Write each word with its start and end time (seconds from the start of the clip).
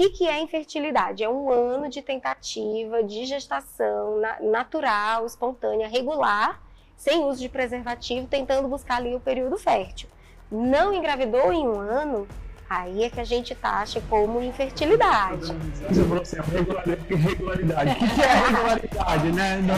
que, 0.00 0.08
que 0.08 0.26
é 0.26 0.40
infertilidade? 0.40 1.22
É 1.22 1.28
um 1.28 1.50
ano 1.50 1.90
de 1.90 2.00
tentativa 2.00 3.02
de 3.04 3.26
gestação 3.26 4.18
na, 4.18 4.40
natural, 4.40 5.26
espontânea, 5.26 5.86
regular, 5.88 6.58
sem 6.96 7.22
uso 7.22 7.38
de 7.40 7.50
preservativo, 7.50 8.26
tentando 8.26 8.66
buscar 8.66 8.96
ali 8.96 9.14
o 9.14 9.20
período 9.20 9.58
fértil. 9.58 10.08
Não 10.50 10.94
engravidou 10.94 11.52
em 11.52 11.68
um 11.68 11.78
ano, 11.78 12.26
Aí 12.68 13.02
é 13.02 13.10
que 13.10 13.18
a 13.18 13.24
gente 13.24 13.52
taxa 13.52 14.00
como 14.08 14.40
infertilidade. 14.40 15.52
Você 15.88 16.04
falou 16.04 16.22
assim, 16.22 16.36
regularidade. 16.36 17.90
O 17.90 17.96
que 17.96 18.22
é 18.22 18.46
regularidade, 18.46 19.32
né? 19.32 19.60
Não. 19.60 19.74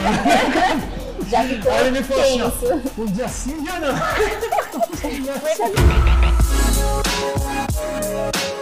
Já 1.26 1.42
ficou 1.42 1.72
Aí 1.72 1.86
ele 1.86 2.02
falou 2.02 2.22
assim, 2.22 2.42
ó, 2.42 2.50
um 3.00 3.06
dia 3.06 3.28
sim, 3.28 3.62
dia 3.62 3.80
não. 3.80 3.94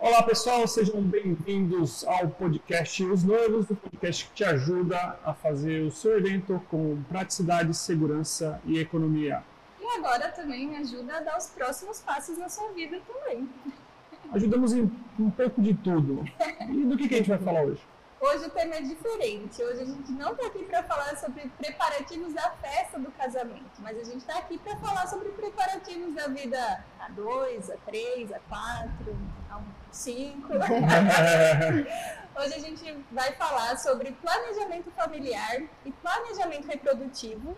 Olá 0.00 0.22
pessoal, 0.22 0.66
sejam 0.66 1.00
bem-vindos 1.02 2.04
ao 2.04 2.28
podcast 2.28 3.04
Os 3.04 3.22
Noivos, 3.22 3.68
o 3.70 3.76
podcast 3.76 4.26
que 4.26 4.32
te 4.32 4.44
ajuda 4.44 5.18
a 5.24 5.34
fazer 5.34 5.82
o 5.82 5.92
seu 5.92 6.18
evento 6.18 6.60
com 6.70 7.02
praticidade, 7.08 7.74
segurança 7.74 8.60
e 8.64 8.78
economia 8.78 9.42
agora 10.00 10.28
também 10.30 10.76
ajuda 10.76 11.18
a 11.18 11.20
dar 11.20 11.38
os 11.38 11.46
próximos 11.48 12.00
passos 12.00 12.38
na 12.38 12.48
sua 12.48 12.72
vida 12.72 13.00
também. 13.06 13.48
Ajudamos 14.32 14.72
em 14.72 14.90
um 15.18 15.30
pouco 15.30 15.60
de 15.60 15.74
tudo. 15.74 16.24
E 16.68 16.84
do 16.84 16.96
que, 16.96 17.08
que 17.08 17.14
a 17.14 17.18
gente 17.18 17.28
vai 17.28 17.38
falar 17.38 17.62
hoje? 17.62 17.82
Hoje 18.20 18.44
o 18.44 18.50
tema 18.50 18.74
é 18.74 18.82
diferente. 18.82 19.62
Hoje 19.62 19.80
a 19.80 19.84
gente 19.86 20.12
não 20.12 20.32
está 20.32 20.46
aqui 20.46 20.62
para 20.64 20.82
falar 20.82 21.16
sobre 21.16 21.50
preparativos 21.56 22.34
da 22.34 22.50
festa 22.50 22.98
do 22.98 23.10
casamento, 23.12 23.80
mas 23.80 23.96
a 23.98 24.04
gente 24.04 24.18
está 24.18 24.36
aqui 24.36 24.58
para 24.58 24.76
falar 24.76 25.06
sobre 25.06 25.30
preparativos 25.30 26.14
da 26.14 26.28
vida 26.28 26.84
a 26.98 27.08
dois, 27.08 27.70
a 27.70 27.78
três, 27.78 28.30
a 28.30 28.38
quatro, 28.40 29.16
a 29.50 29.62
cinco. 29.90 30.52
Hoje 32.38 32.54
a 32.54 32.58
gente 32.58 33.04
vai 33.10 33.32
falar 33.32 33.78
sobre 33.78 34.12
planejamento 34.12 34.90
familiar 34.90 35.62
e 35.86 35.90
planejamento 35.90 36.66
reprodutivo 36.66 37.56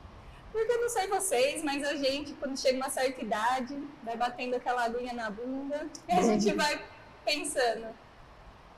porque 0.52 0.70
eu 0.70 0.82
não 0.82 0.88
sei 0.90 1.08
vocês, 1.08 1.64
mas 1.64 1.82
a 1.82 1.96
gente, 1.96 2.34
quando 2.34 2.60
chega 2.60 2.76
uma 2.76 2.90
certa 2.90 3.22
idade, 3.22 3.76
vai 4.04 4.16
batendo 4.16 4.54
aquela 4.54 4.84
aguinha 4.84 5.14
na 5.14 5.30
bunda 5.30 5.88
e 6.06 6.12
a 6.12 6.22
gente 6.22 6.52
vai 6.52 6.84
pensando. 7.24 7.86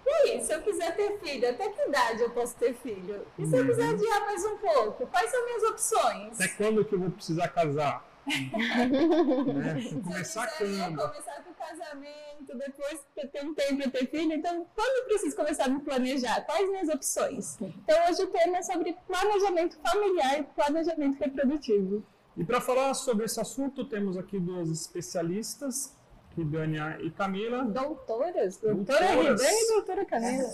E 0.06 0.10
aí, 0.10 0.44
se 0.44 0.52
eu 0.52 0.60
quiser 0.60 0.94
ter 0.94 1.18
filho, 1.18 1.48
até 1.48 1.68
que 1.68 1.88
idade 1.88 2.22
eu 2.22 2.30
posso 2.30 2.54
ter 2.56 2.74
filho? 2.74 3.26
E 3.38 3.46
se 3.46 3.56
eu 3.56 3.64
quiser 3.64 3.84
uhum. 3.84 3.94
adiar 3.94 4.20
mais 4.20 4.44
um 4.44 4.56
pouco? 4.58 5.06
Quais 5.06 5.30
são 5.30 5.44
minhas 5.44 5.62
opções? 5.64 6.40
Até 6.40 6.48
quando 6.48 6.84
que 6.84 6.94
eu 6.94 7.00
vou 7.00 7.10
precisar 7.10 7.48
casar? 7.48 8.04
né? 8.26 10.00
Começar 10.02 10.46
quando? 10.58 10.96
começar 10.96 11.42
com 11.42 11.50
o 11.50 11.54
casamento, 11.54 12.58
depois 12.58 13.06
ter 13.14 13.44
um 13.44 13.54
tempo 13.54 13.76
para 13.76 13.90
ter 13.90 14.06
filho. 14.06 14.32
Então, 14.32 14.66
quando 14.74 14.98
eu 14.98 15.04
preciso 15.04 15.36
começar 15.36 15.64
a 15.64 15.68
me 15.68 15.80
planejar? 15.80 16.40
Quais 16.42 16.68
minhas 16.70 16.88
opções? 16.88 17.60
Então, 17.60 17.96
hoje 18.08 18.22
o 18.22 18.26
tema 18.28 18.58
é 18.58 18.62
sobre 18.62 18.96
planejamento 19.06 19.78
familiar 19.78 20.38
e 20.38 20.42
planejamento 20.42 21.18
reprodutivo. 21.18 22.04
E 22.36 22.44
para 22.44 22.60
falar 22.60 22.94
sobre 22.94 23.26
esse 23.26 23.40
assunto, 23.40 23.84
temos 23.84 24.16
aqui 24.16 24.40
duas 24.40 24.68
especialistas, 24.70 25.96
Ridânia 26.36 26.98
e 27.00 27.10
Camila. 27.10 27.64
Doutoras? 27.64 28.56
Doutora 28.56 29.06
Ridânia 29.14 29.62
e 29.62 29.72
doutora 29.72 30.04
Camila. 30.04 30.48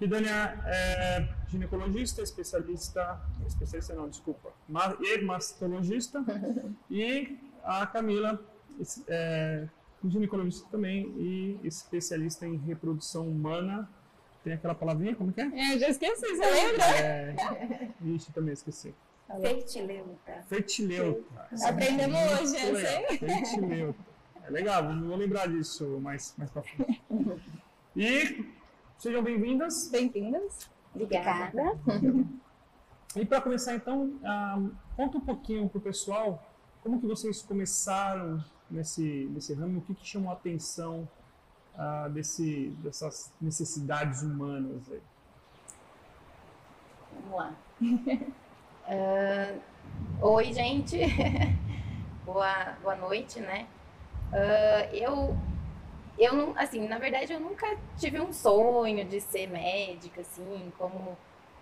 Ridânia 0.00 0.58
é 0.66 1.28
ginecologista, 1.48 2.22
especialista, 2.22 3.20
especialista 3.46 3.94
não, 3.94 4.08
desculpa, 4.08 4.50
e 5.00 5.18
mastologista, 5.22 6.24
e 6.90 7.38
a 7.62 7.86
Camila 7.86 8.42
é 9.08 9.68
ginecologista 10.02 10.66
também 10.70 11.12
e 11.18 11.60
especialista 11.62 12.46
em 12.46 12.56
reprodução 12.56 13.28
humana. 13.28 13.88
Tem 14.42 14.54
aquela 14.54 14.74
palavrinha, 14.74 15.14
como 15.14 15.30
que 15.34 15.40
é? 15.42 15.50
É, 15.54 15.78
já 15.78 15.88
esqueci, 15.90 16.26
você 16.34 16.50
lembra? 16.50 16.84
É, 16.98 17.36
ixi, 18.02 18.32
também 18.32 18.54
esqueci. 18.54 18.94
Fertileuta. 19.38 20.42
Fertileuta. 20.48 21.48
Aprendemos 21.62 22.18
hoje, 22.18 22.56
essa, 22.56 23.18
Fertileuta. 23.18 24.09
É 24.44 24.50
legal, 24.50 24.82
vou 25.00 25.16
lembrar 25.16 25.48
disso 25.48 26.00
mais, 26.00 26.34
mais 26.36 26.50
pra 26.50 26.62
frente. 26.62 27.02
E 27.96 28.44
Sejam 29.00 29.22
bem-vindas. 29.22 29.88
Bem-vindas. 29.88 30.70
Obrigada. 30.94 31.54
E 33.16 33.24
para 33.24 33.40
começar, 33.40 33.74
então, 33.74 34.08
uh, 34.08 34.70
conta 34.94 35.16
um 35.16 35.22
pouquinho 35.22 35.66
para 35.70 35.78
o 35.78 35.80
pessoal 35.80 36.46
como 36.82 37.00
que 37.00 37.06
vocês 37.06 37.40
começaram 37.40 38.44
nesse, 38.70 39.26
nesse 39.32 39.54
ramo, 39.54 39.78
o 39.78 39.80
que, 39.80 39.94
que 39.94 40.06
chamou 40.06 40.28
a 40.28 40.34
atenção 40.34 41.08
uh, 41.76 42.10
desse, 42.10 42.76
dessas 42.82 43.32
necessidades 43.40 44.22
humanas 44.22 44.92
aí. 44.92 45.02
Vamos 47.22 47.38
lá. 47.38 47.54
uh, 48.86 49.60
oi, 50.28 50.52
gente. 50.52 50.98
boa, 52.26 52.76
boa 52.82 52.96
noite, 52.96 53.40
né? 53.40 53.66
Uh, 54.32 54.94
eu 54.94 55.36
eu 56.18 56.34
não, 56.34 56.54
assim, 56.56 56.86
na 56.86 56.98
verdade 56.98 57.32
eu 57.32 57.40
nunca 57.40 57.66
tive 57.96 58.20
um 58.20 58.32
sonho 58.32 59.04
de 59.06 59.20
ser 59.20 59.48
médica, 59.48 60.20
assim, 60.20 60.70
como 60.76 61.16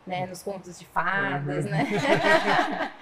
né, 0.04 0.26
nos 0.26 0.42
contos 0.42 0.78
de 0.78 0.84
fadas, 0.86 1.64
né? 1.64 1.86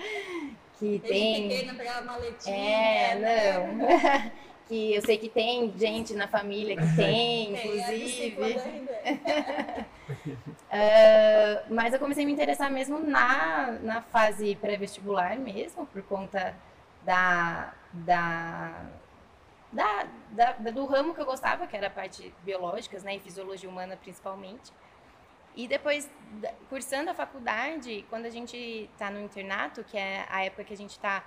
que 0.79 0.99
tem. 0.99 1.49
Pequena, 1.49 1.75
pegava 1.75 2.05
maletinha. 2.05 2.55
É, 2.55 3.15
né? 3.15 3.73
não. 3.73 3.87
que 4.69 4.95
eu 4.95 5.03
sei 5.03 5.17
que 5.17 5.29
tem 5.29 5.73
gente 5.79 6.13
na 6.15 6.27
família 6.27 6.77
que 6.77 6.87
tem, 6.97 7.53
inclusive. 7.53 8.37
uh, 10.69 11.75
mas 11.75 11.95
eu 11.95 11.99
comecei 12.01 12.25
a 12.25 12.27
me 12.27 12.33
interessar 12.33 12.71
mesmo 12.71 12.99
na, 12.99 13.79
na 13.83 14.03
fase 14.03 14.57
pré-vestibular 14.57 15.39
mesmo, 15.39 15.87
por 15.87 16.03
conta 16.03 16.55
da, 17.05 17.73
da 17.93 18.91
da, 19.77 20.07
da, 20.31 20.71
do 20.71 20.87
ramo 20.87 21.15
que 21.15 21.21
eu 21.21 21.27
gostava, 21.27 21.67
que 21.67 21.77
era 21.77 21.89
a 21.89 21.91
parte 21.91 22.35
biológicas, 22.43 23.03
né, 23.03 23.17
e 23.17 23.21
fisiologia 23.21 23.69
humana 23.69 23.97
principalmente. 23.97 24.73
E 25.55 25.69
depois, 25.69 26.11
cursando 26.69 27.11
a 27.11 27.15
faculdade, 27.15 28.05
quando 28.09 28.27
a 28.27 28.31
gente 28.31 28.57
está 28.93 29.11
no 29.11 29.21
internato, 29.21 29.85
que 29.85 29.97
é 29.97 30.27
a 30.31 30.45
época 30.45 30.65
que 30.65 30.75
a 30.75 30.77
gente 30.77 30.91
está 30.91 31.25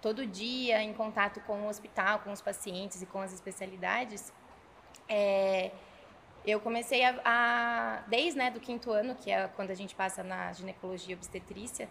todo 0.00 0.26
dia 0.26 0.82
em 0.82 0.92
contato 0.92 1.40
com 1.42 1.62
o 1.62 1.68
hospital, 1.68 2.18
com 2.20 2.32
os 2.32 2.40
pacientes 2.40 3.02
e 3.02 3.06
com 3.06 3.20
as 3.20 3.32
especialidades, 3.32 4.32
é, 5.08 5.70
eu 6.44 6.60
comecei 6.60 7.04
a, 7.04 7.20
a, 7.24 8.02
desde 8.08 8.36
né, 8.38 8.50
do 8.50 8.58
quinto 8.58 8.90
ano, 8.90 9.14
que 9.14 9.30
é 9.30 9.46
quando 9.48 9.70
a 9.70 9.74
gente 9.74 9.94
passa 9.94 10.24
na 10.24 10.52
ginecologia 10.52 11.14
obstetrícia, 11.14 11.88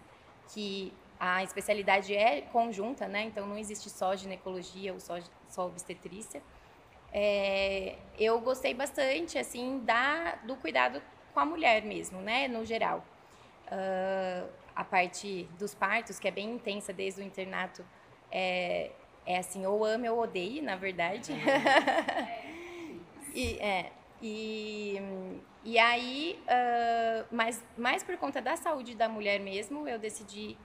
que 0.53 0.93
a 1.17 1.43
especialidade 1.43 2.15
é 2.15 2.41
conjunta, 2.41 3.07
né? 3.07 3.23
Então 3.23 3.45
não 3.45 3.57
existe 3.57 3.89
só 3.89 4.15
ginecologia 4.15 4.91
ou 4.93 4.99
só, 4.99 5.19
só 5.51 5.65
obstetrícia. 5.65 6.41
É, 7.13 7.97
eu 8.17 8.39
gostei 8.39 8.73
bastante, 8.73 9.37
assim, 9.37 9.79
da, 9.79 10.35
do 10.43 10.55
cuidado 10.55 11.01
com 11.33 11.39
a 11.39 11.45
mulher 11.45 11.83
mesmo, 11.83 12.21
né? 12.21 12.47
No 12.47 12.65
geral. 12.65 13.03
Uh, 13.67 14.49
a 14.75 14.83
parte 14.83 15.47
dos 15.59 15.73
partos, 15.75 16.19
que 16.19 16.27
é 16.27 16.31
bem 16.31 16.51
intensa 16.51 16.91
desde 16.93 17.21
o 17.21 17.23
internato, 17.23 17.85
é, 18.31 18.91
é 19.25 19.37
assim, 19.37 19.65
ou 19.65 19.83
ame 19.85 20.09
ou 20.09 20.21
odeie, 20.21 20.61
na 20.61 20.75
verdade. 20.75 21.33
E, 23.33 23.57
é, 23.59 23.91
e, 24.21 25.01
e 25.63 25.79
aí, 25.79 26.37
uh, 26.43 27.25
mas 27.31 27.63
mais 27.77 28.03
por 28.03 28.17
conta 28.17 28.41
da 28.41 28.57
saúde 28.57 28.93
da 28.93 29.07
mulher 29.07 29.39
mesmo, 29.39 29.87
eu 29.87 29.97
decidi 29.97 30.57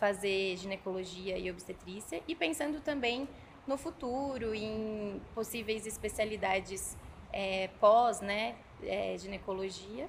fazer 0.00 0.56
ginecologia 0.56 1.38
e 1.38 1.50
obstetrícia 1.50 2.22
e 2.26 2.34
pensando 2.34 2.80
também 2.80 3.28
no 3.66 3.76
futuro, 3.76 4.54
em 4.54 5.20
possíveis 5.34 5.86
especialidades 5.86 6.96
é, 7.32 7.68
pós, 7.80 8.20
né, 8.20 8.56
é, 8.82 9.16
ginecologia. 9.18 10.08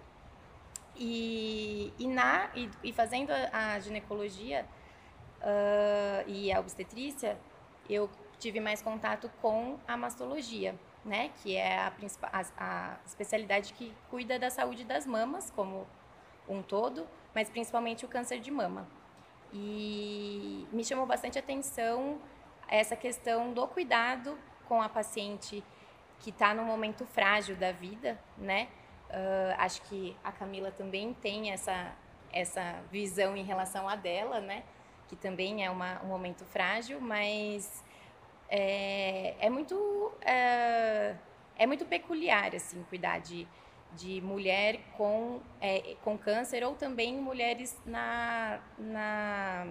E, 0.95 1.93
e, 1.99 2.07
na, 2.07 2.49
e, 2.55 2.69
e 2.83 2.93
fazendo 2.93 3.31
a, 3.31 3.73
a 3.73 3.79
ginecologia 3.79 4.65
uh, 5.41 6.27
e 6.27 6.51
a 6.51 6.59
obstetrícia, 6.59 7.37
eu 7.89 8.09
tive 8.39 8.59
mais 8.59 8.81
contato 8.81 9.29
com 9.41 9.77
a 9.87 9.95
mastologia, 9.95 10.75
né, 11.05 11.29
que 11.41 11.55
é 11.55 11.77
a, 11.77 11.93
a, 12.31 12.45
a 12.57 12.97
especialidade 13.05 13.73
que 13.73 13.93
cuida 14.09 14.39
da 14.39 14.49
saúde 14.49 14.83
das 14.83 15.05
mamas 15.05 15.51
como 15.51 15.87
um 16.47 16.61
todo, 16.61 17.07
mas 17.33 17.49
principalmente 17.49 18.05
o 18.05 18.07
câncer 18.07 18.39
de 18.39 18.49
mama. 18.49 18.87
E 19.53 20.67
me 20.71 20.83
chamou 20.83 21.05
bastante 21.05 21.39
atenção 21.39 22.19
essa 22.67 22.95
questão 22.95 23.53
do 23.53 23.67
cuidado 23.67 24.37
com 24.67 24.81
a 24.81 24.89
paciente 24.89 25.63
que 26.19 26.29
está 26.29 26.53
num 26.53 26.65
momento 26.65 27.05
frágil 27.05 27.55
da 27.55 27.71
vida, 27.71 28.19
né? 28.37 28.67
Uh, 29.09 29.55
acho 29.59 29.81
que 29.83 30.15
a 30.23 30.31
Camila 30.31 30.71
também 30.71 31.13
tem 31.13 31.51
essa, 31.51 31.93
essa 32.31 32.81
visão 32.91 33.37
em 33.37 33.43
relação 33.43 33.87
a 33.87 33.95
dela, 33.95 34.39
né? 34.41 34.63
Que 35.07 35.15
também 35.15 35.63
é 35.63 35.69
uma, 35.69 36.01
um 36.03 36.07
momento 36.07 36.43
frágil, 36.45 36.99
mas 36.99 37.83
é, 38.49 39.35
é 39.39 39.49
muito 39.49 40.11
é, 40.21 41.15
é 41.57 41.65
muito 41.65 41.85
peculiar, 41.85 42.53
assim, 42.55 42.83
cuidar 42.83 43.19
de, 43.19 43.47
de 43.93 44.21
mulher 44.21 44.79
com, 44.97 45.39
é, 45.61 45.95
com 46.03 46.17
câncer 46.17 46.63
ou 46.63 46.75
também 46.75 47.15
mulheres 47.15 47.79
na, 47.85 48.59
na 48.77 49.65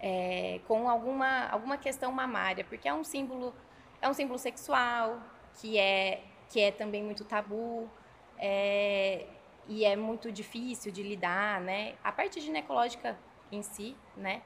é, 0.00 0.60
com 0.66 0.88
alguma, 0.88 1.48
alguma 1.48 1.76
questão 1.76 2.12
mamária, 2.12 2.64
porque 2.64 2.88
é 2.88 2.94
um 2.94 3.04
símbolo 3.04 3.54
é 4.00 4.08
um 4.08 4.14
símbolo 4.14 4.38
sexual 4.38 5.20
que 5.54 5.78
é 5.78 6.22
que 6.48 6.60
é 6.60 6.70
também 6.70 7.02
muito 7.02 7.24
tabu 7.24 7.90
é, 8.38 9.26
e 9.68 9.84
é 9.84 9.96
muito 9.96 10.30
difícil 10.30 10.92
de 10.92 11.02
lidar, 11.02 11.60
né? 11.60 11.94
A 12.04 12.12
parte 12.12 12.40
ginecológica 12.40 13.18
em 13.50 13.62
si, 13.62 13.96
né? 14.16 14.42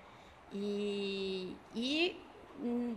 E, 0.53 1.57
e 1.75 2.21
hum, 2.59 2.97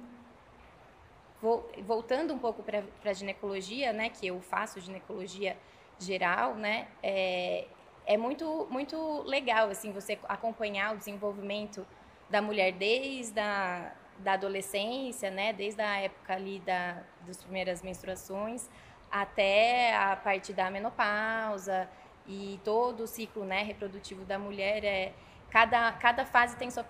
voltando 1.85 2.33
um 2.33 2.39
pouco 2.39 2.63
para 2.63 2.83
a 3.03 3.13
ginecologia, 3.13 3.91
né? 3.91 4.09
Que 4.09 4.27
eu 4.27 4.39
faço 4.41 4.79
ginecologia 4.79 5.57
geral, 5.99 6.55
né? 6.55 6.87
É, 7.01 7.67
é 8.05 8.17
muito 8.17 8.67
muito 8.69 9.23
legal 9.23 9.69
assim 9.69 9.91
você 9.91 10.17
acompanhar 10.27 10.93
o 10.93 10.97
desenvolvimento 10.97 11.85
da 12.33 12.41
mulher 12.41 12.71
desde 12.73 13.39
a 13.39 13.91
da 14.17 14.33
adolescência, 14.33 15.29
né, 15.29 15.53
desde 15.53 15.81
a 15.81 15.97
época 15.99 16.33
ali 16.33 16.59
da, 16.59 16.97
das 17.27 17.37
primeiras 17.43 17.81
menstruações 17.81 18.69
até 19.11 19.95
a 19.95 20.15
parte 20.15 20.53
da 20.53 20.69
menopausa 20.69 21.89
e 22.27 22.59
todo 22.63 23.01
o 23.03 23.07
ciclo, 23.07 23.43
né, 23.43 23.63
reprodutivo 23.63 24.23
da 24.25 24.39
mulher 24.39 24.83
é 24.83 25.13
cada 25.49 25.91
cada 25.93 26.25
fase 26.25 26.55
tem 26.57 26.71
sua 26.71 26.85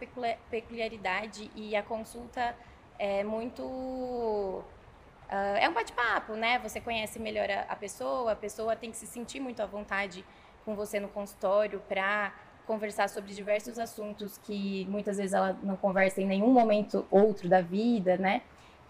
peculiaridade 0.50 1.52
e 1.56 1.76
a 1.76 1.84
consulta 1.84 2.56
é 2.98 3.24
muito 3.24 3.64
uh, 3.64 5.58
é 5.60 5.68
um 5.68 5.74
bate-papo, 5.74 6.34
né? 6.34 6.60
Você 6.60 6.80
conhece 6.80 7.20
melhor 7.20 7.50
a, 7.50 7.62
a 7.68 7.76
pessoa, 7.76 8.32
a 8.32 8.36
pessoa 8.36 8.76
tem 8.76 8.92
que 8.92 8.98
se 8.98 9.08
sentir 9.08 9.42
muito 9.42 9.62
à 9.62 9.66
vontade 9.66 10.24
com 10.64 10.76
você 10.76 11.00
no 11.00 11.10
consultório 11.10 11.82
para 11.90 12.32
conversar 12.66 13.10
sobre 13.10 13.34
diversos 13.34 13.78
assuntos 13.78 14.38
que 14.38 14.86
muitas 14.90 15.18
vezes 15.18 15.34
ela 15.34 15.58
não 15.64 15.76
conversa 15.76 16.22
em 16.22 16.26
nenhum 16.26 16.52
momento 16.52 17.06
outro 17.12 17.50
da 17.50 17.62
vida, 17.62 18.18
né? 18.18 18.42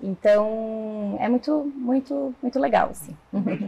Então, 0.01 1.17
é 1.19 1.29
muito, 1.29 1.71
muito, 1.75 2.35
muito 2.41 2.59
legal, 2.59 2.89
assim. 2.89 3.15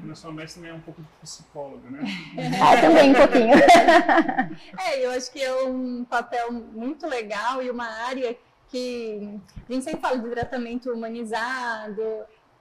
Na 0.04 0.16
sua 0.16 0.34
mestre 0.34 0.68
é 0.68 0.74
um 0.74 0.81
pouco 0.81 1.02
de 1.02 1.07
psicóloga, 1.22 1.90
né? 1.90 2.04
ah, 2.62 2.81
também 2.81 3.12
um 3.12 3.13
pouquinho. 3.13 3.56
é, 4.86 5.06
eu 5.06 5.12
acho 5.12 5.31
que 5.31 5.42
é 5.42 5.63
um 5.63 6.04
papel 6.04 6.52
muito 6.52 7.07
legal 7.07 7.63
e 7.63 7.69
uma 7.69 7.88
área 7.88 8.36
que 8.69 9.40
a 9.69 9.74
gente 9.74 9.86
sempre 9.86 10.02
fala 10.02 10.18
de 10.18 10.30
tratamento 10.30 10.92
humanizado, 10.92 12.04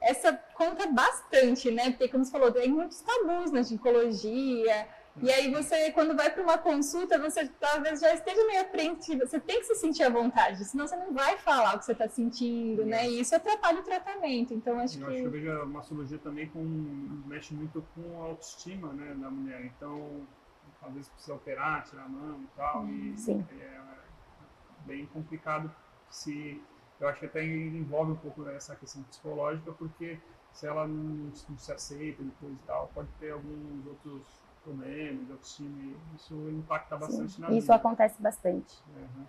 essa 0.00 0.32
conta 0.55 0.87
bastante, 0.87 1.70
né? 1.70 1.91
Porque, 1.91 2.08
como 2.08 2.25
você 2.25 2.31
falou, 2.31 2.52
tem 2.52 2.69
muitos 2.69 3.00
tabus 3.00 3.50
na 3.50 3.62
ginecologia, 3.62 4.87
e 5.22 5.31
aí 5.31 5.52
você, 5.52 5.93
quando 5.93 6.16
vai 6.16 6.31
para 6.31 6.43
uma 6.43 6.58
consulta, 6.58 7.19
você 7.19 7.49
talvez 7.61 8.00
já 8.00 8.12
esteja 8.12 8.44
meio 8.46 8.62
apreensiva. 8.62 9.26
Você 9.26 9.38
tem 9.38 9.61
que 9.61 9.66
se 9.66 9.76
sentir 9.76 10.02
à 10.02 10.11
vontade, 10.11 10.64
senão 10.64 10.87
você 10.87 10.96
não 10.96 11.12
vai 11.12 11.37
falar 11.38 11.76
o 11.76 11.78
que 11.78 11.84
você 11.84 11.93
está 11.93 12.08
sentindo, 12.08 12.82
é. 12.82 12.84
né? 12.84 13.08
E 13.08 13.20
isso 13.20 13.34
atrapalha 13.34 13.81
o 13.81 13.82
tratamento. 13.82 14.52
Então 14.52 14.78
acho 14.78 14.99
eu 14.99 15.06
que. 15.06 15.12
Acho 15.12 15.20
que 15.20 15.26
eu 15.26 15.31
vejo 15.31 15.50
a 15.52 15.66
mastologia 15.66 16.19
também 16.19 16.49
com 16.49 16.61
mexe 17.26 17.55
muito 17.55 17.84
com 17.94 18.22
a 18.22 18.26
autoestima, 18.26 18.93
né, 18.93 19.14
da 19.14 19.31
mulher. 19.31 19.64
Então 19.64 20.26
às 20.82 20.93
vezes 20.93 21.08
precisa 21.08 21.34
operar, 21.34 21.84
tirar 21.84 22.05
a 22.05 22.08
mão 22.08 22.40
e 22.43 22.49
tal. 22.56 22.88
E 22.88 23.17
Sim. 23.17 23.46
é 23.60 23.81
bem 24.84 25.06
complicado 25.06 25.75
se 26.10 26.60
eu 27.00 27.08
acho 27.08 27.20
que 27.20 27.26
até 27.26 27.44
envolve 27.44 28.12
um 28.12 28.17
pouco 28.17 28.49
essa 28.49 28.75
questão 28.76 29.02
psicológica, 29.05 29.72
porque 29.72 30.19
se 30.54 30.66
ela 30.66 30.86
não, 30.86 31.32
não 31.48 31.58
se 31.58 31.72
aceita 31.72 32.22
depois 32.22 32.54
e 32.54 32.66
tal, 32.66 32.90
pode 32.94 33.08
ter 33.18 33.32
alguns 33.32 33.86
outros 33.86 34.22
problemas, 34.62 35.30
autoestima, 35.30 35.94
isso 36.16 36.34
impacta 36.48 36.96
bastante 36.96 37.32
Sim, 37.32 37.40
na 37.42 37.48
isso 37.48 37.54
vida. 37.54 37.58
Isso 37.58 37.72
acontece 37.72 38.22
bastante. 38.22 38.82
Uhum. 38.96 39.26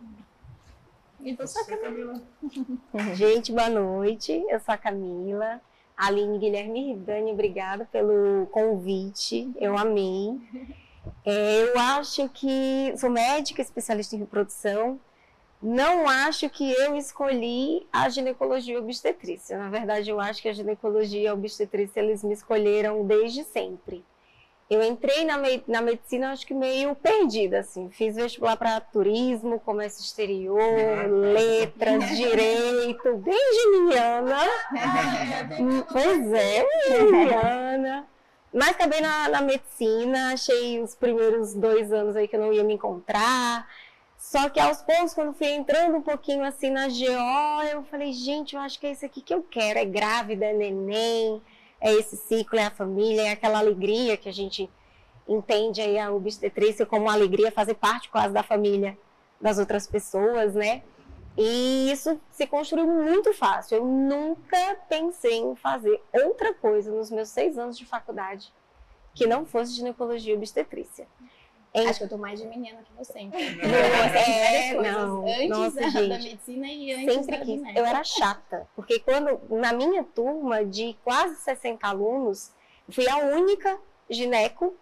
E 1.19 1.35
você, 1.35 1.63
você 1.63 1.77
Camila? 1.77 2.21
Gente, 3.15 3.51
boa 3.51 3.69
noite. 3.69 4.31
Eu 4.47 4.59
sou 4.59 4.73
a 4.73 4.77
Camila. 4.77 5.59
Aline 5.97 6.39
Guilherme 6.39 6.95
Dani, 6.97 7.31
obrigada 7.31 7.85
pelo 7.91 8.45
convite. 8.47 9.51
Eu 9.59 9.77
amei. 9.77 10.39
É, 11.23 11.61
eu 11.61 11.79
acho 11.79 12.27
que 12.29 12.91
sou 12.97 13.11
médica 13.11 13.61
especialista 13.61 14.15
em 14.15 14.19
reprodução. 14.19 14.99
Não 15.61 16.07
acho 16.07 16.49
que 16.49 16.71
eu 16.71 16.95
escolhi 16.95 17.87
a 17.91 18.09
ginecologia 18.09 18.79
obstetrícia. 18.79 19.57
Na 19.57 19.69
verdade, 19.69 20.09
eu 20.09 20.19
acho 20.19 20.41
que 20.41 20.49
a 20.49 20.53
ginecologia 20.53 21.21
e 21.21 21.27
a 21.27 21.33
obstetrícia 21.33 21.99
eles 21.99 22.23
me 22.23 22.33
escolheram 22.33 23.05
desde 23.05 23.43
sempre 23.43 24.03
eu 24.69 24.83
entrei 24.83 25.23
na, 25.25 25.37
me 25.37 25.63
na 25.67 25.81
medicina, 25.81 26.31
acho 26.31 26.45
que 26.45 26.53
meio 26.53 26.95
perdida, 26.95 27.59
assim. 27.59 27.89
Fiz 27.91 28.15
vestibular 28.15 28.57
para 28.57 28.81
turismo, 28.81 29.59
comércio 29.59 30.01
exterior, 30.01 31.07
letras, 31.07 32.09
direito, 32.17 33.15
bem 33.17 33.53
geniana. 33.53 34.39
pois 35.91 36.33
é, 36.33 36.65
geniana. 36.87 38.07
Mas 38.51 38.69
acabei 38.69 39.01
na, 39.01 39.29
na 39.29 39.41
medicina, 39.41 40.33
achei 40.33 40.81
os 40.81 40.95
primeiros 40.95 41.53
dois 41.53 41.91
anos 41.91 42.15
aí 42.15 42.27
que 42.27 42.35
eu 42.35 42.39
não 42.39 42.53
ia 42.53 42.63
me 42.63 42.73
encontrar. 42.73 43.67
Só 44.17 44.49
que 44.49 44.59
aos 44.59 44.81
poucos, 44.81 45.13
quando 45.13 45.33
fui 45.33 45.47
entrando 45.47 45.97
um 45.97 46.01
pouquinho 46.01 46.43
assim 46.43 46.69
na 46.69 46.87
GO, 46.87 47.63
eu 47.71 47.83
falei, 47.83 48.11
gente, 48.11 48.55
eu 48.55 48.61
acho 48.61 48.79
que 48.79 48.87
é 48.87 48.91
isso 48.91 49.05
aqui 49.05 49.21
que 49.21 49.33
eu 49.33 49.43
quero. 49.43 49.79
É 49.79 49.85
grávida, 49.85 50.45
é 50.45 50.53
neném 50.53 51.41
é 51.79 51.93
esse 51.93 52.17
ciclo, 52.17 52.57
é 52.57 52.65
a 52.65 52.71
família, 52.71 53.27
é 53.27 53.31
aquela 53.31 53.59
alegria 53.59 54.17
que 54.17 54.27
a 54.27 54.33
gente 54.33 54.69
entende 55.27 55.81
aí 55.81 55.99
a 55.99 56.11
obstetrícia 56.11 56.85
como 56.85 57.05
uma 57.05 57.13
alegria 57.13 57.51
fazer 57.51 57.75
parte 57.75 58.09
quase 58.09 58.33
da 58.33 58.43
família 58.43 58.97
das 59.39 59.59
outras 59.59 59.87
pessoas, 59.87 60.55
né? 60.55 60.81
E 61.37 61.91
isso 61.91 62.19
se 62.31 62.47
construiu 62.47 62.87
muito 62.87 63.33
fácil. 63.33 63.77
Eu 63.77 63.85
nunca 63.85 64.77
pensei 64.87 65.37
em 65.37 65.55
fazer 65.55 66.01
outra 66.13 66.53
coisa 66.53 66.91
nos 66.91 67.11
meus 67.11 67.29
seis 67.29 67.57
anos 67.57 67.77
de 67.77 67.85
faculdade 67.85 68.51
que 69.13 69.27
não 69.27 69.45
fosse 69.45 69.73
ginecologia 69.73 70.33
e 70.33 70.37
obstetrícia. 70.37 71.07
Em... 71.75 71.87
Acho 71.87 71.99
que 71.99 72.05
eu 72.05 72.09
tô 72.09 72.17
mais 72.17 72.39
de 72.39 72.47
menina 72.47 72.81
que 72.83 72.93
você, 72.93 73.19
então. 73.19 73.37
é, 73.41 74.73
não, 74.75 75.27
antes 75.27 75.49
nossa, 75.49 75.81
da, 75.81 75.89
gente, 75.89 76.09
da, 76.09 76.17
medicina 76.17 76.67
e 76.67 76.93
antes 76.93 77.15
sempre 77.15 77.37
da 77.37 77.45
quis. 77.45 77.61
Eu 77.75 77.85
era 77.85 78.01
chata, 78.01 78.65
porque 78.77 78.99
quando, 78.99 79.41
na 79.49 79.73
minha 79.73 80.01
turma 80.01 80.63
de 80.63 80.95
quase 81.03 81.35
60 81.35 81.85
alunos, 81.85 82.53
fui 82.89 83.05
a 83.09 83.17
única 83.17 83.77
gineco 84.09 84.73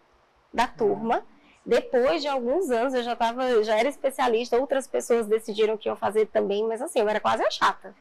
da 0.53 0.67
turma. 0.67 1.25
Depois 1.65 2.21
de 2.21 2.27
alguns 2.27 2.69
anos, 2.69 2.93
eu 2.93 3.01
já 3.01 3.15
tava, 3.15 3.63
já 3.63 3.79
era 3.79 3.89
especialista, 3.89 4.59
outras 4.59 4.85
pessoas 4.85 5.25
decidiram 5.25 5.77
que 5.77 5.89
iam 5.89 5.95
fazer 5.95 6.27
também, 6.27 6.63
mas 6.67 6.79
assim, 6.79 6.99
eu 6.99 7.09
era 7.09 7.19
quase 7.19 7.41
a 7.41 7.49
chata. 7.49 7.95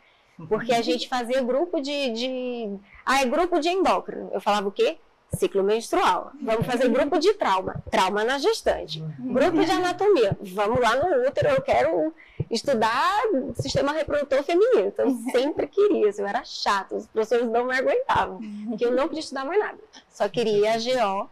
Porque 0.48 0.74
a 0.74 0.82
gente 0.82 1.08
fazia 1.08 1.40
grupo 1.40 1.80
de, 1.80 2.10
de... 2.10 2.78
Ah, 3.06 3.22
é 3.22 3.24
grupo 3.24 3.58
de 3.58 3.70
endócrino. 3.70 4.30
Eu 4.34 4.40
falava 4.40 4.68
o 4.68 4.72
quê? 4.72 4.98
Ciclo 5.36 5.62
menstrual. 5.62 6.32
Vamos 6.40 6.66
fazer 6.66 6.88
grupo 6.88 7.18
de 7.18 7.34
trauma, 7.34 7.82
trauma 7.90 8.24
na 8.24 8.38
gestante. 8.38 9.02
Grupo 9.18 9.64
de 9.64 9.70
anatomia, 9.70 10.36
vamos 10.40 10.80
lá 10.80 10.96
no 10.96 11.26
útero, 11.26 11.48
eu 11.48 11.62
quero 11.62 12.14
estudar 12.50 13.22
sistema 13.54 13.92
reprodutor 13.92 14.42
feminino. 14.42 14.86
Então, 14.88 15.06
eu 15.06 15.32
sempre 15.32 15.66
queria, 15.66 16.10
assim, 16.10 16.22
eu 16.22 16.28
era 16.28 16.44
chata, 16.44 16.94
os 16.94 17.06
professores 17.06 17.48
não 17.48 17.66
me 17.66 17.76
aguentavam, 17.76 18.40
que 18.76 18.84
eu 18.84 18.92
não 18.92 19.08
queria 19.08 19.20
estudar 19.20 19.44
mais 19.44 19.58
nada. 19.58 19.78
Só 20.10 20.28
queria 20.28 20.74
a 20.74 20.76
GO. 20.76 21.30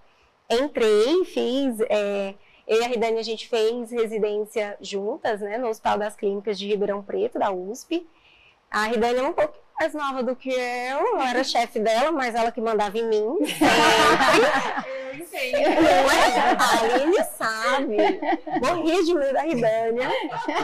Entrei, 0.50 1.24
fiz. 1.26 1.80
É, 1.88 2.34
eu 2.66 2.80
e 2.80 2.84
a 2.84 2.88
Ridane, 2.88 3.18
a 3.18 3.22
gente 3.22 3.48
fez 3.48 3.90
residência 3.90 4.76
juntas, 4.80 5.40
né, 5.40 5.58
no 5.58 5.68
Hospital 5.68 5.98
das 5.98 6.16
Clínicas 6.16 6.58
de 6.58 6.66
Ribeirão 6.66 7.02
Preto, 7.02 7.38
da 7.38 7.50
USP. 7.50 8.06
A 8.70 8.84
Ridane 8.84 9.18
é 9.18 9.22
um 9.22 9.32
pouco 9.32 9.58
mais 9.80 9.94
nova 9.94 10.22
do 10.22 10.36
que 10.36 10.50
eu, 10.50 10.98
eu 10.98 11.20
era 11.22 11.42
chefe 11.42 11.80
dela, 11.80 12.12
mas 12.12 12.34
ela 12.34 12.52
que 12.52 12.60
mandava 12.60 12.98
em 12.98 13.08
mim. 13.08 13.16
eu 13.16 15.14
entendo. 15.14 15.80
Não 15.80 16.10
é? 16.10 16.56
A 16.58 16.80
Aline 16.80 17.24
sabe. 17.38 17.96
Morria 18.60 19.02
de 19.02 19.14
medo 19.14 19.32
da 19.32 19.40
Ridânia. 19.40 20.08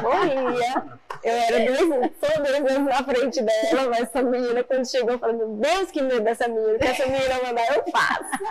Morria. 0.02 0.99
Eu 1.25 1.32
era 1.32 1.64
dois, 1.64 2.12
só 2.20 2.42
dois 2.42 2.76
anos 2.76 2.88
na 2.90 3.02
frente 3.02 3.42
dela, 3.42 3.88
mas 3.88 4.00
essa 4.02 4.23
menina, 4.23 4.62
quando 4.62 4.87
chegou, 4.87 5.12
eu 5.12 5.18
falei, 5.18 5.37
meu 5.37 5.49
Deus, 5.49 5.90
que 5.90 6.02
medo 6.02 6.20
dessa 6.20 6.46
menina. 6.46 6.78
Que 6.78 6.87
essa 6.87 7.06
menina 7.06 7.40
mandar, 7.42 7.75
eu 7.75 7.85
faço. 7.90 8.44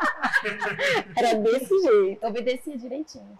Era 1.15 1.35
desse 1.35 1.79
jeito. 1.79 2.25
Obedecia 2.25 2.75
direitinho. 2.75 3.37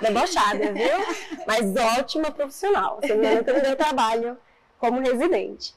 Debochada, 0.00 0.72
viu? 0.72 1.44
Mas 1.44 1.74
ótima 1.98 2.30
profissional. 2.30 3.00
Você 3.02 3.16
não 3.16 3.42
tem 3.42 3.62
meu 3.62 3.74
trabalho 3.74 4.38
como 4.78 5.00
residente. 5.00 5.74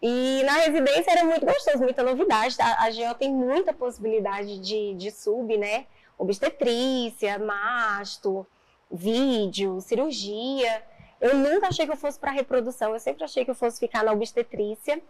E 0.00 0.42
na 0.44 0.52
residência 0.52 1.10
era 1.10 1.24
muito 1.24 1.44
gostoso, 1.44 1.78
muita 1.78 2.02
novidade. 2.02 2.56
A, 2.60 2.84
a 2.84 2.90
GO 2.90 3.14
tem 3.18 3.32
muita 3.32 3.72
possibilidade 3.72 4.58
de, 4.58 4.94
de 4.94 5.10
sub, 5.10 5.56
né? 5.56 5.86
Obstetrícia, 6.18 7.38
masto, 7.38 8.46
vídeo, 8.90 9.80
cirurgia. 9.80 10.82
Eu 11.20 11.36
nunca 11.36 11.68
achei 11.68 11.86
que 11.86 11.92
eu 11.92 11.96
fosse 11.96 12.18
para 12.18 12.30
reprodução, 12.30 12.92
eu 12.92 13.00
sempre 13.00 13.24
achei 13.24 13.44
que 13.44 13.50
eu 13.50 13.54
fosse 13.54 13.80
ficar 13.80 14.04
na 14.04 14.12
obstetrícia. 14.12 15.00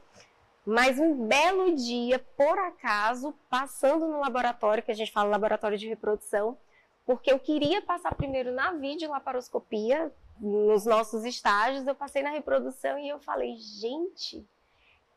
Mas 0.65 0.99
um 0.99 1.27
belo 1.27 1.77
dia, 1.77 2.19
por 2.37 2.59
acaso, 2.59 3.35
passando 3.49 4.07
no 4.09 4.21
laboratório, 4.21 4.83
que 4.83 4.91
a 4.91 4.95
gente 4.95 5.13
fala 5.13 5.31
laboratório 5.31 5.79
de 5.79 5.87
reprodução, 5.87 6.59
porque 7.05 7.31
eu 7.31 7.39
queria 7.39 7.81
passar 7.83 8.15
primeiro 8.15 8.51
na 8.51 8.73
videolaparoscopia, 8.73 10.13
nos 10.41 10.85
nossos 10.85 11.25
estágios, 11.25 11.87
eu 11.87 11.95
passei 11.95 12.23
na 12.23 12.31
reprodução 12.31 12.99
e 12.99 13.09
eu 13.09 13.19
falei, 13.19 13.57
gente, 13.57 14.47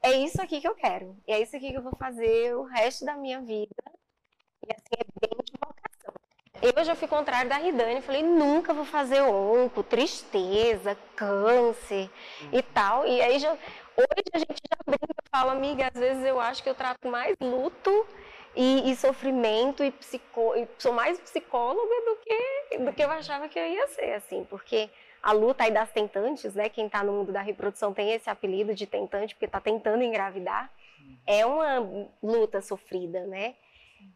é 0.01 0.11
isso 0.11 0.41
aqui 0.41 0.61
que 0.61 0.67
eu 0.67 0.75
quero, 0.75 1.15
é 1.27 1.41
isso 1.41 1.55
aqui 1.55 1.71
que 1.71 1.77
eu 1.77 1.81
vou 1.81 1.95
fazer 1.95 2.55
o 2.55 2.63
resto 2.63 3.05
da 3.05 3.15
minha 3.15 3.41
vida. 3.41 3.75
E 4.67 4.73
assim, 4.73 4.95
é 4.97 5.27
bem 5.27 5.37
de 5.43 5.53
vocação. 5.59 6.13
Eu 6.61 6.83
já 6.83 6.95
fui 6.95 7.07
contrário 7.07 7.49
da 7.49 7.57
Ridane, 7.57 8.01
falei, 8.01 8.23
nunca 8.23 8.73
vou 8.73 8.85
fazer 8.85 9.21
onco, 9.21 9.83
tristeza, 9.83 10.97
câncer 11.15 12.09
e 12.51 12.61
tal. 12.61 13.07
E 13.07 13.21
aí 13.21 13.39
já, 13.39 13.51
hoje 13.53 14.23
a 14.33 14.39
gente 14.39 14.61
já 14.69 14.77
brinca, 14.85 15.05
eu 15.05 15.29
falo, 15.31 15.51
amiga, 15.51 15.87
às 15.93 15.99
vezes 15.99 16.23
eu 16.25 16.39
acho 16.39 16.61
que 16.61 16.69
eu 16.69 16.75
trato 16.75 17.07
mais 17.07 17.35
luto 17.39 18.05
e, 18.55 18.91
e 18.91 18.95
sofrimento 18.95 19.83
e, 19.83 19.91
psico, 19.91 20.55
e 20.55 20.67
sou 20.77 20.91
mais 20.91 21.19
psicóloga 21.19 21.95
do 22.05 22.15
que, 22.17 22.77
do 22.79 22.93
que 22.93 23.03
eu 23.03 23.11
achava 23.11 23.47
que 23.47 23.59
eu 23.59 23.65
ia 23.65 23.87
ser, 23.87 24.13
assim, 24.13 24.45
porque 24.49 24.89
a 25.21 25.31
luta 25.31 25.63
aí 25.63 25.71
das 25.71 25.91
tentantes, 25.91 26.55
né? 26.55 26.69
Quem 26.69 26.85
está 26.85 27.03
no 27.03 27.11
mundo 27.11 27.31
da 27.31 27.41
reprodução 27.41 27.93
tem 27.93 28.11
esse 28.11 28.29
apelido 28.29 28.73
de 28.73 28.85
tentante 28.85 29.35
porque 29.35 29.45
está 29.45 29.59
tentando 29.59 30.03
engravidar. 30.03 30.71
É 31.25 31.45
uma 31.45 32.09
luta 32.21 32.61
sofrida, 32.61 33.25
né? 33.25 33.55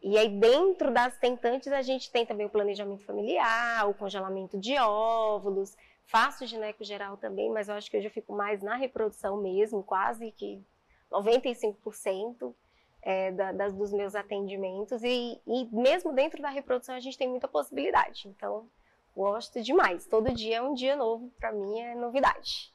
E 0.02 0.16
aí 0.16 0.28
dentro 0.28 0.90
das 0.90 1.16
tentantes 1.18 1.72
a 1.72 1.82
gente 1.82 2.10
tem 2.10 2.24
também 2.24 2.46
o 2.46 2.50
planejamento 2.50 3.04
familiar, 3.04 3.88
o 3.88 3.94
congelamento 3.94 4.58
de 4.58 4.78
óvulos, 4.78 5.76
faço 6.06 6.46
gineco 6.46 6.82
geral 6.84 7.16
também, 7.16 7.50
mas 7.50 7.68
eu 7.68 7.74
acho 7.74 7.90
que 7.90 7.96
hoje 7.96 8.06
eu 8.06 8.12
fico 8.12 8.32
mais 8.32 8.62
na 8.62 8.76
reprodução 8.76 9.36
mesmo, 9.36 9.82
quase 9.82 10.30
que 10.32 10.62
95% 11.10 12.54
é, 13.02 13.30
da, 13.32 13.52
das, 13.52 13.74
dos 13.74 13.92
meus 13.92 14.14
atendimentos. 14.14 15.02
E, 15.02 15.40
e 15.46 15.68
mesmo 15.70 16.12
dentro 16.12 16.40
da 16.40 16.48
reprodução 16.48 16.94
a 16.94 17.00
gente 17.00 17.18
tem 17.18 17.28
muita 17.28 17.46
possibilidade. 17.46 18.28
Então 18.28 18.66
Gosto 19.14 19.62
demais. 19.62 20.06
Todo 20.06 20.34
dia 20.34 20.56
é 20.56 20.62
um 20.62 20.74
dia 20.74 20.96
novo, 20.96 21.30
para 21.38 21.52
mim 21.52 21.78
é 21.78 21.94
novidade. 21.94 22.74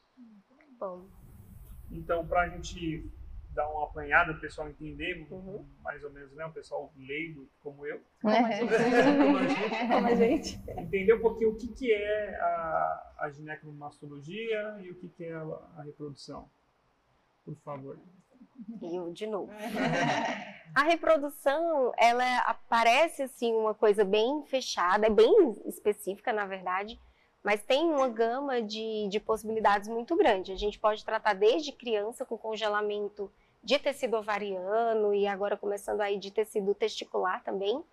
Bom. 0.80 1.06
Então, 1.92 2.26
para 2.26 2.44
a 2.44 2.50
gente 2.50 3.12
dar 3.54 3.68
uma 3.70 3.84
apanhada, 3.84 4.32
o 4.32 4.40
pessoal 4.40 4.70
entender 4.70 5.28
uhum. 5.30 5.66
mais 5.82 6.04
ou 6.04 6.12
menos, 6.12 6.32
né? 6.34 6.46
O 6.46 6.54
pessoal 6.54 6.94
leigo 6.96 7.50
como 7.60 7.86
eu, 7.86 8.00
como 8.22 8.36
a 8.36 8.52
gente, 8.52 9.88
como 9.92 10.08
a 10.08 10.16
gente, 10.16 10.60
entender 10.78 11.14
um 11.14 11.22
pouquinho 11.22 11.52
o 11.52 11.56
que, 11.56 11.68
que 11.68 11.92
é 11.92 12.36
a, 12.40 13.14
a 13.20 13.32
ginecomastologia 13.32 14.78
e 14.82 14.92
o 14.92 14.96
que, 14.96 15.10
que 15.10 15.26
é 15.26 15.34
a, 15.34 15.42
a 15.78 15.84
reprodução. 15.84 16.50
Por 17.44 17.56
favor. 17.58 18.00
Eu 18.82 19.12
de 19.12 19.26
novo. 19.28 19.52
A 20.76 20.84
reprodução, 20.84 21.92
ela 21.98 22.40
aparece 22.40 23.24
assim 23.24 23.54
uma 23.54 23.74
coisa 23.74 24.04
bem 24.04 24.44
fechada, 24.44 25.08
é 25.08 25.10
bem 25.10 25.56
específica 25.66 26.32
na 26.32 26.46
verdade, 26.46 27.00
mas 27.44 27.64
tem 27.64 27.86
uma 27.86 28.08
gama 28.08 28.62
de, 28.62 29.08
de 29.10 29.20
possibilidades 29.20 29.88
muito 29.88 30.16
grande. 30.16 30.52
A 30.52 30.58
gente 30.58 30.80
pode 30.80 31.04
tratar 31.04 31.34
desde 31.34 31.72
criança 31.72 32.26
com 32.26 32.38
congelamento 32.38 33.32
de 33.64 33.80
tecido 33.80 34.18
ovariano 34.18 35.14
e 35.14 35.28
agora 35.28 35.58
começando 35.58 36.02
aí 36.02 36.18
de 36.18 36.32
tecido 36.32 36.74
testicular 36.74 37.44
também 37.44 37.84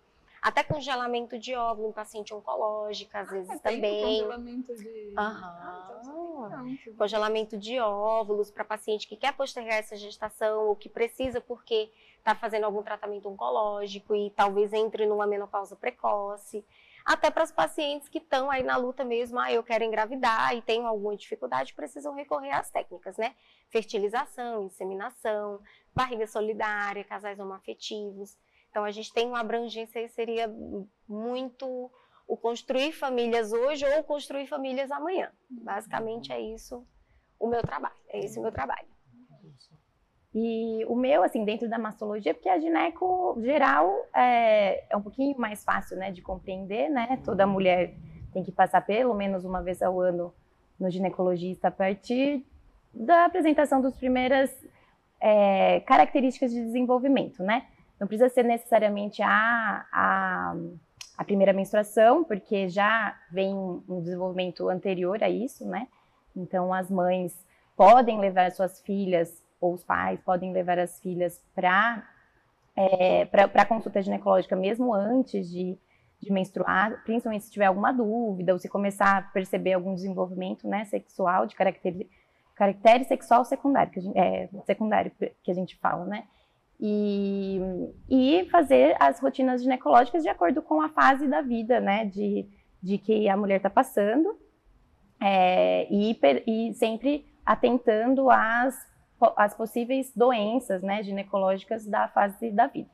até 0.47 0.63
congelamento 0.63 1.37
de 1.37 1.53
óvulo 1.55 1.89
em 1.89 1.91
paciente 1.91 2.33
oncológica, 2.33 3.19
às 3.19 3.27
ah, 3.27 3.31
vezes 3.31 3.59
também. 3.59 4.21
Congelamento 4.21 4.75
de. 4.75 5.13
Ah, 5.17 5.99
então 5.99 6.95
congelamento 6.97 7.57
de 7.57 7.77
óvulos 7.79 8.49
para 8.49 8.63
paciente 8.63 9.07
que 9.07 9.17
quer 9.17 9.33
postergar 9.33 9.75
essa 9.75 9.97
gestação 9.97 10.67
ou 10.67 10.75
que 10.75 10.87
precisa 10.87 11.41
porque 11.41 11.91
está 12.17 12.33
fazendo 12.33 12.63
algum 12.63 12.81
tratamento 12.81 13.27
oncológico 13.27 14.15
e 14.15 14.29
talvez 14.29 14.71
entre 14.71 15.05
numa 15.05 15.27
menopausa 15.27 15.75
precoce. 15.75 16.65
Até 17.03 17.29
para 17.29 17.43
os 17.43 17.51
pacientes 17.51 18.07
que 18.07 18.17
estão 18.17 18.49
aí 18.49 18.63
na 18.63 18.77
luta 18.77 19.03
mesmo, 19.03 19.39
ah, 19.39 19.51
eu 19.51 19.63
quero 19.63 19.83
engravidar 19.83 20.55
e 20.55 20.61
tenho 20.61 20.87
alguma 20.87 21.15
dificuldade, 21.15 21.73
precisam 21.73 22.13
recorrer 22.13 22.51
às 22.51 22.69
técnicas, 22.69 23.17
né? 23.17 23.35
Fertilização, 23.69 24.63
inseminação, 24.63 25.61
barriga 25.93 26.25
solidária, 26.25 27.03
casais 27.03 27.37
homoafetivos. 27.37 28.37
Então 28.77 28.85
a 28.85 28.91
gente 28.91 29.11
tem 29.11 29.27
uma 29.27 29.39
abrangência 29.39 29.99
aí, 29.99 30.07
seria 30.07 30.53
muito 31.09 31.89
o 32.27 32.37
construir 32.37 32.91
famílias 32.91 33.51
hoje 33.51 33.83
ou 33.83 34.03
construir 34.03 34.45
famílias 34.45 34.91
amanhã. 34.91 35.31
Basicamente 35.49 36.31
é 36.31 36.39
isso 36.39 36.85
o 37.39 37.47
meu 37.47 37.63
trabalho, 37.63 37.95
é 38.07 38.19
esse 38.19 38.37
o 38.37 38.41
meu 38.43 38.51
trabalho. 38.51 38.87
E 40.31 40.85
o 40.85 40.95
meu, 40.95 41.23
assim, 41.23 41.43
dentro 41.43 41.67
da 41.67 41.79
mastologia, 41.79 42.35
porque 42.35 42.49
a 42.49 42.59
gineco 42.59 43.35
geral 43.41 43.91
é, 44.13 44.85
é 44.91 44.95
um 44.95 45.01
pouquinho 45.01 45.35
mais 45.39 45.63
fácil, 45.63 45.97
né, 45.97 46.11
de 46.11 46.21
compreender, 46.21 46.87
né? 46.87 47.19
Toda 47.25 47.47
mulher 47.47 47.95
tem 48.31 48.43
que 48.43 48.51
passar 48.51 48.81
pelo 48.81 49.15
menos 49.15 49.43
uma 49.43 49.63
vez 49.63 49.81
ao 49.81 49.99
ano 49.99 50.31
no 50.79 50.87
ginecologista 50.91 51.69
a 51.69 51.71
partir 51.71 52.45
da 52.93 53.25
apresentação 53.25 53.81
das 53.81 53.97
primeiras 53.97 54.55
é, 55.19 55.79
características 55.79 56.51
de 56.51 56.63
desenvolvimento, 56.63 57.41
né? 57.41 57.65
Não 57.99 58.07
precisa 58.07 58.29
ser 58.29 58.43
necessariamente 58.43 59.21
a, 59.21 59.85
a, 59.91 60.55
a 61.17 61.23
primeira 61.23 61.53
menstruação, 61.53 62.23
porque 62.23 62.69
já 62.69 63.17
vem 63.31 63.53
um 63.55 64.01
desenvolvimento 64.01 64.69
anterior 64.69 65.23
a 65.23 65.29
isso, 65.29 65.65
né? 65.65 65.87
Então, 66.35 66.73
as 66.73 66.91
mães 66.91 67.45
podem 67.75 68.19
levar 68.19 68.51
suas 68.51 68.79
filhas, 68.81 69.41
ou 69.59 69.73
os 69.73 69.83
pais 69.83 70.19
podem 70.21 70.53
levar 70.53 70.77
as 70.77 70.99
filhas 70.99 71.43
para 71.55 72.03
é, 72.77 73.25
para 73.25 73.65
consulta 73.65 73.99
ginecológica 74.03 74.55
mesmo 74.55 74.93
antes 74.93 75.49
de, 75.49 75.75
de 76.21 76.31
menstruar, 76.31 77.03
principalmente 77.03 77.45
se 77.45 77.51
tiver 77.51 77.65
alguma 77.65 77.91
dúvida 77.91 78.53
ou 78.53 78.59
se 78.59 78.69
começar 78.69 79.17
a 79.17 79.21
perceber 79.23 79.73
algum 79.73 79.95
desenvolvimento 79.95 80.67
né, 80.67 80.85
sexual, 80.85 81.47
de 81.47 81.55
caractere, 81.55 82.07
caractere 82.53 83.03
sexual 83.05 83.43
secundário, 83.43 83.91
que 83.91 83.99
gente, 83.99 84.15
é, 84.15 84.47
secundário 84.63 85.11
que 85.41 85.49
a 85.49 85.55
gente 85.55 85.75
fala, 85.77 86.05
né? 86.05 86.25
E, 86.79 87.59
e 88.09 88.47
fazer 88.51 88.95
as 88.99 89.19
rotinas 89.19 89.63
ginecológicas 89.63 90.23
de 90.23 90.29
acordo 90.29 90.61
com 90.61 90.81
a 90.81 90.89
fase 90.89 91.27
da 91.27 91.41
vida, 91.41 91.79
né, 91.79 92.05
de, 92.05 92.47
de 92.81 92.97
que 92.97 93.27
a 93.27 93.35
mulher 93.35 93.57
está 93.57 93.69
passando, 93.69 94.37
é, 95.19 95.87
e, 95.89 96.17
e, 96.45 96.73
sempre 96.75 97.25
atentando 97.45 98.29
às, 98.29 98.75
às 99.35 99.55
possíveis 99.55 100.13
doenças 100.15 100.83
né, 100.83 101.01
ginecológicas 101.01 101.85
da 101.85 102.07
fase 102.09 102.51
da 102.51 102.67
vida. 102.67 102.89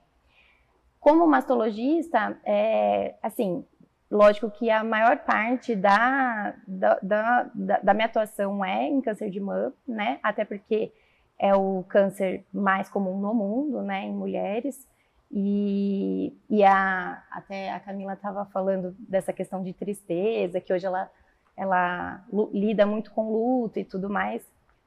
Como 0.99 1.27
mastologista, 1.27 2.39
é, 2.45 3.15
assim, 3.21 3.65
lógico 4.09 4.49
que 4.49 4.69
a 4.69 4.81
maior 4.85 5.17
parte 5.25 5.75
da, 5.75 6.55
da, 6.65 6.99
da, 7.01 7.79
da 7.83 7.93
minha 7.93 8.05
atuação 8.05 8.63
é 8.63 8.87
em 8.87 9.01
câncer 9.01 9.29
de 9.29 9.41
mama, 9.41 9.73
né, 9.85 10.19
até 10.23 10.45
porque 10.45 10.93
é 11.39 11.55
o 11.55 11.83
câncer 11.87 12.45
mais 12.53 12.89
comum 12.89 13.19
no 13.19 13.33
mundo, 13.33 13.81
né, 13.81 14.05
em 14.05 14.13
mulheres. 14.13 14.87
E, 15.31 16.37
e 16.49 16.63
a, 16.63 17.23
até 17.31 17.71
a 17.71 17.79
Camila 17.79 18.13
estava 18.13 18.45
falando 18.45 18.95
dessa 18.99 19.33
questão 19.33 19.63
de 19.63 19.73
tristeza, 19.73 20.61
que 20.61 20.71
hoje 20.71 20.85
ela, 20.85 21.09
ela 21.57 22.23
lida 22.53 22.85
muito 22.85 23.11
com 23.11 23.31
luto 23.31 23.79
e 23.79 23.83
tudo 23.83 24.09
mais. 24.09 24.43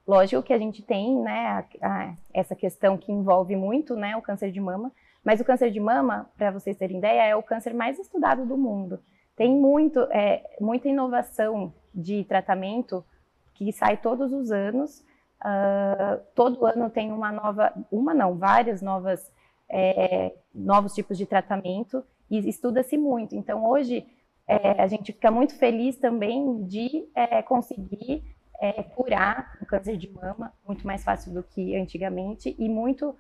Lógico 0.07 0.43
que 0.43 0.53
a 0.53 0.59
gente 0.59 0.83
tem, 0.83 1.21
né, 1.21 1.49
a, 1.49 1.65
a, 1.83 2.15
essa 2.33 2.55
questão 2.55 2.97
que 2.97 3.11
envolve 3.11 3.57
muito, 3.57 3.97
né, 3.97 4.17
o 4.17 4.23
câncer 4.23 4.53
de 4.53 4.61
mama, 4.61 4.93
mas 5.25 5.41
o 5.41 5.45
câncer 5.45 5.73
de 5.73 5.81
mama, 5.81 6.31
para 6.39 6.53
vocês 6.53 6.77
terem 6.77 6.99
ideia, 6.99 7.23
é 7.23 7.35
o 7.35 7.43
câncer 7.43 7.75
mais 7.75 7.99
estudado 7.99 8.47
do 8.47 8.57
mundo. 8.57 9.01
Tem 9.35 9.53
muito, 9.53 9.99
é, 10.13 10.45
muita 10.61 10.89
inovação 10.89 11.75
de 11.93 12.23
tratamento 12.25 13.05
que 13.53 13.73
sai 13.73 13.97
todos 13.97 14.33
os 14.33 14.53
anos 14.53 15.05
Uh, 15.45 16.21
todo 16.35 16.67
ano 16.67 16.89
tem 16.91 17.13
uma 17.13 17.31
nova, 17.31 17.73
uma 17.91 18.15
não, 18.15 18.37
várias 18.37 18.81
novas, 18.81 19.31
é, 19.69 20.35
novos 20.55 20.95
tipos 20.95 21.19
de 21.19 21.27
tratamento 21.27 22.03
e 22.31 22.39
estuda-se 22.49 22.97
muito. 22.97 23.37
Então, 23.37 23.69
hoje, 23.69 24.07
é, 24.47 24.83
a 24.83 24.87
gente 24.87 25.13
fica 25.13 25.31
muito 25.31 25.57
feliz 25.57 25.97
também 25.97 26.65
de 26.65 27.09
é, 27.15 27.43
conseguir 27.43 28.23
é, 28.61 28.83
curar 28.83 29.59
o 29.61 29.67
câncer 29.67 29.97
de 29.97 30.11
mama, 30.11 30.53
muito 30.67 30.87
mais 30.87 31.05
fácil 31.05 31.33
do 31.33 31.43
que 31.43 31.77
antigamente 31.77 32.55
e 32.59 32.69
muito 32.69 33.15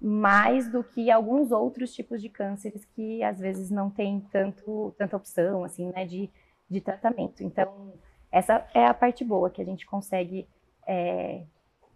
mais 0.00 0.68
do 0.68 0.82
que 0.82 1.10
alguns 1.10 1.52
outros 1.52 1.94
tipos 1.94 2.20
de 2.20 2.28
cânceres 2.28 2.84
que 2.84 3.22
às 3.22 3.38
vezes 3.38 3.70
não 3.70 3.88
tem 3.88 4.20
tanto, 4.32 4.92
tanta 4.98 5.16
opção 5.16 5.62
assim, 5.62 5.92
né, 5.92 6.04
de, 6.04 6.28
de 6.68 6.80
tratamento. 6.80 7.44
Então, 7.44 7.92
essa 8.30 8.66
é 8.74 8.84
a 8.86 8.94
parte 8.94 9.24
boa 9.24 9.50
que 9.50 9.62
a 9.62 9.64
gente 9.64 9.86
consegue 9.86 10.48
é, 10.86 11.44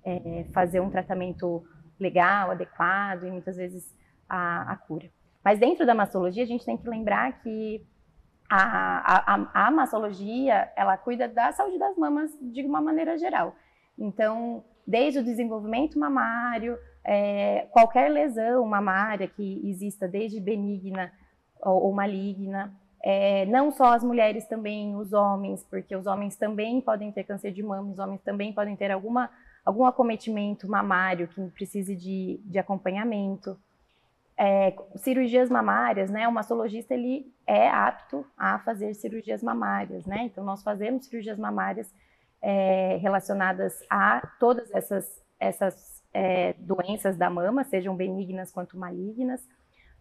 é, 0.05 0.45
fazer 0.53 0.81
um 0.81 0.91
tratamento 0.91 1.65
legal, 1.99 2.51
adequado 2.51 3.25
e 3.25 3.31
muitas 3.31 3.57
vezes 3.57 3.95
a, 4.29 4.73
a, 4.73 4.77
cura. 4.77 5.09
Mas 5.45 5.59
dentro 5.59 5.87
da 5.87 5.95
mastologia, 5.95 6.43
a 6.43 6.47
gente 6.47 6.65
tem 6.65 6.77
que 6.77 6.89
lembrar 6.89 7.41
que 7.41 7.85
a, 8.49 9.35
a, 9.35 9.67
a 9.67 9.71
mastologia, 9.71 10.71
ela 10.77 10.97
cuida 10.97 11.29
da 11.29 11.53
saúde 11.53 11.79
das 11.79 11.97
mamas 11.97 12.31
de 12.41 12.63
uma 12.63 12.81
maneira 12.81 13.19
geral. 13.19 13.57
Então, 13.99 14.65
desde 14.87 15.21
o 15.21 15.25
desenvolvimento 15.25 15.99
mamário, 15.99 16.79
é, 17.05 17.67
qualquer 17.71 18.11
lesão 18.11 18.65
mamária 18.67 19.27
que 19.27 19.69
exista, 19.69 20.07
desde 20.07 20.41
benigna 20.41 21.13
ou, 21.61 21.85
ou 21.85 21.93
maligna, 21.93 22.75
é, 23.09 23.47
não 23.47 23.71
só 23.71 23.95
as 23.95 24.03
mulheres, 24.03 24.49
também 24.49 24.97
os 24.97 25.13
homens, 25.13 25.65
porque 25.71 25.95
os 25.95 26.09
homens 26.09 26.35
também 26.35 26.81
podem 26.81 27.13
ter 27.13 27.23
câncer 27.23 27.53
de 27.53 27.63
mama, 27.63 27.93
os 27.93 28.01
homens 28.01 28.21
também 28.23 28.53
podem 28.53 28.75
ter 28.75 28.91
alguma, 28.91 29.31
algum 29.65 29.85
acometimento 29.87 30.69
mamário 30.69 31.29
que 31.29 31.41
precise 31.51 31.95
de, 31.95 32.41
de 32.45 32.59
acompanhamento. 32.59 33.57
É, 34.37 34.75
cirurgias 34.97 35.49
mamárias, 35.49 36.11
né? 36.11 36.27
O 36.27 36.33
mastologista 36.33 36.95
ele 36.95 37.33
é 37.47 37.71
apto 37.71 38.27
a 38.37 38.59
fazer 38.59 38.93
cirurgias 38.95 39.41
mamárias, 39.41 40.05
né? 40.05 40.25
Então 40.25 40.43
nós 40.43 40.65
fazemos 40.65 41.07
cirurgias 41.07 41.39
mamárias 41.39 41.89
é, 42.43 42.97
relacionadas 42.97 43.87
a 43.89 44.21
todas 44.41 44.69
essas, 44.75 45.23
essas 45.39 46.03
é, 46.13 46.55
doenças 46.55 47.17
da 47.17 47.31
mama, 47.31 47.63
sejam 47.63 47.95
benignas 47.95 48.51
quanto 48.51 48.77
malignas. 48.77 49.41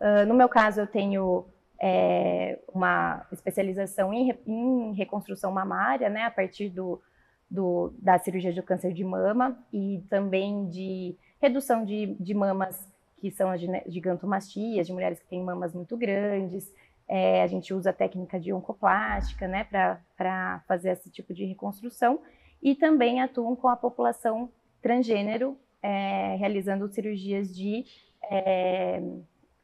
Uh, 0.01 0.25
no 0.27 0.33
meu 0.33 0.49
caso, 0.49 0.81
eu 0.81 0.87
tenho 0.87 1.45
é, 1.79 2.59
uma 2.73 3.25
especialização 3.31 4.13
em, 4.13 4.33
em, 4.45 4.93
reconstrução 4.93 5.51
mamária, 5.51 6.09
né, 6.09 6.23
a 6.23 6.31
partir 6.31 6.69
do, 6.69 7.01
do, 7.49 7.93
da 7.99 8.17
cirurgia 8.17 8.53
de 8.53 8.61
câncer 8.61 8.93
de 8.93 9.03
mama 9.03 9.57
e 9.71 10.03
também 10.09 10.67
de 10.69 11.15
redução 11.41 11.83
de, 11.83 12.15
de 12.19 12.33
mamas 12.33 12.89
que 13.17 13.31
são 13.31 13.49
as 13.49 13.61
gigantomastias, 13.87 14.87
de 14.87 14.93
mulheres 14.93 15.19
que 15.19 15.27
têm 15.27 15.43
mamas 15.43 15.73
muito 15.73 15.97
grandes. 15.97 16.71
É, 17.07 17.41
a 17.43 17.47
gente 17.47 17.73
usa 17.73 17.89
a 17.89 17.93
técnica 17.93 18.39
de 18.39 18.51
oncoplástica, 18.51 19.47
né, 19.47 19.63
para 19.63 20.63
fazer 20.67 20.91
esse 20.91 21.09
tipo 21.09 21.33
de 21.33 21.45
reconstrução 21.45 22.19
e 22.61 22.73
também 22.75 23.21
atuam 23.21 23.55
com 23.55 23.67
a 23.67 23.75
população 23.75 24.49
transgênero, 24.81 25.57
é, 25.81 26.35
realizando 26.35 26.87
cirurgias 26.87 27.55
de 27.55 27.85
é, 28.29 29.01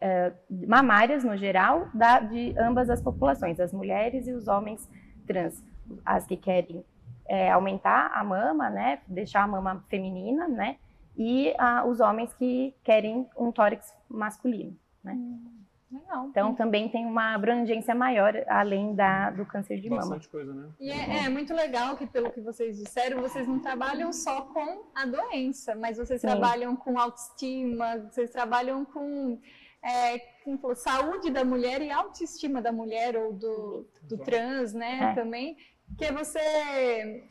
uh, 0.02 0.68
mamárias 0.68 1.24
no 1.24 1.38
geral 1.38 1.88
da, 1.94 2.20
de 2.20 2.54
ambas 2.58 2.90
as 2.90 3.02
populações, 3.02 3.60
as 3.60 3.72
mulheres 3.72 4.28
e 4.28 4.34
os 4.34 4.48
homens 4.48 4.90
trans, 5.26 5.64
as 6.06 6.26
que 6.26 6.36
querem 6.36 6.84
é, 7.28 7.52
aumentar 7.52 8.12
a 8.14 8.24
mama, 8.24 8.70
né, 8.70 9.00
deixar 9.08 9.44
a 9.44 9.48
mama 9.48 9.84
feminina, 9.90 10.48
né, 10.48 10.78
e 11.18 11.52
uh, 11.52 11.88
os 11.88 12.00
homens 12.00 12.34
que 12.34 12.74
querem 12.84 13.28
um 13.38 13.52
tórax 13.52 13.94
masculino, 14.10 14.76
né. 15.04 15.14
Hum, 15.14 15.62
legal. 15.92 16.28
Então 16.30 16.56
também 16.56 16.90
tem 16.90 17.06
uma 17.06 17.36
abrangência 17.36 17.94
maior 17.94 18.34
além 18.48 18.96
da, 18.96 19.30
do 19.30 19.46
câncer 19.46 19.80
de 19.80 19.90
Bastante 19.90 20.06
mama. 20.06 20.16
Bastante 20.16 20.30
coisa, 20.30 20.54
né? 20.54 20.70
E 20.80 20.90
é, 20.90 21.26
é, 21.26 21.30
muito 21.30 21.54
legal 21.54 21.98
que 21.98 22.08
pelo 22.08 22.32
que 22.32 22.42
vocês 22.42 22.78
disseram, 22.78 23.22
vocês 23.22 23.48
não 23.48 23.60
trabalham 23.60 24.12
só 24.12 24.42
com 24.42 24.84
a 24.96 25.06
doença, 25.06 25.76
mas 25.76 25.98
vocês 25.98 26.22
Sim. 26.22 26.28
trabalham 26.28 26.76
com 26.76 26.98
autoestima, 26.98 27.98
vocês 28.10 28.30
trabalham 28.30 28.86
com 28.86 29.40
é, 29.84 30.20
falou, 30.62 30.76
saúde 30.76 31.30
da 31.32 31.44
mulher 31.44 31.82
e 31.82 31.92
autoestima 31.92 32.62
da 32.62 32.72
mulher 32.72 33.16
ou 33.18 33.34
do, 33.34 33.88
do 34.04 34.18
trans, 34.18 34.74
né, 34.74 35.12
é. 35.12 35.16
também, 35.16 35.58
que 35.98 36.06
é 36.06 36.12
você, 36.12 36.40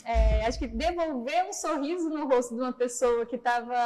é, 0.04 0.45
acho 0.47 0.59
que 0.59 0.66
devolver 0.66 1.49
um 1.49 1.52
sorriso 1.52 2.09
no 2.11 2.26
rosto 2.28 2.54
de 2.54 2.61
uma 2.61 2.73
pessoa 2.73 3.25
que 3.25 3.37
estava, 3.37 3.76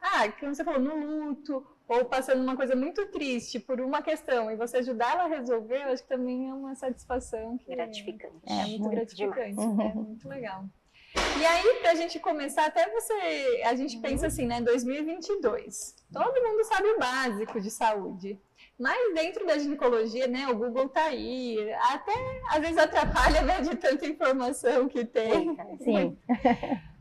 ah, 0.00 0.32
como 0.40 0.54
você 0.54 0.64
falou, 0.64 0.80
no 0.80 0.96
luto, 0.96 1.66
ou 1.86 2.04
passando 2.06 2.42
uma 2.42 2.56
coisa 2.56 2.74
muito 2.74 3.06
triste 3.08 3.60
por 3.60 3.80
uma 3.80 4.02
questão, 4.02 4.50
e 4.50 4.56
você 4.56 4.78
ajudar 4.78 5.12
ela 5.12 5.24
a 5.24 5.28
resolver, 5.28 5.82
eu 5.82 5.92
acho 5.92 6.02
que 6.02 6.08
também 6.08 6.48
é 6.48 6.54
uma 6.54 6.74
satisfação 6.74 7.58
que 7.58 7.74
gratificante. 7.74 8.34
É, 8.46 8.52
é 8.52 8.66
muito, 8.66 8.80
muito 8.80 8.90
gratificante, 8.90 9.60
é 9.60 9.94
muito 9.94 10.28
legal. 10.28 10.64
E 11.14 11.44
aí, 11.44 11.80
para 11.80 11.90
a 11.90 11.94
gente 11.94 12.18
começar, 12.18 12.66
até 12.66 12.88
você, 12.88 13.62
a 13.64 13.74
gente 13.74 13.98
pensa 13.98 14.28
assim, 14.28 14.46
né, 14.46 14.60
2022. 14.60 15.96
Todo 16.12 16.42
mundo 16.42 16.64
sabe 16.64 16.88
o 16.88 16.98
básico 16.98 17.60
de 17.60 17.70
saúde. 17.70 18.40
Mas 18.78 19.14
dentro 19.14 19.46
da 19.46 19.58
ginecologia, 19.58 20.26
né, 20.26 20.48
o 20.48 20.56
Google 20.56 20.88
tá 20.88 21.04
aí, 21.04 21.72
até 21.90 22.12
às 22.50 22.60
vezes 22.60 22.78
atrapalha, 22.78 23.42
né, 23.42 23.60
de 23.60 23.76
tanta 23.76 24.06
informação 24.06 24.88
que 24.88 25.04
tem. 25.04 25.56
Sim. 25.78 26.18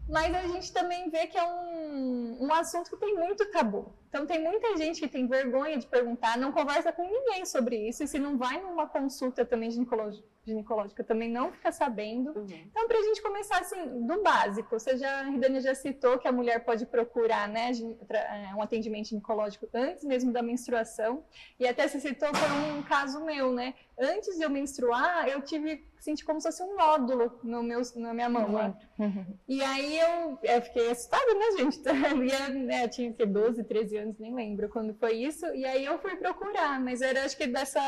Mas 0.09 0.35
a 0.35 0.47
gente 0.47 0.73
também 0.73 1.09
vê 1.09 1.27
que 1.27 1.37
é 1.37 1.43
um, 1.43 2.37
um 2.41 2.53
assunto 2.53 2.89
que 2.89 2.97
tem 2.97 3.15
muito 3.15 3.49
tabu. 3.49 3.93
Então 4.11 4.25
tem 4.25 4.43
muita 4.43 4.75
gente 4.75 4.99
que 4.99 5.07
tem 5.07 5.25
vergonha 5.25 5.77
de 5.77 5.87
perguntar, 5.87 6.37
não 6.37 6.51
conversa 6.51 6.91
com 6.91 7.01
ninguém 7.01 7.45
sobre 7.45 7.87
isso, 7.87 8.03
e 8.03 8.07
se 8.07 8.19
não 8.19 8.37
vai 8.37 8.61
numa 8.61 8.85
consulta 8.85 9.45
também 9.45 9.71
ginecológica, 9.71 11.01
também 11.01 11.31
não 11.31 11.49
fica 11.53 11.71
sabendo. 11.71 12.37
Uhum. 12.37 12.45
Então, 12.45 12.89
para 12.89 12.97
a 12.97 13.03
gente 13.03 13.21
começar 13.21 13.59
assim, 13.59 14.05
do 14.05 14.21
básico, 14.21 14.77
você 14.77 14.97
já, 14.97 15.21
a 15.21 15.29
Ridane 15.29 15.61
já 15.61 15.73
citou 15.73 16.19
que 16.19 16.27
a 16.27 16.31
mulher 16.31 16.65
pode 16.65 16.85
procurar 16.85 17.47
né, 17.47 17.71
é, 18.09 18.53
um 18.53 18.61
atendimento 18.61 19.07
ginecológico 19.07 19.69
antes 19.73 20.03
mesmo 20.03 20.33
da 20.33 20.41
menstruação, 20.41 21.23
e 21.57 21.65
até 21.65 21.87
você 21.87 22.01
citou 22.01 22.35
foi 22.35 22.49
um 22.77 22.83
caso 22.83 23.23
meu, 23.23 23.53
né? 23.53 23.73
Antes 23.97 24.35
de 24.35 24.43
eu 24.43 24.49
menstruar, 24.49 25.29
eu 25.29 25.41
tive 25.41 25.89
senti 26.01 26.25
como 26.25 26.41
se 26.41 26.47
fosse 26.47 26.63
um 26.63 26.75
nódulo 26.75 27.39
no 27.43 27.61
meu, 27.61 27.79
na 27.95 28.13
minha 28.13 28.27
mão. 28.27 28.75
Uhum. 28.97 29.25
E 29.47 29.63
aí 29.63 29.99
eu, 29.99 30.39
eu, 30.41 30.61
fiquei 30.63 30.89
assustada, 30.89 31.33
né, 31.35 31.57
gente? 31.57 31.79
Eu, 32.11 32.23
ia, 32.23 32.49
né, 32.49 32.85
eu 32.85 32.89
tinha 32.89 33.13
que 33.13 33.25
12, 33.25 33.63
13 33.63 33.97
anos, 33.97 34.00
nem 34.19 34.33
lembro 34.33 34.69
quando 34.69 34.93
foi 34.93 35.13
isso. 35.13 35.45
E 35.47 35.65
aí 35.65 35.85
eu 35.85 35.99
fui 35.99 36.15
procurar, 36.15 36.79
mas 36.79 37.01
era 37.01 37.25
acho 37.25 37.37
que 37.37 37.47
dessa 37.47 37.81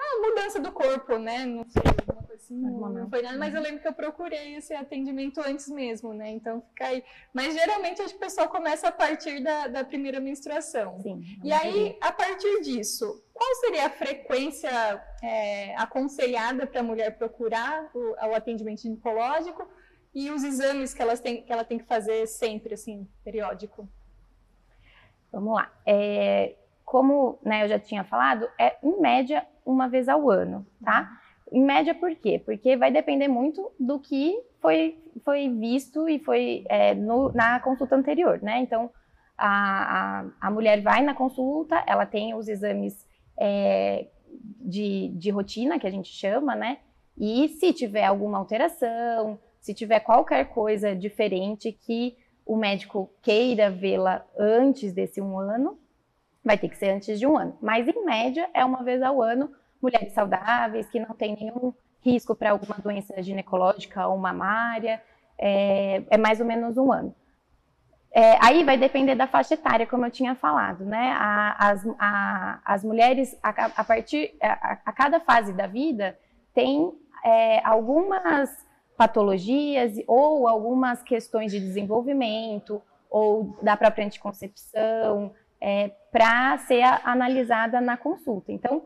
a 0.00 0.20
mudança 0.20 0.58
do 0.58 0.72
corpo, 0.72 1.18
né? 1.18 1.44
Não 1.44 1.64
sei, 1.68 1.82
alguma 1.84 2.22
coisa 2.22 2.42
assim, 2.42 2.56
não, 2.56 2.88
não 2.88 3.10
foi 3.10 3.22
nada, 3.22 3.38
mas 3.38 3.54
eu 3.54 3.60
lembro 3.60 3.80
que 3.80 3.88
eu 3.88 3.92
procurei 3.92 4.56
esse 4.56 4.74
atendimento 4.74 5.40
antes 5.40 5.68
mesmo, 5.68 6.12
né? 6.14 6.30
Então 6.30 6.62
fica 6.62 6.86
aí. 6.86 7.04
Mas 7.32 7.54
geralmente 7.54 8.00
acho 8.00 8.14
que 8.14 8.16
o 8.16 8.20
pessoal 8.20 8.48
começa 8.48 8.88
a 8.88 8.92
partir 8.92 9.42
da, 9.42 9.68
da 9.68 9.84
primeira 9.84 10.20
menstruação. 10.20 10.98
Sim. 11.00 11.22
E 11.44 11.52
aí, 11.52 11.96
a 12.00 12.12
partir 12.12 12.62
disso, 12.62 13.22
qual 13.32 13.54
seria 13.56 13.86
a 13.86 13.90
frequência 13.90 14.70
é, 15.22 15.74
aconselhada 15.76 16.66
para 16.66 16.80
a 16.80 16.84
mulher 16.84 17.16
procurar 17.16 17.90
o, 17.94 18.12
o 18.12 18.34
atendimento 18.34 18.82
ginecológico 18.82 19.68
e 20.14 20.30
os 20.30 20.42
exames 20.42 20.92
que, 20.92 21.02
elas 21.02 21.20
têm, 21.20 21.42
que 21.42 21.52
ela 21.52 21.64
tem 21.64 21.78
que 21.78 21.84
fazer 21.84 22.26
sempre, 22.26 22.74
assim, 22.74 23.06
periódico? 23.22 23.88
Vamos 25.32 25.54
lá. 25.54 25.70
É, 25.86 26.54
como 26.84 27.38
né, 27.44 27.64
eu 27.64 27.68
já 27.68 27.78
tinha 27.78 28.02
falado, 28.04 28.48
é 28.58 28.76
em 28.82 29.00
média 29.00 29.46
uma 29.64 29.88
vez 29.88 30.08
ao 30.08 30.28
ano, 30.28 30.66
tá? 30.84 31.08
Em 31.52 31.62
média, 31.62 31.94
por 31.94 32.14
quê? 32.16 32.40
Porque 32.44 32.76
vai 32.76 32.90
depender 32.90 33.28
muito 33.28 33.72
do 33.78 33.98
que 33.98 34.36
foi, 34.60 34.98
foi 35.24 35.48
visto 35.48 36.08
e 36.08 36.18
foi 36.18 36.64
é, 36.68 36.94
no, 36.94 37.32
na 37.32 37.58
consulta 37.60 37.96
anterior, 37.96 38.40
né? 38.42 38.58
Então, 38.60 38.90
a, 39.36 40.20
a, 40.20 40.24
a, 40.40 40.50
mulher 40.50 40.80
vai 40.82 41.02
na 41.02 41.14
consulta, 41.14 41.82
ela 41.86 42.06
tem 42.06 42.34
os 42.34 42.46
exames 42.46 43.06
é, 43.38 44.06
de, 44.60 45.08
de 45.08 45.30
rotina, 45.30 45.78
que 45.78 45.86
a 45.86 45.90
gente 45.90 46.08
chama, 46.08 46.54
né? 46.54 46.78
E 47.18 47.48
se 47.48 47.72
tiver 47.72 48.04
alguma 48.04 48.38
alteração, 48.38 49.38
se 49.60 49.74
tiver 49.74 50.00
qualquer 50.00 50.46
coisa 50.46 50.94
diferente 50.94 51.72
que 51.72 52.16
o 52.50 52.56
médico 52.56 53.08
queira 53.22 53.70
vê-la 53.70 54.26
antes 54.36 54.92
desse 54.92 55.20
um 55.20 55.38
ano, 55.38 55.78
vai 56.44 56.58
ter 56.58 56.68
que 56.68 56.76
ser 56.76 56.90
antes 56.90 57.16
de 57.16 57.24
um 57.24 57.38
ano. 57.38 57.56
Mas, 57.62 57.86
em 57.86 58.04
média, 58.04 58.50
é 58.52 58.64
uma 58.64 58.82
vez 58.82 59.00
ao 59.02 59.22
ano, 59.22 59.52
mulheres 59.80 60.12
saudáveis, 60.12 60.90
que 60.90 60.98
não 60.98 61.14
têm 61.14 61.36
nenhum 61.36 61.72
risco 62.00 62.34
para 62.34 62.50
alguma 62.50 62.74
doença 62.82 63.22
ginecológica 63.22 64.08
ou 64.08 64.18
mamária, 64.18 65.00
é, 65.38 66.02
é 66.10 66.18
mais 66.18 66.40
ou 66.40 66.46
menos 66.46 66.76
um 66.76 66.90
ano. 66.90 67.14
É, 68.10 68.36
aí 68.44 68.64
vai 68.64 68.76
depender 68.76 69.14
da 69.14 69.28
faixa 69.28 69.54
etária, 69.54 69.86
como 69.86 70.04
eu 70.04 70.10
tinha 70.10 70.34
falado, 70.34 70.84
né? 70.84 71.14
A, 71.16 71.68
as, 71.68 71.86
a, 72.00 72.60
as 72.64 72.82
mulheres, 72.82 73.38
a, 73.40 73.50
a 73.50 73.84
partir, 73.84 74.34
a, 74.42 74.92
cada 74.92 75.20
fase 75.20 75.52
da 75.52 75.68
vida, 75.68 76.18
tem 76.52 76.92
é, 77.24 77.64
algumas 77.64 78.50
patologias 79.00 79.94
ou 80.06 80.46
algumas 80.46 81.02
questões 81.02 81.50
de 81.50 81.58
desenvolvimento 81.58 82.82
ou 83.08 83.56
da 83.62 83.74
própria 83.74 84.04
anticoncepção, 84.04 85.32
é, 85.58 85.90
para 86.12 86.58
ser 86.58 86.82
analisada 87.02 87.80
na 87.80 87.96
consulta. 87.96 88.52
Então, 88.52 88.82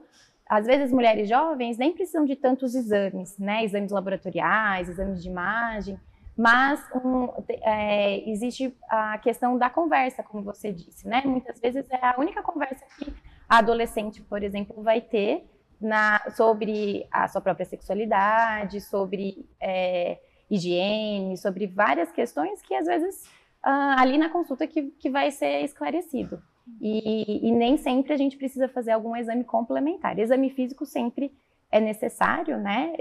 às 0.48 0.66
vezes, 0.66 0.92
mulheres 0.92 1.28
jovens 1.28 1.76
nem 1.78 1.92
precisam 1.92 2.24
de 2.24 2.36
tantos 2.36 2.76
exames, 2.76 3.36
né? 3.38 3.64
Exames 3.64 3.90
laboratoriais, 3.90 4.88
exames 4.88 5.20
de 5.20 5.28
imagem, 5.28 5.98
mas 6.36 6.80
um, 6.94 7.28
é, 7.48 8.30
existe 8.30 8.72
a 8.88 9.18
questão 9.18 9.58
da 9.58 9.68
conversa, 9.68 10.22
como 10.22 10.44
você 10.44 10.72
disse, 10.72 11.08
né? 11.08 11.22
Muitas 11.24 11.58
vezes 11.58 11.90
é 11.90 12.06
a 12.06 12.14
única 12.20 12.40
conversa 12.40 12.84
que 13.00 13.12
a 13.48 13.58
adolescente, 13.58 14.22
por 14.22 14.44
exemplo, 14.44 14.80
vai 14.80 15.00
ter 15.00 15.44
na, 15.84 16.20
sobre 16.34 17.06
a 17.10 17.28
sua 17.28 17.40
própria 17.40 17.66
sexualidade, 17.66 18.80
sobre 18.80 19.48
é, 19.60 20.18
higiene, 20.50 21.36
sobre 21.36 21.66
várias 21.66 22.10
questões 22.10 22.62
que 22.62 22.74
às 22.74 22.86
vezes 22.86 23.28
ah, 23.62 23.96
ali 24.00 24.18
na 24.18 24.28
consulta 24.30 24.66
que, 24.66 24.90
que 24.98 25.10
vai 25.10 25.30
ser 25.30 25.62
esclarecido. 25.62 26.42
E, 26.80 27.46
e, 27.46 27.52
nem 27.52 27.76
sempre 27.76 28.14
a 28.14 28.16
gente 28.16 28.38
precisa 28.38 28.68
fazer 28.68 28.92
algum 28.92 29.14
exame 29.14 29.44
complementar. 29.44 30.18
Exame 30.18 30.48
físico 30.48 30.86
sempre 30.86 31.30
é 31.70 31.78
necessário, 31.78 32.58
né? 32.58 32.94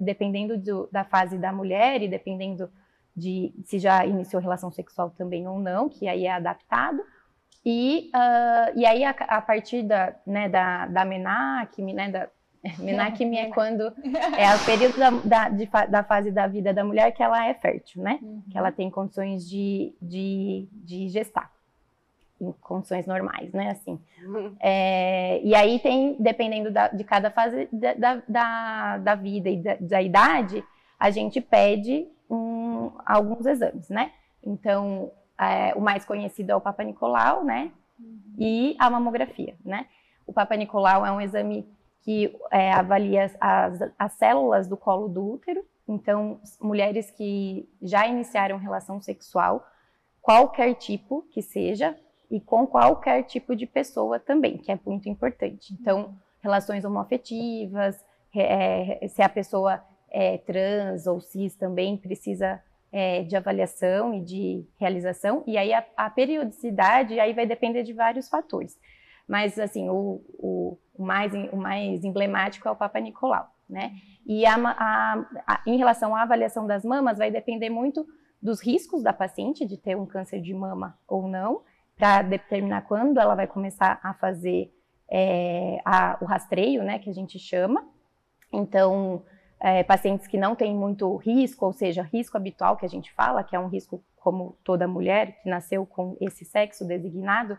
Dependendo 0.00 0.56
do, 0.56 0.88
da 0.90 1.04
fase 1.04 1.38
da 1.38 1.52
mulher 1.52 2.02
e 2.02 2.08
dependendo 2.08 2.68
de 3.14 3.52
se 3.64 3.78
já 3.78 4.04
iniciou 4.04 4.42
relação 4.42 4.70
sexual 4.70 5.10
também 5.10 5.46
ou 5.46 5.58
não, 5.58 5.88
que 5.88 6.08
aí 6.08 6.26
é 6.26 6.32
adaptado. 6.32 7.00
E, 7.70 8.10
uh, 8.14 8.78
e 8.78 8.86
aí, 8.86 9.04
a, 9.04 9.10
a, 9.10 9.42
partir 9.42 9.82
da, 9.82 10.14
né, 10.26 10.48
da, 10.48 10.86
da 10.86 11.04
MENAC, 11.04 11.82
né, 11.82 12.10
da, 12.10 12.26
MENAC 12.80 13.22
é 13.36 13.50
quando 13.50 13.82
é 13.82 14.54
o 14.54 14.64
período 14.64 14.98
da, 14.98 15.10
da, 15.10 15.48
de, 15.50 15.68
da, 15.90 16.02
fase 16.02 16.30
da 16.30 16.46
vida 16.46 16.72
da 16.72 16.82
mulher 16.82 17.12
que 17.12 17.22
ela 17.22 17.46
é 17.46 17.52
fértil, 17.52 18.02
né? 18.02 18.20
Uhum. 18.22 18.42
Que 18.50 18.56
ela 18.56 18.72
tem 18.72 18.88
condições 18.90 19.46
de, 19.46 19.94
de, 20.00 20.66
de 20.72 21.10
gestar 21.10 21.52
em 22.40 22.50
condições 22.52 23.06
normais, 23.06 23.52
né? 23.52 23.72
Assim. 23.72 24.00
Uhum. 24.24 24.56
É, 24.60 25.38
e 25.44 25.54
aí 25.54 25.78
tem, 25.78 26.16
dependendo 26.18 26.70
da, 26.70 26.88
de 26.88 27.04
cada 27.04 27.30
fase 27.30 27.68
da, 27.70 28.22
da, 28.26 28.96
da 28.96 29.14
vida 29.14 29.50
e 29.50 29.58
da, 29.58 29.76
da, 29.78 30.00
idade, 30.00 30.64
a 30.98 31.10
gente 31.10 31.38
pede 31.38 32.08
um, 32.30 32.92
alguns 33.04 33.44
exames, 33.44 33.90
né? 33.90 34.10
Então, 34.42 35.12
é, 35.40 35.74
o 35.74 35.80
mais 35.80 36.04
conhecido 36.04 36.52
é 36.52 36.56
o 36.56 36.60
Papa 36.60 36.82
Nicolau, 36.82 37.44
né? 37.44 37.70
Uhum. 37.98 38.34
E 38.38 38.76
a 38.78 38.90
mamografia, 38.90 39.56
né? 39.64 39.86
O 40.26 40.32
Papa 40.32 40.56
Nicolau 40.56 41.04
é 41.06 41.12
um 41.12 41.20
exame 41.20 41.66
que 42.02 42.36
é, 42.50 42.72
avalia 42.72 43.30
as, 43.40 43.80
as 43.98 44.12
células 44.12 44.68
do 44.68 44.76
colo 44.76 45.08
do 45.08 45.34
útero. 45.34 45.64
Então, 45.86 46.40
mulheres 46.60 47.10
que 47.10 47.68
já 47.80 48.06
iniciaram 48.06 48.58
relação 48.58 49.00
sexual, 49.00 49.66
qualquer 50.20 50.74
tipo 50.74 51.22
que 51.30 51.40
seja, 51.40 51.96
e 52.30 52.40
com 52.40 52.66
qualquer 52.66 53.22
tipo 53.22 53.56
de 53.56 53.66
pessoa 53.66 54.18
também, 54.18 54.58
que 54.58 54.70
é 54.70 54.78
muito 54.84 55.08
importante. 55.08 55.74
Então, 55.80 56.14
relações 56.42 56.84
homoafetivas, 56.84 58.04
é, 58.34 59.06
se 59.08 59.22
a 59.22 59.28
pessoa 59.28 59.82
é 60.10 60.38
trans 60.38 61.06
ou 61.06 61.20
cis 61.20 61.54
também 61.54 61.96
precisa 61.96 62.62
é, 62.90 63.22
de 63.22 63.36
avaliação 63.36 64.14
e 64.14 64.20
de 64.20 64.66
realização, 64.78 65.42
e 65.46 65.56
aí 65.58 65.72
a, 65.72 65.84
a, 65.96 66.10
periodicidade 66.10 67.18
aí 67.20 67.32
vai 67.32 67.46
depender 67.46 67.82
de 67.82 67.92
vários 67.92 68.28
fatores. 68.28 68.78
Mas, 69.26 69.58
assim, 69.58 69.90
o, 69.90 70.22
o, 70.38 70.78
o, 70.94 71.04
mais, 71.04 71.32
o 71.52 71.56
mais 71.56 72.02
emblemático 72.02 72.66
é 72.66 72.70
o 72.70 72.76
Papa 72.76 72.98
Nicolau, 72.98 73.52
né? 73.68 73.92
E 74.26 74.46
a, 74.46 74.56
a, 74.56 75.62
em 75.66 75.76
relação 75.76 76.16
à 76.16 76.22
avaliação 76.22 76.66
das 76.66 76.84
mamas, 76.84 77.18
vai 77.18 77.30
depender 77.30 77.68
muito 77.68 78.06
dos 78.40 78.60
riscos 78.60 79.02
da 79.02 79.12
paciente 79.12 79.66
de 79.66 79.76
ter 79.76 79.96
um 79.96 80.06
câncer 80.06 80.40
de 80.40 80.54
mama 80.54 80.98
ou 81.06 81.28
não, 81.28 81.62
para 81.96 82.22
determinar 82.22 82.82
quando 82.82 83.18
ela 83.18 83.34
vai 83.34 83.46
começar 83.46 83.98
a 84.02 84.14
fazer 84.14 84.72
é, 85.10 85.80
a, 85.84 86.16
o 86.20 86.24
rastreio, 86.24 86.82
né, 86.82 86.98
que 86.98 87.10
a 87.10 87.12
gente 87.12 87.38
chama. 87.38 87.84
Então, 88.52 89.24
é, 89.60 89.82
pacientes 89.82 90.26
que 90.26 90.38
não 90.38 90.54
têm 90.54 90.74
muito 90.74 91.16
risco, 91.16 91.66
ou 91.66 91.72
seja, 91.72 92.02
risco 92.02 92.36
habitual 92.36 92.76
que 92.76 92.86
a 92.86 92.88
gente 92.88 93.12
fala, 93.12 93.42
que 93.42 93.56
é 93.56 93.58
um 93.58 93.68
risco 93.68 94.02
como 94.16 94.56
toda 94.62 94.86
mulher 94.86 95.40
que 95.42 95.48
nasceu 95.48 95.84
com 95.84 96.16
esse 96.20 96.44
sexo 96.44 96.84
designado, 96.84 97.58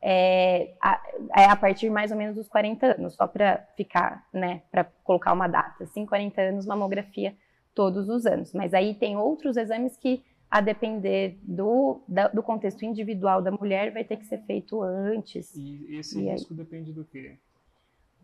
é 0.00 0.74
a, 0.80 1.02
é 1.36 1.44
a 1.44 1.56
partir 1.56 1.90
mais 1.90 2.10
ou 2.10 2.16
menos 2.16 2.36
dos 2.36 2.48
40 2.48 2.96
anos, 2.98 3.14
só 3.14 3.26
para 3.26 3.66
ficar, 3.76 4.26
né, 4.32 4.62
para 4.70 4.84
colocar 5.04 5.32
uma 5.32 5.48
data, 5.48 5.84
assim, 5.84 6.04
40 6.04 6.40
anos, 6.40 6.66
mamografia 6.66 7.34
todos 7.74 8.08
os 8.08 8.26
anos. 8.26 8.52
Mas 8.52 8.74
aí 8.74 8.94
tem 8.94 9.16
outros 9.16 9.56
exames 9.56 9.96
que 9.96 10.24
a 10.50 10.60
depender 10.60 11.38
do, 11.42 12.00
da, 12.06 12.28
do 12.28 12.42
contexto 12.42 12.84
individual 12.84 13.42
da 13.42 13.50
mulher, 13.50 13.92
vai 13.92 14.04
ter 14.04 14.16
que 14.16 14.24
ser 14.24 14.38
feito 14.44 14.80
antes. 14.80 15.54
E 15.56 15.96
esse 15.96 16.20
e 16.20 16.30
risco 16.30 16.52
aí, 16.52 16.56
depende 16.56 16.92
do 16.92 17.04
quê? 17.04 17.36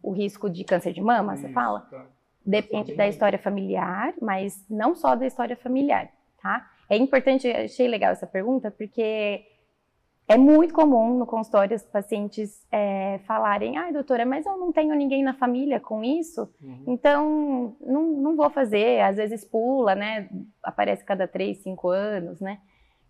O 0.03 0.13
risco 0.13 0.49
de 0.49 0.65
câncer 0.65 0.93
de 0.93 1.01
mama, 1.01 1.35
Isso, 1.35 1.43
você 1.43 1.53
fala? 1.53 1.81
Tá. 1.81 2.07
Depende 2.45 2.95
da 2.95 3.07
história 3.07 3.39
familiar, 3.39 4.15
mas 4.21 4.65
não 4.69 4.95
só 4.95 5.15
da 5.15 5.27
história 5.27 5.57
familiar, 5.57 6.11
tá? 6.43 6.69
É 6.91 6.97
importante, 6.97 7.49
achei 7.49 7.87
legal 7.87 8.13
essa 8.13 8.27
pergunta, 8.27 8.71
porque 8.71 9.45
é 10.29 10.37
muito 10.37 10.73
comum 10.73 11.19
no 11.19 11.27
consultório 11.27 11.77
os 11.77 11.85
pacientes 11.85 12.67
é, 12.71 13.21
falarem: 13.27 13.77
ai, 13.77 13.93
doutora, 13.93 14.25
mas 14.25 14.47
eu 14.47 14.57
não 14.59 14.73
tenho 14.73 14.95
ninguém 14.95 15.23
na 15.23 15.35
família 15.35 15.79
com 15.79 16.03
isso, 16.03 16.49
uhum. 16.63 16.85
então 16.87 17.77
não, 17.81 18.03
não 18.13 18.37
vou 18.37 18.51
fazer. 18.51 19.01
Às 19.01 19.17
vezes 19.17 19.45
pula, 19.45 19.95
né? 19.95 20.29
Aparece 20.63 21.05
cada 21.05 21.29
três, 21.29 21.59
cinco 21.59 21.89
anos, 21.89 22.41
né? 22.41 22.59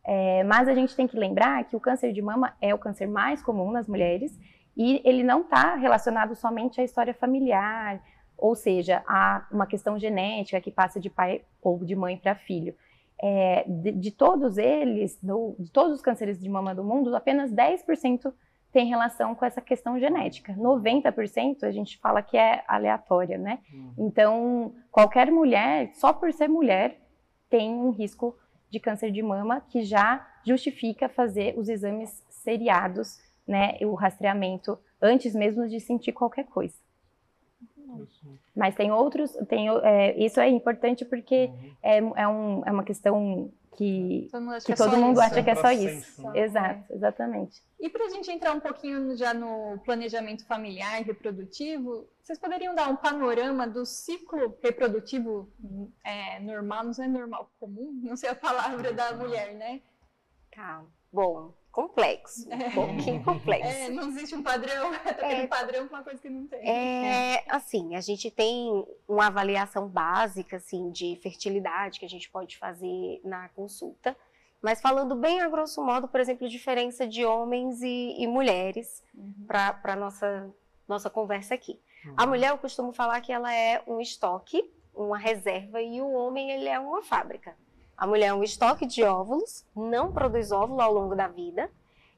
É, 0.05 0.43
mas 0.45 0.69
a 0.69 0.75
gente 0.75 0.97
tem 0.97 1.07
que 1.07 1.17
lembrar 1.17 1.65
que 1.65 1.77
o 1.77 1.81
câncer 1.81 2.13
de 2.13 2.21
mama 2.21 2.55
é 2.61 2.75
o 2.75 2.79
câncer 2.79 3.07
mais 3.07 3.43
comum 3.43 3.71
nas 3.71 3.87
mulheres 3.87 4.37
e 4.77 5.01
ele 5.05 5.23
não 5.23 5.43
está 5.43 5.77
relacionado 5.77 6.35
somente 6.35 6.81
à 6.81 6.85
história 6.85 7.15
familiar, 7.15 8.03
ou 8.43 8.57
seja, 8.57 9.05
a 9.07 9.47
uma 9.53 9.67
questão 9.67 9.97
genética 9.97 10.61
que 10.61 10.71
passa 10.71 10.99
de 10.99 11.09
pai 11.09 11.43
ou 11.63 11.85
de 11.85 11.95
mãe 11.95 12.17
para 12.17 12.35
filho 12.35 12.75
é, 13.23 13.65
de, 13.69 13.93
de, 13.93 14.11
todos 14.11 14.59
eles, 14.59 15.17
do, 15.23 15.55
de 15.57 15.71
todos 15.71 15.95
os 15.95 16.03
cânceres 16.03 16.41
de 16.41 16.49
mama 16.49 16.75
do 16.75 16.83
mundo, 16.83 17.15
apenas 17.15 17.53
10% 17.53 18.33
tem 18.73 18.87
relação 18.87 19.33
com 19.33 19.45
essa 19.45 19.61
questão 19.61 20.01
genética. 20.01 20.55
90% 20.55 21.63
a 21.63 21.71
gente 21.71 21.99
fala 21.99 22.21
que 22.21 22.37
é 22.37 22.65
aleatória, 22.67 23.39
né? 23.39 23.61
Uhum. 23.73 23.95
Então, 23.97 24.75
qualquer 24.91 25.31
mulher, 25.31 25.93
só 25.95 26.13
por 26.13 26.33
ser 26.33 26.49
mulher, 26.49 26.99
tem 27.49 27.73
um 27.73 27.91
risco 27.91 28.37
de 28.69 28.81
câncer 28.81 29.13
de 29.13 29.23
mama 29.23 29.61
que 29.69 29.85
já 29.85 30.27
justifica 30.45 31.09
fazer 31.09 31.55
os 31.57 31.69
exames 31.69 32.25
seriados, 32.29 33.21
né? 33.47 33.77
O 33.83 33.95
rastreamento 33.95 34.77
antes 35.01 35.33
mesmo 35.33 35.69
de 35.69 35.79
sentir 35.79 36.13
qualquer 36.13 36.45
coisa. 36.47 36.75
Mas 38.55 38.75
tem 38.75 38.91
outros, 38.93 39.33
tem, 39.49 39.69
é, 39.83 40.19
isso 40.19 40.41
é 40.41 40.49
importante 40.49 41.05
porque 41.05 41.47
uhum. 41.47 41.77
é, 41.83 41.99
é, 41.99 42.29
um, 42.29 42.63
é 42.65 42.71
uma 42.73 42.85
questão 42.85 43.53
que 43.77 44.29
todo 44.31 44.41
mundo 44.43 44.53
acha 44.53 44.67
que, 44.67 44.73
que, 44.73 44.79
todo 44.79 44.97
mundo 44.97 45.21
acha 45.21 45.43
que 45.43 45.51
é 45.51 45.55
só 45.55 45.71
isso. 45.73 46.23
Né? 46.23 46.41
Exato, 46.41 46.93
exatamente. 46.93 47.63
E 47.81 47.89
para 47.89 48.05
a 48.05 48.09
gente 48.11 48.31
entrar 48.31 48.53
um 48.53 48.61
pouquinho 48.61 49.17
já 49.17 49.33
no 49.33 49.79
planejamento 49.85 50.47
familiar 50.47 51.01
e 51.01 51.05
reprodutivo, 51.05 52.07
vocês 52.23 52.39
poderiam 52.39 52.75
dar 52.75 52.89
um 52.89 52.97
panorama 52.97 53.67
do 53.67 53.87
ciclo 53.87 54.57
reprodutivo 54.63 55.51
é, 56.05 56.39
normal, 56.41 56.85
não 56.85 57.05
é 57.05 57.09
normal, 57.09 57.51
comum, 57.59 57.99
não 58.03 58.17
sei 58.17 58.29
a 58.29 58.35
palavra 58.35 58.93
da 58.93 59.15
mulher, 59.15 59.55
né? 59.55 59.81
Tá, 60.55 60.83
bom 61.11 61.55
complexo, 61.73 62.49
um 62.49 62.53
é. 62.53 62.71
pouquinho 62.71 63.25
complexo. 63.25 63.67
É, 63.67 63.89
não 63.89 64.09
existe 64.09 64.35
um 64.35 64.43
padrão, 64.43 64.93
é, 65.21 65.43
um 65.43 65.49
padrão 65.49 65.89
com 65.89 65.95
uma 65.97 66.05
coisa 66.05 66.21
que 66.21 66.29
não 66.29 66.47
tem. 66.47 66.61
É, 66.61 67.45
assim, 67.49 67.97
a 67.97 68.01
gente 68.01 68.31
tem 68.31 68.87
uma 69.09 69.27
avaliação 69.27 69.89
básica, 69.89 70.59
assim, 70.59 70.91
de 70.91 71.19
fertilidade 71.23 71.99
que 71.99 72.05
a 72.05 72.09
gente 72.09 72.31
pode 72.31 72.59
fazer 72.59 73.21
na 73.25 73.49
consulta, 73.49 74.15
mas 74.61 74.81
falando 74.81 75.17
bem 75.17 75.41
a 75.41 75.49
grosso 75.49 75.83
modo, 75.83 76.07
por 76.07 76.21
exemplo, 76.21 76.49
diferença 76.49 77.09
de 77.09 77.25
homens 77.25 77.83
e, 77.83 78.15
e 78.19 78.27
mulheres 78.27 79.03
uhum. 79.15 79.47
para 79.47 79.81
a 79.83 79.97
nossa, 79.97 80.55
nossa 80.87 81.11
conversa 81.11 81.55
aqui. 81.55 81.81
Uhum. 82.05 82.15
A 82.17 82.27
mulher, 82.27 82.51
eu 82.51 82.59
costumo 82.59 82.93
falar 82.93 83.21
que 83.23 83.33
ela 83.33 83.53
é 83.53 83.83
um 83.87 84.01
estoque, 84.01 84.71
uma 84.95 85.19
reserva, 85.19 85.81
e 85.81 86.01
o 86.03 86.13
homem, 86.13 86.51
ele 86.51 86.69
é 86.69 86.79
uma 86.79 87.03
fábrica. 87.03 87.57
A 87.97 88.07
mulher 88.07 88.29
é 88.29 88.35
um 88.35 88.43
estoque 88.43 88.87
de 88.87 89.03
óvulos, 89.03 89.65
não 89.75 90.13
produz 90.13 90.51
óvulo 90.51 90.81
ao 90.81 90.93
longo 90.93 91.15
da 91.15 91.29
vida. 91.29 91.71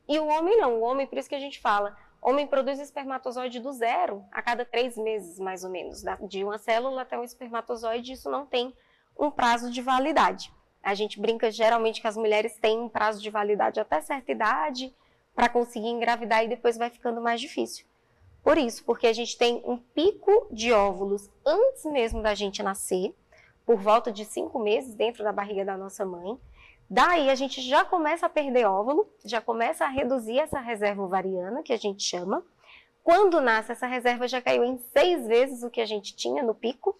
E 0.08 0.18
o 0.18 0.26
homem 0.26 0.56
não. 0.56 0.80
O 0.80 0.82
homem, 0.82 1.06
por 1.06 1.18
isso 1.18 1.28
que 1.28 1.34
a 1.34 1.40
gente 1.40 1.60
fala, 1.60 1.96
homem 2.20 2.46
produz 2.46 2.78
espermatozoide 2.78 3.60
do 3.60 3.72
zero 3.72 4.24
a 4.32 4.42
cada 4.42 4.64
três 4.64 4.96
meses, 4.96 5.38
mais 5.38 5.64
ou 5.64 5.70
menos. 5.70 6.02
De 6.28 6.42
uma 6.42 6.58
célula 6.58 7.02
até 7.02 7.18
um 7.18 7.24
espermatozoide, 7.24 8.12
isso 8.12 8.30
não 8.30 8.46
tem 8.46 8.74
um 9.18 9.30
prazo 9.30 9.70
de 9.70 9.82
validade. 9.82 10.52
A 10.82 10.94
gente 10.94 11.20
brinca 11.20 11.50
geralmente 11.50 12.00
que 12.00 12.06
as 12.06 12.16
mulheres 12.16 12.56
têm 12.58 12.80
um 12.80 12.88
prazo 12.88 13.22
de 13.22 13.30
validade 13.30 13.80
até 13.80 14.00
certa 14.00 14.32
idade 14.32 14.94
para 15.34 15.48
conseguir 15.48 15.88
engravidar 15.88 16.44
e 16.44 16.48
depois 16.48 16.76
vai 16.76 16.90
ficando 16.90 17.20
mais 17.20 17.40
difícil. 17.40 17.86
Por 18.42 18.58
isso, 18.58 18.84
porque 18.84 19.06
a 19.06 19.12
gente 19.12 19.38
tem 19.38 19.62
um 19.64 19.78
pico 19.78 20.48
de 20.50 20.70
óvulos 20.70 21.30
antes 21.46 21.84
mesmo 21.86 22.22
da 22.22 22.34
gente 22.34 22.62
nascer 22.62 23.14
por 23.66 23.76
volta 23.76 24.12
de 24.12 24.24
cinco 24.24 24.58
meses 24.58 24.94
dentro 24.94 25.24
da 25.24 25.32
barriga 25.32 25.64
da 25.64 25.76
nossa 25.76 26.04
mãe. 26.04 26.38
Daí 26.88 27.30
a 27.30 27.34
gente 27.34 27.60
já 27.62 27.84
começa 27.84 28.26
a 28.26 28.28
perder 28.28 28.66
óvulo, 28.66 29.08
já 29.24 29.40
começa 29.40 29.84
a 29.84 29.88
reduzir 29.88 30.38
essa 30.38 30.60
reserva 30.60 31.02
ovariana, 31.02 31.62
que 31.62 31.72
a 31.72 31.76
gente 31.76 32.02
chama. 32.02 32.44
Quando 33.02 33.40
nasce, 33.40 33.72
essa 33.72 33.86
reserva 33.86 34.28
já 34.28 34.40
caiu 34.40 34.64
em 34.64 34.78
seis 34.92 35.26
vezes 35.26 35.62
o 35.62 35.70
que 35.70 35.80
a 35.80 35.86
gente 35.86 36.14
tinha 36.14 36.42
no 36.42 36.54
pico. 36.54 36.96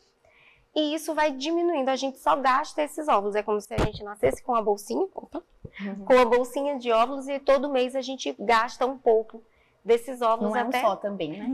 E 0.75 0.95
isso 0.95 1.15
vai 1.15 1.31
diminuindo, 1.31 1.89
a 1.89 1.97
gente 1.97 2.19
só 2.19 2.35
gasta 2.35 2.83
esses 2.83 3.07
óvulos. 3.07 3.37
É 3.37 3.43
como 3.43 3.61
se 3.61 3.73
a 3.73 3.79
gente 3.79 4.03
nascesse 4.03 4.43
com 4.43 4.55
a 4.57 4.63
bolsinha, 4.63 5.07
opa, 5.15 5.43
uhum. 5.81 6.05
com 6.05 6.19
a 6.19 6.25
bolsinha 6.25 6.79
de 6.79 6.91
óvulos 6.91 7.29
e 7.29 7.39
todo 7.39 7.71
mês 7.71 7.95
a 7.95 8.01
gente 8.01 8.35
gasta 8.39 8.85
um 8.85 8.99
pouco 8.99 9.41
desses 9.85 10.21
óvulos. 10.21 10.53
Não 10.53 10.61
até... 10.61 10.79
é 10.79 10.81
um 10.81 10.85
só 10.85 10.97
também, 10.97 11.39
né? 11.39 11.47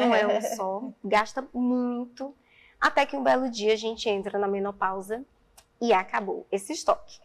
Não 0.00 0.14
é 0.14 0.26
um 0.26 0.40
só, 0.56 0.82
gasta 1.04 1.46
muito. 1.54 2.34
Até 2.80 3.06
que 3.06 3.16
um 3.16 3.22
belo 3.22 3.50
dia 3.50 3.72
a 3.72 3.76
gente 3.76 4.08
entra 4.08 4.38
na 4.38 4.48
menopausa 4.48 5.24
e 5.80 5.92
acabou 5.92 6.46
esse 6.50 6.72
estoque. 6.72 7.18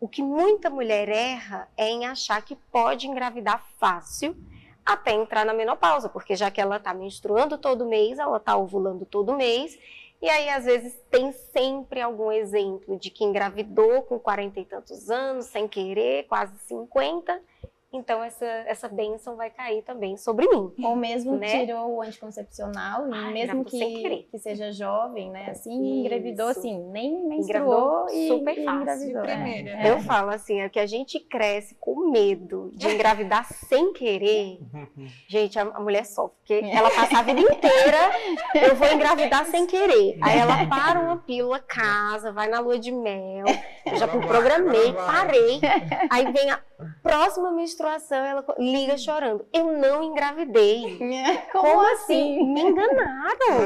O 0.00 0.08
que 0.08 0.22
muita 0.22 0.70
mulher 0.70 1.08
erra 1.08 1.68
é 1.76 1.88
em 1.88 2.06
achar 2.06 2.40
que 2.42 2.54
pode 2.54 3.06
engravidar 3.06 3.64
fácil 3.78 4.36
até 4.86 5.12
entrar 5.12 5.44
na 5.44 5.52
menopausa, 5.52 6.08
porque 6.08 6.34
já 6.34 6.50
que 6.50 6.60
ela 6.60 6.76
está 6.76 6.94
menstruando 6.94 7.58
todo 7.58 7.84
mês, 7.84 8.18
ela 8.18 8.38
está 8.38 8.56
ovulando 8.56 9.04
todo 9.04 9.36
mês, 9.36 9.78
E 10.20 10.28
aí, 10.28 10.48
às 10.48 10.64
vezes, 10.64 10.98
tem 11.10 11.30
sempre 11.30 12.00
algum 12.00 12.32
exemplo 12.32 12.98
de 12.98 13.08
que 13.08 13.22
engravidou 13.22 14.02
com 14.02 14.18
40 14.18 14.58
e 14.58 14.64
tantos 14.64 15.08
anos, 15.08 15.46
sem 15.46 15.68
querer, 15.68 16.26
quase 16.26 16.52
50, 16.66 17.40
então 17.92 18.22
essa, 18.22 18.44
essa 18.44 18.88
bênção 18.88 19.36
vai 19.36 19.50
cair 19.50 19.82
também 19.82 20.16
sobre 20.16 20.46
mim. 20.46 20.72
Ou 20.82 20.94
mesmo 20.94 21.36
né? 21.36 21.60
tirou 21.60 21.96
o 21.96 22.02
anticoncepcional, 22.02 23.06
Ai, 23.10 23.32
mesmo 23.32 23.64
que, 23.64 24.28
que 24.30 24.38
seja 24.38 24.70
jovem, 24.70 25.30
né? 25.30 25.50
Assim, 25.50 25.70
Isso. 25.70 26.06
engravidou 26.06 26.48
assim, 26.48 26.78
nem 26.90 27.26
menstruou 27.26 27.48
Engravidou 27.48 28.08
e, 28.10 28.28
super 28.28 28.58
e 28.58 28.64
fácil. 28.64 28.80
engravidou. 28.80 29.22
De 29.22 29.30
é. 29.30 29.34
primeira. 29.34 29.70
É. 29.70 29.90
Eu 29.90 30.00
falo 30.00 30.30
assim, 30.30 30.60
é 30.60 30.68
que 30.68 30.78
a 30.78 30.86
gente 30.86 31.18
cresce 31.18 31.74
com 31.76 32.10
medo 32.10 32.70
de 32.74 32.88
engravidar 32.88 33.46
sem 33.68 33.92
querer. 33.92 34.58
Gente, 35.26 35.58
a, 35.58 35.62
a 35.62 35.80
mulher 35.80 36.04
sofre, 36.04 36.36
porque 36.38 36.54
ela 36.70 36.90
passa 36.90 37.18
a 37.18 37.22
vida 37.22 37.40
inteira, 37.40 38.10
eu 38.54 38.76
vou 38.76 38.88
engravidar 38.92 39.46
sem 39.46 39.66
querer. 39.66 40.18
Aí 40.20 40.38
ela 40.38 40.66
para 40.66 41.00
uma 41.00 41.16
pílula, 41.16 41.58
casa, 41.58 42.32
vai 42.32 42.48
na 42.48 42.60
lua 42.60 42.78
de 42.78 42.92
mel, 42.92 43.46
eu 43.92 43.96
já 43.96 44.08
programei, 44.08 44.92
parei. 44.92 45.60
Aí 46.10 46.30
vem 46.32 46.50
a 46.50 46.60
próxima 47.02 47.50
menstruação, 47.50 48.24
ela 48.24 48.44
liga 48.58 48.96
chorando. 48.96 49.46
Eu 49.52 49.72
não 49.78 50.02
engravidei. 50.02 50.98
Como, 51.52 51.80
assim? 51.92 52.44
Me 52.52 52.60
enganaram. 52.62 53.58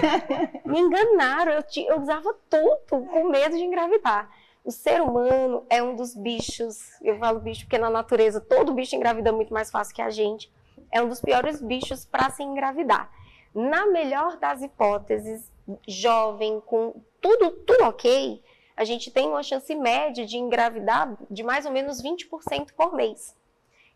Me 0.64 0.80
enganaram. 0.80 1.52
Eu, 1.52 1.62
ti- 1.62 1.86
eu 1.86 2.00
usava 2.00 2.34
tudo 2.48 2.78
com 3.10 3.28
medo 3.28 3.56
de 3.56 3.62
engravidar. 3.64 4.30
O 4.64 4.70
ser 4.70 5.02
humano 5.02 5.64
é 5.68 5.82
um 5.82 5.94
dos 5.94 6.14
bichos, 6.14 6.78
eu 7.02 7.18
falo 7.18 7.38
bicho 7.38 7.64
porque 7.66 7.76
na 7.76 7.90
natureza 7.90 8.40
todo 8.40 8.72
bicho 8.72 8.96
engravida 8.96 9.30
muito 9.30 9.52
mais 9.52 9.70
fácil 9.70 9.94
que 9.94 10.00
a 10.00 10.08
gente. 10.08 10.50
É 10.90 11.02
um 11.02 11.08
dos 11.08 11.20
piores 11.20 11.60
bichos 11.60 12.06
para 12.06 12.30
se 12.30 12.42
engravidar. 12.42 13.10
Na 13.54 13.84
melhor 13.86 14.36
das 14.38 14.62
hipóteses, 14.62 15.52
jovem, 15.86 16.60
com 16.64 16.94
tudo, 17.20 17.50
tudo 17.50 17.84
ok, 17.84 18.42
a 18.76 18.84
gente 18.84 19.10
tem 19.10 19.28
uma 19.28 19.42
chance 19.42 19.74
média 19.74 20.26
de 20.26 20.36
engravidar 20.36 21.16
de 21.30 21.42
mais 21.42 21.64
ou 21.66 21.72
menos 21.72 22.02
20% 22.02 22.72
por 22.76 22.94
mês. 22.94 23.36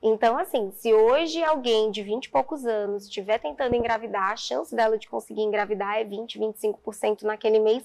Então, 0.01 0.38
assim, 0.38 0.71
se 0.71 0.95
hoje 0.95 1.43
alguém 1.43 1.91
de 1.91 2.03
20 2.05 2.27
e 2.27 2.31
poucos 2.31 2.64
anos 2.64 3.05
estiver 3.05 3.38
tentando 3.38 3.75
engravidar, 3.75 4.31
a 4.31 4.37
chance 4.37 4.75
dela 4.75 4.97
de 4.97 5.09
conseguir 5.09 5.43
engravidar 5.43 5.99
é 5.99 6.05
20, 6.05 6.38
25% 6.38 7.23
naquele 7.23 7.59
mês, 7.59 7.85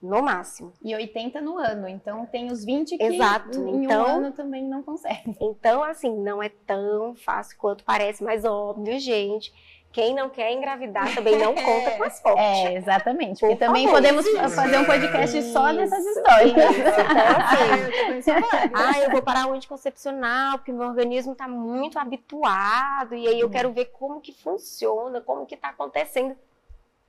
no 0.00 0.22
máximo. 0.22 0.72
E 0.82 0.94
80 0.94 1.42
no 1.42 1.58
ano, 1.58 1.86
então 1.86 2.24
tem 2.24 2.50
os 2.50 2.64
20 2.64 2.96
que 2.96 3.04
Exato, 3.04 3.58
em 3.68 3.84
então- 3.84 4.02
um 4.04 4.08
ano 4.08 4.32
também 4.32 4.64
não 4.64 4.82
consegue. 4.82 5.36
Então, 5.38 5.82
assim, 5.84 6.10
não 6.16 6.42
é 6.42 6.48
tão 6.48 7.14
fácil 7.14 7.58
quanto 7.58 7.84
parece, 7.84 8.24
mas 8.24 8.46
óbvio, 8.46 8.98
gente, 8.98 9.52
quem 9.92 10.14
não 10.14 10.28
quer 10.30 10.52
engravidar 10.52 11.12
também 11.14 11.36
não 11.38 11.52
conta 11.56 11.90
com 11.92 12.04
a 12.04 12.10
sorte. 12.10 12.38
É, 12.40 12.74
exatamente. 12.76 13.40
Por 13.40 13.56
também 13.56 13.86
favor. 13.86 13.96
podemos 13.96 14.24
Isso. 14.26 14.50
fazer 14.50 14.78
um 14.78 14.84
podcast 14.84 15.42
só 15.52 15.70
Isso, 15.70 15.78
dessas 15.78 16.06
histórias. 16.06 16.70
isso. 16.72 16.80
Então, 16.80 18.18
assim, 18.18 18.70
Ah, 18.74 18.98
eu 19.00 19.10
vou 19.10 19.22
parar 19.22 19.46
o 19.46 19.52
anticoncepcional, 19.52 20.58
porque 20.58 20.72
meu 20.72 20.86
organismo 20.86 21.32
está 21.32 21.48
muito 21.48 21.98
habituado, 21.98 23.14
e 23.14 23.26
aí 23.26 23.40
eu 23.40 23.50
quero 23.50 23.72
ver 23.72 23.86
como 23.86 24.20
que 24.20 24.32
funciona, 24.32 25.20
como 25.20 25.44
que 25.46 25.54
está 25.54 25.70
acontecendo. 25.70 26.36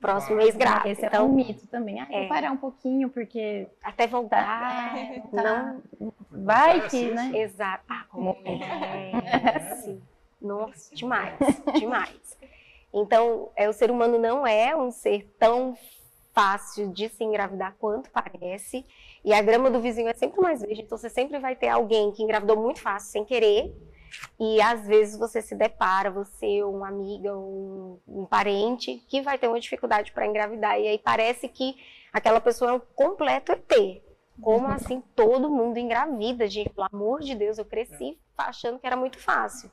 Próximo 0.00 0.38
mês 0.38 0.56
grávida. 0.56 0.88
Esse 0.88 1.04
é 1.04 1.06
então, 1.06 1.26
um 1.26 1.32
mito 1.32 1.64
também. 1.68 2.00
Ah, 2.00 2.08
é. 2.10 2.20
vou 2.20 2.28
parar 2.28 2.50
um 2.50 2.56
pouquinho, 2.56 3.08
porque 3.08 3.68
até 3.84 4.08
voltar. 4.08 4.96
é, 4.98 5.22
Não, 5.32 5.80
vai 6.28 6.78
É 6.78 6.80
que, 6.80 6.86
assim, 6.86 7.10
né? 7.12 7.30
exato. 7.34 7.84
Ah, 7.88 8.02
como 8.10 8.36
é, 8.44 9.74
sim. 9.76 10.02
Nossa, 10.40 10.92
demais, 10.92 11.36
demais. 11.78 12.36
Então, 12.92 13.50
é, 13.56 13.68
o 13.68 13.72
ser 13.72 13.90
humano 13.90 14.18
não 14.18 14.46
é 14.46 14.76
um 14.76 14.90
ser 14.90 15.26
tão 15.38 15.76
fácil 16.32 16.88
de 16.92 17.08
se 17.08 17.24
engravidar 17.24 17.76
quanto 17.78 18.10
parece. 18.10 18.84
E 19.24 19.32
a 19.32 19.40
grama 19.40 19.70
do 19.70 19.80
vizinho 19.80 20.08
é 20.08 20.14
sempre 20.14 20.40
mais 20.40 20.60
verde. 20.60 20.82
Então, 20.82 20.98
você 20.98 21.08
sempre 21.08 21.38
vai 21.38 21.56
ter 21.56 21.68
alguém 21.68 22.12
que 22.12 22.22
engravidou 22.22 22.56
muito 22.56 22.80
fácil, 22.80 23.10
sem 23.10 23.24
querer. 23.24 23.74
E 24.38 24.60
às 24.60 24.86
vezes 24.86 25.18
você 25.18 25.40
se 25.40 25.54
depara, 25.54 26.10
você, 26.10 26.62
uma 26.62 26.88
amiga, 26.88 27.36
um, 27.36 27.98
um 28.06 28.26
parente, 28.26 28.96
que 29.08 29.22
vai 29.22 29.38
ter 29.38 29.48
uma 29.48 29.60
dificuldade 29.60 30.12
para 30.12 30.26
engravidar. 30.26 30.78
E 30.78 30.88
aí 30.88 30.98
parece 30.98 31.48
que 31.48 31.76
aquela 32.12 32.40
pessoa 32.40 32.72
é 32.72 32.74
um 32.74 32.80
completo 32.94 33.52
ET. 33.52 34.02
Como 34.40 34.66
assim 34.66 35.02
todo 35.14 35.50
mundo 35.50 35.78
engravida, 35.78 36.46
gente? 36.48 36.70
Pelo 36.70 36.88
amor 36.92 37.20
de 37.20 37.34
Deus, 37.34 37.58
eu 37.58 37.64
cresci 37.64 38.18
achando 38.36 38.78
que 38.78 38.86
era 38.86 38.96
muito 38.96 39.18
fácil. 39.18 39.70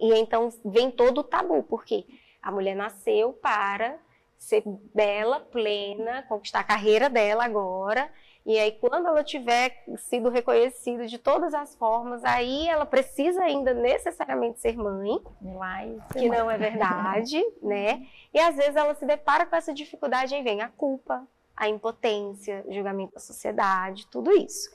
E 0.00 0.12
então 0.14 0.50
vem 0.64 0.90
todo 0.90 1.18
o 1.18 1.24
tabu, 1.24 1.62
porque 1.62 2.04
a 2.48 2.50
mulher 2.50 2.74
nasceu 2.74 3.34
para 3.34 3.98
ser 4.38 4.62
bela, 4.94 5.40
plena, 5.40 6.22
conquistar 6.22 6.60
a 6.60 6.64
carreira 6.64 7.10
dela 7.10 7.44
agora. 7.44 8.10
E 8.46 8.58
aí, 8.58 8.72
quando 8.72 9.06
ela 9.06 9.22
tiver 9.22 9.84
sido 9.98 10.30
reconhecida 10.30 11.06
de 11.06 11.18
todas 11.18 11.52
as 11.52 11.76
formas, 11.76 12.24
aí 12.24 12.66
ela 12.66 12.86
precisa 12.86 13.42
ainda 13.42 13.74
necessariamente 13.74 14.60
ser 14.60 14.78
mãe, 14.78 15.20
e 16.16 16.18
que 16.18 16.28
não 16.30 16.50
é 16.50 16.56
verdade, 16.56 17.38
né? 17.62 18.06
E 18.32 18.40
às 18.40 18.56
vezes 18.56 18.76
ela 18.76 18.94
se 18.94 19.04
depara 19.04 19.44
com 19.44 19.54
essa 19.54 19.74
dificuldade, 19.74 20.34
aí 20.34 20.42
vem 20.42 20.62
a 20.62 20.70
culpa, 20.70 21.28
a 21.54 21.68
impotência, 21.68 22.64
o 22.66 22.72
julgamento 22.72 23.12
da 23.12 23.20
sociedade, 23.20 24.06
tudo 24.06 24.32
isso. 24.32 24.70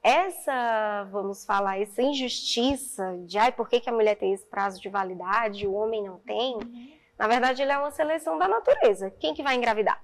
Essa, 0.00 1.08
vamos 1.10 1.44
falar, 1.44 1.80
essa 1.80 2.00
injustiça 2.00 3.18
de, 3.26 3.38
ai, 3.38 3.50
por 3.50 3.68
que, 3.68 3.80
que 3.80 3.90
a 3.90 3.92
mulher 3.92 4.14
tem 4.14 4.32
esse 4.32 4.46
prazo 4.46 4.80
de 4.80 4.88
validade, 4.88 5.66
o 5.66 5.74
homem 5.74 6.04
não 6.04 6.20
tem? 6.20 6.97
Na 7.18 7.26
verdade, 7.26 7.62
ele 7.62 7.72
é 7.72 7.78
uma 7.78 7.90
seleção 7.90 8.38
da 8.38 8.46
natureza. 8.46 9.10
Quem 9.18 9.34
que 9.34 9.42
vai 9.42 9.56
engravidar? 9.56 10.02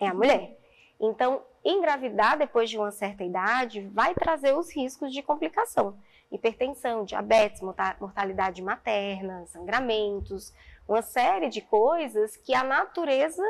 É 0.00 0.06
a 0.08 0.14
mulher. 0.14 0.58
Então, 1.00 1.42
engravidar 1.64 2.36
depois 2.36 2.68
de 2.68 2.76
uma 2.78 2.90
certa 2.90 3.22
idade 3.24 3.80
vai 3.94 4.14
trazer 4.14 4.54
os 4.56 4.74
riscos 4.74 5.12
de 5.12 5.22
complicação. 5.22 5.96
Hipertensão, 6.30 7.04
diabetes, 7.04 7.60
morta- 7.62 7.96
mortalidade 8.00 8.60
materna, 8.62 9.46
sangramentos, 9.46 10.52
uma 10.88 11.02
série 11.02 11.48
de 11.48 11.60
coisas 11.60 12.36
que 12.36 12.52
a 12.54 12.62
natureza 12.64 13.42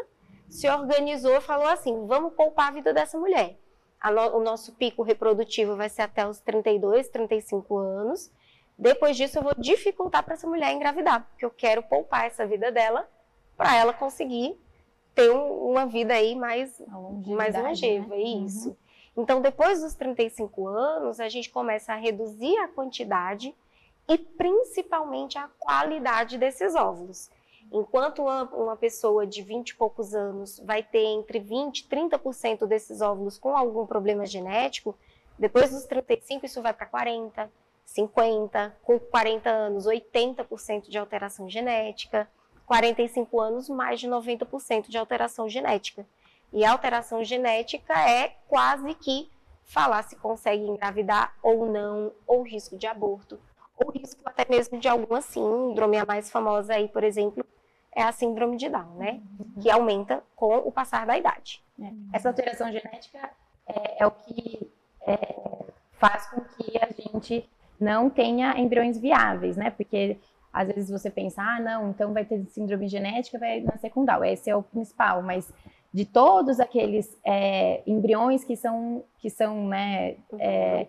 se 0.48 0.68
organizou 0.68 1.36
e 1.36 1.40
falou 1.40 1.66
assim: 1.68 2.06
vamos 2.06 2.34
poupar 2.34 2.68
a 2.68 2.72
vida 2.72 2.92
dessa 2.92 3.18
mulher. 3.18 3.56
O 4.32 4.40
nosso 4.40 4.74
pico 4.76 5.02
reprodutivo 5.02 5.74
vai 5.74 5.88
ser 5.88 6.02
até 6.02 6.26
os 6.26 6.38
32, 6.40 7.08
35 7.08 7.76
anos. 7.78 8.30
Depois 8.78 9.16
disso, 9.16 9.38
eu 9.38 9.42
vou 9.42 9.54
dificultar 9.58 10.22
para 10.22 10.34
essa 10.34 10.46
mulher 10.46 10.72
engravidar, 10.72 11.26
porque 11.30 11.44
eu 11.44 11.50
quero 11.50 11.82
poupar 11.82 12.26
essa 12.26 12.46
vida 12.46 12.70
dela 12.70 13.08
para 13.56 13.74
ela 13.76 13.92
conseguir 13.92 14.56
ter 15.14 15.30
um- 15.32 15.70
uma 15.70 15.84
vida 15.86 16.14
aí 16.14 16.36
mais 16.36 16.80
mais 17.34 17.54
longeva, 17.68 18.14
né? 18.14 18.22
isso. 18.22 18.76
Então, 19.16 19.40
depois 19.40 19.82
dos 19.82 19.94
35 19.94 20.68
anos, 20.68 21.18
a 21.18 21.28
gente 21.28 21.50
começa 21.50 21.92
a 21.92 21.96
reduzir 21.96 22.56
a 22.58 22.68
quantidade 22.68 23.52
e 24.08 24.16
principalmente 24.16 25.36
a 25.36 25.48
qualidade 25.58 26.38
desses 26.38 26.76
óvulos. 26.76 27.28
Enquanto 27.72 28.22
uma, 28.22 28.44
uma 28.44 28.76
pessoa 28.76 29.26
de 29.26 29.42
20 29.42 29.70
e 29.70 29.74
poucos 29.74 30.14
anos 30.14 30.58
vai 30.60 30.82
ter 30.84 31.02
entre 31.04 31.40
20 31.40 31.80
e 31.80 31.88
30% 31.88 32.64
desses 32.66 33.00
óvulos 33.00 33.36
com 33.38 33.56
algum 33.56 33.84
problema 33.86 34.24
genético, 34.24 34.96
depois 35.38 35.70
dos 35.72 35.84
35 35.84 36.46
isso 36.46 36.62
vai 36.62 36.72
para 36.72 36.86
40, 36.86 37.50
50, 37.88 38.76
com 38.82 38.98
40 38.98 39.48
anos 39.48 39.86
80% 39.86 40.88
de 40.88 40.98
alteração 40.98 41.48
genética, 41.48 42.28
45 42.66 43.40
anos 43.40 43.68
mais 43.68 43.98
de 43.98 44.06
90% 44.06 44.88
de 44.88 44.98
alteração 44.98 45.48
genética. 45.48 46.06
E 46.52 46.64
a 46.64 46.72
alteração 46.72 47.24
genética 47.24 47.94
é 47.98 48.36
quase 48.46 48.94
que 48.94 49.30
falar 49.64 50.02
se 50.02 50.16
consegue 50.16 50.64
engravidar 50.64 51.34
ou 51.42 51.66
não, 51.66 52.12
ou 52.26 52.42
risco 52.42 52.76
de 52.76 52.86
aborto, 52.86 53.40
ou 53.76 53.90
risco 53.90 54.20
até 54.24 54.46
mesmo 54.48 54.78
de 54.78 54.86
alguma 54.86 55.22
síndrome. 55.22 55.96
A 55.96 56.04
mais 56.04 56.30
famosa 56.30 56.74
aí, 56.74 56.88
por 56.88 57.02
exemplo, 57.02 57.44
é 57.92 58.02
a 58.02 58.12
síndrome 58.12 58.58
de 58.58 58.68
Down, 58.68 58.96
né? 58.96 59.20
Que 59.62 59.70
aumenta 59.70 60.22
com 60.36 60.58
o 60.58 60.70
passar 60.70 61.06
da 61.06 61.16
idade. 61.16 61.64
Essa 62.12 62.28
alteração 62.28 62.70
genética 62.70 63.30
é, 63.66 64.02
é 64.02 64.06
o 64.06 64.10
que 64.10 64.70
é, 65.06 65.64
faz 65.92 66.26
com 66.28 66.42
que 66.42 66.78
a 66.78 66.88
gente 66.90 67.48
não 67.80 68.10
tenha 68.10 68.58
embriões 68.58 68.98
viáveis, 68.98 69.56
né? 69.56 69.70
Porque 69.70 70.18
às 70.52 70.68
vezes 70.68 70.90
você 70.90 71.10
pensa, 71.10 71.42
ah, 71.42 71.60
não, 71.60 71.90
então 71.90 72.12
vai 72.12 72.24
ter 72.24 72.44
síndrome 72.46 72.88
genética, 72.88 73.38
vai 73.38 73.60
nascer 73.60 73.90
com. 73.90 74.04
Esse 74.24 74.50
é 74.50 74.56
o 74.56 74.62
principal, 74.62 75.22
mas 75.22 75.52
de 75.92 76.04
todos 76.04 76.60
aqueles 76.60 77.16
é, 77.24 77.82
embriões 77.86 78.44
que 78.44 78.56
são, 78.56 79.04
que 79.18 79.30
são 79.30 79.68
né, 79.68 80.16
é, 80.38 80.86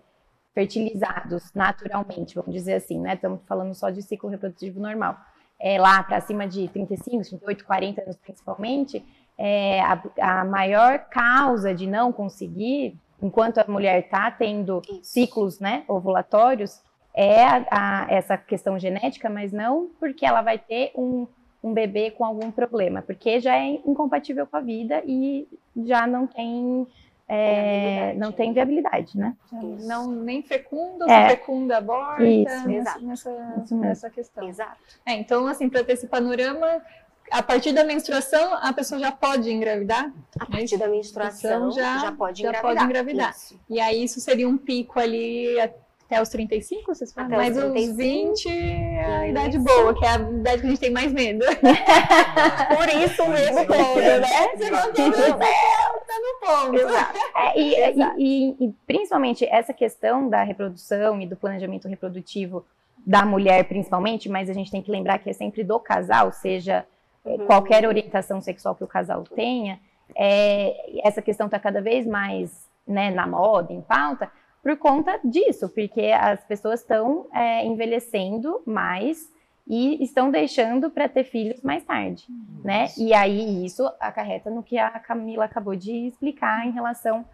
fertilizados 0.54 1.52
naturalmente, 1.54 2.34
vamos 2.34 2.52
dizer 2.52 2.74
assim, 2.74 3.00
né? 3.00 3.14
Estamos 3.14 3.40
falando 3.46 3.74
só 3.74 3.90
de 3.90 4.02
ciclo 4.02 4.28
reprodutivo 4.28 4.80
normal. 4.80 5.16
É, 5.58 5.78
lá 5.78 6.02
para 6.02 6.20
cima 6.20 6.48
de 6.48 6.68
35, 6.68 7.22
38, 7.22 7.64
40 7.64 8.02
anos 8.02 8.16
principalmente, 8.16 9.04
é, 9.36 9.80
a, 9.80 10.02
a 10.20 10.44
maior 10.44 10.98
causa 11.10 11.74
de 11.74 11.86
não 11.86 12.12
conseguir, 12.12 12.98
enquanto 13.22 13.58
a 13.58 13.64
mulher 13.68 14.00
está 14.04 14.30
tendo 14.30 14.80
Isso. 14.88 15.00
ciclos 15.04 15.60
né, 15.60 15.84
ovulatórios, 15.88 16.80
é 17.14 17.44
a- 17.44 17.66
a- 17.70 18.06
essa 18.08 18.36
questão 18.38 18.78
genética, 18.78 19.28
mas 19.28 19.52
não 19.52 19.88
porque 19.98 20.24
ela 20.24 20.42
vai 20.42 20.58
ter 20.58 20.92
um, 20.96 21.26
um 21.62 21.72
bebê 21.74 22.10
com 22.12 22.24
algum 22.24 22.50
problema, 22.50 23.02
porque 23.02 23.40
já 23.40 23.56
é 23.56 23.66
incompatível 23.84 24.46
com 24.46 24.56
a 24.56 24.60
vida 24.60 25.02
e 25.06 25.46
já 25.84 26.06
não 26.06 26.26
tem 26.26 26.86
é, 27.32 28.12
não 28.14 28.32
tem 28.32 28.52
viabilidade, 28.52 29.16
né? 29.16 29.36
Não 29.52 30.10
nem 30.10 30.42
fecunda, 30.42 31.04
É. 31.08 31.28
se 31.28 31.36
fecunda 31.36 31.76
aborta, 31.76 32.24
Isso. 32.24 32.42
nessa, 32.66 32.70
Exato. 32.72 33.04
nessa, 33.04 33.54
Isso 33.64 33.76
nessa 33.76 34.10
questão. 34.10 34.48
Exato. 34.48 34.76
É, 35.06 35.12
então, 35.14 35.46
assim, 35.46 35.68
para 35.68 35.84
ter 35.84 35.92
esse 35.92 36.08
panorama, 36.08 36.82
a 37.30 37.42
partir 37.42 37.72
da 37.72 37.84
menstruação, 37.84 38.54
a 38.60 38.72
pessoa 38.72 39.00
já 39.00 39.12
pode 39.12 39.50
engravidar? 39.50 40.12
A 40.38 40.46
partir 40.46 40.76
da 40.76 40.88
menstruação 40.88 41.68
Então, 41.68 41.70
já- 41.72 41.98
já, 41.98 42.12
pode 42.12 42.42
já 42.42 42.48
engravidar. 42.48 42.74
pode 42.74 42.84
engravidar. 42.90 43.30
Isso. 43.30 43.60
E 43.68 43.80
aí 43.80 44.02
isso 44.04 44.20
seria 44.20 44.48
um 44.48 44.58
pico 44.58 44.98
ali 44.98 45.58
até 45.60 46.20
os 46.20 46.28
35, 46.28 46.92
vocês 46.94 47.12
falam? 47.12 47.30
Até 47.38 47.50
os 47.50 47.56
Mas 47.56 47.56
os 47.56 47.72
35, 47.72 47.96
20 47.96 48.48
é 48.48 49.04
a 49.04 49.22
isso. 49.22 49.30
idade 49.30 49.58
boa, 49.60 49.94
que 49.96 50.04
é 50.04 50.08
a 50.08 50.14
idade 50.16 50.60
que 50.60 50.66
a 50.66 50.70
gente 50.70 50.80
tem 50.80 50.90
mais 50.90 51.12
medo. 51.12 51.44
Por 52.76 52.88
isso 52.88 53.26
mesmo, 53.28 53.66
Todo, 53.66 54.00
né? 54.00 54.20
Você 54.56 54.70
não 54.70 54.92
tem 54.92 55.08
Exato. 55.08 55.38
tá 55.38 56.14
no 56.18 56.46
ponto. 56.72 56.88
É, 57.36 57.58
e, 57.60 57.74
Exato. 57.76 58.14
e- 58.18 58.50
e- 58.60 58.64
e 58.66 58.72
principalmente 58.86 59.44
essa 59.44 59.72
questão 59.72 60.28
da 60.28 60.42
reprodução 60.42 61.20
e 61.20 61.26
do 61.26 61.36
planejamento 61.36 61.86
reprodutivo 61.88 62.64
da 63.06 63.24
mulher, 63.24 63.64
principalmente, 63.64 64.28
mas 64.28 64.50
a 64.50 64.52
gente 64.52 64.70
tem 64.70 64.82
que 64.82 64.90
lembrar 64.90 65.18
que 65.18 65.30
é 65.30 65.32
sempre 65.32 65.62
do 65.64 65.78
casal, 65.78 66.32
seja 66.32 66.84
Uhum. 67.24 67.46
qualquer 67.46 67.86
orientação 67.86 68.40
sexual 68.40 68.74
que 68.74 68.84
o 68.84 68.86
casal 68.86 69.24
tenha, 69.24 69.78
é, 70.16 71.06
essa 71.06 71.20
questão 71.20 71.46
está 71.46 71.58
cada 71.58 71.80
vez 71.80 72.06
mais 72.06 72.68
né, 72.86 73.10
na 73.10 73.26
moda, 73.26 73.72
em 73.72 73.80
pauta, 73.80 74.30
por 74.62 74.76
conta 74.76 75.18
disso, 75.24 75.68
porque 75.68 76.12
as 76.12 76.44
pessoas 76.44 76.80
estão 76.80 77.26
é, 77.32 77.64
envelhecendo 77.64 78.62
mais 78.66 79.30
e 79.66 80.02
estão 80.02 80.30
deixando 80.30 80.90
para 80.90 81.08
ter 81.08 81.24
filhos 81.24 81.62
mais 81.62 81.84
tarde, 81.84 82.26
né? 82.64 82.86
E 82.98 83.14
aí 83.14 83.64
isso 83.64 83.86
acarreta 84.00 84.50
no 84.50 84.62
que 84.62 84.76
a 84.76 84.90
Camila 84.98 85.44
acabou 85.44 85.76
de 85.76 86.08
explicar 86.08 86.66
em 86.66 86.72
relação 86.72 87.24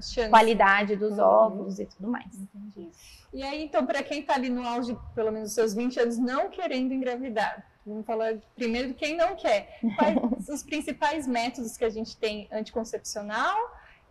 Chance. 0.00 0.30
qualidade 0.30 0.96
dos 0.96 1.18
óvulos 1.18 1.78
e 1.78 1.84
tudo 1.84 2.08
mais. 2.08 2.26
E 3.34 3.42
aí, 3.42 3.64
então, 3.64 3.84
para 3.84 4.02
quem 4.02 4.20
está 4.20 4.34
ali 4.34 4.48
no 4.48 4.66
auge, 4.66 4.96
pelo 5.14 5.30
menos 5.30 5.52
seus 5.52 5.74
20 5.74 6.00
anos, 6.00 6.18
não 6.18 6.48
querendo 6.48 6.94
engravidar, 6.94 7.62
vamos 7.86 8.04
falar 8.06 8.34
primeiro 8.54 8.88
de 8.88 8.94
quem 8.94 9.16
não 9.16 9.36
quer. 9.36 9.78
Quais 9.96 10.16
os 10.48 10.62
principais 10.62 11.26
métodos 11.26 11.76
que 11.76 11.84
a 11.84 11.90
gente 11.90 12.16
tem 12.16 12.48
anticoncepcional 12.52 13.56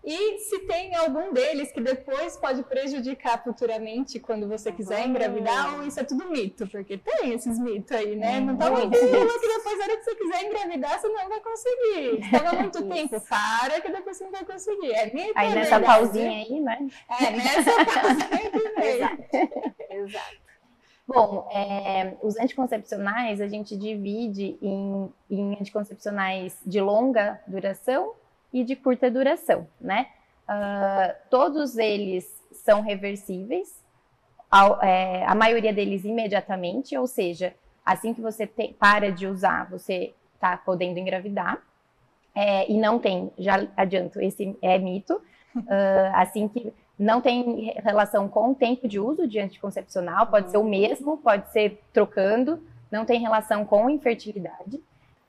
e 0.08 0.38
se 0.38 0.60
tem 0.68 0.94
algum 0.96 1.34
deles 1.34 1.72
que 1.72 1.82
depois 1.82 2.38
pode 2.38 2.62
prejudicar 2.62 3.44
futuramente 3.44 4.20
quando 4.20 4.48
você 4.48 4.72
quiser 4.72 5.00
Uhum. 5.02 5.10
engravidar, 5.10 5.76
ou 5.80 5.84
isso 5.88 6.00
é 6.00 6.04
tudo 6.04 6.30
mito? 6.30 6.68
Porque 6.68 6.96
tem 7.00 7.34
esses 7.34 7.58
mitos 7.58 7.92
aí, 7.92 8.16
né? 8.16 8.40
Não 8.40 8.54
muitos 8.56 9.00
pílula 9.00 9.24
mitos. 9.26 9.42
que 9.42 9.48
depois, 9.48 9.78
na 9.80 9.84
hora 9.86 9.98
que 9.98 10.04
você 10.04 10.16
quiser 10.16 10.44
engravidar, 10.44 11.00
você 11.02 11.08
não 11.08 11.28
vai 11.28 11.40
conseguir. 11.42 12.24
Se 12.24 12.32
toma 12.40 12.54
muito 12.54 12.84
tempo, 12.88 13.20
para 13.28 13.82
que 13.82 13.92
depois 13.92 14.16
você 14.18 14.24
não 14.26 14.32
vai 14.32 14.46
conseguir. 14.46 14.92
É 14.92 15.12
mito, 15.12 15.32
Aí 15.36 15.52
é 15.52 15.56
nessa 15.56 15.80
verdade? 15.80 15.86
pausinha 16.00 16.30
aí, 16.30 16.60
né? 16.62 16.88
É, 17.10 17.32
nessa 17.32 17.86
pausinha 17.86 18.52
que 18.52 18.60
vem. 18.80 20.00
Exato. 20.04 20.45
Bom, 21.08 21.48
é, 21.52 22.18
os 22.24 22.36
anticoncepcionais 22.38 23.40
a 23.40 23.48
gente 23.48 23.78
divide 23.78 24.58
em, 24.62 25.14
em 25.30 25.54
anticoncepcionais 25.54 26.60
de 26.66 26.82
longa 26.82 27.40
duração 27.46 28.14
e 28.52 28.64
de 28.64 28.76
curta 28.76 29.10
duração, 29.12 29.68
né? 29.80 30.08
Ah, 30.48 31.16
todos 31.30 31.78
eles 31.78 32.26
são 32.52 32.82
reversíveis, 32.82 33.84
é, 34.82 35.26
a 35.26 35.36
maioria 35.36 35.74
deles 35.74 36.06
imediatamente, 36.06 36.98
ou 36.98 37.08
seja, 37.08 37.54
assim 37.86 38.14
que 38.14 38.22
você 38.22 38.48
te- 38.48 38.74
para 38.80 39.12
de 39.12 39.28
usar, 39.28 39.70
você 39.70 40.14
está 40.36 40.58
podendo 40.58 41.00
engravidar. 41.00 41.62
É, 42.36 42.70
e 42.72 42.78
não 42.78 43.00
tem, 43.00 43.32
já 43.38 43.68
adianto, 43.78 44.22
esse 44.22 44.58
é 44.62 44.78
mito. 44.78 45.22
Ah, 45.68 46.22
assim 46.22 46.48
que 46.48 46.74
não 46.98 47.20
tem 47.22 47.74
relação 47.84 48.28
com 48.28 48.52
o 48.52 48.56
tempo 48.56 48.88
de 48.88 49.00
uso 49.00 49.28
de 49.28 49.40
anticoncepcional, 49.40 50.28
pode 50.28 50.50
ser 50.50 50.58
o 50.58 50.64
mesmo, 50.64 51.18
pode 51.18 51.52
ser 51.52 51.82
trocando, 51.92 52.62
não 52.92 53.06
tem 53.06 53.20
relação 53.20 53.66
com 53.66 53.90
infertilidade. 53.90 54.82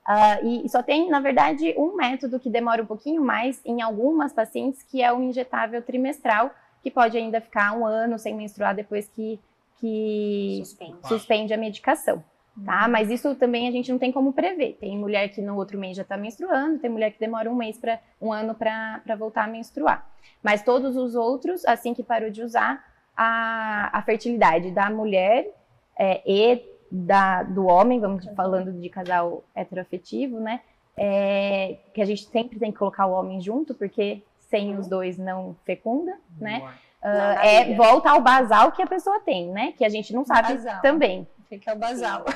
Ah, 0.04 0.40
e 0.40 0.68
só 0.68 0.82
tem, 0.82 1.10
na 1.10 1.18
verdade, 1.18 1.74
um 1.76 1.96
método 1.96 2.38
que 2.38 2.48
demora 2.48 2.80
um 2.82 2.86
pouquinho 2.86 3.20
mais 3.20 3.60
em 3.64 3.82
algumas 3.82 4.32
pacientes, 4.32 4.82
que 4.84 5.02
é 5.02 5.12
o 5.12 5.20
injetável 5.20 5.82
trimestral, 5.82 6.52
que 6.80 6.90
pode 6.90 7.16
ainda 7.16 7.40
ficar 7.40 7.72
um 7.72 7.84
ano 7.84 8.16
sem 8.16 8.32
menstruar 8.32 8.72
depois 8.72 9.08
que, 9.08 9.40
que 9.80 10.62
Suspense. 10.64 11.08
suspende 11.08 11.52
a 11.52 11.56
medicação. 11.56 12.22
Tá? 12.64 12.88
Mas 12.88 13.10
isso 13.10 13.34
também 13.34 13.68
a 13.68 13.70
gente 13.70 13.92
não 13.92 13.98
tem 13.98 14.10
como 14.10 14.32
prever. 14.32 14.78
Tem 14.80 14.96
mulher 14.96 15.28
que 15.28 15.42
no 15.42 15.56
outro 15.56 15.78
mês 15.78 15.96
já 15.96 16.02
está 16.02 16.16
menstruando, 16.16 16.78
tem 16.78 16.88
mulher 16.90 17.10
que 17.12 17.20
demora 17.20 17.50
um 17.50 17.54
mês 17.54 17.76
para 17.78 18.00
um 18.20 18.32
ano 18.32 18.54
para 18.54 19.02
voltar 19.18 19.44
a 19.44 19.46
menstruar. 19.46 20.08
Mas 20.42 20.62
todos 20.62 20.96
os 20.96 21.14
outros, 21.14 21.64
assim 21.66 21.92
que 21.92 22.02
parou 22.02 22.30
de 22.30 22.42
usar, 22.42 22.82
a, 23.16 23.90
a 23.92 24.02
fertilidade 24.02 24.70
da 24.70 24.88
mulher 24.90 25.50
é, 25.98 26.22
e 26.26 26.62
da, 26.90 27.42
do 27.42 27.66
homem, 27.66 28.00
vamos 28.00 28.24
falando 28.34 28.72
de 28.72 28.88
casal 28.88 29.44
heteroafetivo, 29.54 30.38
né? 30.40 30.60
É, 30.96 31.76
que 31.92 32.00
a 32.00 32.04
gente 32.06 32.24
sempre 32.26 32.58
tem 32.58 32.72
que 32.72 32.78
colocar 32.78 33.06
o 33.06 33.12
homem 33.12 33.40
junto, 33.40 33.74
porque 33.74 34.22
sem 34.48 34.76
os 34.78 34.86
dois 34.86 35.18
não 35.18 35.54
fecunda, 35.64 36.16
né? 36.40 36.60
Não, 36.60 36.68
Ah, 37.02 37.34
na 37.34 37.44
é 37.44 37.64
vida. 37.64 37.76
volta 37.76 38.10
ao 38.10 38.20
basal 38.20 38.72
que 38.72 38.82
a 38.82 38.86
pessoa 38.86 39.20
tem, 39.20 39.50
né? 39.50 39.72
Que 39.76 39.84
a 39.84 39.88
gente 39.88 40.14
não 40.14 40.24
sabe 40.24 40.54
Basal. 40.54 40.80
também. 40.80 41.26
Fica 41.48 41.74
o 41.74 41.78
basal. 41.78 42.24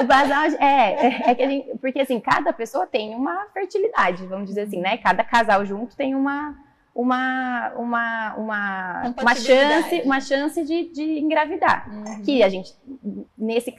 O 0.00 0.04
basal 0.04 0.42
é, 0.58 1.06
é, 1.06 1.30
é 1.30 1.34
que 1.36 1.42
a 1.42 1.48
gente, 1.48 1.78
porque 1.78 2.00
assim, 2.00 2.18
cada 2.18 2.52
pessoa 2.52 2.84
tem 2.84 3.14
uma 3.14 3.46
fertilidade, 3.54 4.26
vamos 4.26 4.48
dizer 4.48 4.62
assim, 4.62 4.80
né? 4.80 4.96
Cada 4.96 5.22
casal 5.22 5.64
junto 5.64 5.96
tem 5.96 6.16
uma 6.16 6.58
uma 6.94 7.72
uma 7.76 8.34
uma, 8.36 9.14
uma 9.20 9.34
chance, 9.34 10.02
uma 10.04 10.20
chance 10.20 10.64
de, 10.64 10.88
de 10.90 11.20
engravidar. 11.20 11.88
Uhum. 11.88 12.22
Que 12.22 12.42
a 12.42 12.48
gente 12.48 12.74
nesse 13.38 13.72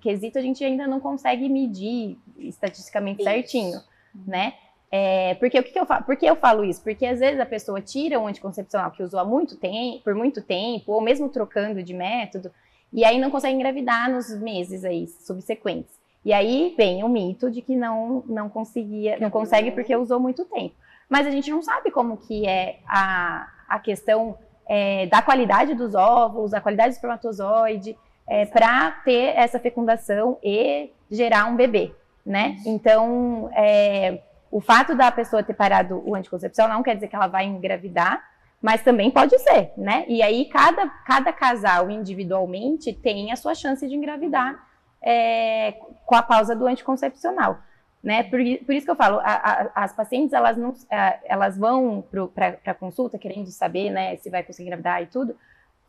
quesito 0.00 0.38
a 0.38 0.42
gente 0.42 0.64
ainda 0.64 0.86
não 0.86 1.00
consegue 1.00 1.48
medir 1.50 2.18
estatisticamente 2.38 3.20
Isso. 3.20 3.30
certinho, 3.30 3.80
né? 4.26 4.54
É, 4.90 5.34
porque 5.34 5.58
o 5.58 5.62
que, 5.62 5.70
que 5.70 5.78
eu 5.78 5.84
falo? 5.84 6.04
Por 6.04 6.16
eu 6.22 6.36
falo 6.36 6.64
isso? 6.64 6.82
Porque 6.82 7.04
às 7.04 7.20
vezes 7.20 7.38
a 7.38 7.44
pessoa 7.44 7.80
tira 7.80 8.18
um 8.18 8.26
anticoncepcional 8.26 8.90
que 8.90 9.02
usou 9.02 9.20
há 9.20 9.24
muito 9.24 9.56
tempo, 9.56 10.02
por 10.02 10.14
muito 10.14 10.40
tempo, 10.40 10.92
ou 10.92 11.00
mesmo 11.02 11.28
trocando 11.28 11.82
de 11.82 11.92
método, 11.92 12.50
e 12.92 13.04
aí 13.04 13.18
não 13.18 13.30
consegue 13.30 13.54
engravidar 13.54 14.10
nos 14.10 14.30
meses 14.40 14.84
aí 14.84 15.06
subsequentes. 15.06 15.98
E 16.24 16.32
aí 16.32 16.74
vem 16.76 17.04
o 17.04 17.08
mito 17.08 17.50
de 17.50 17.62
que 17.62 17.76
não 17.76 18.22
não 18.26 18.48
conseguia, 18.48 19.18
não 19.18 19.30
consegue 19.30 19.70
porque 19.70 19.94
usou 19.94 20.18
muito 20.20 20.44
tempo. 20.44 20.74
Mas 21.08 21.26
a 21.26 21.30
gente 21.30 21.50
não 21.50 21.62
sabe 21.62 21.90
como 21.90 22.16
que 22.16 22.46
é 22.46 22.80
a, 22.86 23.48
a 23.68 23.78
questão 23.78 24.36
é, 24.68 25.06
da 25.06 25.22
qualidade 25.22 25.74
dos 25.74 25.94
óvulos, 25.94 26.52
a 26.52 26.60
qualidade 26.60 26.90
do 26.90 26.94
espermatozoide, 26.94 27.96
é, 28.26 28.44
para 28.44 28.90
ter 28.90 29.34
essa 29.36 29.58
fecundação 29.58 30.38
e 30.42 30.90
gerar 31.10 31.46
um 31.46 31.56
bebê, 31.56 31.94
né? 32.24 32.58
Então, 32.66 33.48
é, 33.54 34.20
o 34.50 34.60
fato 34.60 34.94
da 34.94 35.10
pessoa 35.10 35.42
ter 35.42 35.54
parado 35.54 36.02
o 36.04 36.14
anticoncepcional 36.14 36.76
não 36.76 36.82
quer 36.82 36.94
dizer 36.94 37.08
que 37.08 37.16
ela 37.16 37.26
vai 37.26 37.46
engravidar, 37.46 38.22
mas 38.60 38.82
também 38.82 39.10
pode 39.10 39.38
ser, 39.38 39.72
né? 39.76 40.04
E 40.08 40.20
aí 40.22 40.46
cada, 40.46 40.88
cada 41.06 41.32
casal 41.32 41.90
individualmente 41.90 42.92
tem 42.92 43.30
a 43.32 43.36
sua 43.36 43.54
chance 43.54 43.86
de 43.88 43.94
engravidar 43.94 44.66
é, 45.02 45.76
com 46.04 46.14
a 46.14 46.22
pausa 46.22 46.56
do 46.56 46.66
anticoncepcional, 46.66 47.58
né? 48.02 48.24
Por, 48.24 48.40
por 48.66 48.74
isso 48.74 48.84
que 48.84 48.90
eu 48.90 48.96
falo, 48.96 49.20
a- 49.20 49.24
a- 49.24 49.70
as 49.84 49.92
pacientes 49.92 50.32
elas 50.32 50.56
não, 50.56 50.74
a- 50.90 51.18
elas 51.24 51.56
vão 51.56 52.02
para 52.34 52.74
consulta 52.74 53.16
querendo 53.18 53.48
saber, 53.50 53.90
né, 53.90 54.16
se 54.16 54.28
vai 54.28 54.42
conseguir 54.42 54.66
engravidar 54.68 55.02
e 55.02 55.06
tudo, 55.06 55.36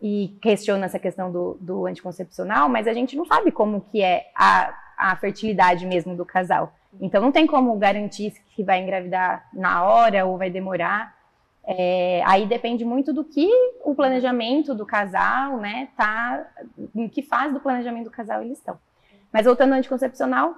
e 0.02 0.38
questiona 0.42 0.86
essa 0.86 1.00
questão 1.00 1.32
do, 1.32 1.58
do 1.60 1.86
anticoncepcional, 1.88 2.70
mas 2.70 2.88
a 2.88 2.94
gente 2.94 3.16
não 3.18 3.26
sabe 3.26 3.52
como 3.52 3.82
que 3.82 4.02
é 4.02 4.28
a, 4.36 4.74
a 4.98 5.16
fertilidade 5.18 5.86
mesmo 5.86 6.16
do 6.16 6.26
casal. 6.26 6.72
Então 7.02 7.22
não 7.22 7.32
tem 7.32 7.46
como 7.46 7.76
garantir 7.78 8.34
que 8.56 8.64
vai 8.64 8.80
engravidar 8.82 9.48
na 9.54 9.84
hora 9.84 10.26
ou 10.26 10.38
vai 10.38 10.50
demorar. 10.50 11.14
É, 11.72 12.24
aí 12.26 12.48
depende 12.48 12.84
muito 12.84 13.14
do 13.14 13.24
que 13.24 13.48
o 13.84 13.94
planejamento 13.94 14.74
do 14.74 14.88
casal, 14.88 15.58
né, 15.58 15.90
tá, 15.96 16.50
em 16.96 17.08
que 17.08 17.22
fase 17.22 17.54
do 17.54 17.60
planejamento 17.60 18.06
do 18.06 18.10
casal 18.10 18.42
eles 18.42 18.58
estão. 18.58 18.76
Mas 19.32 19.46
voltando 19.46 19.74
ao 19.74 19.78
anticoncepcional, 19.78 20.56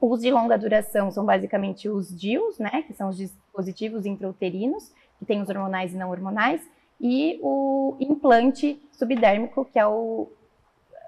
os 0.00 0.22
de 0.22 0.30
longa 0.30 0.56
duração 0.56 1.10
são 1.10 1.26
basicamente 1.26 1.90
os 1.90 2.08
DIUs, 2.08 2.58
né, 2.58 2.82
que 2.86 2.94
são 2.94 3.10
os 3.10 3.18
dispositivos 3.18 4.06
intrauterinos, 4.06 4.90
que 5.18 5.26
tem 5.26 5.42
os 5.42 5.48
hormonais 5.50 5.92
e 5.92 5.98
não 5.98 6.08
hormonais, 6.08 6.66
e 6.98 7.38
o 7.42 7.94
implante 8.00 8.80
subdérmico, 8.92 9.66
que 9.66 9.78
é 9.78 9.86
o. 9.86 10.26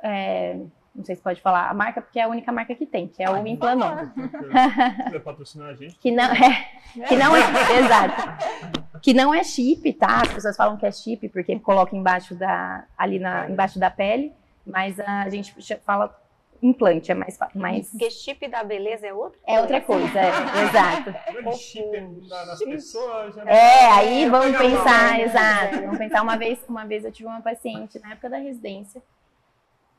é, 0.03 0.61
não 0.99 1.05
sei 1.05 1.15
se 1.15 1.23
pode 1.23 1.41
falar 1.41 1.71
a 1.71 1.75
marca, 1.75 2.03
porque 2.03 2.19
é 2.19 2.25
a 2.25 2.29
única 2.29 2.51
marca 2.51 2.75
que 2.75 2.85
tem, 2.85 3.07
que 3.07 3.23
é 3.23 3.31
o 3.31 3.47
Implanon. 3.47 3.95
Vai 5.11 5.21
patrocinar 5.21 5.69
a 5.69 5.75
gente. 5.75 5.97
Que 5.97 6.11
não 6.11 6.25
é. 6.25 6.69
Que 7.07 7.17
não 7.17 7.37
é. 7.37 7.41
Exato. 7.79 9.01
Que 9.01 9.15
não 9.15 9.33
é 9.33 9.45
chip, 9.45 9.93
tá? 9.93 10.23
As 10.23 10.33
pessoas 10.33 10.57
falam 10.57 10.77
que 10.77 10.85
é 10.85 10.91
chip 10.91 11.29
porque 11.29 11.57
coloca 11.61 11.95
embaixo 11.95 12.35
da. 12.35 12.85
ali 12.99 13.21
na, 13.21 13.49
embaixo 13.49 13.79
da 13.79 13.91
pele, 13.91 14.33
mas 14.67 14.99
a 14.99 15.29
gente 15.31 15.55
fala 15.87 16.15
implante, 16.61 17.13
é 17.13 17.15
mais, 17.15 17.39
mais 17.55 17.89
Porque 17.91 18.11
chip 18.11 18.49
da 18.49 18.65
beleza 18.65 19.07
é 19.07 19.15
outra 19.15 19.39
é 19.47 19.61
outra 19.61 19.81
coisa, 19.81 20.19
é, 20.19 20.29
exato. 20.65 21.15
Grande 21.33 21.57
chip 21.57 22.29
da- 22.29 22.45
das 22.47 22.59
pessoas. 22.59 23.33
já- 23.37 23.45
É, 23.45 23.87
aí 23.93 24.25
É, 24.25 24.29
vamos 24.29 24.59
pensar, 24.59 25.21
exato. 25.21 25.81
Vamos 25.83 25.99
pensar 25.99 26.21
uma 26.23 26.37
vez, 26.37 26.59
uma 26.69 26.85
vez 26.85 27.05
eu 27.05 27.13
tive 27.13 27.29
uma 27.29 27.41
paciente 27.41 28.01
na 28.01 28.11
época 28.11 28.29
da 28.29 28.39
residência 28.39 29.01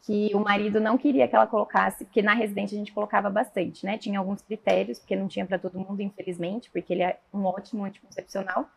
que 0.02 0.32
o 0.34 0.40
marido 0.40 0.80
não 0.80 0.98
queria 0.98 1.28
que 1.28 1.36
ela 1.36 1.48
colocasse, 1.48 2.06
porque 2.06 2.22
na 2.22 2.34
residência 2.34 2.76
a 2.76 2.80
gente 2.80 2.94
colocava 2.94 3.30
bastante, 3.30 3.86
né? 3.86 3.98
Tinha 3.98 4.20
alguns 4.20 4.42
critérios, 4.42 5.00
porque 5.00 5.16
não 5.16 5.28
tinha 5.28 5.46
para 5.46 5.60
todo 5.60 5.80
mundo, 5.80 6.02
infelizmente, 6.02 6.70
porque 6.72 6.94
ele 6.94 7.04
é 7.04 7.20
um 7.34 7.46
ótimo 7.46 7.84
anticoncepcional. 7.84 8.70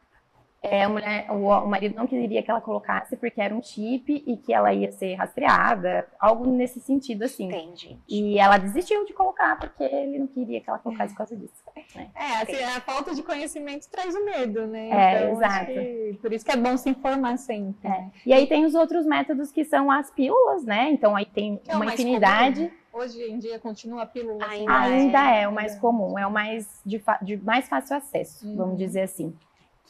É, 0.65 0.85
a 0.85 0.89
mulher, 0.89 1.27
o, 1.29 1.49
o 1.49 1.67
marido 1.67 1.97
não 1.97 2.07
queria 2.07 2.41
que 2.41 2.49
ela 2.51 2.61
colocasse 2.61 3.17
porque 3.17 3.41
era 3.41 3.53
um 3.53 3.61
chip 3.61 4.23
e 4.25 4.37
que 4.37 4.55
ela 4.55 4.73
ia 4.73 4.93
ser 4.93 5.15
rastreada, 5.17 6.07
algo 6.21 6.47
nesse 6.47 6.79
sentido 6.81 7.25
assim. 7.25 7.47
Entendi. 7.49 7.99
E 8.09 8.39
ela 8.39 8.59
desistiu 8.59 9.05
de 9.05 9.13
colocar 9.13 9.59
porque 9.59 9.83
ele 9.83 10.21
não 10.21 10.29
queria 10.29 10.61
que 10.61 10.71
ela 10.71 10.79
colocasse 10.79 11.13
por 11.15 11.19
causa 11.19 11.37
disso. 11.37 11.53
né? 11.97 12.11
É, 12.15 12.43
assim, 12.43 12.63
a 12.63 12.81
falta 12.81 13.13
de 13.13 13.23
conhecimento 13.25 13.89
traz 13.91 14.15
o 14.15 14.25
medo, 14.25 14.67
né? 14.69 14.89
É, 14.91 15.25
Então, 15.25 15.33
exato. 15.37 15.67
que- 15.67 16.19
por 16.23 16.33
isso 16.33 16.45
que 16.45 16.53
é 16.53 16.57
bom 16.57 16.77
se 16.77 16.89
informar 16.91 17.37
sempre. 17.39 17.89
É. 17.89 18.07
E 18.25 18.33
aí 18.33 18.47
tem 18.47 18.65
os 18.65 18.75
outros 18.77 19.05
métodos 19.05 19.51
que 19.51 19.65
são 19.65 19.91
as 19.91 20.11
pílulas, 20.13 20.65
né? 20.65 20.91
Então 20.93 21.17
aí 21.17 21.27
tem 21.27 21.61
é 21.67 21.75
uma 21.75 21.87
infinidade. 21.87 22.61
comum. 22.67 22.83
Hoje 22.95 23.23
em 23.23 23.39
dia 23.39 23.59
continua 23.59 24.03
a 24.03 24.07
pílula. 24.07 24.45
assim, 24.45 24.59
Ainda 24.69 24.79
Ainda 24.81 25.31
é 25.35 25.49
o 25.49 25.53
mais 25.53 25.75
comum, 25.79 26.17
é 26.19 26.27
o 26.27 26.31
mais 26.31 26.81
de, 26.85 27.03
de 27.23 27.37
mais 27.39 27.67
fácil 27.67 27.97
acesso, 27.97 28.47
Uhum. 28.47 28.57
vamos 28.57 28.79
dizer 28.79 29.01
assim. 29.03 29.35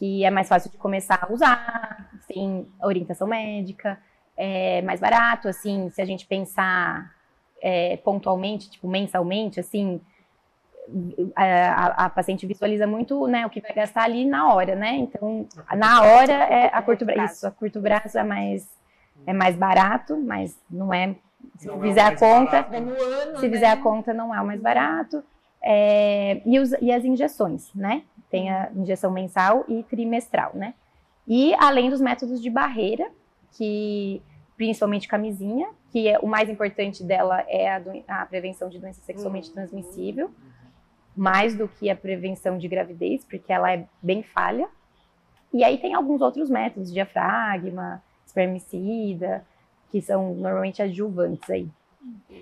Que 0.03 0.25
é 0.25 0.31
mais 0.33 0.49
fácil 0.49 0.69
de 0.69 0.77
começar 0.79 1.21
a 1.23 1.33
usar, 1.33 2.11
tem 2.27 2.67
orientação 2.83 3.25
médica, 3.25 3.97
é 4.37 4.83
mais 4.83 4.99
barato, 4.99 5.47
assim, 5.47 5.91
se 5.91 6.03
a 6.03 6.05
gente 6.05 6.27
pensar 6.27 7.09
é, 7.63 7.97
pontualmente, 7.99 8.69
tipo, 8.69 8.89
mensalmente, 8.89 9.61
assim, 9.61 10.01
a, 11.37 11.45
a- 11.45 12.07
a 12.07 12.11
paciente 12.11 12.45
visualiza 12.49 12.85
muito 12.85 13.29
né, 13.29 13.47
o 13.47 13.51
que 13.51 13.61
vai 13.61 13.73
gastar 13.73 14.03
ali 14.03 14.25
na 14.25 14.53
hora, 14.53 14.75
né? 14.75 14.97
Então, 14.97 15.47
na 15.77 16.03
hora 16.03 16.33
é 16.33 16.67
a 16.75 16.83
curto 16.83 17.07
prazo. 17.07 17.35
Isso, 17.35 17.47
a 17.47 17.53
curto 17.53 17.81
prazo 17.81 18.19
é 18.19 18.25
mais, 18.25 18.69
é 19.25 19.33
mais 19.33 19.55
barato, 19.55 20.17
mas 20.19 20.59
não 20.69 20.93
é. 20.93 21.15
Se 21.59 21.69
Não 21.69 21.77
é 21.85 21.89
fizer 21.89 22.01
a 22.01 22.05
mais 22.07 22.19
conta, 22.19 22.63
barato, 22.63 22.75
É 22.75 23.37
se 23.39 23.47
né? 23.49 23.55
fizer 23.55 23.71
a 23.71 23.77
conta, 23.77 24.13
não 24.13 24.35
é 24.35 24.41
o 24.41 24.47
mais 24.47 24.61
barato. 24.61 25.23
É, 25.63 26.43
e, 26.45 26.59
os- 26.59 26.73
e 26.81 26.91
as 26.91 27.05
injeções, 27.05 27.73
né? 27.75 28.03
Tem 28.31 28.51
a 28.51 28.71
injeção 28.75 29.11
mensal 29.11 29.65
e 29.69 29.83
trimestral, 29.85 30.53
né? 30.55 30.75
E 31.27 31.55
além 31.55 31.89
dos 31.91 32.01
métodos 32.01 32.41
de 32.43 32.51
barreira, 32.51 33.09
que 33.57 34.21
principalmente 34.57 35.07
camisinha, 35.09 35.69
que 35.91 36.09
é, 36.09 36.19
o 36.19 36.27
mais 36.27 36.49
importante 36.49 37.05
dela 37.05 37.45
é 37.49 37.71
a, 37.73 37.79
doen- 37.79 38.03
a 38.09 38.25
prevenção 38.27 38.69
de 38.69 38.79
doença 38.79 39.01
sexualmente 39.03 39.49
Uhum. 39.49 39.55
transmissível, 39.55 40.31
mais 41.17 41.55
do 41.57 41.69
que 41.69 41.91
a 41.91 41.97
prevenção 41.97 42.57
de 42.59 42.67
gravidez, 42.69 43.25
porque 43.25 43.53
ela 43.53 43.73
é 43.73 43.87
bem 44.03 44.23
falha. 44.23 44.69
E 45.53 45.63
aí 45.63 45.77
tem 45.79 45.95
alguns 45.95 46.23
outros 46.23 46.49
métodos, 46.49 46.93
diafragma, 46.93 48.03
espermicida, 48.25 49.45
que 49.91 50.01
são 50.01 50.35
normalmente 50.35 50.83
adjuvantes 50.83 51.49
aí. 51.51 51.69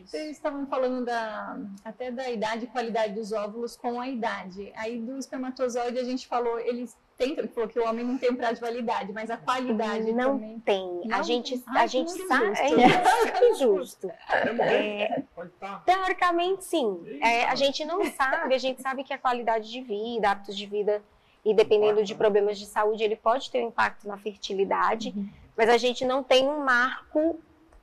Vocês 0.05 0.31
estavam 0.31 0.67
falando 0.67 1.05
da, 1.05 1.59
até 1.85 2.11
da 2.11 2.31
idade 2.31 2.65
e 2.65 2.69
qualidade 2.69 3.15
dos 3.15 3.33
óvulos 3.33 3.77
com 3.77 4.01
a 4.01 4.09
idade. 4.09 4.73
Aí 4.75 4.99
do 4.99 5.19
espermatozoide 5.19 5.99
a 5.99 6.05
gente 6.05 6.27
falou, 6.27 6.59
eles 6.59 6.97
têm, 7.17 7.37
falou 7.49 7.69
que 7.69 7.79
o 7.79 7.85
homem 7.87 8.05
não 8.05 8.17
tem 8.17 8.35
prazo 8.35 8.55
de 8.55 8.61
validade, 8.63 9.13
mas 9.13 9.31
a 9.31 9.37
qualidade 9.37 10.11
Não 10.13 10.33
também. 10.39 10.59
tem. 10.61 11.03
A 11.13 11.19
Não? 11.19 11.25
gente, 11.25 11.63
Ai, 11.67 11.85
a 11.85 11.87
gente 11.87 12.13
que 12.13 12.27
sabe. 12.27 12.59
É 12.59 13.51
injusto. 13.51 14.11
É? 14.29 14.51
É, 14.61 15.23
estar. 15.45 15.85
Teoricamente, 15.85 16.65
sim. 16.65 17.03
É, 17.21 17.45
a 17.45 17.55
gente 17.55 17.85
não 17.85 18.05
sabe, 18.13 18.55
a 18.55 18.59
gente 18.59 18.81
sabe 18.81 19.05
que 19.05 19.13
a 19.13 19.19
qualidade 19.19 19.71
de 19.71 19.81
vida, 19.83 20.31
hábitos 20.31 20.57
de 20.57 20.67
vida, 20.67 21.03
e 21.45 21.53
dependendo 21.55 22.03
de 22.03 22.15
problemas 22.15 22.59
de 22.59 22.67
saúde, 22.67 23.03
ele 23.05 23.17
pode 23.17 23.51
ter 23.51 23.63
um 23.65 23.69
impacto 23.69 24.07
na 24.09 24.17
fertilidade, 24.17 25.15
mas 25.57 25.69
a 25.69 25.77
gente 25.77 26.05
não 26.05 26.23
tem 26.23 26.47
um 26.49 26.65
marco 26.65 27.39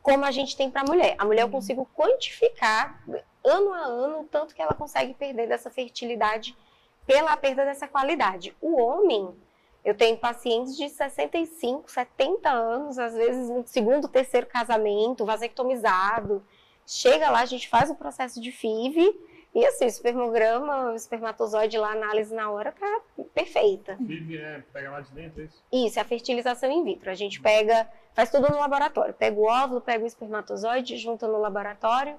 como 0.08 0.24
a 0.24 0.32
gente 0.32 0.56
tem 0.56 0.72
para 0.72 0.84
a 0.84 0.86
mulher. 0.86 1.16
A 1.18 1.26
mulher 1.26 1.42
eu 1.42 1.50
consigo 1.50 1.86
quantificar 1.94 3.04
ano 3.44 3.74
a 3.74 3.80
ano 3.80 4.22
o 4.22 4.24
tanto 4.24 4.56
que 4.56 4.62
ela 4.62 4.74
consegue 4.74 5.14
perder 5.14 5.50
dessa 5.50 5.70
fertilidade 5.70 6.56
pela 7.06 7.36
perda 7.36 7.66
dessa 7.66 7.90
qualidade. 7.90 8.56
O 8.62 8.82
homem, 8.82 9.36
eu 9.84 9.94
tenho 9.94 10.16
pacientes 10.18 10.78
de 10.78 10.88
65, 10.88 11.92
70 11.92 12.50
anos, 12.50 12.98
às 12.98 13.16
vezes 13.16 13.50
no 13.50 13.68
segundo, 13.68 14.08
terceiro 14.08 14.48
casamento, 14.48 15.26
vasectomizado. 15.26 16.42
Chega 16.86 17.30
lá, 17.30 17.42
a 17.42 17.46
gente 17.46 17.68
faz 17.68 17.90
o 17.90 17.96
processo 17.96 18.40
de 18.40 18.50
FIV 18.50 19.14
e 19.60 19.66
assim, 19.66 19.86
o 19.86 19.88
espermograma, 19.88 20.92
o 20.92 20.96
espermatozoide 20.96 21.78
lá, 21.80 21.92
análise 21.92 22.34
na 22.36 22.52
hora 22.52 22.72
tá 22.72 23.02
perfeita. 23.34 23.98
Vive, 24.00 24.38
é, 24.38 24.64
pega 24.72 24.92
lá 24.92 25.02
de 25.02 25.12
dentro, 25.12 25.42
é 25.42 25.46
isso? 25.46 25.64
Isso, 25.72 25.98
é 25.98 26.02
a 26.04 26.06
fertilização 26.06 26.72
in 26.72 26.84
vitro. 26.84 27.10
A 27.10 27.16
gente 27.16 27.42
pega, 27.42 27.90
faz 28.14 28.30
tudo 28.30 28.50
no 28.50 28.58
laboratório. 28.60 29.16
Pega 29.16 29.36
o 29.40 29.46
óvulo, 29.46 29.82
pega 29.82 30.04
o 30.04 30.08
espermatozoide, 30.08 30.96
junta 30.98 31.28
no 31.28 31.40
laboratório 31.40 32.16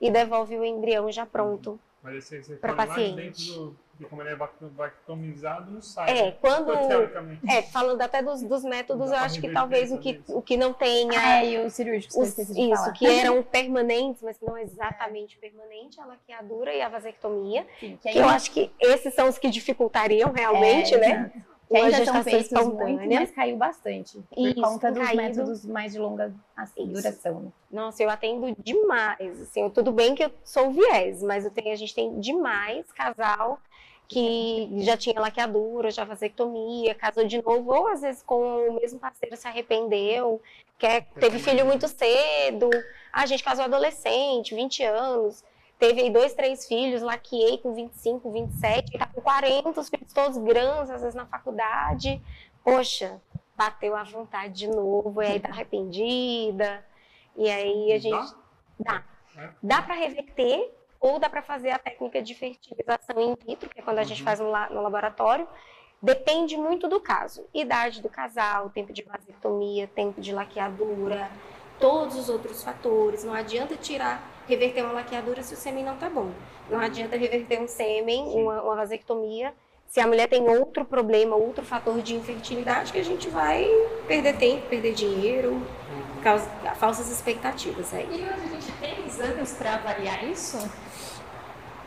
e 0.00 0.10
devolve 0.10 0.56
o 0.58 0.64
embrião 0.64 1.12
já 1.12 1.24
pronto. 1.24 1.78
Mas 2.02 2.16
esse, 2.16 2.42
você 2.42 2.56
Pra 2.56 2.74
põe 2.74 2.78
lá 2.78 2.84
de 2.86 2.90
paciente. 2.90 3.16
dentro 3.16 3.44
do, 3.54 3.76
de 4.00 4.06
como 4.06 4.22
ele 4.22 4.30
é 4.30 4.36
vactomizado, 4.36 5.70
não 5.70 5.82
sai. 5.82 6.10
É, 6.10 6.22
né? 6.24 6.36
quando. 6.40 6.72
Teoricamente. 6.88 7.40
É, 7.50 7.60
falando 7.62 8.00
até 8.00 8.22
dos, 8.22 8.42
dos 8.42 8.64
métodos, 8.64 9.10
eu 9.10 9.18
acho 9.18 9.38
que 9.40 9.50
talvez 9.50 9.92
o 9.92 9.98
que, 9.98 10.22
o 10.28 10.40
que 10.40 10.56
não 10.56 10.72
tenha. 10.72 11.12
É, 11.42 11.46
e 11.50 11.58
os 11.66 11.74
cirúrgicos, 11.74 12.14
que 12.16 12.22
os- 12.22 12.38
isso, 12.50 12.74
falar. 12.76 12.92
que 12.92 13.06
eram 13.06 13.42
permanentes, 13.42 14.22
mas 14.22 14.38
que 14.38 14.44
não 14.46 14.56
é 14.56 14.62
exatamente 14.62 15.36
permanente, 15.38 16.00
a 16.00 16.06
laqueadura 16.06 16.72
e 16.74 16.80
a 16.80 16.88
vasectomia. 16.88 17.66
Sim, 17.78 17.98
Que 18.02 18.18
eu 18.18 18.26
acho 18.28 18.50
que 18.52 18.70
esses 18.80 19.12
são 19.14 19.28
os 19.28 19.38
que 19.38 19.50
dificultariam 19.50 20.32
realmente, 20.32 20.94
É, 20.94 20.98
né? 20.98 21.10
exato. 21.34 21.50
Que 21.70 21.76
ainda 21.76 21.96
gestação 21.98 22.24
feitos 22.24 22.66
muito, 22.66 23.08
mas 23.14 23.30
caiu 23.30 23.56
bastante. 23.56 24.18
Por 24.34 24.38
Isso, 24.48 24.60
conta 24.60 24.90
dos 24.90 25.04
caído. 25.04 25.22
métodos 25.22 25.64
mais 25.64 25.92
de 25.92 26.00
longa 26.00 26.34
assim, 26.56 26.84
duração. 26.88 27.40
né? 27.42 27.52
Nossa, 27.70 28.02
eu 28.02 28.10
atendo 28.10 28.52
demais. 28.58 29.40
Assim, 29.40 29.60
eu- 29.62 29.70
tudo 29.70 29.92
bem 29.92 30.16
que 30.16 30.24
eu 30.24 30.32
sou 30.42 30.72
viés, 30.72 31.22
mas 31.22 31.44
eu 31.44 31.50
tenho, 31.52 31.70
a 31.72 31.76
gente 31.76 31.94
tem 31.94 32.18
demais 32.18 32.90
casal 32.90 33.60
que 34.10 34.68
já 34.80 34.96
tinha 34.96 35.20
laqueadura, 35.20 35.88
já 35.92 36.02
vasectomia, 36.04 36.96
casou 36.96 37.24
de 37.24 37.40
novo, 37.40 37.72
ou 37.72 37.86
às 37.86 38.00
vezes 38.00 38.24
com 38.24 38.68
o 38.68 38.72
mesmo 38.80 38.98
parceiro 38.98 39.36
se 39.36 39.46
arrependeu, 39.46 40.42
quer, 40.76 41.06
teve 41.20 41.38
filho 41.38 41.64
muito 41.64 41.86
cedo, 41.86 42.68
ah, 43.12 43.22
a 43.22 43.26
gente 43.26 43.44
casou 43.44 43.64
adolescente, 43.64 44.52
20 44.52 44.82
anos, 44.82 45.44
teve 45.78 46.00
aí 46.02 46.10
dois, 46.10 46.34
três 46.34 46.66
filhos, 46.66 47.02
laqueei 47.02 47.58
com 47.58 47.72
25, 47.72 48.32
27, 48.32 48.98
tá 48.98 49.06
com 49.06 49.20
40, 49.20 49.80
os 49.80 49.88
filhos 49.88 50.12
todos 50.12 50.36
grandes, 50.38 50.90
às 50.90 51.02
vezes 51.02 51.14
na 51.14 51.26
faculdade. 51.26 52.20
Poxa, 52.64 53.22
bateu 53.56 53.94
à 53.94 54.02
vontade 54.02 54.54
de 54.54 54.66
novo, 54.66 55.22
e 55.22 55.26
aí 55.26 55.38
tá 55.38 55.50
arrependida. 55.50 56.84
E 57.36 57.48
aí 57.48 57.92
a 57.92 57.98
gente. 57.98 58.34
Dá. 58.76 59.04
É. 59.36 59.50
Dá 59.62 59.80
para 59.80 59.94
reverter 59.94 60.74
ou 61.00 61.18
dá 61.18 61.28
para 61.30 61.42
fazer 61.42 61.70
a 61.70 61.78
técnica 61.78 62.20
de 62.22 62.34
fertilização 62.34 63.20
in 63.20 63.34
vitro, 63.46 63.68
que 63.70 63.80
é 63.80 63.82
quando 63.82 63.98
a 63.98 64.04
gente 64.04 64.18
Uhum. 64.20 64.24
faz 64.24 64.38
no, 64.40 64.50
la- 64.50 64.68
no 64.70 64.82
laboratório. 64.82 65.48
Depende 66.02 66.56
muito 66.56 66.88
do 66.88 67.00
caso. 67.00 67.46
Idade 67.52 68.00
do 68.02 68.08
casal, 68.08 68.70
tempo 68.70 68.92
de 68.92 69.02
vasectomia, 69.02 69.86
tempo 69.94 70.20
de 70.20 70.32
laqueadura, 70.32 71.30
todos 71.78 72.16
os 72.16 72.28
outros 72.28 72.62
fatores. 72.62 73.22
Não 73.24 73.34
adianta 73.34 73.76
tirar, 73.76 74.22
reverter 74.48 74.82
uma 74.82 74.92
laqueadura 74.92 75.42
se 75.42 75.54
o 75.54 75.56
sêmen 75.56 75.84
não 75.84 75.96
tá 75.96 76.08
bom. 76.08 76.30
Não 76.70 76.78
adianta 76.80 77.16
reverter 77.16 77.60
um 77.60 77.66
sêmen, 77.68 78.22
uma, 78.28 78.62
uma 78.62 78.76
vasectomia, 78.76 79.52
se 79.88 80.00
a 80.00 80.06
mulher 80.06 80.28
tem 80.28 80.48
outro 80.48 80.84
problema, 80.84 81.34
outro 81.34 81.64
fator 81.64 82.00
de 82.00 82.14
infertilidade, 82.14 82.92
que 82.92 82.98
a 83.00 83.04
gente 83.04 83.28
vai 83.28 83.66
perder 84.06 84.36
tempo, 84.38 84.68
perder 84.68 84.94
dinheiro, 84.94 85.60
causa 86.22 86.48
falsas 86.76 87.10
expectativas 87.10 87.92
aí. 87.92 88.06
E 88.08 88.22
hoje 88.22 88.32
a 88.32 88.46
gente 88.60 88.72
tem 88.78 89.04
exames 89.04 89.52
para 89.54 89.74
avaliar 89.74 90.22
isso? 90.24 90.56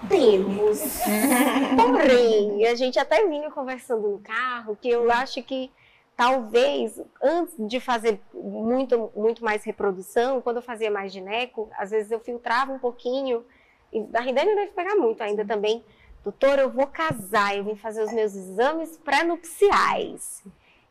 Temos. 0.09 0.79
Porém, 1.77 2.65
a 2.65 2.75
gente 2.75 2.99
até 2.99 3.27
vinha 3.27 3.49
conversando 3.51 4.07
no 4.09 4.19
carro 4.19 4.77
que 4.79 4.89
eu 4.89 5.11
acho 5.11 5.41
que 5.43 5.71
talvez 6.15 7.01
antes 7.21 7.55
de 7.57 7.79
fazer 7.79 8.19
muito, 8.33 9.11
muito 9.15 9.43
mais 9.43 9.63
reprodução, 9.63 10.41
quando 10.41 10.57
eu 10.57 10.61
fazia 10.61 10.91
mais 10.91 11.11
gineco, 11.11 11.69
às 11.77 11.91
vezes 11.91 12.11
eu 12.11 12.19
filtrava 12.19 12.71
um 12.71 12.79
pouquinho, 12.79 13.43
e 13.91 14.05
a 14.13 14.21
Ridane 14.21 14.55
deve 14.55 14.71
pegar 14.71 14.95
muito 14.95 15.21
ainda 15.21 15.45
também. 15.45 15.83
Doutor, 16.23 16.57
eu 16.57 16.69
vou 16.69 16.87
casar, 16.87 17.57
eu 17.57 17.63
vim 17.63 17.75
fazer 17.75 18.03
os 18.03 18.13
meus 18.13 18.33
exames 18.33 18.97
pré-nupciais. 18.97 20.43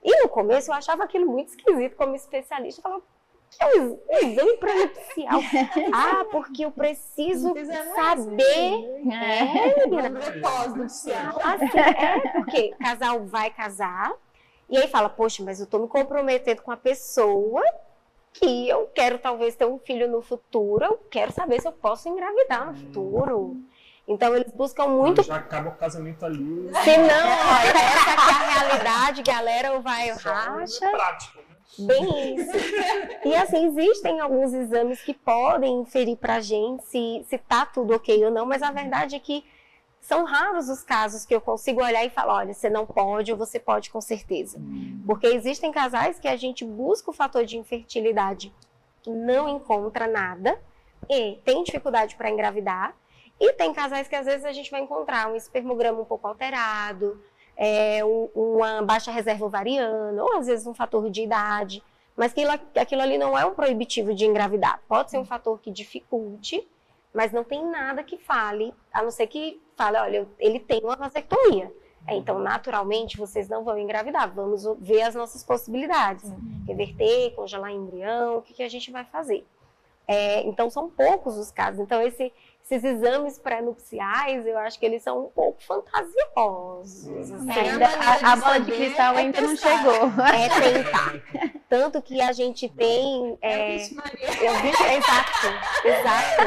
E 0.05 0.23
no 0.23 0.29
começo 0.29 0.71
eu 0.71 0.75
achava 0.75 1.05
aquilo 1.05 1.27
muito 1.27 1.49
esquisito 1.49 1.97
como 1.97 2.15
especialista. 2.15 2.81
Eu 2.81 2.83
falava, 2.83 3.03
que 3.53 3.63
é 3.63 3.81
um 3.81 3.99
exame 4.11 4.57
pré-nupcial? 4.57 5.41
ah, 5.93 6.25
porque 6.31 6.65
eu 6.65 6.71
preciso 6.71 7.55
saber 7.95 8.43
é, 8.43 9.87
menina. 9.87 10.11
Vamos 10.11 10.25
ver 10.25 10.41
pós-nupcial. 10.41 11.41
Assim, 11.43 11.79
é 11.79 12.29
porque 12.33 12.75
casal 12.81 13.25
vai 13.27 13.51
casar 13.51 14.13
e 14.69 14.77
aí 14.79 14.89
fala, 14.89 15.09
poxa, 15.11 15.43
mas 15.45 15.61
eu 15.61 15.67
tô 15.67 15.79
me 15.79 15.87
comprometendo 15.87 16.63
com 16.63 16.71
a 16.71 16.77
pessoa 16.77 17.63
que 18.33 18.69
eu 18.69 18.87
quero 18.95 19.19
talvez 19.19 19.55
ter 19.55 19.67
um 19.67 19.79
filho 19.79 20.11
no 20.11 20.23
futuro, 20.23 20.85
eu 20.85 20.97
quero 21.11 21.31
saber 21.33 21.61
se 21.61 21.69
eu 21.69 21.73
posso 21.73 22.09
engravidar 22.09 22.67
no 22.67 22.75
futuro. 22.75 23.57
Então 24.09 24.35
eles 24.35 24.51
buscam 24.53 24.89
muito. 24.89 25.23
Já 25.23 25.37
acaba 25.37 25.69
o 25.69 25.77
casamento 25.77 26.25
ali. 26.25 26.71
Se 26.83 26.97
não, 26.97 27.07
olha, 27.07 27.79
essa 27.79 28.11
aqui 28.13 28.31
é 28.31 28.35
a 28.35 28.49
realidade, 28.49 29.23
galera, 29.23 29.73
ou 29.73 29.81
vai 29.81 30.11
racha. 30.11 30.91
Prático, 30.91 31.39
né? 31.39 31.42
Bem 31.79 32.37
isso. 32.37 32.53
E 33.25 33.35
assim, 33.35 33.67
existem 33.67 34.21
alguns 34.21 34.53
exames 34.53 35.01
que 35.01 35.15
podem 35.15 35.81
inferir 35.81 36.17
pra 36.17 36.41
gente 36.41 36.85
se, 36.85 37.25
se 37.29 37.39
tá 37.39 37.65
tudo 37.65 37.95
ok 37.95 38.25
ou 38.25 38.31
não, 38.31 38.45
mas 38.45 38.63
a 38.63 38.71
verdade 38.71 39.17
é 39.17 39.19
que 39.19 39.45
são 40.01 40.25
raros 40.25 40.69
os 40.69 40.83
casos 40.83 41.25
que 41.25 41.35
eu 41.35 41.41
consigo 41.41 41.83
olhar 41.83 42.05
e 42.05 42.11
falar, 42.11 42.35
olha, 42.35 42.53
você 42.53 42.69
não 42.69 42.85
pode 42.85 43.31
ou 43.33 43.39
você 43.39 43.59
pode 43.59 43.89
com 43.89 44.01
certeza. 44.01 44.61
Porque 45.07 45.27
existem 45.29 45.71
casais 45.71 46.19
que 46.19 46.29
a 46.29 46.37
gente 46.37 46.65
busca 46.65 47.11
o 47.11 47.15
fator 47.15 47.45
de 47.45 47.57
infertilidade, 47.57 48.53
não 49.07 49.49
encontra 49.49 50.07
nada 50.07 50.61
e 51.09 51.41
tem 51.45 51.63
dificuldade 51.63 52.17
para 52.17 52.31
engravidar. 52.31 52.95
E 53.41 53.53
tem 53.55 53.73
casais 53.73 54.09
que 54.09 54.15
às 54.15 54.27
vezes 54.27 54.45
a 54.45 54.53
gente 54.53 54.71
vai 54.71 54.81
encontrar 54.81 55.29
um 55.29 55.37
espermograma 55.37 56.01
um 56.01 56.05
pouco 56.05 56.29
alterado, 56.29 57.21
é, 57.65 58.05
um, 58.05 58.29
uma 58.35 58.83
baixa 58.83 59.13
reserva 59.13 59.47
ovariana, 59.47 60.21
ou 60.21 60.37
às 60.37 60.49
vezes 60.49 60.67
um 60.67 60.75
fator 60.75 61.09
de 61.09 61.23
idade. 61.23 61.81
Mas 62.17 62.33
aquilo, 62.33 62.51
aquilo 62.51 63.01
ali 63.01 63.17
não 63.17 63.39
é 63.39 63.47
um 63.47 63.55
proibitivo 63.55 64.13
de 64.13 64.25
engravidar. 64.25 64.83
Pode 64.89 65.13
ser 65.13 65.19
um 65.19 65.25
fator 65.25 65.61
que 65.61 65.71
dificulte, 65.71 66.69
mas 67.15 67.31
não 67.31 67.45
tem 67.45 67.65
nada 67.65 68.03
que 68.03 68.19
fale, 68.19 68.75
a 68.93 69.01
não 69.01 69.13
ser 69.13 69.29
que 69.29 69.63
fale, 69.77 69.97
olha, 69.97 70.29
ele 70.41 70.59
tem 70.59 70.81
uma 70.83 70.97
vasectomia. 70.97 71.73
É, 72.05 72.17
então, 72.17 72.41
naturalmente, 72.41 73.17
vocês 73.17 73.49
não 73.49 73.63
vão 73.63 73.79
engravidar. 73.79 74.29
Vamos 74.35 74.65
ver 74.81 75.03
as 75.03 75.15
nossas 75.15 75.45
possibilidades. 75.45 76.29
Reverter, 76.67 77.33
congelar 77.37 77.71
embrião, 77.71 78.39
o 78.39 78.43
que, 78.43 78.55
que 78.55 78.63
a 78.65 78.69
gente 78.69 78.91
vai 78.91 79.05
fazer. 79.05 79.47
É, 80.09 80.43
então, 80.43 80.69
são 80.69 80.91
poucos 80.91 81.39
os 81.39 81.53
casos. 81.53 81.79
Então, 81.79 82.03
esse, 82.03 82.33
esses 82.65 82.85
exames 82.85 83.39
pré-nupciais, 83.39 84.47
eu 84.47 84.57
acho 84.59 84.79
que 84.79 84.87
eles 84.87 85.03
são 85.03 85.27
um 85.27 85.29
pouco 85.29 85.63
fantasiosos. 85.63 87.09
assim. 87.33 87.51
É, 87.51 87.61
ainda, 87.71 87.87
a, 87.87 88.33
a 88.33 88.37
bola 88.37 88.61
de 88.61 88.73
cristal 88.73 89.17
ainda 89.17 89.41
não 89.41 89.57
chegou. 89.57 89.93
É 90.33 90.49
tentar. 90.49 91.15
Tanto 91.69 92.01
que 92.03 92.21
a 92.21 92.33
gente 92.33 92.69
tem. 92.69 93.37
É, 93.43 93.77
eu 93.77 94.55
vi, 94.61 94.69
exato, 94.69 95.47
exato. 95.85 96.43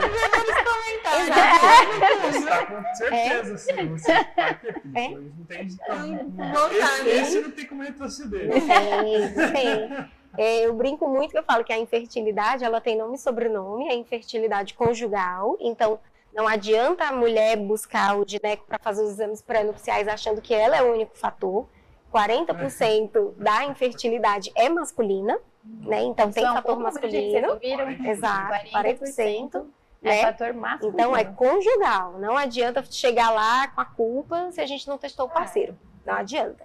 Comentários. 0.65 1.27
Exato. 1.27 2.31
Você 2.31 2.45
tá 2.45 2.65
com 2.65 2.83
certeza, 2.95 3.57
sim. 3.57 3.87
Você 3.89 4.13
vai 4.13 4.55
ter 4.55 4.81
filho. 4.81 4.97
É. 4.97 5.07
Não 5.09 5.45
tem 5.45 5.67
Então, 5.67 6.51
voltar, 6.53 6.99
esse, 6.99 7.03
né? 7.03 7.21
esse 7.21 7.41
não 7.41 7.51
tem 7.51 7.65
como 7.65 7.83
retroceder. 7.83 8.49
Tem, 8.51 9.51
tem. 9.51 10.09
É, 10.37 10.65
eu 10.65 10.73
brinco 10.73 11.07
muito 11.07 11.31
que 11.31 11.37
eu 11.37 11.43
falo 11.43 11.63
que 11.63 11.73
a 11.73 11.77
infertilidade 11.77 12.63
ela 12.63 12.81
tem 12.81 12.97
nome 12.97 13.15
e 13.15 13.17
sobrenome, 13.17 13.89
a 13.89 13.93
infertilidade 13.93 14.73
conjugal. 14.73 15.57
Então, 15.59 15.99
não 16.33 16.47
adianta 16.47 17.05
a 17.05 17.11
mulher 17.13 17.55
buscar 17.55 18.17
o 18.17 18.27
gineco 18.27 18.65
para 18.67 18.77
fazer 18.77 19.03
os 19.03 19.11
exames 19.11 19.41
pré-nupciais 19.41 20.07
achando 20.07 20.41
que 20.41 20.53
ela 20.53 20.75
é 20.75 20.83
o 20.83 20.91
único 20.91 21.17
fator. 21.17 21.65
40% 22.13 23.33
da 23.35 23.65
infertilidade 23.65 24.51
é 24.55 24.69
masculina, 24.69 25.37
né? 25.63 26.03
Então 26.03 26.31
tem 26.31 26.47
um 26.47 26.53
fator 26.53 26.75
gente, 27.09 27.41
masculino. 27.41 28.09
Exato, 28.09 28.67
40%. 28.69 29.65
é 30.03 30.09
né? 30.09 30.21
fator 30.21 30.53
masculino. 30.53 30.97
Então 30.97 31.15
é 31.15 31.25
conjugal. 31.25 32.13
Não 32.19 32.37
adianta 32.37 32.83
chegar 32.83 33.31
lá 33.31 33.67
com 33.69 33.81
a 33.81 33.85
culpa 33.85 34.51
se 34.51 34.61
a 34.61 34.65
gente 34.65 34.87
não 34.87 34.97
testou 34.97 35.25
o 35.25 35.29
parceiro. 35.29 35.77
Não 36.05 36.13
adianta. 36.13 36.63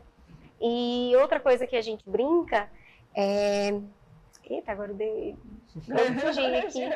E 0.60 1.12
outra 1.16 1.40
coisa 1.40 1.66
que 1.66 1.76
a 1.76 1.82
gente 1.82 2.08
brinca 2.08 2.68
é. 3.14 3.74
Eita, 4.48 4.72
agora 4.72 4.90
eu 4.90 4.94
dei. 4.96 5.36
Aqui. 6.64 6.88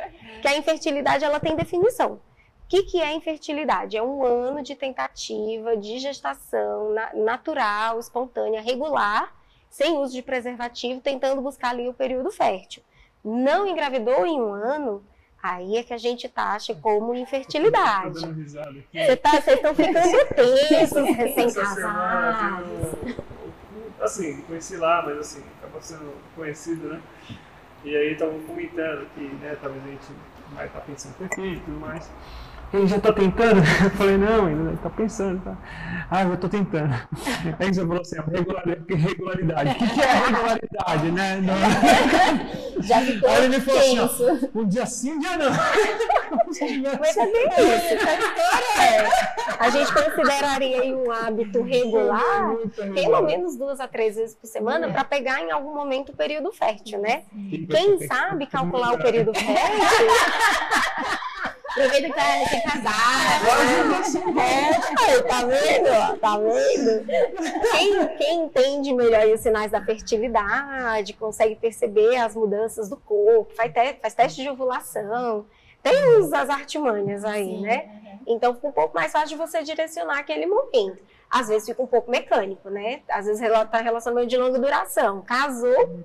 Que 0.42 0.48
a 0.48 0.56
infertilidade 0.56 1.24
ela 1.24 1.38
tem 1.38 1.54
definição. 1.54 2.14
O 2.14 2.20
que, 2.68 2.82
que 2.82 3.00
é 3.00 3.12
infertilidade? 3.12 3.96
É 3.96 4.02
um 4.02 4.24
ano 4.24 4.62
de 4.62 4.74
tentativa 4.74 5.76
de 5.76 5.98
gestação 5.98 6.90
na- 6.92 7.12
natural, 7.14 8.00
espontânea, 8.00 8.60
regular, 8.60 9.32
sem 9.70 9.96
uso 9.98 10.12
de 10.14 10.22
preservativo, 10.22 11.00
tentando 11.00 11.40
buscar 11.42 11.70
ali 11.70 11.86
o 11.88 11.94
período 11.94 12.30
fértil. 12.32 12.82
Não 13.22 13.66
engravidou 13.66 14.26
em 14.26 14.40
um 14.40 14.52
ano, 14.52 15.04
aí 15.42 15.76
é 15.76 15.82
que 15.84 15.92
a 15.94 15.98
gente 15.98 16.28
taxa 16.28 16.74
como 16.74 17.08
Tô 17.08 17.14
infertilidade. 17.14 18.20
dando 18.20 18.34
risada 18.40 18.70
aqui. 18.70 19.04
Você 19.04 19.16
tá, 19.16 19.30
vocês 19.40 19.56
estão 19.56 19.74
ficando 19.74 20.26
tensos, 20.34 21.16
recém-casados. 21.16 22.66
Assim, 24.00 24.40
conheci 24.42 24.76
lá, 24.76 25.02
mas 25.04 25.18
assim, 25.18 25.42
acabou 25.58 25.80
sendo 25.80 26.12
conhecido, 26.34 26.88
né? 26.88 27.00
E 27.84 27.94
aí 27.96 28.12
estavam 28.12 28.38
comentando 28.40 29.06
que, 29.14 29.20
né, 29.20 29.56
talvez 29.60 29.82
a 29.84 29.88
gente 29.88 30.06
vai 30.54 30.66
estar 30.66 30.80
pensando 30.80 31.14
em 31.20 31.28
ter 31.28 31.34
filho 31.34 31.56
e 31.56 31.60
tudo 31.60 31.80
mais. 31.80 32.10
Ele 32.72 32.86
já 32.88 32.98
tá 32.98 33.12
tentando? 33.12 33.60
Eu 33.84 33.90
falei, 33.90 34.16
não, 34.16 34.50
ele 34.50 34.76
tá 34.78 34.90
pensando, 34.90 35.40
tá? 35.44 35.56
Ah, 36.10 36.24
eu 36.24 36.36
tô 36.36 36.48
tentando. 36.48 36.92
Aí 37.60 37.72
você 37.72 37.80
falou 37.86 38.00
assim, 38.00 38.16
regularidade. 38.26 38.80
O 39.70 39.74
que, 39.76 39.88
que 39.94 40.00
é 40.00 40.12
regularidade, 40.12 41.10
né? 41.12 41.40
Não- 41.40 41.54
Já 42.80 43.00
ficou 43.00 43.28
Aí 43.28 43.44
ele 43.44 43.56
me 43.56 43.60
falou 43.60 44.04
assim, 44.04 44.48
um 44.54 44.66
dia 44.66 44.86
sim, 44.86 45.12
um 45.12 45.18
dia 45.18 45.36
não. 45.36 45.50
Mas 47.00 47.16
é 47.16 47.26
bem 47.26 47.46
isso. 47.46 48.04
É. 48.80 49.08
A 49.58 49.70
gente 49.70 49.92
consideraria 49.92 50.82
aí 50.82 50.94
um 50.94 51.10
hábito 51.10 51.62
regular 51.62 52.56
pelo 52.94 53.22
menos 53.22 53.56
duas 53.56 53.80
a 53.80 53.88
três 53.88 54.16
vezes 54.16 54.34
por 54.34 54.46
semana 54.46 54.90
para 54.90 55.04
pegar 55.04 55.40
em 55.40 55.50
algum 55.50 55.74
momento 55.74 56.10
o 56.10 56.16
período 56.16 56.52
fértil, 56.52 56.98
né? 57.00 57.22
Quem 57.70 57.98
que- 57.98 58.06
sabe 58.06 58.46
calcular 58.46 58.94
o 58.94 58.98
período 58.98 59.32
fértil 59.34 60.06
Aproveita 61.74 62.06
que 62.06 62.14
tá 62.14 62.22
recém-casado. 62.22 63.44
É, 65.08 65.22
tá 65.22 65.44
vendo? 65.44 66.20
Tá 66.20 66.38
vendo? 66.38 67.04
Quem, 67.72 68.16
quem 68.16 68.44
entende 68.44 68.94
melhor 68.94 69.26
os 69.26 69.40
sinais 69.40 69.72
da 69.72 69.84
fertilidade, 69.84 71.12
consegue 71.14 71.56
perceber 71.56 72.16
as 72.16 72.36
mudanças 72.36 72.88
do 72.88 72.96
corpo, 72.96 73.52
faz, 73.54 73.72
te, 73.72 73.94
faz 74.00 74.14
teste 74.14 74.42
de 74.42 74.48
ovulação, 74.48 75.46
tem 75.82 76.18
os, 76.18 76.32
as 76.32 76.48
artimanhas 76.48 77.24
aí, 77.24 77.60
né? 77.60 77.90
Então 78.26 78.54
fica 78.54 78.68
um 78.68 78.72
pouco 78.72 78.94
mais 78.94 79.10
fácil 79.10 79.30
de 79.30 79.36
você 79.36 79.62
direcionar 79.62 80.20
aquele 80.20 80.46
momento. 80.46 81.02
Às 81.28 81.48
vezes 81.48 81.68
fica 81.68 81.82
um 81.82 81.86
pouco 81.86 82.10
mecânico, 82.10 82.70
né? 82.70 83.00
Às 83.08 83.26
vezes 83.26 83.42
está 83.42 83.78
relacionamento 83.80 84.28
de 84.28 84.36
longa 84.36 84.58
duração. 84.60 85.22
Casou, 85.22 86.04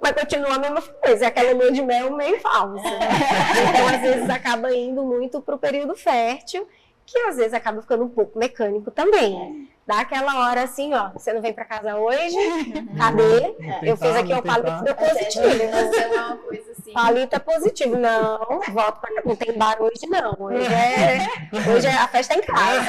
mas 0.00 0.12
continua 0.12 0.54
a 0.54 0.58
mesma 0.58 0.82
coisa, 0.82 1.24
é 1.24 1.28
aquela 1.28 1.52
lua 1.52 1.72
de 1.72 1.82
mel 1.82 2.14
meio 2.16 2.40
falsa. 2.40 2.82
Então, 2.86 3.88
às 3.88 4.00
vezes, 4.00 4.30
acaba 4.30 4.74
indo 4.74 5.02
muito 5.02 5.40
para 5.40 5.54
o 5.54 5.58
período 5.58 5.94
fértil, 5.96 6.68
que 7.04 7.18
às 7.20 7.36
vezes 7.36 7.54
acaba 7.54 7.80
ficando 7.80 8.04
um 8.04 8.08
pouco 8.08 8.38
mecânico 8.38 8.90
também. 8.90 9.68
Dá 9.86 10.00
aquela 10.00 10.48
hora 10.48 10.62
assim, 10.64 10.92
ó, 10.94 11.10
você 11.10 11.32
não 11.32 11.40
vem 11.40 11.52
para 11.52 11.64
casa 11.64 11.94
hoje? 11.96 12.36
Cadê? 12.98 13.54
Eu 13.88 13.96
fiz 13.96 14.16
aqui 14.16 14.34
o 14.34 14.42
palito 14.42 14.82
deu 14.82 14.94
positivo. 14.96 15.44
Fazer 15.70 16.06
uma 16.12 16.36
coisa 16.38 16.72
assim. 16.72 16.92
Palito 16.92 17.36
é 17.36 17.38
positivo. 17.38 17.96
Não, 17.96 18.38
volto 18.72 19.00
pra. 19.00 19.22
Não 19.24 19.36
tem 19.36 19.56
bar 19.56 19.80
hoje, 19.80 20.06
não. 20.08 20.34
Hoje 20.40 20.66
é, 20.66 21.70
hoje 21.70 21.86
é 21.86 21.92
a 21.92 22.08
festa 22.08 22.34
em 22.34 22.40
casa. 22.42 22.80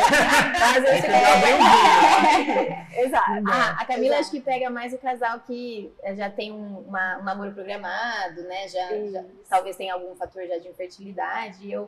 Às 0.75 0.81
vezes 0.83 1.05
é... 1.05 2.87
Exato. 3.03 3.43
Ah, 3.47 3.77
a 3.79 3.85
Camila 3.85 4.15
Exato. 4.15 4.21
acho 4.21 4.31
que 4.31 4.39
pega 4.41 4.69
mais 4.71 4.91
o 4.91 4.97
casal 4.97 5.39
que 5.41 5.93
eh, 6.01 6.15
já 6.15 6.29
tem 6.31 6.51
um, 6.51 6.79
uma- 6.87 7.19
um 7.19 7.23
namoro 7.23 7.51
programado, 7.51 8.41
né? 8.43 8.67
Já, 8.69 8.87
já- 9.11 9.23
talvez 9.47 9.75
tenha 9.75 9.93
algum 9.93 10.15
fator 10.15 10.43
já 10.47 10.57
de 10.57 10.67
infertilidade. 10.67 11.57
E 11.67 11.71
eu, 11.71 11.87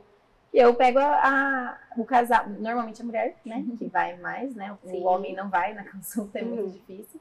e 0.54 0.58
eu 0.58 0.74
pego 0.76 1.00
a, 1.00 1.06
a- 1.24 1.78
o 1.98 2.06
casal, 2.06 2.48
normalmente 2.50 3.02
a 3.02 3.06
mulher, 3.06 3.36
né? 3.46 3.64
Que 3.78 3.86
vai 3.88 4.18
mais, 4.18 4.56
né? 4.56 4.76
O 4.84 4.90
Sim. 4.90 5.06
homem 5.06 5.36
não 5.36 5.50
vai 5.50 5.74
na 5.74 5.84
consulta, 5.90 6.40
é 6.40 6.42
muito 6.42 6.64
Uhum. 6.64 6.72
difícil. 6.72 7.20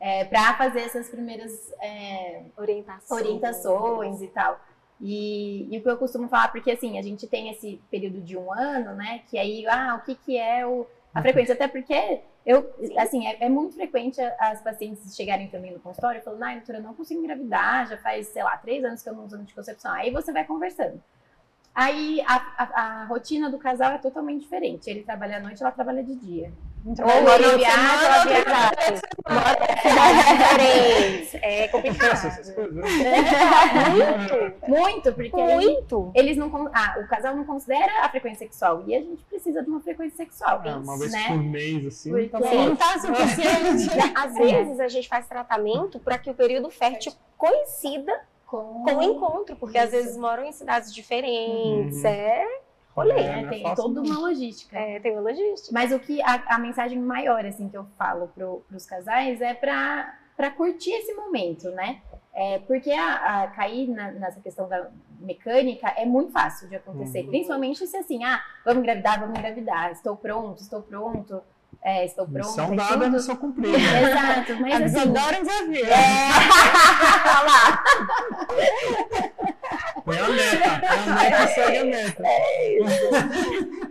É, 0.00 0.24
para 0.24 0.54
fazer 0.54 0.80
essas 0.80 1.08
primeiras 1.08 1.72
é, 1.80 2.42
Orientação. 2.56 3.16
orientações 3.16 4.20
e 4.20 4.26
tal. 4.28 4.60
E, 5.00 5.68
e 5.74 5.78
o 5.78 5.82
que 5.82 5.88
eu 5.88 5.96
costumo 5.96 6.28
falar, 6.28 6.48
porque 6.52 6.70
assim, 6.70 6.98
a 6.98 7.02
gente 7.02 7.26
tem 7.26 7.48
esse 7.50 7.80
período 7.90 8.20
de 8.20 8.36
um 8.36 8.52
ano, 8.52 8.94
né? 8.94 9.22
Que 9.28 9.38
aí, 9.38 9.66
ah, 9.66 9.98
o 10.00 10.04
que, 10.04 10.14
que 10.14 10.36
é 10.36 10.66
o, 10.66 10.86
a 11.14 11.22
frequência? 11.22 11.54
Até 11.54 11.68
porque 11.68 12.20
eu, 12.44 12.70
assim, 12.98 13.26
é, 13.26 13.44
é 13.44 13.48
muito 13.48 13.74
frequente 13.76 14.20
as 14.38 14.60
pacientes 14.62 15.14
chegarem 15.16 15.48
também 15.48 15.72
no 15.72 15.80
consultório 15.80 16.20
e 16.20 16.24
falando, 16.24 16.42
ai, 16.42 16.56
doutora, 16.56 16.78
eu 16.78 16.82
não 16.82 16.94
consigo 16.94 17.20
engravidar, 17.22 17.88
já 17.88 17.96
faz, 17.96 18.28
sei 18.28 18.42
lá, 18.42 18.56
três 18.58 18.84
anos 18.84 19.02
que 19.02 19.08
eu 19.08 19.14
não 19.14 19.24
uso 19.24 19.36
anticoncepção. 19.36 19.92
Aí 19.92 20.10
você 20.10 20.32
vai 20.32 20.44
conversando. 20.44 21.02
Aí 21.74 22.22
a, 22.26 22.34
a- 22.36 22.82
a 23.02 23.04
rotina 23.06 23.50
do 23.50 23.58
casal 23.58 23.92
é 23.92 23.98
totalmente 23.98 24.42
diferente. 24.42 24.88
Ele 24.88 25.02
trabalha 25.02 25.38
à 25.38 25.40
noite, 25.40 25.60
ela 25.62 25.72
trabalha 25.72 26.04
de 26.04 26.14
dia. 26.14 26.52
Ou 26.86 26.94
ele 27.34 27.56
viaja, 27.56 28.04
ela 28.04 28.24
viaja. 28.26 29.00
diferentes. 30.54 31.34
É 31.42 31.68
complicado. 31.68 32.22
Né? 32.72 32.84
Muito, 34.68 34.68
Muito, 34.68 35.12
porque 35.14 35.42
muito. 35.42 36.12
eles 36.14 36.36
não 36.36 36.50
con- 36.50 36.68
ah, 36.74 36.96
o 37.02 37.08
casal 37.08 37.34
não 37.34 37.44
considera 37.44 38.04
a 38.04 38.08
frequência 38.10 38.40
sexual 38.46 38.84
e 38.86 38.94
a 38.94 39.00
gente 39.00 39.22
precisa 39.24 39.62
de 39.62 39.68
uma 39.70 39.80
frequência 39.80 40.16
sexual, 40.18 40.60
É, 40.64 40.74
uma 40.76 40.98
vez 40.98 41.10
né? 41.10 41.28
por 41.28 41.38
mês, 41.42 41.86
assim. 41.86 42.10
Porque- 42.10 42.28
tá 42.28 42.38
ótimo. 42.38 42.76
tá 42.76 42.98
suficiente. 43.00 43.90
Às 44.14 44.34
vezes 44.34 44.78
a 44.80 44.88
gente 44.88 45.08
faz 45.08 45.26
tratamento 45.26 45.98
para 45.98 46.18
que 46.18 46.30
o 46.30 46.34
período 46.34 46.68
fértil 46.70 47.12
coincida 47.36 48.12
Com, 48.46 48.84
com 48.84 48.94
o 48.96 49.02
encontro, 49.02 49.56
porque 49.56 49.78
às 49.78 49.92
Isso. 49.92 50.02
vezes 50.02 50.16
moram 50.16 50.44
em 50.44 50.52
cidades 50.52 50.92
diferentes, 50.94 51.96
Uhum. 52.02 52.06
é 52.06 52.46
rolê. 52.94 53.12
É, 53.20 53.40
é 53.42 53.46
tem 53.48 53.62
fácil, 53.62 53.76
toda 53.84 54.00
não. 54.02 54.06
uma 54.10 54.18
logística. 54.28 54.78
É, 54.78 55.00
tem 55.00 55.12
uma 55.12 55.22
logística. 55.22 55.70
Mas 55.72 55.92
o 55.92 55.98
que 55.98 56.20
a, 56.22 56.42
a 56.48 56.58
mensagem 56.58 56.98
maior 56.98 57.44
assim 57.44 57.68
que 57.68 57.76
eu 57.76 57.86
falo 57.98 58.28
para 58.28 58.46
os 58.76 58.86
casais 58.86 59.40
é 59.40 59.54
para 59.54 60.18
para 60.36 60.50
curtir 60.50 60.90
esse 60.90 61.14
momento, 61.14 61.70
né? 61.70 62.02
É, 62.32 62.58
porque 62.66 62.90
a, 62.90 63.44
a 63.44 63.46
cair 63.46 63.88
na- 63.88 64.10
nessa 64.10 64.40
questão 64.40 64.68
da 64.68 64.90
mecânica 65.20 65.86
é 65.96 66.04
muito 66.04 66.32
fácil 66.32 66.68
de 66.68 66.74
acontecer, 66.74 67.20
Uhum. 67.22 67.28
principalmente 67.28 67.86
se 67.86 67.96
assim, 67.96 68.24
ah, 68.24 68.42
vamos 68.64 68.80
engravidar, 68.82 69.20
vamos 69.20 69.38
engravidar, 69.38 69.92
estou 69.92 70.16
pronto, 70.16 70.60
estou 70.60 70.82
pronto, 70.82 71.40
é, 71.84 72.06
estou 72.06 72.26
pronto. 72.26 72.46
Missão 72.46 72.74
dada, 72.74 73.04
tudo. 73.04 73.10
missão 73.10 73.36
cumprida. 73.36 73.76
Exato, 73.76 74.56
mas 74.58 74.80
Eles 74.80 74.96
assim, 74.96 75.10
adoram 75.10 75.42
desafio. 75.42 75.84
é, 75.84 76.28
olha 77.28 77.42
lá, 77.44 77.84
Põe 80.02 80.18
a 80.18 80.28
meta. 80.28 80.86
A 80.86 81.14
meta 81.14 81.46
segue 81.48 81.78
a 81.78 81.84
meta. 81.84 82.22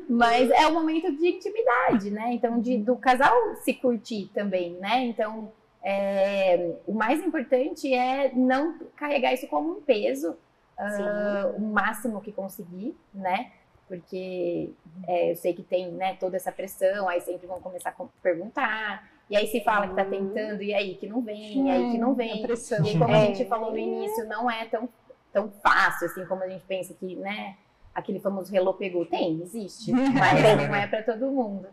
Mas 0.10 0.50
é 0.50 0.68
um 0.68 0.74
momento 0.74 1.12
de 1.16 1.28
intimidade, 1.28 2.10
né? 2.12 2.34
Então, 2.34 2.60
de, 2.60 2.78
do 2.78 2.96
casal 2.96 3.36
se 3.64 3.74
curtir 3.74 4.30
também, 4.34 4.74
né? 4.80 5.06
Então, 5.06 5.52
é, 5.84 6.76
o 6.88 6.94
mais 6.94 7.24
importante 7.24 7.94
é 7.94 8.32
não 8.34 8.80
carregar 8.96 9.34
isso 9.34 9.48
como 9.48 9.72
um 9.72 9.82
peso, 9.82 10.36
ah, 10.78 11.52
o 11.56 11.62
máximo 11.62 12.22
que 12.22 12.32
conseguir, 12.32 12.96
né? 13.14 13.52
Porque 13.98 14.72
é, 15.08 15.32
eu 15.32 15.36
sei 15.36 15.54
que 15.54 15.62
tem 15.62 15.92
né, 15.92 16.16
toda 16.20 16.36
essa 16.36 16.52
pressão, 16.52 17.08
aí 17.08 17.22
sempre 17.22 17.46
vão 17.46 17.62
começar 17.62 17.90
a 17.98 18.06
perguntar, 18.24 19.08
e 19.30 19.38
aí 19.38 19.46
se 19.46 19.62
fala 19.64 19.88
que 19.88 19.94
tá 19.96 20.04
tentando, 20.04 20.64
e 20.64 20.74
aí 20.74 20.96
que 20.96 21.06
não 21.08 21.22
vem, 21.22 21.68
e 21.68 21.70
aí 21.72 21.92
que 21.92 21.98
não 22.00 22.16
vem. 22.16 22.42
pressão. 22.42 22.84
E 22.84 22.98
como 22.98 23.14
É. 23.14 23.22
a 23.22 23.26
gente 23.28 23.46
falou 23.46 23.70
no 23.72 23.78
início, 23.78 24.28
não 24.28 24.50
é 24.50 24.66
tão, 24.66 24.90
tão 25.32 25.52
fácil 25.62 26.08
assim 26.08 26.26
como 26.26 26.44
a 26.44 26.50
gente 26.50 26.64
pensa 26.66 26.92
que, 26.96 27.16
né? 27.18 27.56
Aquele 27.94 28.20
famoso 28.20 28.52
relô 28.52 28.74
pegou. 28.74 29.06
Tem, 29.06 29.40
existe, 29.44 29.92
mas 29.94 30.42
não 30.68 30.74
é 30.76 30.88
para 30.88 31.04
todo 31.04 31.30
mundo. 31.32 31.68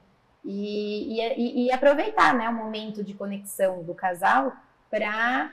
E, 0.44 1.18
e, 1.18 1.32
e- 1.38 1.66
e 1.66 1.72
aproveitar 1.72 2.34
né, 2.34 2.48
o 2.50 2.52
momento 2.54 3.02
de 3.02 3.14
conexão 3.14 3.82
do 3.82 3.94
casal 3.94 4.52
para 4.90 5.50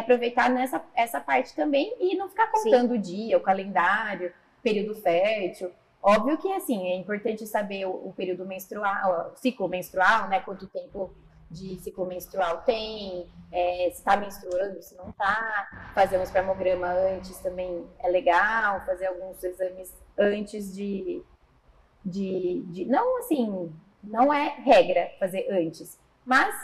aproveitar 0.00 0.50
nessa 0.50 0.82
essa 0.96 1.20
parte 1.20 1.54
também 1.54 1.94
e 2.00 2.16
não 2.16 2.28
ficar 2.28 2.48
contando 2.48 2.94
o 2.94 2.98
dia, 2.98 3.36
o 3.38 3.40
calendário, 3.40 4.32
período 4.60 4.94
fértil. 4.96 5.70
Óbvio 6.02 6.36
que 6.36 6.52
assim, 6.52 6.88
é 6.88 6.96
importante 6.96 7.46
saber 7.46 7.86
o, 7.86 8.08
o 8.08 8.12
período 8.16 8.44
menstrual, 8.44 9.32
o 9.32 9.36
ciclo 9.36 9.68
menstrual, 9.68 10.28
né? 10.28 10.40
Quanto 10.40 10.66
tempo 10.66 11.14
de 11.52 11.78
ciclo 11.78 12.06
menstrual 12.06 12.62
tem, 12.62 13.26
é, 13.52 13.90
se 13.92 13.98
está 13.98 14.16
menstruando, 14.16 14.82
se 14.82 14.96
não 14.96 15.10
está, 15.10 15.90
fazer 15.94 16.18
um 16.18 16.22
espermograma 16.22 16.88
antes 16.88 17.38
também 17.38 17.86
é 17.98 18.08
legal, 18.08 18.84
fazer 18.86 19.06
alguns 19.06 19.44
exames 19.44 19.94
antes 20.18 20.74
de, 20.74 21.22
de, 22.04 22.62
de 22.68 22.84
não 22.86 23.18
assim, 23.18 23.70
não 24.02 24.32
é 24.32 24.48
regra 24.60 25.10
fazer 25.20 25.46
antes, 25.50 26.00
mas 26.24 26.54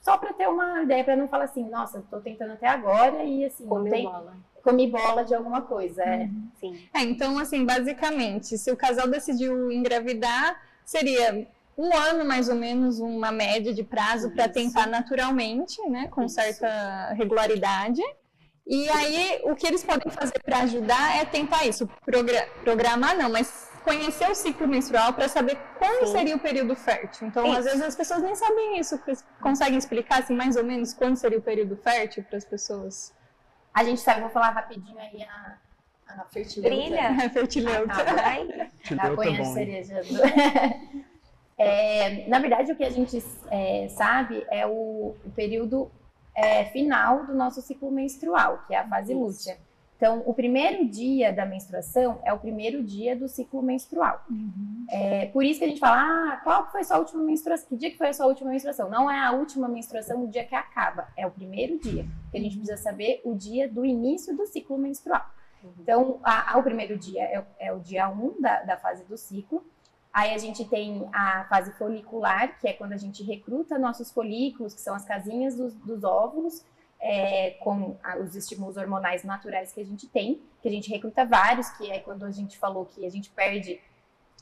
só 0.00 0.16
para 0.16 0.32
ter 0.32 0.48
uma 0.48 0.82
ideia, 0.82 1.04
para 1.04 1.14
não 1.14 1.28
falar 1.28 1.44
assim, 1.44 1.68
nossa, 1.68 1.98
estou 1.98 2.20
tentando 2.20 2.54
até 2.54 2.66
agora 2.66 3.22
e 3.22 3.44
assim, 3.44 3.64
não 3.64 3.70
Comeu 3.70 3.92
tem, 3.92 4.04
bola. 4.04 4.36
Comi 4.62 4.86
bola 4.90 5.24
de 5.24 5.34
alguma 5.34 5.62
coisa, 5.62 6.02
é. 6.02 6.28
Sim. 6.60 6.88
É, 6.94 7.00
então, 7.02 7.38
assim, 7.38 7.64
basicamente, 7.66 8.56
se 8.56 8.70
o 8.70 8.76
casal 8.76 9.08
decidiu 9.08 9.70
engravidar, 9.72 10.60
seria 10.84 11.46
um 11.76 11.94
ano 11.96 12.24
mais 12.24 12.48
ou 12.48 12.54
menos, 12.54 13.00
uma 13.00 13.32
média 13.32 13.72
de 13.72 13.82
prazo 13.82 14.30
para 14.30 14.48
tentar 14.48 14.86
naturalmente, 14.86 15.80
né, 15.88 16.06
com 16.08 16.24
Isso. 16.24 16.34
certa 16.36 17.12
regularidade. 17.14 18.00
E 18.66 18.88
aí, 18.90 19.40
o 19.44 19.56
que 19.56 19.66
eles 19.66 19.82
podem 19.82 20.10
fazer 20.12 20.38
para 20.44 20.58
ajudar 20.60 21.16
é 21.16 21.24
tentar 21.24 21.66
isso, 21.66 21.88
progra- 22.04 22.46
programar 22.62 23.16
não, 23.16 23.28
mas 23.30 23.68
conhecer 23.82 24.30
o 24.30 24.34
ciclo 24.34 24.68
menstrual 24.68 25.12
para 25.12 25.28
saber 25.28 25.58
quando 25.76 26.06
Sim. 26.06 26.12
seria 26.12 26.36
o 26.36 26.38
período 26.38 26.76
fértil. 26.76 27.26
Então, 27.26 27.44
Isso. 27.48 27.58
às 27.58 27.64
vezes 27.64 27.82
as 27.82 27.96
pessoas 27.96 28.22
nem 28.22 28.36
sabem 28.36 28.78
isso, 28.78 29.00
conseguem 29.40 29.76
explicar 29.76 30.20
assim, 30.20 30.36
mais 30.36 30.54
ou 30.56 30.62
menos 30.62 30.94
quando 30.94 31.16
seria 31.16 31.38
o 31.38 31.42
período 31.42 31.76
fértil 31.76 32.22
para 32.22 32.38
as 32.38 32.44
pessoas? 32.44 33.12
A 33.72 33.84
gente 33.84 34.00
sabe, 34.00 34.20
vou 34.20 34.30
falar 34.30 34.50
rapidinho 34.50 34.98
aí 34.98 35.22
a, 35.22 35.56
a 36.08 36.24
fertilidade. 36.24 36.76
Brilha. 36.76 37.30
Fertileuta. 37.30 37.92
Ah, 37.92 38.04
tá. 38.04 38.14
Vai. 38.14 38.48
Tá 38.96 39.16
bom, 39.16 39.22
hein? 39.22 39.44
cereja. 39.54 40.00
É, 41.58 42.26
na 42.28 42.40
verdade, 42.40 42.72
o 42.72 42.76
que 42.76 42.82
a 42.82 42.90
gente 42.90 43.22
é, 43.48 43.86
sabe 43.90 44.44
é 44.50 44.66
o, 44.66 45.14
o 45.24 45.30
período 45.36 45.88
é, 46.34 46.64
final 46.66 47.24
do 47.24 47.34
nosso 47.34 47.62
ciclo 47.62 47.90
menstrual, 47.90 48.64
que 48.66 48.74
é 48.74 48.78
a 48.78 48.88
fase 48.88 49.12
Isso. 49.12 49.20
lútea. 49.20 49.58
Então, 50.02 50.20
o 50.26 50.34
primeiro 50.34 50.84
dia 50.88 51.32
da 51.32 51.46
menstruação 51.46 52.18
é 52.24 52.32
o 52.32 52.38
primeiro 52.40 52.82
dia 52.82 53.14
do 53.14 53.28
ciclo 53.28 53.62
menstrual. 53.62 54.20
É 54.90 55.26
por 55.26 55.44
isso 55.44 55.60
que 55.60 55.64
a 55.64 55.68
gente 55.68 55.78
fala, 55.78 56.32
ah, 56.32 56.40
qual 56.42 56.68
foi 56.72 56.80
a 56.80 56.84
sua 56.84 56.98
última 56.98 57.22
menstruação? 57.22 57.68
Que 57.68 57.76
dia 57.76 57.88
que 57.88 57.96
foi 57.96 58.08
a 58.08 58.12
sua 58.12 58.26
última 58.26 58.50
menstruação? 58.50 58.90
Não 58.90 59.08
é 59.08 59.16
a 59.24 59.30
última 59.30 59.68
menstruação 59.68 60.24
o 60.24 60.26
dia 60.26 60.42
que 60.44 60.56
acaba, 60.56 61.06
é 61.16 61.24
o 61.24 61.30
primeiro 61.30 61.78
dia. 61.78 62.04
Que 62.32 62.36
a 62.38 62.40
gente 62.40 62.56
precisa 62.56 62.76
saber 62.82 63.20
o 63.24 63.36
dia 63.36 63.68
do 63.68 63.84
início 63.84 64.36
do 64.36 64.44
ciclo 64.44 64.76
menstrual. 64.76 65.24
Então, 65.78 66.18
a, 66.24 66.54
a- 66.54 66.58
o 66.58 66.64
primeiro 66.64 66.98
dia 66.98 67.22
é, 67.22 67.38
o- 67.38 67.46
é 67.60 67.72
o 67.72 67.78
dia 67.78 68.08
1 68.08 68.40
da, 68.40 68.62
da 68.64 68.76
fase 68.76 69.04
do 69.04 69.16
ciclo. 69.16 69.64
Aí 70.12 70.34
a 70.34 70.38
gente 70.38 70.64
tem 70.64 71.08
a 71.12 71.44
fase 71.48 71.70
folicular, 71.78 72.58
que 72.58 72.66
é 72.66 72.72
quando 72.72 72.92
a 72.92 72.96
gente 72.96 73.22
recruta 73.22 73.78
nossos 73.78 74.10
folículos, 74.10 74.74
que 74.74 74.80
são 74.80 74.96
as 74.96 75.04
casinhas 75.04 75.54
dos, 75.54 75.74
dos 75.76 76.02
óvulos, 76.02 76.64
é, 77.02 77.50
com 77.60 77.96
a- 78.02 78.16
os 78.18 78.36
estímulos 78.36 78.76
hormonais 78.76 79.24
naturais 79.24 79.72
que 79.72 79.80
a 79.80 79.84
gente 79.84 80.06
tem, 80.08 80.40
que 80.62 80.68
a 80.68 80.70
gente 80.70 80.88
recruta 80.88 81.24
vários, 81.26 81.68
que 81.70 81.90
é 81.90 81.98
quando 81.98 82.24
a 82.24 82.30
gente 82.30 82.56
falou 82.56 82.86
que 82.86 83.04
a 83.04 83.10
gente 83.10 83.28
perde 83.30 83.80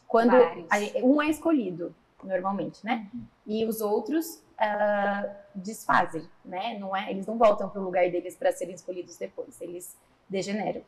quando 0.06 0.30
a 0.70 0.78
um 1.04 1.22
é 1.22 1.28
escolhido, 1.30 1.94
normalmente, 2.22 2.84
né? 2.84 3.06
E 3.46 3.64
os 3.64 3.80
outros 3.80 4.42
ah, 4.58 5.24
desfazem, 5.54 6.22
né? 6.44 6.78
Não 6.78 6.94
é, 6.94 7.10
eles 7.10 7.26
não 7.26 7.38
voltam 7.38 7.68
para 7.70 7.80
o 7.80 7.84
lugar 7.84 8.10
deles 8.10 8.36
para 8.36 8.52
serem 8.52 8.74
escolhidos 8.74 9.16
depois, 9.16 9.58
eles 9.60 9.96
degeneram. 10.28 10.82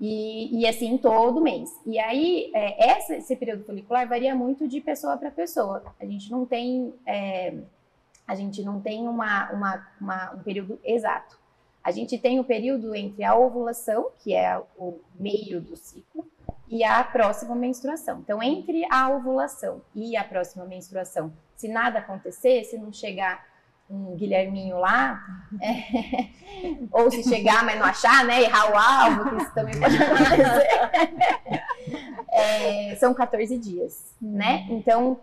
E, 0.00 0.58
e 0.60 0.66
assim 0.66 0.98
todo 0.98 1.40
mês. 1.40 1.70
E 1.86 2.00
aí, 2.00 2.50
é, 2.52 2.88
essa- 2.90 3.14
esse 3.16 3.36
período 3.36 3.62
folicular 3.64 4.08
varia 4.08 4.34
muito 4.34 4.66
de 4.66 4.80
pessoa 4.80 5.16
para 5.16 5.30
pessoa. 5.30 5.84
A 6.00 6.04
gente 6.04 6.28
não 6.32 6.44
tem, 6.44 6.92
é, 7.06 7.54
a 8.26 8.34
gente 8.34 8.62
não 8.62 8.80
tem 8.80 9.06
uma, 9.08 9.50
uma- 9.52 9.86
uma- 10.00 10.32
um 10.34 10.38
período 10.42 10.78
exato. 10.84 11.38
A 11.82 11.90
gente 11.90 12.16
tem 12.18 12.40
o 12.40 12.44
período 12.44 12.94
entre 12.94 13.22
a 13.24 13.34
ovulação, 13.36 14.08
que 14.20 14.34
é 14.34 14.58
o 14.78 14.98
meio 15.18 15.60
do 15.60 15.76
ciclo, 15.76 16.24
e 16.68 16.82
a 16.82 17.04
próxima 17.04 17.54
menstruação. 17.54 18.20
Então, 18.20 18.42
entre 18.42 18.86
a 18.90 19.10
ovulação 19.10 19.82
e 19.94 20.16
a 20.16 20.24
próxima 20.24 20.64
menstruação, 20.64 21.30
se 21.54 21.68
nada 21.68 21.98
acontecer, 21.98 22.64
se 22.64 22.78
não 22.78 22.90
chegar 22.92 23.44
um 23.90 24.16
Guilherminho 24.16 24.78
lá, 24.78 25.22
é, 25.60 26.28
ou 26.90 27.10
se 27.10 27.22
chegar, 27.22 27.62
mas 27.66 27.78
não 27.78 27.84
achar, 27.84 28.24
né, 28.24 28.40
errar 28.42 28.72
o 28.72 28.76
alvo, 28.76 29.28
que 29.36 29.42
isso 29.42 29.54
também 29.54 29.78
pode 29.78 29.94
acontecer, 30.02 30.68
é, 32.32 32.96
são 32.96 33.12
14 33.12 33.58
dias, 33.58 34.14
né? 34.20 34.66
Então, 34.70 35.20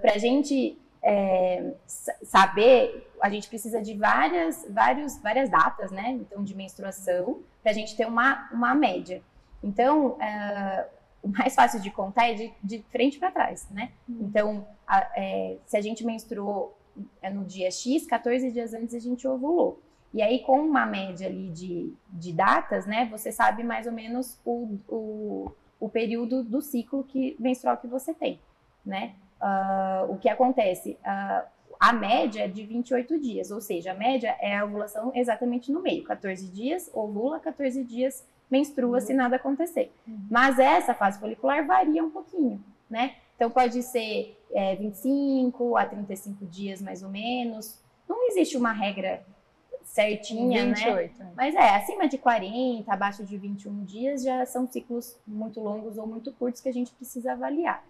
para 0.00 0.12
a 0.14 0.18
gente 0.18 0.78
é, 1.02 1.72
sa- 1.86 2.16
saber, 2.22 3.10
a 3.20 3.30
gente 3.30 3.48
precisa 3.48 3.80
de 3.80 3.94
várias, 3.94 4.66
vários, 4.70 5.18
várias 5.20 5.48
datas, 5.50 5.90
né? 5.90 6.10
Então, 6.12 6.42
de 6.44 6.54
menstruação, 6.54 7.40
para 7.62 7.72
a 7.72 7.74
gente 7.74 7.96
ter 7.96 8.06
uma, 8.06 8.48
uma 8.52 8.74
média. 8.74 9.22
Então, 9.62 10.16
ah, 10.20 10.86
o 11.22 11.28
mais 11.28 11.54
fácil 11.54 11.80
de 11.80 11.90
contar 11.90 12.28
é 12.30 12.34
de, 12.34 12.52
de 12.62 12.82
frente 12.90 13.18
para 13.18 13.30
trás, 13.30 13.66
né? 13.70 13.92
Então, 14.08 14.66
a- 14.86 15.10
é, 15.16 15.56
se 15.66 15.76
a 15.76 15.80
gente 15.80 16.04
menstruou 16.04 16.76
é, 17.22 17.30
no 17.30 17.44
dia 17.44 17.70
X, 17.70 18.06
14 18.06 18.50
dias 18.50 18.74
antes 18.74 18.94
a 18.94 18.98
gente 18.98 19.26
ovulou. 19.26 19.80
E 20.12 20.20
aí, 20.22 20.40
com 20.40 20.60
uma 20.60 20.84
média 20.84 21.28
ali 21.28 21.50
de, 21.50 21.94
de 22.08 22.32
datas, 22.32 22.84
né? 22.84 23.06
Você 23.12 23.30
sabe 23.30 23.62
mais 23.62 23.86
ou 23.86 23.92
menos 23.92 24.38
o, 24.44 24.76
o, 24.88 25.52
o 25.78 25.88
período 25.88 26.42
do 26.42 26.60
ciclo 26.60 27.04
que, 27.04 27.36
menstrual 27.38 27.76
que 27.76 27.86
você 27.86 28.12
tem, 28.12 28.40
né? 28.84 29.14
Ah, 29.40 30.06
o 30.08 30.16
que 30.18 30.28
acontece? 30.28 30.98
Ah, 31.04 31.46
a 31.78 31.92
média 31.94 32.44
é 32.44 32.48
de 32.48 32.64
28 32.66 33.18
dias, 33.18 33.50
ou 33.50 33.60
seja, 33.60 33.92
a 33.92 33.94
média 33.94 34.36
é 34.40 34.56
a 34.56 34.64
ovulação 34.64 35.10
exatamente 35.14 35.72
no 35.72 35.80
meio. 35.80 36.04
14 36.04 36.46
dias, 36.48 36.90
ovula, 36.92 37.40
14 37.40 37.82
dias 37.84 38.22
menstrua 38.50 39.00
se 39.00 39.14
nada 39.14 39.36
acontecer. 39.36 39.90
Mas 40.30 40.58
essa 40.58 40.92
fase 40.92 41.18
folicular 41.18 41.66
varia 41.66 42.04
um 42.04 42.10
pouquinho, 42.10 42.62
né? 42.88 43.14
Então 43.34 43.50
pode 43.50 43.82
ser 43.82 44.36
é, 44.52 44.76
25 44.76 45.76
a 45.76 45.86
35 45.86 46.44
dias 46.44 46.82
mais 46.82 47.02
ou 47.02 47.08
menos. 47.08 47.80
Não 48.06 48.28
existe 48.28 48.56
uma 48.58 48.72
regra 48.72 49.24
certinha, 49.84 50.66
né? 50.66 50.74
28. 50.74 51.14
Mas 51.34 51.54
é, 51.54 51.76
acima 51.76 52.06
de 52.06 52.18
40, 52.18 52.92
abaixo 52.92 53.24
de 53.24 53.38
21 53.38 53.84
dias 53.84 54.22
já 54.22 54.44
são 54.44 54.66
ciclos 54.66 55.18
muito 55.26 55.60
longos 55.60 55.96
ou 55.96 56.06
muito 56.06 56.32
curtos 56.32 56.60
que 56.60 56.68
a 56.68 56.72
gente 56.72 56.92
precisa 56.92 57.32
avaliar. 57.32 57.82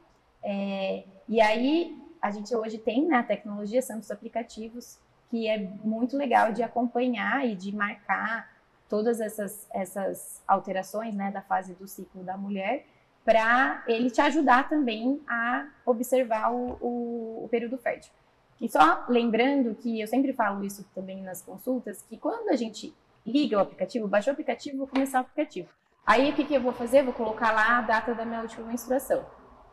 É, 0.43 1.05
e 1.29 1.41
aí, 1.41 1.97
a 2.21 2.31
gente 2.31 2.55
hoje 2.55 2.79
tem 2.79 3.07
na 3.07 3.23
tecnologia, 3.23 3.81
são 3.83 3.99
os 3.99 4.11
aplicativos, 4.11 4.99
que 5.31 5.47
é 5.47 5.59
muito 5.85 6.17
legal 6.17 6.53
de 6.53 6.63
acompanhar 6.63 7.47
e 7.47 7.55
de 7.55 7.75
marcar 7.75 8.51
todas 8.89 9.21
essas, 9.21 9.67
essas 9.73 10.43
alterações 10.47 11.15
né, 11.15 11.31
da 11.31 11.41
fase 11.41 11.75
do 11.75 11.87
ciclo 11.87 12.25
da 12.25 12.37
mulher, 12.37 12.85
para 13.25 13.85
ele 13.87 14.11
te 14.11 14.21
ajudar 14.21 14.69
também 14.69 15.21
a 15.29 15.69
observar 15.87 16.53
o, 16.53 16.77
o, 16.81 17.45
o, 17.45 17.49
período 17.49 17.79
fértil. 17.79 18.13
E 18.61 18.69
só 18.69 19.05
lembrando 19.09 19.75
que 19.77 20.01
eu 20.01 20.07
sempre 20.09 20.33
falo 20.33 20.65
isso 20.65 20.85
também 20.95 21.23
nas 21.23 21.41
consultas, 21.41 22.03
que 22.03 22.17
quando 22.17 22.49
a 22.49 22.57
gente 22.57 22.93
liga 23.25 23.57
o 23.57 23.61
aplicativo, 23.61 24.09
baixa 24.09 24.31
o 24.31 24.33
aplicativo, 24.33 24.79
vou 24.79 24.89
começar 24.89 25.19
o 25.19 25.21
aplicativo. 25.23 25.69
Aí 26.05 26.31
o 26.31 26.35
que, 26.35 26.45
que 26.45 26.55
eu 26.55 26.61
vou 26.61 26.73
fazer? 26.73 27.05
Vou 27.05 27.15
colocar 27.15 27.53
lá 27.53 27.79
a 27.79 27.83
data 27.83 28.15
da 28.15 28.25
minha 28.25 28.41
última 28.41 28.67
menstruação. 28.67 29.25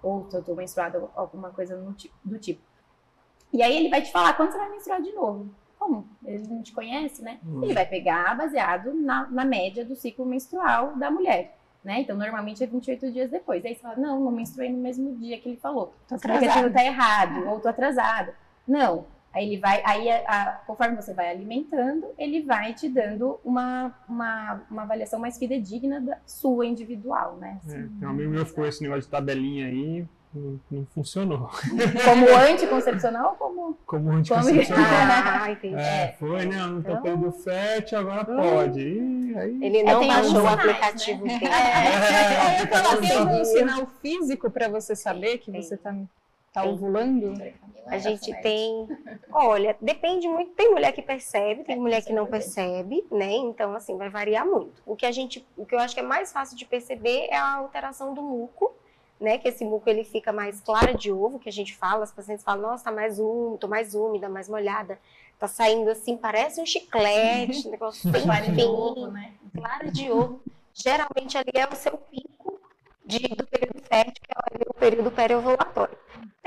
Ou 0.01 0.29
se 0.29 0.35
eu 0.35 0.39
estou 0.41 0.55
menstruada, 0.55 1.03
alguma 1.15 1.49
coisa 1.49 1.75
do 2.23 2.37
tipo. 2.39 2.61
E 3.51 3.63
aí 3.63 3.75
ele 3.75 3.89
vai 3.89 4.01
te 4.01 4.11
falar 4.11 4.33
quando 4.33 4.51
você 4.51 4.57
vai 4.57 4.69
menstruar 4.69 5.01
de 5.01 5.11
novo. 5.13 5.49
Como? 5.79 6.07
Ele 6.25 6.47
não 6.47 6.61
te 6.61 6.73
conhece, 6.73 7.21
né? 7.21 7.39
Hum. 7.45 7.63
Ele 7.63 7.73
vai 7.73 7.85
pegar 7.85 8.35
baseado 8.35 8.93
na, 8.93 9.27
na 9.29 9.45
média 9.45 9.85
do 9.85 9.95
ciclo 9.95 10.25
menstrual 10.25 10.95
da 10.95 11.09
mulher. 11.09 11.57
Né? 11.83 12.01
Então, 12.01 12.17
normalmente 12.17 12.63
é 12.63 12.67
28 12.67 13.11
dias 13.11 13.31
depois. 13.31 13.63
Aí 13.63 13.73
você 13.73 13.81
fala, 13.81 13.95
não, 13.95 14.19
não 14.19 14.31
menstruei 14.31 14.69
no 14.69 14.77
mesmo 14.77 15.15
dia 15.15 15.39
que 15.39 15.47
ele 15.47 15.57
falou. 15.57 15.93
Tô 16.07 16.15
aplicativo 16.15 16.73
tá 16.73 16.83
errado, 16.83 17.47
ou 17.47 17.59
tô 17.59 17.69
atrasada. 17.69 18.35
Não. 18.67 19.05
Aí 19.38 19.45
ele 19.45 19.59
vai, 19.59 19.83
aí 19.85 20.09
a, 20.09 20.23
a, 20.25 20.51
conforme 20.65 20.95
você 20.95 21.13
vai 21.13 21.29
alimentando, 21.29 22.07
ele 22.17 22.41
vai 22.41 22.73
te 22.73 22.89
dando 22.89 23.39
uma, 23.45 23.93
uma, 24.09 24.63
uma 24.69 24.81
avaliação 24.81 25.19
mais 25.19 25.38
fidedigna 25.38 26.01
da 26.01 26.17
sua 26.25 26.65
individual, 26.65 27.38
né? 27.38 27.59
Assim, 27.63 27.77
é, 27.77 27.99
tem 27.99 28.07
um 28.07 28.11
amigo 28.11 28.31
meu 28.31 28.43
ficou 28.47 28.65
esse 28.65 28.81
negócio 28.81 29.03
de 29.03 29.09
tabelinha 29.09 29.67
aí, 29.67 30.07
não, 30.33 30.59
não 30.71 30.85
funcionou. 30.88 31.51
Como 32.03 32.35
anticoncepcional 32.35 33.29
ou 33.29 33.35
como? 33.35 33.77
Como 33.85 34.09
anticoncepcional. 34.09 34.83
ah, 35.43 35.51
entendi. 35.51 35.75
É, 35.75 36.15
foi, 36.17 36.45
né? 36.45 36.57
Não 36.57 36.81
tô 36.81 36.89
então... 36.89 37.01
perdendo 37.03 37.31
fértil, 37.31 37.99
agora 37.99 38.25
pode. 38.25 38.81
E 38.81 39.38
aí... 39.38 39.59
Ele 39.61 39.83
não 39.83 40.01
é, 40.01 40.07
baixou 40.07 40.41
o 40.41 40.47
aplicativo 40.47 41.25
né? 41.25 41.38
dele. 41.38 41.51
É, 41.51 42.63
é, 42.73 42.97
tem 42.97 43.17
algum 43.17 43.45
sinal 43.45 43.85
físico 44.01 44.49
para 44.49 44.67
você 44.67 44.95
saber 44.95 45.38
que 45.38 45.51
você 45.51 45.75
está 45.75 45.95
tá 46.61 46.69
ovulando? 46.69 47.33
A 47.85 47.97
gente 47.97 48.33
tem. 48.41 48.87
Olha, 49.31 49.77
depende 49.79 50.27
muito. 50.27 50.51
Tem 50.51 50.71
mulher 50.71 50.91
que 50.91 51.01
percebe, 51.01 51.63
tem 51.63 51.77
mulher 51.77 52.03
que 52.03 52.11
não 52.11 52.25
percebe, 52.25 53.05
né? 53.11 53.31
Então, 53.31 53.73
assim, 53.73 53.97
vai 53.97 54.09
variar 54.09 54.45
muito. 54.45 54.81
O 54.85 54.95
que 54.95 55.05
a 55.05 55.11
gente. 55.11 55.45
O 55.55 55.65
que 55.65 55.73
eu 55.73 55.79
acho 55.79 55.93
que 55.93 56.01
é 56.01 56.03
mais 56.03 56.33
fácil 56.33 56.57
de 56.57 56.65
perceber 56.65 57.27
é 57.29 57.37
a 57.37 57.55
alteração 57.55 58.13
do 58.13 58.21
muco 58.21 58.73
né? 59.19 59.37
Que 59.37 59.49
esse 59.49 59.65
muco 59.65 59.89
ele 59.89 60.03
fica 60.03 60.31
mais 60.31 60.61
clara 60.61 60.93
de 60.93 61.11
ovo, 61.11 61.39
que 61.39 61.49
a 61.49 61.51
gente 61.51 61.75
fala, 61.75 62.03
as 62.03 62.11
pacientes 62.11 62.43
falam, 62.43 62.69
nossa, 62.69 62.85
tá 62.85 62.91
mais 62.91 63.19
úmido, 63.19 63.57
tô 63.57 63.67
mais 63.67 63.95
úmida, 63.95 64.29
mais 64.29 64.47
molhada. 64.47 64.99
Tá 65.39 65.47
saindo 65.47 65.89
assim, 65.89 66.17
parece 66.17 66.61
um 66.61 66.65
chiclete, 66.65 67.67
um 67.67 67.71
negócio 67.71 68.09
bem 68.09 68.21
clara 68.23 68.51
de 68.51 68.63
ovo, 68.63 69.07
né? 69.07 69.33
Clara 69.53 69.91
de 69.91 70.11
ovo. 70.11 70.41
Geralmente 70.73 71.37
ali 71.37 71.51
é 71.55 71.67
o 71.67 71.75
seu 71.75 71.97
pico 71.97 72.59
de, 73.05 73.19
do 73.19 73.45
período 73.47 73.81
fértil, 73.83 74.23
que 74.23 74.31
é 74.31 74.69
o 74.69 74.73
período 74.73 75.11
periovulatório. 75.11 75.97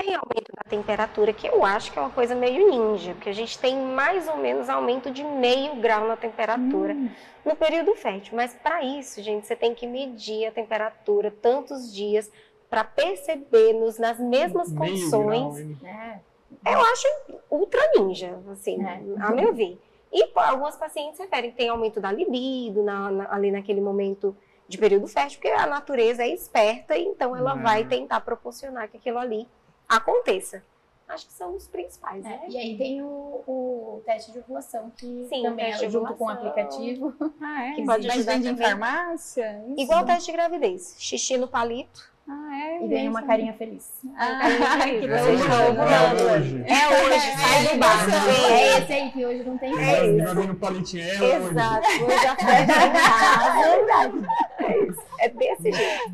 Tem 0.01 0.15
aumento 0.15 0.51
da 0.55 0.67
temperatura, 0.67 1.31
que 1.31 1.45
eu 1.45 1.63
acho 1.63 1.91
que 1.91 1.99
é 1.99 2.01
uma 2.01 2.09
coisa 2.09 2.33
meio 2.33 2.71
ninja, 2.71 3.13
porque 3.13 3.29
a 3.29 3.33
gente 3.33 3.59
tem 3.59 3.77
mais 3.77 4.27
ou 4.27 4.35
menos 4.37 4.67
aumento 4.67 5.11
de 5.11 5.23
meio 5.23 5.75
grau 5.75 6.07
na 6.07 6.17
temperatura 6.17 6.93
hum. 6.93 7.07
no 7.45 7.55
período 7.55 7.93
fértil. 7.93 8.35
Mas 8.35 8.51
para 8.51 8.83
isso, 8.83 9.21
gente, 9.21 9.45
você 9.45 9.55
tem 9.55 9.75
que 9.75 9.85
medir 9.85 10.47
a 10.47 10.51
temperatura 10.51 11.29
tantos 11.29 11.93
dias 11.93 12.31
para 12.67 12.83
perceber-nos 12.83 13.99
nas 13.99 14.17
mesmas 14.19 14.73
condições, 14.73 15.79
né? 15.81 16.19
eu 16.65 16.79
acho 16.79 17.07
ultra 17.51 17.81
ninja, 17.95 18.39
assim, 18.51 18.83
é. 18.83 19.03
a 19.19 19.31
meu 19.31 19.53
ver. 19.53 19.79
E 20.11 20.31
algumas 20.35 20.75
pacientes 20.77 21.19
referem 21.19 21.51
que 21.51 21.57
tem 21.57 21.69
aumento 21.69 22.01
da 22.01 22.11
libido 22.11 22.81
na, 22.81 23.11
na, 23.11 23.33
ali 23.33 23.51
naquele 23.51 23.81
momento 23.81 24.35
de 24.67 24.79
período 24.79 25.07
fértil, 25.07 25.39
porque 25.39 25.53
a 25.53 25.67
natureza 25.67 26.23
é 26.23 26.29
esperta, 26.29 26.97
então 26.97 27.35
ela 27.35 27.53
é. 27.53 27.61
vai 27.61 27.85
tentar 27.85 28.21
proporcionar 28.21 28.89
que 28.89 28.97
aquilo 28.97 29.19
ali 29.19 29.47
aconteça. 29.95 30.63
Acho 31.07 31.27
que 31.27 31.33
são 31.33 31.55
os 31.55 31.67
principais, 31.67 32.23
é, 32.25 32.29
né? 32.29 32.41
E 32.47 32.57
aí 32.57 32.77
tem 32.77 33.01
o, 33.01 33.43
o, 33.45 34.01
teste 34.05 34.31
de 34.31 34.39
ovulação, 34.39 34.89
que 34.91 35.25
Sim, 35.27 35.43
também 35.43 35.65
é 35.65 35.89
junto 35.89 36.13
com 36.15 36.25
o 36.25 36.29
aplicativo. 36.29 37.13
Ah, 37.41 37.65
é? 37.65 37.73
Que 37.73 37.85
pode 37.85 38.09
ajudar 38.09 38.37
em 38.37 38.55
farmácia? 38.55 39.61
Isso. 39.67 39.81
Igual 39.81 40.03
o 40.03 40.05
teste 40.05 40.27
de 40.27 40.31
gravidez. 40.31 40.95
Xixi 40.97 41.37
no 41.37 41.49
palito 41.49 42.11
ah, 42.27 42.57
é? 42.57 42.85
E 42.85 42.87
ganha 42.87 43.09
uma 43.09 43.23
carinha 43.23 43.53
feliz. 43.53 43.91
Ah, 44.15 44.39
carinha 44.39 45.19
feliz. 45.19 45.41
Que 45.41 45.47
é, 45.47 46.31
hoje. 46.31 46.63
É 46.65 46.87
hoje, 46.87 47.37
sai 47.37 47.67
do 47.67 47.79
bar. 47.79 48.49
É 48.49 48.77
esse 48.77 48.93
aí 48.93 49.11
que 49.11 49.25
hoje 49.25 49.43
não 49.43 49.57
tem 49.57 49.77
é 49.77 50.07
isso. 50.07 50.35
Vai 50.35 50.47
no 50.47 50.55
palitinho, 50.55 51.03
é 51.03 51.15
hoje. 51.15 51.49
Exato, 51.49 51.87
hoje 51.87 52.27
a 52.27 52.35
festa 52.35 52.53
é 52.53 52.87
em 52.87 52.93
casa. 52.93 53.51
É 53.61 53.75
verdade. 53.75 54.27
É. 55.19 55.25
É 55.25 55.29
desse 55.29 55.71
jeito. 55.71 56.11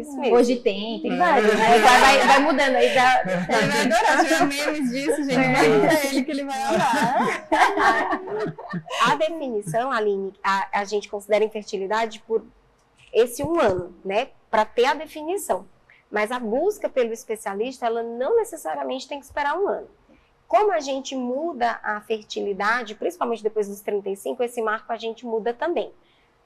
Isso 0.00 0.16
mesmo. 0.18 0.36
Hoje 0.36 0.56
tem, 0.56 1.00
tem 1.00 1.16
vários, 1.16 1.54
né? 1.54 1.78
Vai, 1.78 2.00
vai, 2.00 2.26
vai 2.26 2.38
mudando 2.40 2.76
aí. 2.76 2.94
Já... 2.94 3.20
Ele 3.22 3.68
vai 3.68 3.80
adorar, 3.86 4.24
tiver 4.24 4.46
memes 4.46 4.90
disso, 4.90 5.24
gente. 5.24 5.34
Vai 5.34 5.80
pra 5.80 6.04
ele 6.06 6.24
que 6.24 6.30
ele 6.30 6.44
vai 6.44 6.62
amar. 6.62 7.48
A 9.06 9.14
definição, 9.16 9.90
Aline, 9.90 10.32
a, 10.42 10.80
a 10.80 10.84
gente 10.84 11.08
considera 11.08 11.44
infertilidade 11.44 12.20
por 12.26 12.44
esse 13.12 13.42
um 13.42 13.58
ano, 13.60 13.94
né? 14.04 14.28
para 14.50 14.64
ter 14.64 14.86
a 14.86 14.94
definição. 14.94 15.64
Mas 16.10 16.32
a 16.32 16.40
busca 16.40 16.88
pelo 16.88 17.12
especialista, 17.12 17.86
ela 17.86 18.02
não 18.02 18.36
necessariamente 18.36 19.06
tem 19.06 19.20
que 19.20 19.24
esperar 19.24 19.56
um 19.56 19.68
ano. 19.68 19.88
Como 20.48 20.72
a 20.72 20.80
gente 20.80 21.14
muda 21.14 21.78
a 21.84 22.00
fertilidade, 22.00 22.96
principalmente 22.96 23.42
depois 23.42 23.68
dos 23.68 23.80
35, 23.80 24.42
esse 24.42 24.60
marco 24.60 24.92
a 24.92 24.96
gente 24.96 25.24
muda 25.24 25.54
também. 25.54 25.92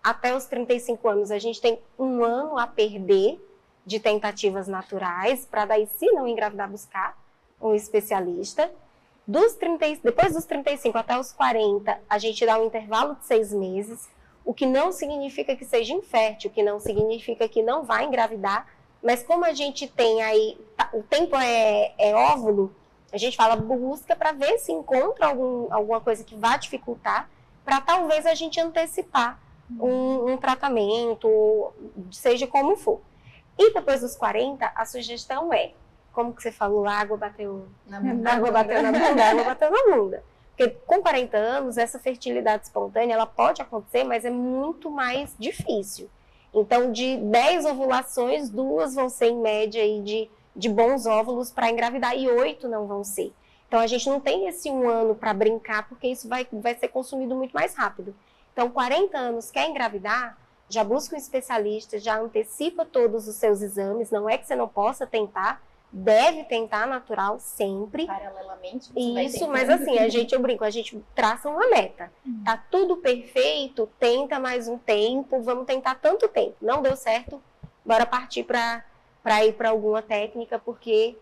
Até 0.05 0.37
os 0.37 0.45
35 0.45 1.09
anos, 1.09 1.31
a 1.31 1.39
gente 1.39 1.61
tem 1.61 1.81
um 1.99 2.23
ano 2.23 2.59
a 2.59 2.67
perder 2.67 3.41
de 3.87 3.99
tentativas 3.99 4.69
naturais, 4.69 5.47
para 5.51 5.65
daí, 5.65 5.89
se 5.99 6.07
não 6.13 6.29
engravidar, 6.29 6.71
buscar 6.71 7.19
um 7.61 7.75
especialista. 7.75 8.71
Dos 9.27 9.55
30, 9.55 10.01
depois 10.05 10.35
dos 10.35 10.45
35 10.45 10.99
até 10.99 11.19
os 11.19 11.33
40, 11.33 11.99
a 12.09 12.19
gente 12.19 12.45
dá 12.45 12.59
um 12.61 12.67
intervalo 12.67 13.15
de 13.15 13.25
seis 13.25 13.53
meses 13.53 14.07
o 14.45 14.53
que 14.53 14.67
não 14.67 14.93
significa 14.93 15.57
que 15.57 15.65
seja 15.65 15.95
infértil, 15.95 16.51
o 16.51 16.53
que 16.53 16.63
não 16.63 16.79
significa 16.79 17.49
que 17.49 17.63
não 17.63 17.83
vai 17.83 18.05
engravidar, 18.05 18.69
mas 19.03 19.23
como 19.23 19.45
a 19.45 19.53
gente 19.53 19.89
tem 19.89 20.23
aí, 20.23 20.59
tá, 20.77 20.91
o 20.93 21.03
tempo 21.03 21.35
é, 21.37 21.95
é 21.99 22.15
óvulo, 22.15 22.75
a 23.13 23.17
gente 23.17 23.37
fala 23.37 23.57
busca 23.57 24.15
para 24.15 24.33
ver 24.33 24.59
se 24.59 24.73
encontra 24.73 25.27
algum, 25.27 25.73
alguma 25.73 26.01
coisa 26.01 26.23
que 26.23 26.35
vá 26.35 26.57
dificultar, 26.57 27.29
para 27.65 27.81
talvez 27.81 28.27
a 28.27 28.35
gente 28.35 28.61
antecipar 28.61 29.41
um, 29.71 30.33
um, 30.33 30.37
tratamento, 30.37 31.73
seja 32.11 32.47
como 32.47 32.77
for. 32.77 33.01
E 33.59 33.73
depois 33.73 34.01
dos 34.01 34.17
40, 34.17 34.73
a 34.75 34.85
sugestão 34.85 35.53
é, 35.53 35.73
como 36.13 36.33
que 36.33 36.43
você 36.43 36.53
falou, 36.53 36.87
a 36.87 36.93
água 36.93 37.17
bateu 37.17 37.67
na 37.87 38.01
bunda, 38.01 38.31
água 38.31 38.51
bateu 38.51 38.83
na 38.83 38.93
bunda, 38.93 39.25
água 39.25 39.45
bateu 39.45 39.71
na 39.71 39.97
bunda. 39.97 40.25
Porque 40.57 40.77
com 40.87 41.03
40 41.03 41.37
anos, 41.37 41.77
essa 41.77 41.99
fertilidade 41.99 42.65
espontânea, 42.65 43.15
ela 43.15 43.27
pode 43.27 43.61
acontecer, 43.61 44.05
mas 44.05 44.25
é 44.25 44.31
muito 44.31 44.89
mais 44.89 45.35
difícil. 45.39 46.09
Então, 46.55 46.93
de 46.93 47.17
10 47.17 47.67
ovulações, 47.67 48.49
duas 48.49 48.95
vão 48.95 49.09
ser 49.09 49.27
em 49.27 49.41
média 49.41 49.83
aí 49.83 50.01
de, 50.01 50.31
de 50.55 50.69
bons 50.69 51.05
óvulos 51.05 51.51
para 51.51 51.69
engravidar 51.69 52.17
e 52.17 52.29
oito 52.29 52.69
não 52.69 52.87
vão 52.87 53.03
ser. 53.03 53.33
Então, 53.67 53.81
a 53.81 53.89
gente 53.89 54.09
não 54.09 54.21
tem 54.21 54.47
esse 54.47 54.71
um 54.71 54.89
ano 54.89 55.17
para 55.17 55.35
brincar, 55.35 55.89
porque 55.89 56.07
isso 56.07 56.29
vai, 56.29 56.47
vai 56.53 56.77
ser 56.77 56.87
consumido 56.87 57.35
muito 57.35 57.53
mais 57.53 57.75
rápido. 57.75 58.15
Então, 58.55 58.71
40 58.71 59.19
anos, 59.19 59.51
quer 59.51 59.69
engravidar? 59.69 60.39
Já 60.69 60.85
busca 60.85 61.17
um 61.17 61.19
especialista, 61.19 61.99
já 61.99 62.19
antecipa 62.19 62.85
todos 62.85 63.27
os 63.27 63.35
seus 63.35 63.61
exames. 63.61 64.13
Não 64.13 64.31
é 64.31 64.39
que 64.39 64.47
você 64.47 64.55
não 64.55 64.69
possa 64.69 65.05
tentar, 65.05 65.61
deve 65.91 66.45
tentar 66.45 66.87
natural 66.87 67.41
sempre. 67.41 68.07
Paralelamente. 68.07 68.91
Isso, 68.97 69.49
mas 69.49 69.69
assim, 69.69 69.99
a 69.99 70.09
gente, 70.09 70.35
eu 70.35 70.41
brinco, 70.41 70.65
a 70.65 70.71
gente 70.71 71.05
traça 71.17 71.49
uma 71.49 71.69
meta. 71.69 72.13
Uhum. 72.25 72.45
Tá 72.45 72.57
tudo 72.71 72.97
perfeito, 72.97 73.89
tenta 73.99 74.39
mais 74.39 74.69
um 74.69 74.79
tempo, 74.79 75.43
vamos 75.43 75.67
tentar 75.67 75.97
tanto 75.97 76.29
tempo. 76.29 76.55
Não 76.63 76.81
deu 76.81 76.97
certo, 76.97 77.43
bora 77.85 78.07
partir 78.07 78.45
para 78.45 79.45
ir 79.45 79.55
para 79.55 79.71
alguma 79.71 80.01
técnica, 80.01 80.61
porque 80.61 81.17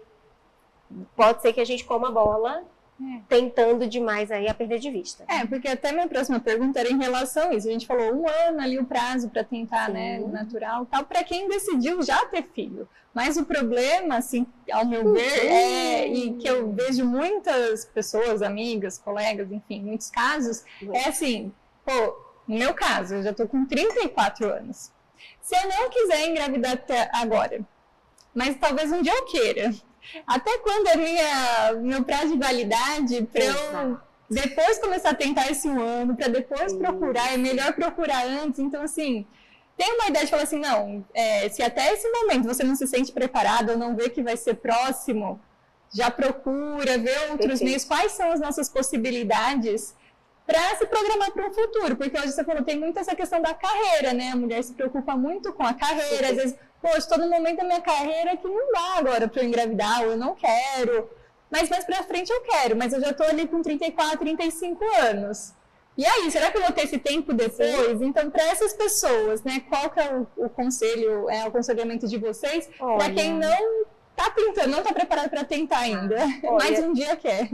pode 1.16 1.41
ser 1.41 1.55
que 1.55 1.62
a 1.62 1.66
gente 1.66 1.85
coma 1.85 2.11
bola 2.11 2.62
é. 3.03 3.22
tentando 3.28 3.86
demais 3.86 4.30
aí 4.30 4.48
a 4.48 4.55
perder 4.55 4.78
de 4.78 4.90
vista. 4.90 5.24
É, 5.28 5.44
porque 5.46 5.68
até 5.68 5.92
minha 5.92 6.09
próxima 6.09 6.38
pergunta 6.38 6.80
era 6.80 6.90
em 6.90 6.98
relação 6.98 7.50
a 7.50 7.55
isso. 7.55 7.68
A 7.68 7.72
gente 7.72 7.86
falou 7.86 8.14
um 8.14 8.28
ano 8.28 8.61
ali 8.61 8.78
o 8.78 8.84
prazo 8.84 9.28
para 9.28 9.42
tentar, 9.42 9.88
né, 9.88 10.18
Sim. 10.18 10.26
né, 10.26 10.32
natural, 10.32 10.86
tal, 10.86 11.05
para 11.05 11.24
quem 11.24 11.48
decidiu 11.48 12.03
já 12.03 12.24
ter 12.26 12.42
filho. 12.42 12.88
Mas 13.14 13.36
o 13.36 13.44
problema, 13.44 14.16
assim, 14.16 14.46
ao 14.70 14.86
meu 14.86 15.12
ver, 15.12 15.46
é, 15.46 16.09
e 16.09 16.34
que 16.34 16.48
eu 16.48 16.72
vejo 16.72 17.05
muitas 17.05 17.84
pessoas, 17.84 18.40
amigas, 18.40 18.98
colegas, 18.98 19.53
enfim, 19.53 19.82
muitos 19.82 20.11
casos, 20.11 20.64
é 20.92 21.09
assim, 21.09 21.53
pô, 21.84 22.16
no 22.48 22.59
meu 22.59 22.72
caso, 22.72 23.16
eu 23.16 23.22
já 23.22 23.32
tô 23.34 23.46
com 23.46 23.66
34 23.66 24.50
anos. 24.50 24.90
Se 25.40 25.55
eu 25.55 25.68
não 25.68 25.90
quiser 25.90 26.28
engravidar 26.28 26.72
até 26.72 27.11
agora, 27.12 27.61
mas 28.34 28.57
talvez 28.57 28.90
um 28.90 29.03
dia 29.03 29.12
eu 29.14 29.24
queira, 29.26 29.74
até 30.26 30.59
quando 30.59 30.88
é 30.88 30.96
minha, 30.96 31.72
meu 31.80 32.05
prazo 32.05 32.32
de 32.32 32.38
validade 32.38 33.22
para 33.32 33.44
eu 33.44 33.98
depois 34.32 34.78
começar 34.78 35.11
a 35.11 35.14
tentar 35.14 35.50
esse 35.50 35.68
um 35.68 35.80
ano, 35.80 36.16
para 36.16 36.28
depois 36.28 36.72
procurar, 36.72 37.34
é 37.34 37.36
melhor 37.36 37.74
procurar 37.74 38.24
antes. 38.24 38.59
Então, 38.61 38.82
assim, 38.82 39.26
tem 39.76 39.92
uma 39.92 40.09
ideia 40.09 40.24
de 40.24 40.30
falar 40.30 40.44
assim, 40.44 40.59
não, 40.59 41.05
é, 41.12 41.48
se 41.50 41.62
até 41.62 41.92
esse 41.92 42.09
momento 42.11 42.44
você 42.44 42.64
não 42.64 42.74
se 42.74 42.86
sente 42.86 43.12
preparado 43.12 43.70
ou 43.70 43.78
não 43.78 43.94
vê 43.94 44.09
que 44.09 44.22
vai 44.22 44.36
ser 44.36 44.55
próximo, 44.55 45.38
já 45.92 46.11
procura, 46.11 46.96
vê 46.96 47.11
outros 47.30 47.36
Perfeito. 47.36 47.64
meios, 47.64 47.84
quais 47.84 48.12
são 48.12 48.32
as 48.32 48.40
nossas 48.40 48.68
possibilidades 48.70 49.94
para 50.46 50.76
se 50.76 50.86
programar 50.86 51.30
para 51.32 51.46
um 51.46 51.53
futuro, 51.53 51.96
porque 51.96 52.18
hoje 52.18 52.32
você 52.32 52.42
falou, 52.42 52.64
tem 52.64 52.78
muito 52.78 52.98
essa 52.98 53.14
questão 53.14 53.40
da 53.40 53.55
carreira, 53.55 54.12
né? 54.12 54.30
A 54.30 54.36
mulher 54.36 54.62
se 54.64 54.72
preocupa 54.72 55.14
muito 55.14 55.53
com 55.53 55.62
a 55.62 55.74
carreira, 55.74 56.30
às 56.30 56.36
vezes, 56.36 56.57
poxa, 56.83 56.99
estou 56.99 57.18
no 57.18 57.30
momento 57.30 57.59
da 57.59 57.64
minha 57.64 57.80
carreira 57.80 58.37
que 58.37 58.47
não 58.47 58.72
dá 58.72 58.99
agora 58.99 59.28
para 59.28 59.41
eu 59.41 59.49
engravidar, 59.49 60.03
ou 60.03 60.11
eu 60.11 60.16
não 60.16 60.35
quero, 60.35 61.09
mas 61.51 61.70
mais 61.70 61.85
para 61.85 62.03
frente 62.03 62.30
eu 62.30 62.41
quero, 62.43 62.76
mas 62.76 62.93
eu 62.93 63.01
já 63.01 63.11
estou 63.11 63.26
ali 63.26 63.47
com 63.47 63.62
34, 63.62 64.18
35 64.18 64.85
anos. 65.01 65.55
E 65.97 66.05
aí, 66.07 66.30
será 66.30 66.51
que 66.51 66.57
eu 66.57 66.62
vou 66.62 66.72
ter 66.72 66.85
esse 66.85 66.99
tempo 66.99 67.35
depois? 67.35 67.99
Sim. 67.99 68.07
Então, 68.07 68.30
para 68.30 68.43
essas 68.45 68.72
pessoas, 68.72 69.43
né, 69.43 69.62
qual 69.68 69.91
que 69.91 70.01
é 70.01 70.14
o, 70.14 70.26
o 70.37 70.49
conselho, 70.49 71.28
é 71.28 71.45
o 71.45 71.49
aconselhamento 71.49 72.09
de 72.09 72.16
vocês 72.16 72.68
para 72.78 73.12
quem 73.12 73.35
não 73.35 73.85
está 74.11 74.30
tentando, 74.30 74.68
não 74.68 74.78
está 74.78 74.93
preparado 74.93 75.28
para 75.28 75.45
tentar 75.45 75.80
ainda, 75.80 76.16
Olha. 76.45 76.53
mas 76.59 76.78
um 76.78 76.93
dia 76.95 77.14
quer. 77.16 77.51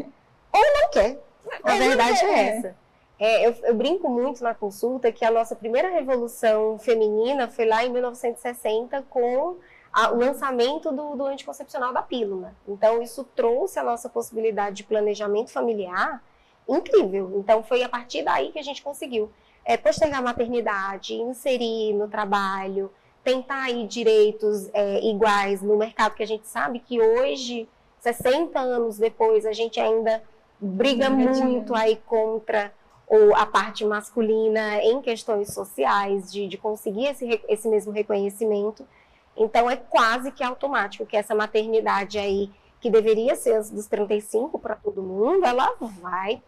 Ou 0.52 0.62
não 0.80 0.90
quer. 0.90 1.18
A 1.64 1.74
é, 1.74 1.78
verdade 1.88 2.24
é, 2.24 2.30
é 2.30 2.56
essa. 2.56 2.76
É, 3.18 3.48
eu, 3.48 3.54
eu, 3.64 3.74
brinco 3.74 4.08
muito 4.08 4.44
na 4.44 4.54
consulta 4.54 5.10
que 5.10 5.24
a 5.24 5.30
nossa 5.30 5.56
primeira 5.56 5.88
revolução 5.90 6.78
feminina 6.78 7.48
foi 7.48 7.66
lá 7.66 7.84
em 7.84 7.90
1960 7.90 9.02
com 9.10 9.56
a, 9.92 10.12
o 10.12 10.18
lançamento 10.18 10.92
do, 10.92 11.16
do 11.16 11.26
anticoncepcional 11.26 11.92
da 11.92 12.00
pílula. 12.00 12.54
Então, 12.66 13.02
isso 13.02 13.24
trouxe 13.34 13.78
a 13.78 13.82
nossa 13.82 14.08
possibilidade 14.08 14.76
de 14.76 14.84
planejamento 14.84 15.50
familiar 15.50 16.22
incrível. 16.68 17.32
Então, 17.36 17.64
foi 17.64 17.82
a 17.82 17.88
partir 17.88 18.22
daí 18.22 18.52
que 18.52 18.58
a 18.58 18.62
gente 18.62 18.82
conseguiu 18.82 19.30
é, 19.64 19.76
postergar 19.76 20.20
a 20.20 20.22
maternidade, 20.22 21.14
inserir 21.14 21.94
no 21.94 22.06
trabalho, 22.08 22.90
tentar 23.24 23.64
aí 23.64 23.86
direitos 23.86 24.70
é, 24.72 25.00
iguais 25.04 25.60
no 25.60 25.76
mercado, 25.76 26.14
que 26.14 26.22
a 26.22 26.26
gente 26.26 26.46
sabe 26.46 26.78
que 26.78 27.00
hoje, 27.00 27.68
60 28.00 28.58
anos 28.58 28.96
depois, 28.96 29.44
a 29.44 29.52
gente 29.52 29.80
ainda 29.80 30.22
briga 30.60 31.10
muito 31.10 31.74
aí 31.74 31.96
contra 32.06 32.72
ou 33.08 33.34
a 33.34 33.46
parte 33.46 33.84
masculina 33.84 34.82
em 34.82 35.00
questões 35.00 35.52
sociais, 35.52 36.30
de, 36.30 36.46
de 36.46 36.58
conseguir 36.58 37.06
esse, 37.06 37.40
esse 37.48 37.66
mesmo 37.68 37.90
reconhecimento. 37.90 38.86
Então, 39.34 39.70
é 39.70 39.76
quase 39.76 40.30
que 40.30 40.44
automático 40.44 41.06
que 41.06 41.16
essa 41.16 41.34
maternidade 41.34 42.18
aí, 42.18 42.50
que 42.80 42.90
deveria 42.90 43.34
ser 43.34 43.62
dos 43.70 43.86
35 43.86 44.58
para 44.58 44.76
todo 44.76 45.02
mundo, 45.02 45.46
ela 45.46 45.74
vai 45.80 46.42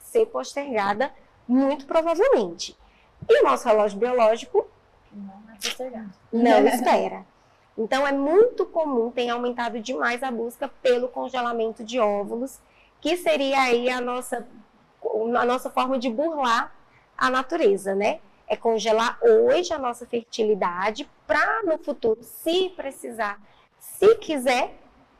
ser 0.00 0.26
postergada 0.26 1.12
muito 1.46 1.86
provavelmente. 1.86 2.76
E 3.28 3.40
o 3.40 3.44
nosso 3.44 3.68
relógio 3.68 3.98
biológico 3.98 4.66
não 5.12 5.34
é. 5.50 6.04
Não 6.32 6.66
espera. 6.68 7.26
Então, 7.76 8.06
é 8.06 8.12
muito 8.12 8.64
comum, 8.64 9.10
tem 9.10 9.28
aumentado 9.28 9.78
demais 9.80 10.22
a 10.22 10.30
busca 10.30 10.66
pelo 10.82 11.08
congelamento 11.08 11.84
de 11.84 12.00
óvulos, 12.00 12.58
que 13.02 13.18
seria 13.18 13.60
aí 13.60 13.90
a 13.90 14.00
nossa 14.00 14.46
a 15.36 15.44
nossa 15.44 15.70
forma 15.70 15.98
de 15.98 16.08
burlar 16.10 16.74
a 17.16 17.30
natureza, 17.30 17.94
né? 17.94 18.20
É 18.48 18.56
congelar 18.56 19.18
hoje 19.22 19.72
a 19.72 19.78
nossa 19.78 20.06
fertilidade 20.06 21.08
para 21.26 21.62
no 21.64 21.78
futuro, 21.78 22.22
se 22.22 22.68
precisar, 22.70 23.40
se 23.78 24.14
quiser, 24.16 24.74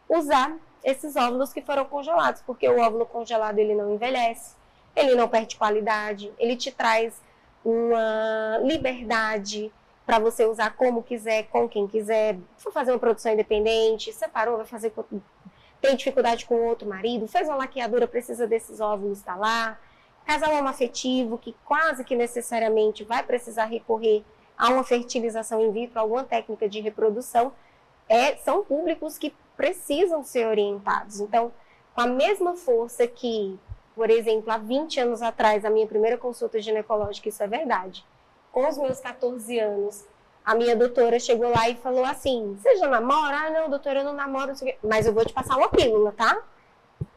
usar 0.09 0.57
esses 0.85 1.17
óvulos 1.17 1.53
que 1.53 1.61
foram 1.61 1.85
congelados, 1.85 2.43
porque 2.43 2.69
o 2.69 2.79
óvulo 2.79 3.07
congelado 3.07 3.59
ele 3.59 3.75
não 3.75 3.95
envelhece, 3.95 4.55
ele 4.95 5.17
não 5.17 5.29
perde 5.29 5.57
qualidade, 5.57 6.33
ele 6.39 6.55
te 6.55 6.71
traz 6.71 7.21
uma 7.65 8.59
liberdade 8.63 9.73
para 10.07 10.21
você 10.21 10.47
usar 10.47 10.77
como 10.77 11.03
quiser, 11.03 11.49
com 11.49 11.69
quem 11.69 11.89
quiser, 11.89 12.39
for 12.57 12.73
fazer 12.73 12.93
uma 12.93 12.99
produção 12.99 13.33
independente, 13.33 14.13
separou, 14.13 14.59
vai 14.59 14.67
fazer 14.67 14.93
tem 15.81 15.97
dificuldade 15.97 16.47
com 16.47 16.55
outro 16.67 16.89
marido, 16.89 17.27
fez 17.27 17.49
uma 17.49 17.57
laqueadura, 17.57 18.07
precisa 18.09 18.47
desses 18.47 18.81
óvulos, 18.81 19.19
está 19.19 19.35
lá. 19.35 19.79
Casal 20.27 20.53
homoafetivo, 20.55 21.39
que 21.39 21.55
quase 21.65 22.05
que 22.05 22.17
necessariamente 22.17 23.05
vai 23.05 23.23
precisar 23.23 23.67
recorrer 23.67 24.25
a 24.59 24.71
uma 24.71 24.83
fertilização 24.83 25.61
in 25.65 25.71
vitro, 25.71 26.01
alguma 26.01 26.25
técnica 26.25 26.69
de 26.69 26.81
reprodução, 26.81 27.53
é, 28.09 28.37
são 28.37 28.65
públicos 28.65 29.17
que 29.19 29.35
precisam 29.57 30.25
ser 30.25 30.47
orientados. 30.47 31.21
Então, 31.21 31.53
com 31.95 32.01
a 32.01 32.07
mesma 32.07 32.55
força 32.55 33.07
que, 33.07 33.59
por 33.95 34.11
exemplo, 34.11 34.51
há 34.51 34.59
20 34.59 35.01
anos 35.01 35.23
atrás, 35.23 35.65
a 35.65 35.71
minha 35.71 35.87
primeira 35.87 36.19
consulta 36.19 36.61
ginecológica, 36.61 37.29
isso 37.29 37.43
é 37.43 37.47
verdade, 37.47 38.05
com 38.51 38.69
os 38.69 38.77
meus 38.79 38.99
14 39.01 39.59
anos, 39.59 40.05
a 40.45 40.55
minha 40.55 40.77
doutora 40.77 41.19
chegou 41.19 41.51
lá 41.51 41.69
e 41.69 41.75
falou 41.75 42.05
assim: 42.05 42.57
Você 42.57 42.77
já 42.77 42.87
namora? 42.87 43.37
Ah, 43.37 43.51
não, 43.51 43.69
doutora, 43.69 44.01
eu 44.01 44.05
não 44.05 44.13
namoro, 44.13 44.53
mas 44.83 45.07
eu 45.07 45.13
vou 45.13 45.25
te 45.25 45.33
passar 45.33 45.57
uma 45.57 45.69
pílula, 45.69 46.13
tá? 46.13 46.41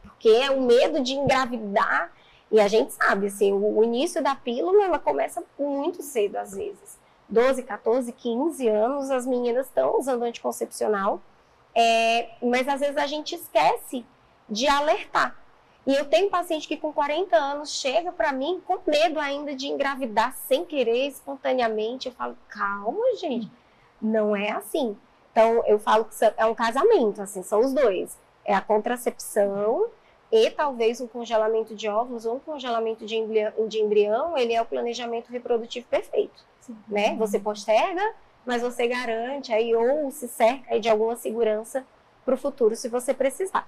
Porque 0.01 0.29
é 0.29 0.49
o 0.49 0.61
medo 0.61 0.99
de 1.01 1.13
engravidar. 1.13 2.11
E 2.51 2.59
a 2.59 2.67
gente 2.67 2.93
sabe, 2.93 3.27
assim, 3.27 3.53
o, 3.53 3.83
início 3.83 4.23
da 4.23 4.35
pílula, 4.35 4.83
ela 4.83 4.99
começa 4.99 5.43
muito 5.57 6.01
cedo, 6.01 6.37
às 6.37 6.55
vezes. 6.55 6.97
12, 7.27 7.61
14, 7.61 8.11
15 8.11 8.67
anos, 8.67 9.11
as 9.11 9.25
meninas 9.25 9.67
estão 9.67 9.99
usando 9.99 10.23
anticoncepcional. 10.23 11.21
É, 11.75 12.29
mas 12.41 12.67
às 12.67 12.79
vezes 12.79 12.97
a 12.97 13.05
gente 13.05 13.35
esquece 13.35 14.03
de 14.49 14.67
alertar. 14.67 15.35
E 15.85 15.95
eu 15.95 16.05
tenho 16.05 16.29
paciente 16.29 16.67
que 16.67 16.75
com 16.75 16.91
40 16.91 17.35
anos 17.35 17.71
chega 17.71 18.11
para 18.11 18.31
mim 18.33 18.61
com 18.65 18.79
medo 18.85 19.19
ainda 19.19 19.55
de 19.55 19.67
engravidar 19.67 20.35
sem 20.47 20.65
querer, 20.65 21.07
espontaneamente. 21.07 22.07
Eu 22.07 22.13
falo, 22.13 22.35
calma, 22.47 23.15
gente, 23.15 23.49
não 24.01 24.35
é 24.35 24.51
assim. 24.51 24.97
Então, 25.31 25.63
eu 25.65 25.79
falo 25.79 26.05
que 26.05 26.15
é 26.35 26.45
um 26.45 26.55
casamento, 26.55 27.21
assim, 27.21 27.43
são 27.43 27.59
os 27.59 27.73
dois. 27.73 28.17
É 28.43 28.53
a 28.53 28.61
contracepção 28.61 29.87
e 30.31 30.49
talvez 30.51 31.01
um 31.01 31.07
congelamento 31.07 31.75
de 31.75 31.87
óvulos 31.87 32.25
ou 32.25 32.35
um 32.35 32.39
congelamento 32.39 33.05
de 33.05 33.15
embrião, 33.15 33.51
de 33.67 33.79
embrião 33.79 34.37
ele 34.37 34.53
é 34.53 34.61
o 34.61 34.65
planejamento 34.65 35.31
reprodutivo 35.31 35.87
perfeito, 35.87 36.43
Sim. 36.61 36.77
né? 36.87 37.15
Você 37.15 37.39
posterga, 37.39 38.13
mas 38.45 38.61
você 38.61 38.87
garante 38.87 39.51
aí 39.51 39.75
ou 39.75 40.11
se 40.11 40.27
cerca 40.27 40.79
de 40.79 40.87
alguma 40.87 41.15
segurança 41.15 41.85
para 42.23 42.35
o 42.35 42.37
futuro 42.37 42.75
se 42.75 42.87
você 42.87 43.13
precisar. 43.13 43.67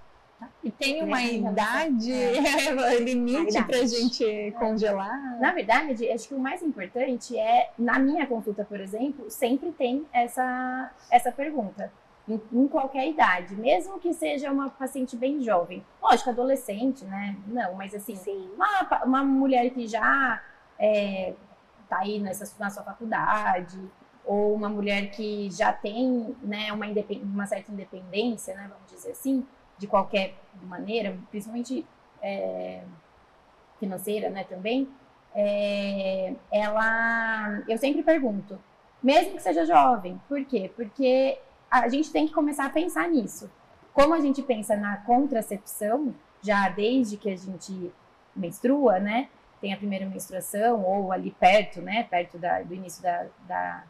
E 0.64 0.72
tem 0.72 1.03
uma 1.03 1.18
né? 1.18 1.34
idade, 1.34 2.12
é. 2.12 2.97
limite 3.01 3.62
para 3.64 3.78
a 3.78 3.86
gente 3.86 4.53
congelar? 4.57 5.39
Na 5.39 5.51
verdade, 5.51 6.09
acho 6.09 6.28
que 6.28 6.34
o 6.34 6.39
mais 6.39 6.62
importante 6.62 7.38
é, 7.38 7.70
na 7.78 7.99
minha 7.99 8.26
consulta, 8.28 8.64
por 8.64 8.80
exemplo, 8.80 9.30
sempre 9.30 9.72
tem 9.72 10.05
essa, 10.14 10.91
essa 11.12 11.32
pergunta. 11.32 11.91
Em, 12.32 12.42
em 12.54 12.68
qualquer 12.68 13.08
idade, 13.10 13.56
mesmo 13.56 14.00
que 14.00 14.14
seja 14.14 14.52
uma 14.52 14.70
paciente 14.70 15.18
bem 15.18 15.42
jovem. 15.42 15.84
Lógico, 16.02 16.30
adolescente, 16.30 17.04
né? 17.04 17.36
Não, 17.48 17.74
mas 17.74 17.94
assim, 17.94 18.16
uma, 18.56 19.04
uma 19.04 19.24
mulher 19.24 19.70
que 19.72 19.88
já 19.88 20.42
é, 20.80 21.34
tá 21.90 22.00
aí 22.00 22.20
nessa, 22.20 22.50
na 22.58 22.70
sua 22.70 22.84
faculdade, 22.84 23.78
ou 24.26 24.54
uma 24.54 24.70
mulher 24.70 25.12
que 25.12 25.50
já 25.52 25.74
tem 25.74 26.36
né, 26.42 26.72
uma, 26.72 26.86
uma 27.24 27.46
certa 27.46 27.72
independência, 27.72 28.56
né, 28.56 28.70
vamos 28.72 28.90
dizer 28.90 29.12
assim, 29.12 29.46
de 29.78 29.88
qualquer 29.88 30.36
maneira, 30.64 31.18
principalmente 31.30 31.86
é, 32.22 32.82
financeira, 33.80 34.30
né, 34.30 34.44
também, 34.44 34.88
é, 35.36 36.34
ela, 36.52 37.62
eu 37.68 37.78
sempre 37.78 38.04
pergunto, 38.04 38.60
mesmo 39.02 39.34
que 39.34 39.42
seja 39.42 39.66
jovem, 39.66 40.22
por 40.28 40.44
quê? 40.46 40.72
Porque 40.76 41.40
a 41.72 41.88
gente 41.88 42.11
tem 42.11 42.28
que 42.28 42.34
começar 42.34 42.65
a 42.65 42.69
pensar 42.69 43.07
nisso. 43.07 43.49
Como 43.93 44.13
a 44.13 44.19
gente 44.19 44.43
pensa 44.43 44.76
na 44.76 44.97
contracepção, 44.97 46.13
já 46.41 46.67
desde 46.69 47.15
que 47.15 47.30
a 47.30 47.38
gente 47.38 47.91
menstrua, 48.36 48.99
né, 48.99 49.30
tem 49.61 49.74
a 49.74 49.78
primeira 49.78 50.05
menstruação 50.05 50.84
ou 50.84 51.11
ali 51.11 51.32
perto, 51.32 51.82
né, 51.82 52.03
perto 52.03 52.38
da, 52.38 52.61
do 52.61 52.74
início 52.74 53.01
da, 53.01 53.26
da, 53.47 53.84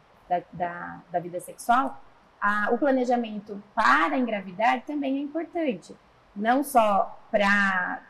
da, 0.52 1.00
da 1.10 1.18
vida 1.18 1.40
sexual, 1.40 2.00
a, 2.40 2.70
o 2.72 2.78
planejamento 2.78 3.62
para 3.74 4.16
engravidar 4.16 4.82
também 4.82 5.16
é 5.16 5.20
importante. 5.20 5.96
Não 6.34 6.62
só 6.62 7.18
para 7.30 8.00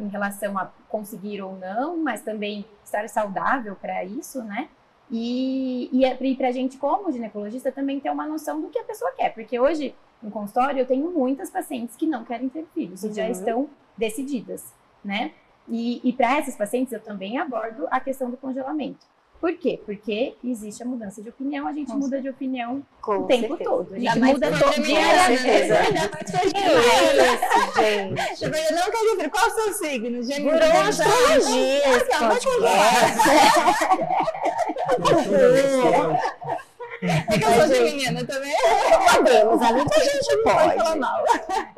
em 0.00 0.08
relação 0.08 0.56
a 0.56 0.70
conseguir 0.88 1.42
ou 1.42 1.56
não, 1.56 1.96
mas 1.96 2.22
também 2.22 2.64
estar 2.84 3.08
saudável 3.08 3.74
para 3.74 4.04
isso, 4.04 4.42
né? 4.44 4.68
E, 5.16 5.88
e, 5.92 6.04
é, 6.04 6.18
e 6.20 6.34
para 6.34 6.48
a 6.48 6.50
gente, 6.50 6.76
como 6.76 7.12
ginecologista, 7.12 7.70
também 7.70 8.00
ter 8.00 8.10
uma 8.10 8.26
noção 8.26 8.60
do 8.60 8.68
que 8.68 8.80
a 8.80 8.82
pessoa 8.82 9.12
quer. 9.12 9.32
Porque 9.32 9.60
hoje, 9.60 9.94
no 10.20 10.28
consultório, 10.28 10.80
eu 10.80 10.86
tenho 10.86 11.08
muitas 11.08 11.48
pacientes 11.50 11.94
que 11.94 12.04
não 12.04 12.24
querem 12.24 12.48
ter 12.48 12.66
filhos 12.74 13.04
uhum. 13.04 13.10
e 13.10 13.14
já 13.14 13.24
uhum. 13.24 13.30
estão 13.30 13.70
decididas, 13.96 14.74
né? 15.04 15.30
E, 15.68 16.00
e 16.02 16.12
para 16.12 16.38
essas 16.38 16.56
pacientes, 16.56 16.92
eu 16.92 17.00
também 17.00 17.38
abordo 17.38 17.86
a 17.92 18.00
questão 18.00 18.28
do 18.28 18.36
congelamento. 18.36 19.06
Por 19.44 19.52
quê? 19.58 19.78
Porque 19.84 20.34
existe 20.42 20.82
a 20.82 20.86
mudança 20.86 21.20
de 21.20 21.28
opinião, 21.28 21.66
a 21.66 21.72
gente 21.74 21.92
Com 21.92 21.98
muda 21.98 22.18
de 22.18 22.30
opinião 22.30 22.82
Com 23.02 23.18
o 23.18 23.26
tempo 23.26 23.48
certeza. 23.48 23.70
todo. 23.70 23.94
A 23.94 23.98
gente 23.98 24.18
muda 24.18 24.50
com 24.50 24.58
todo 24.58 24.82
dia. 24.82 24.98
né? 25.00 25.36
certeza. 25.36 25.78
Ainda 25.80 26.00
mais 26.00 26.30
com 26.30 26.38
pandemia. 26.38 27.34
isso, 27.34 27.74
gente. 27.78 28.36
Tipo, 28.36 28.56
eu 28.56 28.76
não 28.76 28.90
quero 28.90 29.10
dizer 29.16 29.28
qual 29.28 29.44
é 29.44 29.46
o 29.46 29.50
seu 29.50 29.72
signo, 29.74 30.22
Gemini. 30.22 30.50
Virou 30.50 30.70
uma 30.70 30.88
astrologia. 30.88 31.82
É 37.28 37.38
que 37.38 37.44
eu 37.44 37.52
sou 37.52 37.66
geminiana 37.68 38.24
também. 38.24 38.56
Podemos, 39.14 39.60
a 39.60 39.66
gente 39.78 40.36
Pode 40.42 40.42
falar 40.42 40.84
pode. 40.84 40.98
mal. 41.00 41.22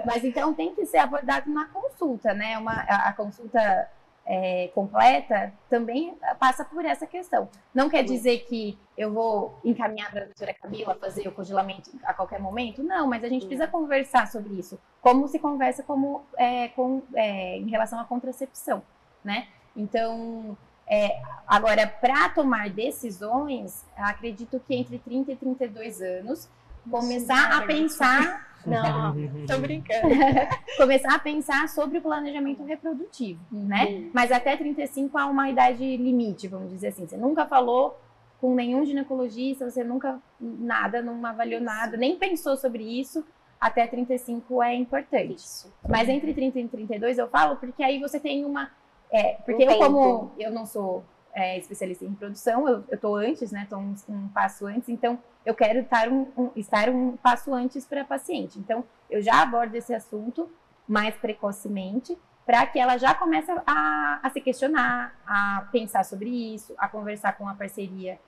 Mas 0.05 0.25
então 0.25 0.55
tem 0.55 0.73
que 0.73 0.87
ser 0.87 0.99
abordado 0.99 1.51
na 1.51 1.65
consulta, 1.65 2.33
né? 2.33 2.57
Uma, 2.59 2.75
a, 2.89 3.09
a 3.09 3.13
consulta 3.13 3.89
é, 4.27 4.69
completa 4.75 5.53
também 5.71 6.17
passa 6.41 6.65
por 6.65 6.85
essa 6.85 7.07
questão. 7.07 7.49
Não 7.73 7.89
quer 7.89 8.03
dizer 8.03 8.41
que 8.41 8.77
eu 8.99 9.13
vou 9.13 9.59
encaminhar 9.65 10.11
para 10.11 10.23
a 10.23 10.25
doutora 10.25 10.53
Camila 10.53 10.97
fazer 10.97 11.29
o 11.29 11.33
congelamento 11.33 11.91
a 12.03 12.13
qualquer 12.13 12.41
momento, 12.41 12.83
não, 12.83 13.07
mas 13.07 13.23
a 13.23 13.29
gente 13.29 13.47
precisa 13.47 13.69
conversar 13.69 14.27
sobre 14.27 14.55
isso. 14.55 14.79
Como 15.01 15.29
se 15.29 15.39
conversa 15.39 15.83
como, 15.83 16.25
é, 16.37 16.69
com, 16.69 17.03
é, 17.15 17.59
em 17.59 17.71
relação 17.71 18.01
à 18.01 18.05
contracepção, 18.05 18.83
né? 19.23 19.47
Então, 19.77 20.57
é, 20.89 21.21
agora, 21.47 21.87
para 21.87 22.29
tomar 22.31 22.71
decisões, 22.71 23.85
acredito 23.97 24.61
que 24.61 24.75
entre 24.75 24.99
30 24.99 25.33
e 25.33 25.37
32 25.37 26.01
anos, 26.01 26.49
começar 26.91 27.57
a 27.57 27.63
pensar 27.63 28.47
Não. 28.67 29.15
Tô 29.47 29.59
brincando. 29.59 30.09
começar 30.77 31.15
a 31.15 31.19
pensar 31.19 31.69
sobre 31.69 31.99
o 31.99 32.03
planejamento 32.03 32.65
reprodutivo, 32.65 33.41
né? 33.51 34.11
Mas 34.13 34.33
até 34.33 34.57
35 34.57 35.17
há 35.17 35.27
uma 35.27 35.49
idade 35.49 35.97
limite, 35.97 36.49
vamos 36.49 36.71
dizer 36.71 36.89
assim. 36.89 37.07
Você 37.07 37.17
nunca 37.17 37.47
falou 37.47 37.99
com 38.41 38.55
nenhum 38.55 38.85
ginecologista, 38.85 39.69
você 39.71 39.83
nunca 39.83 40.21
nada, 40.41 41.01
não 41.01 41.25
avaliou 41.25 41.61
nada, 41.61 41.97
nem 41.97 42.17
pensou 42.17 42.57
sobre 42.57 42.83
isso. 42.83 43.25
Até 43.59 43.87
35 43.87 44.63
é 44.63 44.75
importante. 44.75 45.37
Isso. 45.37 45.73
Mas 45.89 46.09
entre 46.09 46.35
30 46.35 46.59
e 46.59 46.69
32 46.69 47.17
eu 47.17 47.29
falo 47.29 47.57
porque 47.57 47.83
aí 47.83 47.99
você 47.99 48.21
tem 48.21 48.45
uma. 48.45 48.71
É, 49.11 49.35
porque 49.47 49.67
Um 49.67 49.71
eu, 49.71 49.79
como 49.79 50.33
eu 50.39 50.51
não 50.51 50.67
sou 50.67 51.05
é, 51.33 51.59
especialista 51.59 52.05
em 52.05 52.09
reprodução, 52.09 52.69
eu, 52.69 52.85
eu 52.89 52.99
tô 52.99 53.15
antes, 53.15 53.53
né? 53.53 53.67
Tô 53.69 53.79
um, 53.79 53.95
um 54.09 54.29
passo 54.29 54.67
antes, 54.67 54.89
então 54.89 55.19
eu 55.47 55.55
quero 55.55 55.79
estar 55.79 56.09
um, 56.09 56.27
um- 56.37 56.51
estar 56.57 56.91
um 56.91 57.17
passo 57.17 57.55
antes 57.55 57.87
para 57.87 58.03
a 58.03 58.05
paciente. 58.05 58.59
Então, 58.59 58.85
eu 59.09 59.23
já 59.23 59.41
abordo 59.43 59.75
esse 59.77 59.95
assunto 59.95 60.51
mais 60.87 61.15
precocemente 61.15 62.19
para 62.45 62.67
que 62.67 62.79
ela 62.79 62.97
já 62.99 63.15
comece 63.15 63.51
a, 63.67 64.21
a 64.23 64.31
se 64.31 64.41
questionar, 64.41 65.15
a 65.27 65.67
pensar 65.73 66.05
sobre 66.05 66.29
isso, 66.55 66.75
a 66.77 66.89
conversar 66.89 67.33
com 67.39 67.49
a 67.49 67.55
parceria 67.55 68.19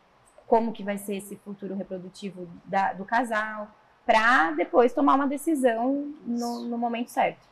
como 0.47 0.73
que 0.73 0.83
vai 0.83 0.97
ser 0.97 1.17
esse 1.17 1.37
futuro 1.37 1.75
reprodutivo 1.77 2.49
da- 2.65 2.93
do 2.95 3.05
casal, 3.05 3.69
para 4.07 4.53
depois 4.53 4.93
tomar 4.95 5.15
uma 5.17 5.27
decisão 5.27 6.15
no, 6.25 6.61
no 6.63 6.79
momento 6.79 7.09
certo. 7.11 7.47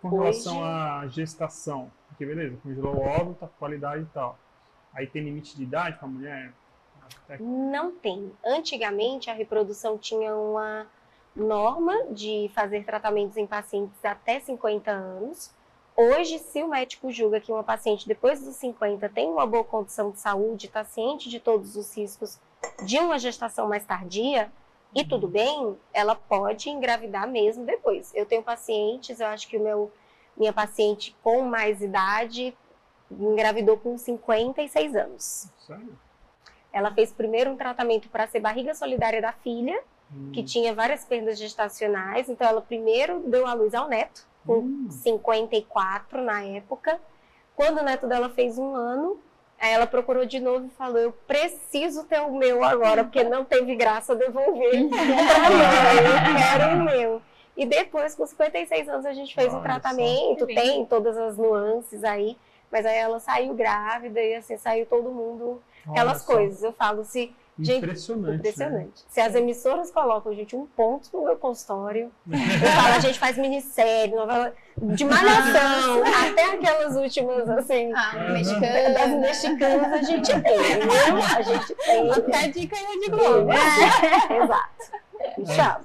Com 0.00 0.08
relação 0.10 0.58
Hoje- 0.58 0.62
à 0.64 1.06
gestação, 1.08 1.90
porque 2.08 2.24
beleza, 2.24 2.56
congelou 2.62 2.94
o 2.96 3.00
óvulo, 3.00 3.34
tá 3.34 3.48
com 3.48 3.54
qualidade 3.58 4.02
e 4.04 4.06
tal. 4.14 4.38
Aí 4.94 5.06
tem 5.08 5.22
limite 5.24 5.56
de 5.56 5.64
idade 5.64 5.98
pra 5.98 6.06
mulher? 6.06 6.52
Não 7.40 7.92
tem. 7.92 8.32
Antigamente, 8.44 9.30
a 9.30 9.34
reprodução 9.34 9.98
tinha 9.98 10.34
uma 10.34 10.86
norma 11.34 11.94
de 12.10 12.50
fazer 12.54 12.84
tratamentos 12.84 13.36
em 13.36 13.46
pacientes 13.46 14.04
até 14.04 14.40
50 14.40 14.90
anos. 14.90 15.52
Hoje, 15.96 16.38
se 16.38 16.62
o 16.62 16.68
médico 16.68 17.10
julga 17.10 17.40
que 17.40 17.50
uma 17.50 17.64
paciente 17.64 18.06
depois 18.06 18.40
dos 18.40 18.56
50 18.56 19.08
tem 19.08 19.28
uma 19.28 19.46
boa 19.46 19.64
condição 19.64 20.10
de 20.10 20.20
saúde, 20.20 20.66
está 20.66 20.84
ciente 20.84 21.28
de 21.28 21.40
todos 21.40 21.76
os 21.76 21.96
riscos 21.96 22.38
de 22.84 22.98
uma 22.98 23.18
gestação 23.18 23.68
mais 23.68 23.84
tardia, 23.84 24.50
e 24.94 25.04
tudo 25.04 25.28
bem, 25.28 25.76
ela 25.92 26.14
pode 26.14 26.70
engravidar 26.70 27.28
mesmo 27.28 27.64
depois. 27.64 28.12
Eu 28.14 28.24
tenho 28.24 28.42
pacientes, 28.42 29.20
eu 29.20 29.26
acho 29.26 29.46
que 29.48 29.56
o 29.56 29.62
meu 29.62 29.92
minha 30.36 30.52
paciente 30.52 31.16
com 31.22 31.42
mais 31.42 31.82
idade 31.82 32.56
engravidou 33.10 33.76
com 33.76 33.98
56 33.98 34.94
anos. 34.94 35.48
Sério? 35.66 35.98
Ela 36.72 36.92
fez 36.92 37.12
primeiro 37.12 37.50
um 37.50 37.56
tratamento 37.56 38.08
para 38.08 38.26
ser 38.26 38.40
barriga 38.40 38.74
solidária 38.74 39.20
da 39.20 39.32
filha, 39.32 39.78
Hum. 40.14 40.30
que 40.32 40.42
tinha 40.42 40.72
várias 40.74 41.04
perdas 41.04 41.38
gestacionais. 41.38 42.28
Então, 42.28 42.46
ela 42.48 42.60
primeiro 42.62 43.20
deu 43.26 43.46
à 43.46 43.52
luz 43.52 43.74
ao 43.74 43.88
neto, 43.88 44.26
com 44.46 44.54
Hum. 44.58 44.86
54 44.90 46.22
na 46.22 46.42
época. 46.42 46.98
Quando 47.54 47.78
o 47.78 47.82
neto 47.82 48.06
dela 48.06 48.28
fez 48.30 48.58
um 48.58 48.74
ano, 48.74 49.18
aí 49.60 49.72
ela 49.72 49.86
procurou 49.86 50.24
de 50.24 50.40
novo 50.40 50.66
e 50.66 50.70
falou: 50.70 50.98
Eu 50.98 51.12
preciso 51.26 52.04
ter 52.04 52.20
o 52.20 52.32
meu 52.32 52.62
agora, 52.64 53.04
porque 53.04 53.22
não 53.24 53.44
teve 53.44 53.74
graça 53.74 54.14
devolver 54.14 54.70
pra 54.88 55.50
mãe, 55.50 55.98
eu 56.06 56.36
quero 56.36 56.76
o 56.80 56.84
meu. 56.84 57.22
E 57.56 57.66
depois, 57.66 58.14
com 58.14 58.24
56 58.24 58.88
anos, 58.88 59.04
a 59.04 59.12
gente 59.12 59.34
fez 59.34 59.52
um 59.52 59.60
tratamento, 59.60 60.46
tem 60.46 60.84
todas 60.86 61.16
as 61.18 61.36
nuances 61.36 62.04
aí. 62.04 62.36
Mas 62.70 62.86
aí 62.86 62.96
ela 62.96 63.18
saiu 63.18 63.52
grávida 63.54 64.20
e 64.20 64.34
assim, 64.36 64.56
saiu 64.58 64.86
todo 64.86 65.10
mundo 65.10 65.60
aquelas 65.90 66.12
Olha 66.12 66.18
só. 66.20 66.32
coisas. 66.32 66.62
Eu 66.62 66.72
falo, 66.72 67.04
se 67.04 67.34
Gente, 67.60 67.78
Impressionante. 67.78 68.28
né? 68.30 68.36
Impressionante. 68.36 69.04
Se 69.08 69.20
as 69.20 69.34
emissoras 69.34 69.90
colocam, 69.90 70.32
gente, 70.32 70.54
um 70.54 70.64
ponto 70.64 71.08
no 71.12 71.24
meu 71.24 71.34
consultório, 71.36 72.08
eu 72.30 72.70
falo, 72.70 72.94
a 72.94 73.00
gente 73.00 73.18
faz 73.18 73.36
minissérie, 73.36 74.14
novela 74.14 74.54
de 74.76 75.04
malhação, 75.04 76.04
até 76.30 76.44
aquelas 76.54 76.94
últimas, 76.94 77.48
assim, 77.48 77.92
Ah, 77.96 78.12
Aham. 78.14 78.32
mexicana. 78.32 78.90
das 78.94 79.10
mexicanas, 79.10 79.92
a 79.92 80.02
gente 80.02 80.28
tem, 80.40 80.56
entendeu? 80.56 81.18
A 81.36 81.42
gente 81.42 81.74
tem. 81.74 82.10
Até 82.12 82.36
a 82.44 82.46
dica 82.48 82.76
é 82.76 82.96
de 83.00 83.10
Globo. 83.10 83.50
É, 83.50 84.36
exato. 84.44 84.98
Me 85.36 85.46
chama. 85.46 85.80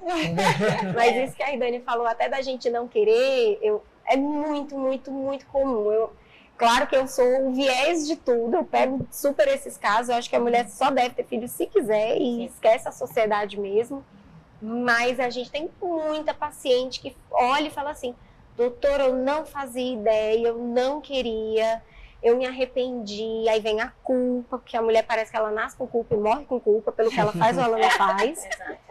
Mas 0.94 1.16
isso 1.28 1.36
que 1.36 1.42
a 1.42 1.56
Dani 1.56 1.80
falou, 1.80 2.06
até 2.06 2.28
da 2.28 2.40
gente 2.40 2.70
não 2.70 2.86
querer, 2.86 3.58
eu, 3.60 3.82
é 4.06 4.16
muito, 4.16 4.78
muito, 4.78 5.10
muito 5.10 5.44
comum. 5.46 5.90
Eu, 5.90 6.12
claro 6.56 6.86
que 6.86 6.96
eu 6.96 7.06
sou 7.06 7.48
o 7.48 7.52
viés 7.52 8.06
de 8.06 8.16
tudo, 8.16 8.56
eu 8.56 8.64
pego 8.64 9.06
super 9.10 9.46
esses 9.48 9.76
casos, 9.76 10.08
eu 10.08 10.16
acho 10.16 10.28
que 10.28 10.36
a 10.36 10.40
mulher 10.40 10.68
só 10.68 10.90
deve 10.90 11.14
ter 11.14 11.24
filho 11.24 11.48
se 11.48 11.66
quiser 11.66 12.16
e 12.18 12.46
esquece 12.46 12.88
a 12.88 12.92
sociedade 12.92 13.58
mesmo. 13.58 14.04
Mas 14.62 15.20
a 15.20 15.28
gente 15.28 15.50
tem 15.50 15.70
muita 15.82 16.32
paciente 16.32 17.00
que 17.00 17.14
olha 17.30 17.66
e 17.66 17.70
fala 17.70 17.90
assim, 17.90 18.14
doutor, 18.56 19.00
eu 19.00 19.14
não 19.14 19.44
fazia 19.44 19.92
ideia, 19.92 20.48
eu 20.48 20.58
não 20.58 21.00
queria, 21.00 21.82
eu 22.24 22.38
me 22.38 22.46
arrependi, 22.46 23.46
aí 23.50 23.60
vem 23.60 23.82
a 23.82 23.92
culpa, 24.02 24.56
porque 24.56 24.74
a 24.78 24.80
mulher 24.80 25.04
parece 25.06 25.30
que 25.30 25.36
ela 25.36 25.50
nasce 25.50 25.76
com 25.76 25.86
culpa 25.86 26.14
e 26.14 26.18
morre 26.18 26.46
com 26.46 26.58
culpa 26.58 26.90
pelo 26.90 27.10
que 27.10 27.20
ela 27.20 27.32
faz 27.32 27.58
ou 27.58 27.64
ela 27.64 27.76
não 27.76 27.90
faz. 27.92 28.48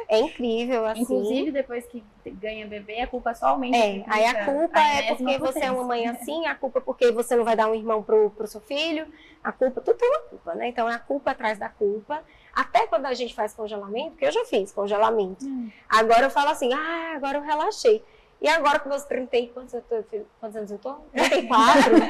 É 0.08 0.20
incrível, 0.20 0.86
assim. 0.86 1.02
Inclusive, 1.02 1.52
depois 1.52 1.84
que 1.88 2.04
ganha 2.24 2.68
bebê, 2.68 3.02
a 3.02 3.08
culpa 3.08 3.34
só 3.34 3.48
aumenta. 3.48 3.76
É, 3.76 4.04
aí 4.06 4.26
a 4.28 4.46
culpa 4.46 4.80
a 4.80 4.96
é 4.98 5.16
porque 5.16 5.24
você 5.24 5.34
é 5.34 5.40
potência. 5.40 5.74
uma 5.74 5.84
mãe 5.84 6.08
assim, 6.08 6.46
a 6.46 6.54
culpa 6.54 6.78
é 6.78 6.82
porque 6.84 7.12
você 7.12 7.36
não 7.36 7.44
vai 7.44 7.56
dar 7.56 7.68
um 7.68 7.74
irmão 7.74 8.04
pro, 8.04 8.30
pro 8.30 8.46
seu 8.46 8.62
filho, 8.62 9.08
a 9.44 9.52
culpa, 9.52 9.82
tudo 9.82 9.98
tem 9.98 10.08
uma 10.10 10.20
culpa, 10.30 10.54
né? 10.54 10.68
Então 10.68 10.88
é 10.88 10.94
a 10.94 11.00
culpa 11.00 11.32
atrás 11.32 11.58
da 11.58 11.70
culpa. 11.70 12.24
Até 12.54 12.86
quando 12.86 13.08
a 13.08 13.16
gente 13.16 13.34
faz 13.34 13.56
congelamento, 13.56 14.12
porque 14.12 14.26
eu 14.26 14.32
já 14.32 14.46
fiz 14.46 14.72
congelamento. 14.72 15.44
Hum. 15.44 15.72
Agora 15.90 16.28
eu 16.28 16.30
falo 16.30 16.50
assim, 16.52 16.72
ah, 16.72 17.14
agora 17.16 17.40
eu 17.40 17.42
relaxei. 17.42 18.04
E 18.44 18.48
agora 18.50 18.78
com 18.78 18.89
meus 18.89 19.04
30 19.06 19.38
e 19.38 19.48
quantos, 19.48 19.74
eu 19.74 19.82
tô, 19.84 20.04
quantos 20.38 20.58
anos 20.58 20.70
eu 20.70 20.78
tô? 20.78 20.96
34? 21.16 21.94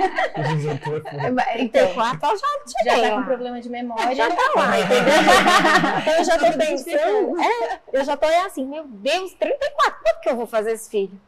Então, 1.60 1.86
34, 1.86 2.30
eu 2.32 2.38
já 2.38 2.48
já 2.86 3.02
tá 3.02 3.16
com 3.16 3.24
problema 3.24 3.62
de 3.62 3.70
memória. 3.70 4.16
Já 4.16 4.30
tá 4.30 4.52
lá, 4.56 4.80
entendeu? 4.80 5.14
então 6.02 6.14
eu 6.14 6.24
já 6.24 6.38
tô 6.40 6.58
pensando, 6.58 7.40
é, 7.40 7.80
eu 7.94 8.04
já 8.04 8.18
tô 8.18 8.26
assim, 8.26 8.66
meu 8.66 8.84
Deus, 8.88 9.34
34, 9.36 10.02
quando 10.04 10.20
que 10.22 10.30
eu 10.30 10.36
vou 10.36 10.48
fazer 10.48 10.72
esse 10.72 10.90
filho? 10.90 11.22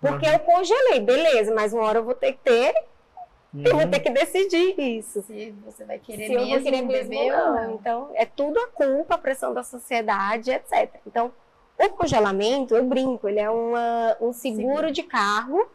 Porque 0.00 0.24
eu 0.24 0.38
congelei, 0.38 1.00
beleza, 1.00 1.52
mas 1.52 1.72
uma 1.72 1.82
hora 1.82 1.98
eu 1.98 2.04
vou 2.04 2.14
ter 2.14 2.34
que 2.34 2.38
ter, 2.44 2.74
eu 3.54 3.76
vou 3.76 3.88
ter 3.88 3.98
que 4.00 4.10
decidir 4.10 4.78
isso. 4.78 5.20
Se 5.22 5.52
você 5.64 5.84
vai 5.84 5.98
querer 5.98 6.26
Se 6.28 6.32
eu 6.32 6.40
mesmo 6.40 6.54
vou 6.54 6.62
querer 6.62 6.82
um 6.82 6.86
mesmo 6.86 7.10
bebê 7.10 7.32
ou 7.32 7.52
não. 7.52 7.74
Então, 7.74 8.10
é 8.14 8.24
tudo 8.24 8.58
a 8.60 8.68
culpa, 8.68 9.16
a 9.16 9.18
pressão 9.18 9.52
da 9.52 9.64
sociedade, 9.64 10.52
etc. 10.52 10.94
Então, 11.06 11.32
o 11.78 11.90
congelamento, 11.90 12.76
eu 12.76 12.84
brinco, 12.84 13.28
ele 13.28 13.40
é 13.40 13.50
uma, 13.50 14.16
um 14.20 14.32
seguro, 14.32 14.90
de 14.90 15.02
carro. 15.02 15.66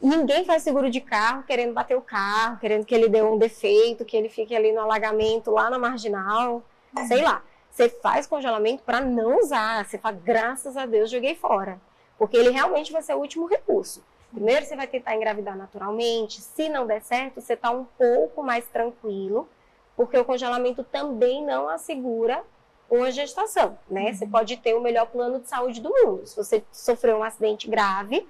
Ninguém 0.00 0.44
faz 0.44 0.62
seguro 0.62 0.90
de 0.90 1.00
carro 1.00 1.42
querendo 1.44 1.72
bater 1.72 1.96
o 1.96 2.02
carro, 2.02 2.58
querendo 2.58 2.84
que 2.84 2.94
ele 2.94 3.08
dê 3.08 3.22
um 3.22 3.38
defeito, 3.38 4.04
que 4.04 4.16
ele 4.16 4.28
fique 4.28 4.54
ali 4.54 4.72
no 4.72 4.80
alagamento, 4.80 5.50
lá 5.50 5.70
na 5.70 5.78
marginal, 5.78 6.62
sei 7.08 7.22
lá. 7.22 7.42
Você 7.70 7.88
faz 7.88 8.26
congelamento 8.26 8.82
para 8.82 9.00
não 9.00 9.38
usar. 9.38 9.84
Você 9.84 9.98
fala, 9.98 10.16
graças 10.22 10.76
a 10.76 10.86
Deus, 10.86 11.10
joguei 11.10 11.34
fora. 11.34 11.80
Porque 12.18 12.36
ele 12.36 12.50
realmente 12.50 12.92
vai 12.92 13.02
ser 13.02 13.14
o 13.14 13.18
último 13.18 13.46
recurso. 13.46 14.02
Primeiro 14.32 14.64
você 14.64 14.76
vai 14.76 14.86
tentar 14.86 15.14
engravidar 15.14 15.56
naturalmente. 15.56 16.40
Se 16.40 16.68
não 16.68 16.86
der 16.86 17.02
certo, 17.02 17.40
você 17.40 17.54
está 17.54 17.70
um 17.70 17.84
pouco 17.84 18.42
mais 18.42 18.66
tranquilo, 18.66 19.48
porque 19.96 20.16
o 20.18 20.24
congelamento 20.24 20.84
também 20.84 21.44
não 21.44 21.68
assegura 21.68 22.44
uma 22.90 23.10
gestação, 23.10 23.78
né? 23.90 24.12
Você 24.12 24.26
pode 24.26 24.56
ter 24.58 24.74
o 24.74 24.80
melhor 24.80 25.06
plano 25.06 25.40
de 25.40 25.48
saúde 25.48 25.80
do 25.80 25.88
mundo. 25.90 26.26
Se 26.26 26.36
você 26.36 26.64
sofreu 26.70 27.18
um 27.18 27.22
acidente 27.22 27.68
grave, 27.68 28.26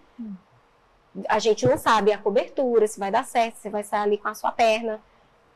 a 1.29 1.39
gente 1.39 1.67
não 1.67 1.79
sabe 1.79 2.13
a 2.13 2.19
cobertura, 2.19 2.87
se 2.87 2.99
vai 2.99 3.11
dar 3.11 3.25
certo, 3.25 3.57
se 3.57 3.69
vai 3.71 3.83
sair 3.83 4.01
ali 4.03 4.19
com 4.19 4.29
a 4.29 4.35
sua 4.35 4.53
perna. 4.53 5.01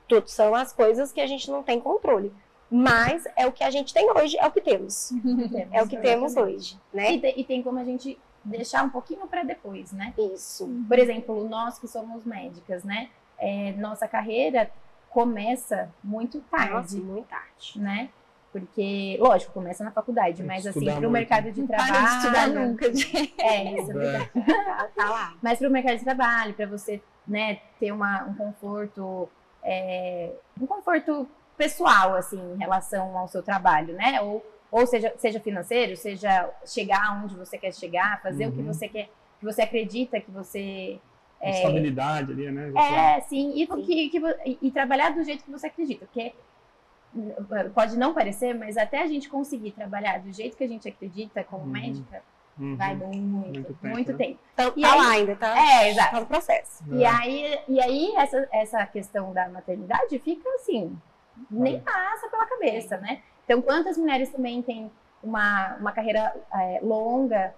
Tudo 0.09 0.29
são 0.29 0.55
as 0.55 0.73
coisas 0.73 1.13
que 1.13 1.21
a 1.21 1.27
gente 1.27 1.51
não 1.51 1.63
tem 1.63 1.81
controle. 1.81 2.33
Mas 2.71 3.25
é 3.37 3.47
o 3.47 3.53
que 3.53 3.65
a 3.65 3.71
gente 3.71 3.93
tem 3.93 4.09
hoje, 4.11 4.39
é 4.39 4.47
o 4.47 4.51
que 4.53 4.61
temos. 4.61 5.11
É 5.73 5.83
o 5.83 5.89
que 5.89 5.97
temos 5.97 6.37
hoje, 6.37 6.79
né? 6.93 7.13
E, 7.15 7.21
te- 7.21 7.35
e 7.41 7.45
tem 7.45 7.63
como 7.63 7.79
a 7.79 7.85
gente 7.85 8.19
deixar 8.45 8.85
um 8.85 8.91
pouquinho 8.91 9.27
para 9.27 9.43
depois, 9.43 9.93
né? 9.93 10.15
Isso. 10.17 10.69
Por 10.89 10.99
exemplo, 10.99 11.49
nós 11.49 11.79
que 11.79 11.87
somos 11.89 12.25
médicas, 12.25 12.85
né? 12.85 13.11
É, 13.39 13.73
nossa 13.73 14.07
carreira 14.07 14.71
começa 15.11 15.91
muito 16.03 16.41
tarde, 16.43 16.73
Nossa, 16.73 16.97
muito 16.99 17.27
tarde. 17.29 17.73
né? 17.81 18.09
Porque, 18.53 19.17
lógico, 19.21 19.53
começa 19.53 19.85
na 19.85 19.93
faculdade, 19.93 20.39
Tem 20.39 20.43
que 20.43 20.43
mas 20.49 20.67
assim, 20.67 20.85
para 20.85 21.07
o 21.07 21.11
mercado 21.11 21.53
de 21.53 21.61
Não 21.61 21.69
trabalho. 21.69 21.93
para 21.93 22.01
de 22.03 22.17
estudar 22.17 22.49
nunca, 22.49 22.93
gente. 22.95 23.35
É, 23.41 23.79
isso 23.81 23.91
é 23.91 23.95
verdade. 23.95 24.31
Tá, 24.97 25.09
lá. 25.11 25.35
Mas 25.41 25.59
para 25.59 25.69
o 25.69 25.71
mercado 25.71 25.99
de 25.99 26.05
trabalho, 26.05 26.55
para 26.55 26.67
você 26.67 27.01
né, 27.29 27.61
ter 27.79 27.93
uma, 27.93 28.25
um 28.25 28.35
conforto, 28.35 29.29
é, 29.63 30.33
um 30.61 30.67
conforto 30.67 31.29
pessoal, 31.57 32.15
assim, 32.17 32.41
em 32.55 32.59
relação 32.59 33.17
ao 33.17 33.29
seu 33.29 33.43
trabalho, 33.43 33.95
né? 33.95 34.21
Ou, 34.21 34.45
ou 34.71 34.85
seja, 34.87 35.15
seja 35.19 35.39
financeiro, 35.39 35.97
seja 35.97 36.51
chegar 36.67 37.23
onde 37.23 37.37
você 37.37 37.57
quer 37.57 37.73
chegar, 37.73 38.21
fazer 38.21 38.49
o 38.49 38.53
que 38.53 38.59
Uhum. 38.61 38.67
você 38.73 38.89
quer, 38.89 39.09
que 39.39 39.45
você 39.45 39.63
acredita 39.63 40.21
que 40.21 40.31
você 40.31 40.99
é, 41.41 41.51
Estabilidade 41.53 42.33
ali, 42.33 42.51
né? 42.51 42.67
Já 42.71 42.75
tá- 42.75 42.83
é, 43.17 43.21
sim, 43.23 43.53
e, 43.57 43.67
que, 43.67 44.09
que 44.11 44.21
vo- 44.21 44.35
e- 44.45 44.59
e 44.61 44.71
trabalhar 44.71 45.11
do 45.15 45.23
jeito 45.25 45.43
que 45.45 45.51
você 45.51 45.69
acredita, 45.69 46.05
porque 46.05 46.35
pode 47.75 47.97
não 47.99 48.15
parecer, 48.15 48.55
mas 48.55 48.77
até 48.77 49.03
a 49.03 49.07
gente 49.07 49.29
conseguir 49.29 49.73
trabalhar 49.73 50.21
do 50.21 50.33
jeito 50.33 50.57
que 50.57 50.65
a 50.65 50.69
gente 50.69 50.89
acredita 50.89 51.43
como 51.45 51.65
Uhum. 51.65 51.71
médica, 51.71 52.23
Uhum. 52.59 52.77
vai 52.77 52.95
muito, 52.95 53.15
Muito 53.15 53.87
muito 53.87 54.07
tempo, 54.17 54.19
tempo. 54.19 54.31
né? 54.33 54.39
Então, 54.55 54.73
E 54.77 54.83
tá 54.83 54.93
aí- 54.93 54.99
lá 54.99 55.11
ainda, 55.11 55.37
tá? 55.37 55.59
É, 55.59 55.91
exato. 55.91 56.11
Tá 56.13 56.21
no 56.21 56.27
processo. 56.27 56.85
E 56.93 57.05
É. 57.05 57.09
aí, 57.09 57.59
e 57.69 57.81
aí 57.81 58.15
essa, 58.17 58.49
essa 58.53 58.87
questão 58.87 59.33
da 59.33 59.49
maternidade 59.49 60.19
fica 60.19 60.49
assim, 60.57 60.97
nem 61.51 61.81
passa 61.81 62.29
pela 62.29 62.47
cabeça, 62.47 62.97
né? 62.99 63.23
Então, 63.45 63.61
quantas 63.63 63.97
mulheres 63.97 64.29
também 64.31 64.63
têm 64.63 64.91
uma, 65.23 65.77
uma 65.77 65.93
carreira 65.93 66.35
é, 66.55 66.81
longa, 66.83 67.55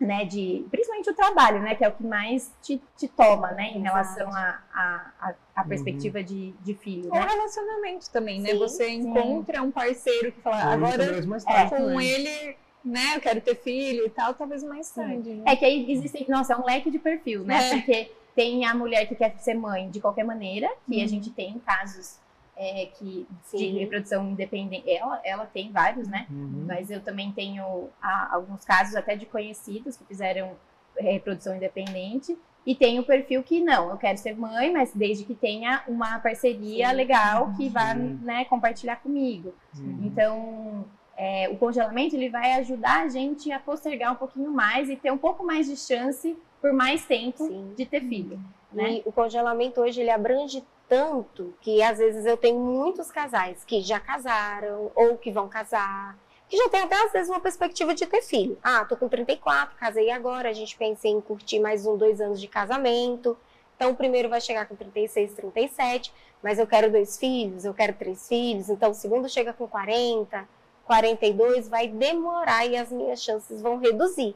né, 0.00 0.24
de, 0.24 0.64
principalmente 0.70 1.10
o 1.10 1.14
trabalho, 1.14 1.60
né, 1.60 1.74
que 1.74 1.84
é 1.84 1.88
o 1.88 1.92
que 1.92 2.04
mais 2.06 2.52
te, 2.62 2.80
te 2.96 3.08
toma, 3.08 3.50
né, 3.52 3.64
em 3.70 3.80
Exato. 3.80 3.82
relação 3.84 4.32
à 4.32 4.62
a, 4.72 5.12
a, 5.20 5.34
a 5.56 5.62
Uhum. 5.62 5.68
perspectiva 5.68 6.22
de, 6.22 6.52
de 6.60 6.74
filho, 6.74 7.08
Ou 7.10 7.18
né? 7.18 7.26
relacionamento 7.28 8.08
também, 8.10 8.40
né? 8.40 8.50
Sim, 8.50 8.58
Você 8.58 8.86
sim. 8.86 8.94
encontra 9.00 9.60
um 9.62 9.72
parceiro 9.72 10.30
que 10.30 10.40
fala, 10.40 10.56
Hoje, 10.76 10.94
agora 10.94 11.26
mais 11.26 11.44
tarde 11.44 11.70
com 11.70 11.76
também. 11.76 12.00
ele, 12.06 12.56
né, 12.84 13.16
eu 13.16 13.20
quero 13.20 13.40
ter 13.40 13.56
filho 13.56 14.06
e 14.06 14.10
tal, 14.10 14.34
talvez 14.34 14.62
mais 14.62 14.88
tarde. 14.90 15.34
né? 15.34 15.42
É 15.46 15.56
que 15.56 15.64
aí 15.64 15.90
existem, 15.90 16.26
nossa, 16.28 16.52
é 16.52 16.56
um 16.56 16.64
leque 16.64 16.90
de 16.92 16.98
perfil, 17.00 17.42
né? 17.42 17.56
É. 17.70 17.74
Porque 17.74 18.12
tem 18.36 18.64
a 18.64 18.72
mulher 18.74 19.06
que 19.08 19.16
quer 19.16 19.36
ser 19.40 19.54
mãe 19.54 19.90
de 19.90 20.00
qualquer 20.00 20.24
maneira, 20.24 20.70
que 20.86 20.98
a 21.00 21.02
Uhum. 21.02 21.08
gente 21.08 21.30
tem 21.32 21.58
casos 21.58 22.18
é, 22.58 22.86
que, 22.86 23.26
de 23.52 23.58
Sim. 23.58 23.78
reprodução 23.78 24.28
independente, 24.28 24.90
ela, 24.90 25.20
ela 25.24 25.46
tem 25.46 25.70
vários, 25.70 26.08
né? 26.08 26.26
Uhum. 26.28 26.64
Mas 26.66 26.90
eu 26.90 27.00
também 27.00 27.30
tenho 27.30 27.88
ah, 28.02 28.30
alguns 28.32 28.64
casos 28.64 28.96
até 28.96 29.14
de 29.14 29.24
conhecidos 29.26 29.96
que 29.96 30.04
fizeram 30.04 30.56
eh, 30.96 31.12
reprodução 31.12 31.54
independente. 31.54 32.36
E 32.66 32.74
tem 32.74 32.98
o 32.98 33.04
perfil 33.04 33.42
que 33.44 33.60
não, 33.60 33.90
eu 33.90 33.96
quero 33.96 34.18
ser 34.18 34.36
mãe, 34.36 34.72
mas 34.72 34.92
desde 34.92 35.24
que 35.24 35.34
tenha 35.34 35.84
uma 35.86 36.18
parceria 36.18 36.90
Sim. 36.90 36.96
legal 36.96 37.54
que 37.56 37.68
vá 37.68 37.94
Sim. 37.94 38.18
né, 38.22 38.44
compartilhar 38.46 38.96
comigo. 38.96 39.54
Uhum. 39.78 40.00
Então, 40.02 40.84
é, 41.16 41.48
o 41.48 41.56
congelamento 41.56 42.16
ele 42.16 42.28
vai 42.28 42.54
ajudar 42.54 43.04
a 43.04 43.08
gente 43.08 43.50
a 43.52 43.60
postergar 43.60 44.12
um 44.12 44.16
pouquinho 44.16 44.50
mais 44.50 44.90
e 44.90 44.96
ter 44.96 45.12
um 45.12 45.16
pouco 45.16 45.46
mais 45.46 45.66
de 45.66 45.76
chance 45.76 46.36
por 46.60 46.72
mais 46.72 47.06
tempo 47.06 47.46
Sim. 47.46 47.72
de 47.76 47.86
ter 47.86 48.00
filho. 48.00 48.38
né? 48.72 48.94
E 48.94 49.02
o 49.06 49.12
congelamento 49.12 49.80
hoje 49.80 50.00
ele 50.00 50.10
abrange 50.10 50.62
tanto 50.88 51.54
que 51.60 51.82
às 51.82 51.98
vezes 51.98 52.24
eu 52.24 52.36
tenho 52.36 52.58
muitos 52.58 53.10
casais 53.10 53.62
que 53.64 53.80
já 53.82 54.00
casaram 54.00 54.90
ou 54.94 55.16
que 55.18 55.30
vão 55.30 55.48
casar, 55.48 56.18
que 56.48 56.56
já 56.56 56.68
tem 56.70 56.80
até 56.80 56.96
às 57.04 57.12
vezes 57.12 57.28
uma 57.28 57.40
perspectiva 57.40 57.94
de 57.94 58.06
ter 58.06 58.22
filho. 58.22 58.58
Ah, 58.62 58.84
tô 58.84 58.96
com 58.96 59.08
34, 59.08 59.76
casei 59.76 60.10
agora, 60.10 60.48
a 60.48 60.52
gente 60.52 60.76
pensa 60.76 61.06
em 61.06 61.20
curtir 61.20 61.60
mais 61.60 61.84
um, 61.86 61.96
dois 61.96 62.20
anos 62.20 62.40
de 62.40 62.48
casamento. 62.48 63.36
Então 63.76 63.90
o 63.90 63.96
primeiro 63.96 64.28
vai 64.28 64.40
chegar 64.40 64.66
com 64.66 64.74
36, 64.74 65.34
37, 65.34 66.12
mas 66.42 66.58
eu 66.58 66.66
quero 66.66 66.90
dois 66.90 67.18
filhos, 67.18 67.64
eu 67.64 67.74
quero 67.74 67.92
três 67.92 68.26
filhos. 68.26 68.70
Então 68.70 68.90
o 68.90 68.94
segundo 68.94 69.28
chega 69.28 69.52
com 69.52 69.68
40, 69.68 70.48
42, 70.84 71.68
vai 71.68 71.86
demorar 71.86 72.66
e 72.66 72.76
as 72.76 72.90
minhas 72.90 73.22
chances 73.22 73.60
vão 73.60 73.78
reduzir. 73.78 74.34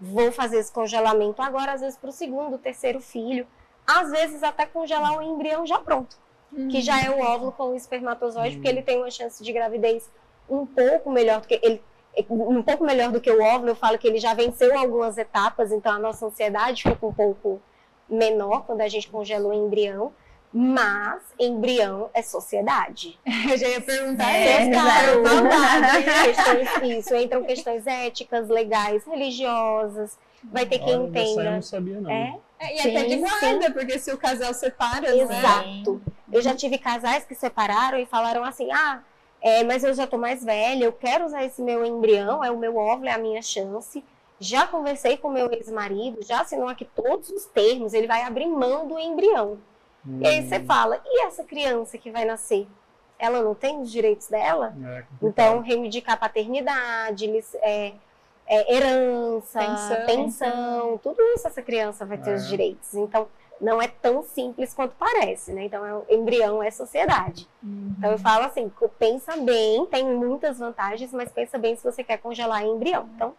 Vou 0.00 0.30
fazer 0.30 0.58
esse 0.58 0.70
congelamento 0.70 1.42
agora, 1.42 1.72
às 1.72 1.80
vezes 1.80 1.98
para 1.98 2.08
o 2.08 2.12
segundo, 2.12 2.56
terceiro 2.56 3.00
filho 3.00 3.46
às 3.88 4.10
vezes 4.10 4.42
até 4.42 4.66
congelar 4.66 5.16
o 5.18 5.22
embrião 5.22 5.66
já 5.66 5.78
pronto, 5.78 6.16
que 6.70 6.80
já 6.82 7.02
é 7.02 7.10
o 7.10 7.20
óvulo 7.20 7.52
com 7.52 7.70
o 7.70 7.74
espermatozoide, 7.74 8.56
porque 8.56 8.68
ele 8.68 8.82
tem 8.82 8.98
uma 8.98 9.10
chance 9.10 9.42
de 9.42 9.52
gravidez 9.52 10.10
um 10.48 10.64
pouco 10.66 11.10
melhor 11.10 11.40
do 11.40 11.46
que 11.48 11.58
ele 11.62 11.82
um 12.30 12.62
pouco 12.62 12.82
melhor 12.84 13.12
do 13.12 13.20
que 13.20 13.30
o 13.30 13.40
óvulo, 13.40 13.70
eu 13.70 13.76
falo 13.76 13.96
que 13.96 14.08
ele 14.08 14.18
já 14.18 14.34
venceu 14.34 14.76
algumas 14.76 15.16
etapas, 15.18 15.70
então 15.70 15.92
a 15.92 15.98
nossa 16.00 16.26
ansiedade 16.26 16.82
fica 16.82 17.06
um 17.06 17.12
pouco 17.12 17.60
menor 18.08 18.64
quando 18.66 18.80
a 18.80 18.88
gente 18.88 19.08
congela 19.08 19.46
o 19.48 19.52
embrião, 19.52 20.12
mas 20.52 21.22
embrião 21.38 22.10
é 22.14 22.22
sociedade. 22.22 23.18
Eu 23.48 23.56
já 23.56 23.68
ia 23.68 23.80
perguntar 23.80 24.30
É, 24.32 24.62
isso, 24.62 24.70
babado. 24.70 25.22
Questões- 26.24 26.98
isso, 26.98 27.14
entram 27.14 27.44
questões 27.44 27.86
éticas, 27.86 28.48
legais, 28.48 29.04
religiosas, 29.06 30.18
vai 30.42 30.66
ter 30.66 30.78
quem 30.78 30.96
Olha, 30.96 31.06
dessa 31.08 31.18
aí 31.20 31.26
eu 31.26 31.32
entenda. 31.34 31.50
não 31.52 31.62
sabia, 31.62 32.00
não. 32.00 32.10
É, 32.10 32.38
É, 32.60 32.76
e 32.76 32.80
até 32.80 33.04
de 33.04 33.14
Sim, 33.14 33.20
guarda, 33.20 33.70
porque 33.72 33.98
se 33.98 34.12
o 34.12 34.18
casal 34.18 34.52
separa, 34.52 35.14
né? 35.14 35.22
Exato. 35.22 36.02
Eu 36.32 36.42
já 36.42 36.54
tive 36.54 36.76
casais 36.78 37.24
que 37.24 37.34
separaram 37.34 37.98
e 37.98 38.06
falaram 38.06 38.44
assim: 38.44 38.70
ah, 38.72 39.00
é, 39.40 39.62
mas 39.64 39.84
eu 39.84 39.94
já 39.94 40.06
tô 40.06 40.18
mais 40.18 40.44
velha, 40.44 40.84
eu 40.84 40.92
quero 40.92 41.24
usar 41.24 41.44
esse 41.44 41.62
meu 41.62 41.84
embrião, 41.84 42.42
é 42.42 42.50
o 42.50 42.58
meu 42.58 42.76
óvulo, 42.76 43.08
é 43.08 43.12
a 43.12 43.18
minha 43.18 43.40
chance. 43.42 44.04
Já 44.40 44.66
conversei 44.66 45.16
com 45.16 45.30
meu 45.30 45.50
ex-marido, 45.52 46.18
já 46.24 46.40
assinou 46.42 46.68
aqui 46.68 46.84
todos 46.84 47.28
os 47.30 47.44
termos, 47.46 47.92
ele 47.94 48.06
vai 48.06 48.22
abrir 48.22 48.46
mão 48.46 48.86
do 48.86 48.98
embrião. 48.98 49.58
Hum, 50.06 50.18
E 50.20 50.26
aí 50.26 50.42
você 50.42 50.60
fala: 50.60 51.00
e 51.04 51.26
essa 51.26 51.44
criança 51.44 51.96
que 51.98 52.10
vai 52.10 52.24
nascer? 52.24 52.66
Ela 53.18 53.42
não 53.42 53.54
tem 53.54 53.80
os 53.80 53.90
direitos 53.90 54.28
dela? 54.28 54.76
é. 54.84 55.04
Então, 55.20 55.60
reivindicar 55.60 56.18
paternidade, 56.20 57.26
lic- 57.26 57.56
é, 57.62 57.94
é, 58.48 58.74
herança, 58.76 59.58
Pensão. 59.60 60.06
pensão. 60.06 60.98
tudo 61.02 61.20
isso 61.34 61.46
essa 61.46 61.62
criança 61.62 62.04
vai 62.06 62.18
ter 62.18 62.30
É. 62.30 62.34
os 62.34 62.48
direitos. 62.48 62.94
Então, 62.94 63.28
não 63.60 63.82
é 63.82 63.88
tão 63.88 64.22
simples 64.22 64.72
quanto 64.72 64.94
parece, 64.96 65.52
né? 65.52 65.64
Então, 65.64 65.84
é, 65.84 65.92
o 65.94 66.04
embrião 66.08 66.62
é 66.62 66.70
sociedade. 66.70 67.48
Então, 67.62 68.12
eu 68.12 68.18
falo 68.18 68.44
assim, 68.44 68.70
pensa 68.98 69.36
bem, 69.38 69.84
tem 69.86 70.04
muitas 70.04 70.58
vantagens, 70.58 71.12
mas 71.12 71.30
pensa 71.32 71.58
bem 71.58 71.74
se 71.76 71.82
você 71.82 72.04
quer 72.04 72.18
congelar 72.18 72.64
embrião. 72.64 73.08
Então, 73.16 73.34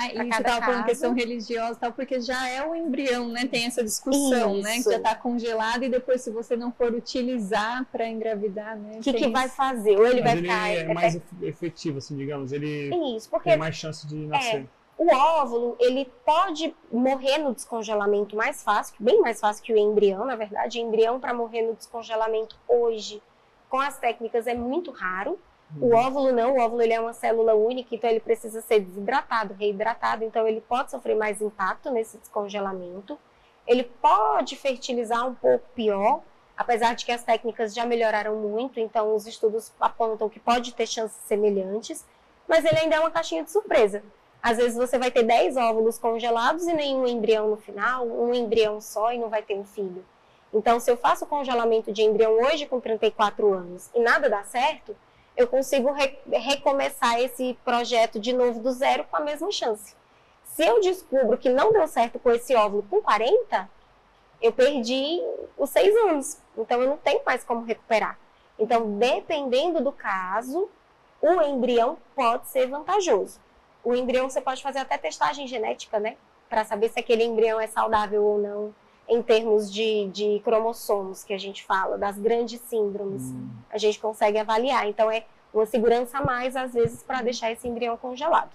Ah, 0.00 0.06
e 0.06 0.16
você 0.32 0.40
estava 0.42 0.64
falando 0.64 0.84
questão 0.84 1.12
religiosa 1.12 1.72
e 1.72 1.76
tal, 1.80 1.92
porque 1.92 2.20
já 2.20 2.48
é 2.48 2.64
o 2.64 2.72
embrião, 2.72 3.28
né? 3.28 3.46
Tem 3.46 3.66
essa 3.66 3.82
discussão, 3.82 4.54
né? 4.58 4.74
Que 4.74 4.78
Isso. 4.80 4.90
já 4.92 4.98
está 4.98 5.14
congelado 5.16 5.82
e 5.82 5.88
depois, 5.88 6.20
se 6.22 6.30
você 6.30 6.54
não 6.56 6.70
for 6.70 6.94
utilizar 6.94 7.84
para 7.90 8.06
engravidar, 8.06 8.76
né? 8.76 8.98
o 8.98 9.00
que, 9.00 9.12
que 9.12 9.26
vai 9.28 9.46
isso. 9.46 9.56
fazer? 9.56 9.98
Ou 9.98 10.06
ele 10.06 10.22
Mas 10.22 10.30
vai 10.30 10.38
ele 10.38 10.48
ficar... 10.48 10.90
é 10.90 10.94
mais 10.94 11.16
ef- 11.16 11.42
efetivo, 11.42 11.98
assim, 11.98 12.16
digamos. 12.16 12.52
Ele 12.52 12.94
Isso, 13.16 13.28
porque 13.28 13.50
tem 13.50 13.58
mais 13.58 13.74
chance 13.74 14.06
de 14.06 14.14
nascer. 14.14 14.68
o 14.96 15.12
óvulo, 15.12 15.76
ele 15.80 16.08
pode 16.24 16.72
morrer 16.92 17.38
no 17.38 17.52
descongelamento 17.52 18.36
mais 18.36 18.62
fácil, 18.62 18.94
bem 19.00 19.20
mais 19.20 19.40
fácil 19.40 19.64
que 19.64 19.72
o 19.72 19.76
embrião, 19.76 20.24
na 20.24 20.36
verdade. 20.36 20.78
O 20.78 20.82
embrião, 20.82 21.18
para 21.18 21.34
morrer 21.34 21.62
no 21.62 21.74
descongelamento 21.74 22.56
hoje, 22.68 23.20
com 23.68 23.80
as 23.80 23.98
técnicas, 23.98 24.46
é 24.46 24.54
muito 24.54 24.92
raro. 24.92 25.38
O 25.76 25.94
óvulo 25.94 26.32
não, 26.32 26.54
o 26.54 26.60
óvulo 26.60 26.80
ele 26.80 26.94
é 26.94 27.00
uma 27.00 27.12
célula 27.12 27.54
única, 27.54 27.94
então 27.94 28.08
ele 28.08 28.20
precisa 28.20 28.62
ser 28.62 28.80
desidratado, 28.80 29.52
reidratado, 29.52 30.24
então 30.24 30.48
ele 30.48 30.62
pode 30.62 30.90
sofrer 30.90 31.14
mais 31.14 31.42
impacto 31.42 31.90
nesse 31.90 32.16
descongelamento. 32.16 33.18
Ele 33.66 33.84
pode 33.84 34.56
fertilizar 34.56 35.28
um 35.28 35.34
pouco 35.34 35.64
pior, 35.74 36.22
apesar 36.56 36.94
de 36.94 37.04
que 37.04 37.12
as 37.12 37.22
técnicas 37.22 37.74
já 37.74 37.84
melhoraram 37.84 38.36
muito, 38.36 38.80
então 38.80 39.14
os 39.14 39.26
estudos 39.26 39.70
apontam 39.78 40.28
que 40.28 40.40
pode 40.40 40.72
ter 40.72 40.86
chances 40.86 41.18
semelhantes, 41.26 42.04
mas 42.48 42.64
ele 42.64 42.78
ainda 42.78 42.96
é 42.96 43.00
uma 43.00 43.10
caixinha 43.10 43.44
de 43.44 43.50
surpresa. 43.50 44.02
Às 44.42 44.56
vezes 44.56 44.76
você 44.76 44.98
vai 44.98 45.10
ter 45.10 45.22
10 45.22 45.58
óvulos 45.58 45.98
congelados 45.98 46.66
e 46.66 46.72
nenhum 46.72 47.06
embrião 47.06 47.50
no 47.50 47.58
final, 47.58 48.06
um 48.06 48.32
embrião 48.32 48.80
só 48.80 49.12
e 49.12 49.18
não 49.18 49.28
vai 49.28 49.42
ter 49.42 49.54
um 49.54 49.64
filho. 49.64 50.02
Então, 50.54 50.80
se 50.80 50.90
eu 50.90 50.96
faço 50.96 51.26
congelamento 51.26 51.92
de 51.92 52.02
embrião 52.02 52.32
hoje 52.40 52.64
com 52.64 52.80
34 52.80 53.52
anos 53.52 53.90
e 53.94 54.00
nada 54.00 54.30
dá 54.30 54.42
certo, 54.44 54.96
eu 55.38 55.46
consigo 55.46 55.92
re- 55.92 56.18
recomeçar 56.32 57.18
esse 57.20 57.56
projeto 57.64 58.18
de 58.18 58.32
novo 58.32 58.58
do 58.60 58.72
zero 58.72 59.04
com 59.04 59.16
a 59.16 59.20
mesma 59.20 59.50
chance. 59.52 59.94
Se 60.44 60.66
eu 60.66 60.80
descubro 60.80 61.38
que 61.38 61.48
não 61.48 61.72
deu 61.72 61.86
certo 61.86 62.18
com 62.18 62.30
esse 62.32 62.54
óvulo 62.56 62.82
com 62.90 63.00
40, 63.00 63.70
eu 64.42 64.52
perdi 64.52 65.20
os 65.56 65.70
seis 65.70 65.94
anos. 65.96 66.38
Então, 66.56 66.82
eu 66.82 66.88
não 66.88 66.96
tenho 66.96 67.22
mais 67.24 67.44
como 67.44 67.64
recuperar. 67.64 68.18
Então, 68.58 68.98
dependendo 68.98 69.80
do 69.80 69.92
caso, 69.92 70.68
o 71.22 71.40
embrião 71.42 71.96
pode 72.16 72.48
ser 72.48 72.66
vantajoso. 72.66 73.38
O 73.84 73.94
embrião 73.94 74.28
você 74.28 74.40
pode 74.40 74.60
fazer 74.60 74.80
até 74.80 74.98
testagem 74.98 75.46
genética, 75.46 76.00
né? 76.00 76.16
Para 76.48 76.64
saber 76.64 76.88
se 76.88 76.98
aquele 76.98 77.22
embrião 77.22 77.60
é 77.60 77.68
saudável 77.68 78.24
ou 78.24 78.38
não, 78.38 78.74
em 79.08 79.22
termos 79.22 79.72
de, 79.72 80.08
de 80.08 80.40
cromossomos 80.44 81.24
que 81.24 81.32
a 81.32 81.38
gente 81.38 81.64
fala, 81.64 81.96
das 81.96 82.18
grandes 82.18 82.60
síndromes 82.60 83.22
Hum. 83.22 83.48
a 83.70 83.78
gente 83.78 83.98
consegue 83.98 84.38
avaliar. 84.38 84.86
Então, 84.86 85.10
é 85.10 85.24
uma 85.52 85.64
segurança 85.64 86.18
a 86.18 86.24
mais, 86.24 86.54
às 86.54 86.74
vezes, 86.74 87.02
para 87.02 87.22
deixar 87.22 87.50
esse 87.50 87.66
embrião 87.66 87.96
congelado. 87.96 88.50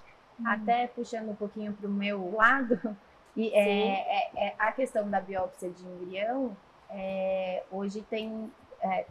Até 0.45 0.87
puxando 0.87 1.29
um 1.29 1.35
pouquinho 1.35 1.73
para 1.73 1.87
o 1.87 1.91
meu 1.91 2.33
lado, 2.35 2.79
e 3.35 3.49
é, 3.49 3.89
é, 3.89 4.47
é, 4.47 4.55
a 4.59 4.71
questão 4.71 5.09
da 5.09 5.19
biópsia 5.19 5.69
de 5.69 5.83
embrião, 5.83 6.55
é, 6.89 7.63
hoje 7.71 8.01
tem, 8.07 8.51
é, 8.81 9.05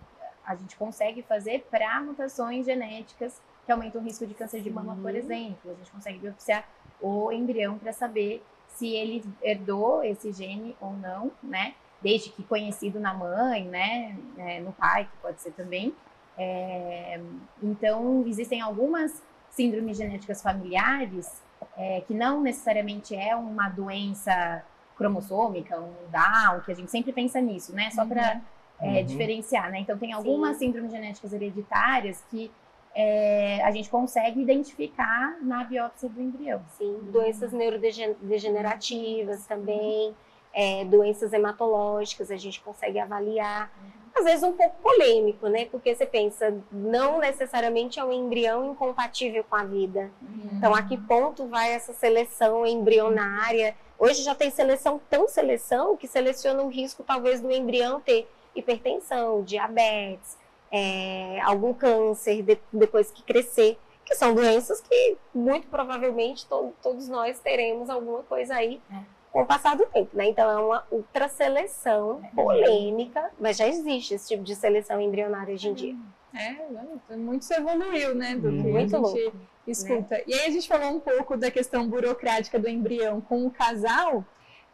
a 0.47 0.55
gente 0.55 0.77
consegue 0.77 1.23
fazer 1.23 1.67
para 1.71 2.01
mutações 2.01 2.67
genéticas 2.67 3.41
que 3.67 3.73
aumentam 3.73 4.01
o 4.01 4.05
risco 4.05 4.27
de 4.27 4.35
câncer 4.35 4.61
de 4.61 4.71
mama, 4.71 4.97
por 5.01 5.15
exemplo. 5.15 5.73
A 5.73 5.75
gente 5.75 5.91
consegue 5.91 6.19
biopsiar 6.19 6.65
o 7.01 7.33
embrião 7.33 7.79
para 7.79 7.93
saber 7.93 8.45
se 8.75 8.89
ele 8.89 9.25
herdou 9.43 10.03
esse 10.03 10.33
gene 10.33 10.77
ou 10.81 10.93
não, 10.93 11.31
né? 11.43 11.75
Desde 12.01 12.31
que 12.31 12.43
conhecido 12.43 12.99
na 12.99 13.15
mãe, 13.15 13.65
né? 13.65 14.17
É, 14.37 14.61
no 14.61 14.73
pai, 14.73 15.05
que 15.05 15.17
pode 15.19 15.41
ser 15.41 15.53
também. 15.53 15.95
É, 16.37 17.21
então, 17.63 18.25
existem 18.27 18.61
algumas 18.61 19.23
síndromes 19.51 19.99
genéticas 19.99 20.43
familiares 20.43 21.43
é, 21.77 22.01
que 22.01 22.15
não 22.15 22.41
necessariamente 22.41 23.15
é 23.15 23.37
uma 23.37 23.69
doença 23.69 24.65
cromossômica, 24.97 25.79
um 25.79 25.93
Down, 26.11 26.61
que 26.61 26.73
a 26.73 26.75
gente 26.75 26.91
sempre 26.91 27.13
pensa 27.13 27.41
nisso, 27.41 27.75
né? 27.75 27.91
Só 27.91 28.05
para 28.05 28.41
é, 28.81 28.99
uhum. 28.99 29.05
diferenciar, 29.05 29.71
né? 29.71 29.79
Então, 29.81 29.97
tem 29.99 30.13
algumas 30.13 30.57
Sim. 30.57 30.67
síndromes 30.67 30.93
genéticas 30.93 31.33
hereditárias 31.33 32.25
que 32.31 32.51
é, 32.95 33.63
a 33.63 33.71
gente 33.71 33.89
consegue 33.89 34.41
identificar 34.41 35.39
na 35.43 35.65
biópsia 35.65 36.09
do 36.09 36.21
embrião. 36.21 36.63
Sim, 36.77 36.99
doenças 37.11 37.53
neurodegenerativas 37.53 39.47
também, 39.47 40.15
é, 40.53 40.85
doenças 40.85 41.33
hematológicas, 41.33 42.31
a 42.31 42.37
gente 42.37 42.61
consegue 42.61 42.99
avaliar. 42.99 43.73
Às 44.15 44.25
vezes 44.25 44.43
um 44.43 44.53
pouco 44.53 44.77
polêmico, 44.83 45.49
né? 45.49 45.65
Porque 45.67 45.95
você 45.95 46.05
pensa, 46.05 46.55
não 46.71 47.19
necessariamente 47.19 47.99
é 47.99 48.05
um 48.05 48.13
embrião 48.13 48.71
incompatível 48.71 49.43
com 49.43 49.57
a 49.57 49.65
vida. 49.65 50.11
Uhum. 50.21 50.51
Então, 50.53 50.75
a 50.75 50.83
que 50.83 50.99
ponto 50.99 51.47
vai 51.47 51.73
essa 51.73 51.95
seleção 51.95 52.67
embrionária? 52.67 53.75
Hoje 53.99 54.23
já 54.23 54.35
tem 54.35 54.51
seleção, 54.51 55.01
tão 55.09 55.27
seleção, 55.27 55.97
que 55.97 56.07
seleciona 56.07 56.63
o 56.63 56.69
risco, 56.69 57.03
talvez, 57.03 57.41
do 57.41 57.51
embrião 57.51 58.01
ter 58.01 58.29
hipertensão, 58.55 59.43
diabetes, 59.43 60.37
é, 60.73 61.39
algum 61.43 61.75
câncer 61.75 62.43
de, 62.43 62.59
depois 62.73 63.11
que 63.11 63.23
crescer, 63.23 63.79
que 64.05 64.15
são 64.15 64.35
doenças 64.35 64.81
que 64.81 65.19
muito 65.35 65.69
provavelmente 65.69 66.47
to, 66.47 66.73
todos 66.83 67.09
nós 67.09 67.39
teremos 67.39 67.91
alguma 67.91 68.23
coisa 68.23 68.55
aí 68.55 68.81
é. 68.91 68.97
com 69.31 69.43
o 69.43 69.47
passar 69.47 69.77
do 69.77 69.85
tempo, 69.87 70.17
né? 70.17 70.27
Então 70.29 70.51
é 70.51 70.57
uma 70.57 70.85
ultraseleção 70.91 72.21
é. 72.25 72.29
polêmica, 72.35 73.31
mas 73.39 73.59
já 73.59 73.69
existe 73.69 74.15
esse 74.15 74.29
tipo 74.29 74.43
de 74.43 74.57
seleção 74.57 75.01
embrionária 75.01 75.55
hoje 75.55 75.69
em 75.69 75.75
dia. 75.75 75.97
É, 76.35 77.17
muito 77.17 77.45
se 77.45 77.55
evoluiu, 77.55 78.15
né, 78.15 78.35
do 78.35 78.49
que 78.49 78.57
muito 78.57 78.97
a 78.97 78.99
gente 79.01 79.21
louco, 79.21 79.37
escuta. 79.67 80.17
Né? 80.17 80.23
E 80.27 80.33
aí 80.33 80.47
a 80.47 80.51
gente 80.51 80.67
falou 80.67 80.89
um 80.89 80.99
pouco 80.99 81.37
da 81.37 81.51
questão 81.51 81.87
burocrática 81.87 82.59
do 82.59 82.71
embrião 82.71 83.21
com 83.21 83.47
o 83.47 83.51
casal, 83.51 84.25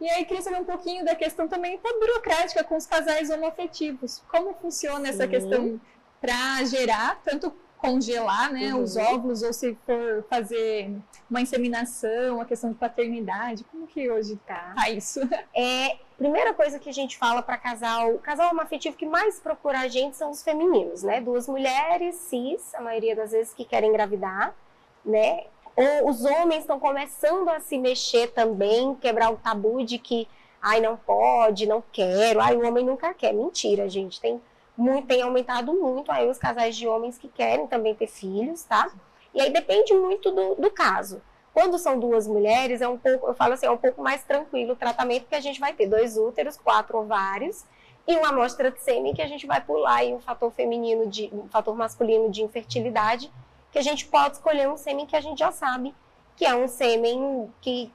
e 0.00 0.08
aí 0.08 0.24
queria 0.24 0.42
saber 0.42 0.60
um 0.60 0.64
pouquinho 0.64 1.04
da 1.04 1.14
questão 1.14 1.48
também 1.48 1.76
até 1.76 1.92
burocrática 1.98 2.62
com 2.62 2.76
os 2.76 2.86
casais 2.86 3.30
homoafetivos. 3.30 4.22
Como 4.30 4.54
funciona 4.54 5.08
essa 5.08 5.26
questão 5.26 5.80
para 6.20 6.64
gerar, 6.64 7.20
tanto 7.24 7.52
congelar 7.78 8.52
né, 8.52 8.74
uhum. 8.74 8.82
os 8.82 8.96
óvulos, 8.96 9.42
ou 9.42 9.52
se 9.52 9.76
for 9.86 10.24
fazer 10.28 10.92
uma 11.30 11.40
inseminação, 11.40 12.40
a 12.40 12.44
questão 12.44 12.70
de 12.70 12.76
paternidade, 12.76 13.64
como 13.64 13.86
que 13.86 14.10
hoje 14.10 14.36
tá, 14.46 14.74
tá 14.76 14.90
isso? 14.90 15.20
É, 15.54 15.96
primeira 16.16 16.52
coisa 16.52 16.78
que 16.78 16.88
a 16.88 16.92
gente 16.92 17.16
fala 17.16 17.40
para 17.40 17.56
casal, 17.56 18.14
o 18.14 18.18
casal 18.18 18.50
homoafetivo 18.50 18.96
que 18.96 19.06
mais 19.06 19.38
procura 19.38 19.80
a 19.80 19.88
gente 19.88 20.16
são 20.16 20.30
os 20.30 20.42
femininos, 20.42 21.02
né? 21.02 21.20
Duas 21.20 21.46
mulheres 21.48 22.16
cis, 22.16 22.74
a 22.74 22.80
maioria 22.80 23.14
das 23.14 23.30
vezes 23.30 23.54
que 23.54 23.64
querem 23.64 23.90
engravidar, 23.90 24.54
né? 25.04 25.44
Ou 25.78 26.10
os 26.10 26.24
homens 26.24 26.62
estão 26.62 26.80
começando 26.80 27.48
a 27.50 27.60
se 27.60 27.78
mexer 27.78 28.32
também, 28.32 28.96
quebrar 28.96 29.32
o 29.32 29.36
tabu 29.36 29.84
de 29.84 29.96
que, 29.96 30.26
ai, 30.60 30.80
não 30.80 30.96
pode, 30.96 31.68
não 31.68 31.80
quero, 31.92 32.40
ai, 32.40 32.56
o 32.56 32.66
homem 32.66 32.84
nunca 32.84 33.14
quer. 33.14 33.32
Mentira, 33.32 33.88
gente. 33.88 34.20
Tem, 34.20 34.42
muito, 34.76 35.06
tem 35.06 35.22
aumentado 35.22 35.72
muito 35.72 36.10
aí 36.10 36.28
os 36.28 36.36
casais 36.36 36.76
de 36.76 36.88
homens 36.88 37.16
que 37.16 37.28
querem 37.28 37.68
também 37.68 37.94
ter 37.94 38.08
filhos, 38.08 38.64
tá? 38.64 38.90
E 39.32 39.40
aí 39.40 39.52
depende 39.52 39.94
muito 39.94 40.32
do, 40.32 40.56
do 40.56 40.68
caso. 40.68 41.22
Quando 41.54 41.78
são 41.78 41.96
duas 41.96 42.26
mulheres, 42.26 42.80
é 42.80 42.88
um 42.88 42.98
pouco, 42.98 43.28
eu 43.28 43.34
falo 43.34 43.54
assim, 43.54 43.66
é 43.66 43.70
um 43.70 43.76
pouco 43.76 44.02
mais 44.02 44.24
tranquilo 44.24 44.72
o 44.72 44.76
tratamento, 44.76 45.22
porque 45.22 45.36
a 45.36 45.40
gente 45.40 45.60
vai 45.60 45.72
ter 45.74 45.86
dois 45.86 46.18
úteros, 46.18 46.56
quatro 46.56 46.98
ovários 46.98 47.64
e 48.04 48.16
uma 48.16 48.30
amostra 48.30 48.68
de 48.72 48.80
sêmen 48.80 49.14
que 49.14 49.22
a 49.22 49.28
gente 49.28 49.46
vai 49.46 49.60
pular 49.60 49.98
aí 49.98 50.12
um 50.12 50.18
fator 50.18 50.50
feminino 50.50 51.06
de 51.06 51.30
um 51.32 51.48
fator 51.48 51.76
masculino 51.76 52.28
de 52.30 52.42
infertilidade 52.42 53.30
que 53.78 53.80
a 53.80 53.82
gente 53.82 54.06
pode 54.06 54.34
escolher 54.34 54.68
um 54.68 54.76
sêmen 54.76 55.06
que 55.06 55.14
a 55.14 55.20
gente 55.20 55.38
já 55.38 55.52
sabe 55.52 55.94
que 56.36 56.44
é 56.44 56.54
um 56.54 56.66
sêmen 56.66 57.52
que 57.60 57.92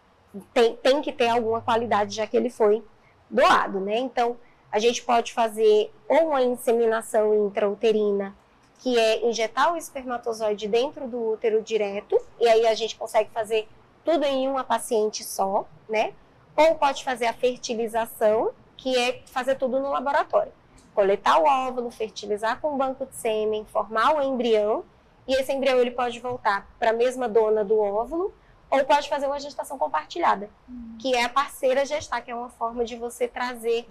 tem, 0.53 0.77
tem 0.77 1.01
que 1.01 1.11
ter 1.11 1.27
alguma 1.27 1.61
qualidade, 1.61 2.15
já 2.15 2.25
que 2.25 2.37
ele 2.37 2.49
foi 2.49 2.83
doado, 3.29 3.81
né? 3.81 3.97
Então, 3.97 4.37
a 4.71 4.79
gente 4.79 5.03
pode 5.03 5.33
fazer 5.33 5.93
ou 6.07 6.29
uma 6.29 6.41
inseminação 6.41 7.47
intrauterina, 7.47 8.33
que 8.79 8.97
é 8.97 9.25
injetar 9.27 9.73
o 9.73 9.77
espermatozoide 9.77 10.67
dentro 10.67 11.07
do 11.07 11.33
útero 11.33 11.61
direto, 11.61 12.17
e 12.39 12.47
aí 12.47 12.65
a 12.65 12.73
gente 12.73 12.95
consegue 12.95 13.29
fazer 13.31 13.67
tudo 14.05 14.23
em 14.23 14.47
uma 14.47 14.63
paciente 14.63 15.23
só, 15.23 15.65
né? 15.87 16.13
Ou 16.55 16.75
pode 16.75 17.03
fazer 17.03 17.25
a 17.25 17.33
fertilização, 17.33 18.51
que 18.77 18.97
é 18.97 19.21
fazer 19.25 19.55
tudo 19.55 19.79
no 19.79 19.91
laboratório. 19.91 20.51
Coletar 20.95 21.39
o 21.39 21.45
óvulo, 21.45 21.91
fertilizar 21.91 22.59
com 22.61 22.73
um 22.73 22.77
banco 22.77 23.05
de 23.05 23.15
sêmen, 23.15 23.65
formar 23.65 24.15
o 24.15 24.21
embrião 24.21 24.83
e 25.27 25.35
esse 25.35 25.51
embrião 25.51 25.79
ele 25.79 25.91
pode 25.91 26.19
voltar 26.19 26.67
para 26.79 26.91
a 26.91 26.93
mesma 26.93 27.27
dona 27.27 27.63
do 27.63 27.79
óvulo 27.79 28.33
ou 28.69 28.83
pode 28.85 29.07
fazer 29.07 29.27
uma 29.27 29.39
gestação 29.39 29.77
compartilhada, 29.77 30.49
hum. 30.67 30.95
que 30.99 31.13
é 31.13 31.23
a 31.23 31.29
parceira 31.29 31.85
gestar, 31.85 32.21
que 32.21 32.31
é 32.31 32.35
uma 32.35 32.49
forma 32.49 32.83
de 32.83 32.95
você 32.95 33.27
trazer 33.27 33.87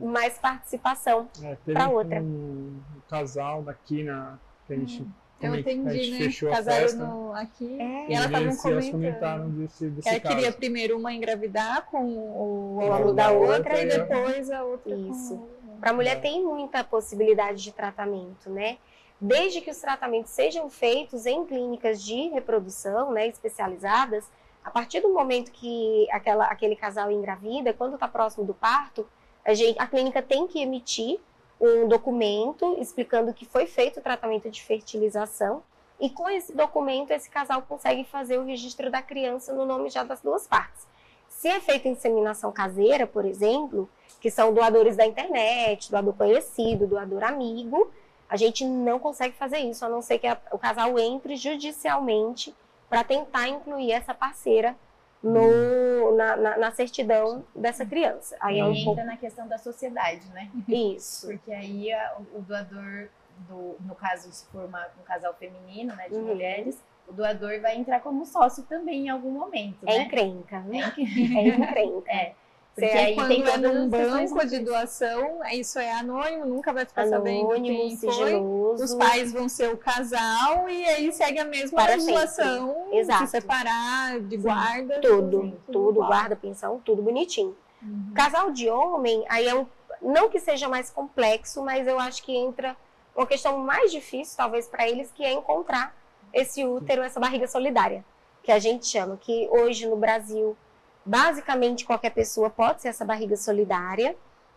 mais 0.00 0.38
participação 0.38 1.28
é, 1.42 1.56
para 1.72 1.88
outra. 1.88 2.20
Um, 2.20 2.80
um 2.96 3.00
casal 3.10 3.62
daqui 3.62 4.04
na 4.04 4.38
que 4.66 4.72
a 4.72 4.76
gente 4.76 5.02
hum. 5.02 5.10
Eu 5.42 5.56
entendi, 5.56 6.10
né? 6.12 6.50
Casaram 6.50 6.96
no, 6.98 7.32
aqui 7.34 7.80
é. 7.80 8.10
e 8.10 8.14
elas 8.14 8.54
estavam 8.54 8.90
comentando. 8.92 9.48
Desse, 9.58 9.88
desse 9.88 10.08
ela 10.08 10.20
caso. 10.20 10.36
queria 10.36 10.52
primeiro 10.52 10.96
uma 10.96 11.12
engravidar 11.12 11.86
com 11.86 12.04
o 12.04 12.78
óvulo 12.78 13.12
da, 13.12 13.26
da 13.26 13.32
outra, 13.32 13.56
outra, 13.56 13.82
e 13.82 13.86
depois 13.86 14.50
a 14.50 14.62
outra. 14.62 14.94
Isso. 14.94 15.42
Para 15.80 15.90
a 15.90 15.92
mulher 15.92 16.20
tem 16.20 16.44
muita 16.44 16.84
possibilidade 16.84 17.60
de 17.60 17.72
tratamento, 17.72 18.48
né? 18.48 18.78
Desde 19.22 19.60
que 19.60 19.70
os 19.70 19.78
tratamentos 19.78 20.32
sejam 20.32 20.68
feitos 20.68 21.26
em 21.26 21.46
clínicas 21.46 22.02
de 22.02 22.28
reprodução, 22.30 23.12
né, 23.12 23.28
especializadas, 23.28 24.28
a 24.64 24.70
partir 24.70 25.00
do 25.00 25.10
momento 25.14 25.52
que 25.52 26.08
aquela, 26.10 26.46
aquele 26.46 26.74
casal 26.74 27.08
engravida, 27.08 27.72
quando 27.72 27.94
está 27.94 28.08
próximo 28.08 28.44
do 28.44 28.52
parto, 28.52 29.08
a, 29.44 29.54
gente, 29.54 29.78
a 29.78 29.86
clínica 29.86 30.20
tem 30.20 30.48
que 30.48 30.60
emitir 30.60 31.20
um 31.60 31.86
documento 31.86 32.76
explicando 32.80 33.32
que 33.32 33.44
foi 33.44 33.64
feito 33.64 34.00
o 34.00 34.02
tratamento 34.02 34.50
de 34.50 34.60
fertilização 34.60 35.62
e 36.00 36.10
com 36.10 36.28
esse 36.28 36.52
documento 36.52 37.12
esse 37.12 37.30
casal 37.30 37.62
consegue 37.62 38.02
fazer 38.02 38.38
o 38.38 38.44
registro 38.44 38.90
da 38.90 39.00
criança 39.00 39.52
no 39.52 39.64
nome 39.64 39.88
já 39.88 40.02
das 40.02 40.20
duas 40.20 40.48
partes. 40.48 40.84
Se 41.28 41.46
é 41.46 41.60
feita 41.60 41.88
inseminação 41.88 42.50
caseira, 42.50 43.06
por 43.06 43.24
exemplo, 43.24 43.88
que 44.20 44.32
são 44.32 44.52
doadores 44.52 44.96
da 44.96 45.06
internet, 45.06 45.92
doador 45.92 46.14
conhecido, 46.14 46.88
doador 46.88 47.22
amigo, 47.22 47.88
a 48.32 48.36
gente 48.36 48.64
não 48.64 48.98
consegue 48.98 49.36
fazer 49.36 49.58
isso, 49.58 49.84
a 49.84 49.90
não 49.90 50.00
ser 50.00 50.18
que 50.18 50.26
a, 50.26 50.38
o 50.50 50.58
casal 50.58 50.98
entre 50.98 51.36
judicialmente 51.36 52.54
para 52.88 53.04
tentar 53.04 53.46
incluir 53.46 53.92
essa 53.92 54.14
parceira 54.14 54.74
no, 55.22 56.16
na, 56.16 56.34
na, 56.34 56.56
na, 56.56 56.70
certidão 56.70 57.44
dessa 57.54 57.84
criança. 57.84 58.34
Aí 58.40 58.58
é 58.58 58.64
um 58.64 58.72
entra 58.72 58.84
pouco... 58.84 59.04
na 59.04 59.16
questão 59.18 59.46
da 59.46 59.58
sociedade, 59.58 60.26
né? 60.30 60.50
Isso. 60.66 61.26
Porque 61.36 61.52
aí 61.52 61.92
a, 61.92 62.16
o 62.32 62.40
doador, 62.40 63.08
do, 63.46 63.76
no 63.80 63.94
caso, 63.94 64.32
se 64.32 64.46
for 64.46 64.64
uma, 64.64 64.88
um 64.98 65.04
casal 65.04 65.34
feminino, 65.34 65.94
né, 65.94 66.08
de 66.08 66.14
uhum. 66.14 66.28
mulheres, 66.28 66.82
o 67.06 67.12
doador 67.12 67.60
vai 67.60 67.76
entrar 67.76 68.00
como 68.00 68.24
sócio 68.24 68.62
também 68.62 69.08
em 69.08 69.10
algum 69.10 69.30
momento. 69.30 69.86
É 69.86 69.98
né? 69.98 70.04
encrenca, 70.04 70.60
né? 70.60 70.94
É 70.96 71.02
encrenca. 71.48 72.10
é. 72.10 72.34
Porque 72.74 72.86
aí 72.86 73.14
quando 73.14 73.48
é 73.48 73.56
num 73.58 73.88
banco 73.88 74.46
de 74.46 74.58
doação, 74.60 75.40
isso 75.52 75.78
é 75.78 75.92
anônimo, 75.92 76.46
nunca 76.46 76.72
vai 76.72 76.86
ficar 76.86 77.02
anônimo, 77.02 77.50
sabendo 77.50 77.66
quem 77.66 77.96
sigiloso. 77.96 78.78
foi. 78.78 78.84
Os 78.86 78.94
pais 78.94 79.32
vão 79.32 79.48
ser 79.48 79.70
o 79.70 79.76
casal 79.76 80.68
e 80.70 80.84
aí 80.86 81.12
segue 81.12 81.38
a 81.38 81.44
mesma 81.44 81.76
Para 81.76 81.94
legislação, 81.94 82.88
Exato. 82.90 83.26
se 83.26 83.30
separar, 83.32 84.20
de 84.20 84.36
guarda. 84.38 85.00
Tudo, 85.00 85.40
tudo, 85.40 85.60
tudo 85.70 86.06
guarda, 86.06 86.34
pensão, 86.34 86.80
tudo 86.82 87.02
bonitinho. 87.02 87.54
Uhum. 87.82 88.12
Casal 88.14 88.50
de 88.50 88.70
homem, 88.70 89.22
aí 89.28 89.46
é 89.46 89.54
um, 89.54 89.66
não 90.00 90.30
que 90.30 90.40
seja 90.40 90.66
mais 90.66 90.88
complexo, 90.88 91.62
mas 91.62 91.86
eu 91.86 91.98
acho 91.98 92.22
que 92.22 92.34
entra 92.34 92.74
uma 93.14 93.26
questão 93.26 93.58
mais 93.58 93.92
difícil, 93.92 94.34
talvez, 94.36 94.66
para 94.66 94.88
eles, 94.88 95.10
que 95.12 95.22
é 95.22 95.32
encontrar 95.32 95.94
esse 96.32 96.64
útero, 96.64 97.02
essa 97.02 97.20
barriga 97.20 97.46
solidária, 97.46 98.02
que 98.42 98.50
a 98.50 98.58
gente 98.58 98.86
chama, 98.86 99.18
que 99.18 99.46
hoje 99.52 99.86
no 99.86 99.96
Brasil 99.96 100.56
Basicamente, 101.04 101.84
qualquer 101.84 102.10
pessoa 102.10 102.48
pode 102.48 102.82
ser 102.82 102.88
essa 102.88 103.04
barriga 103.04 103.36
solidária. 103.36 104.16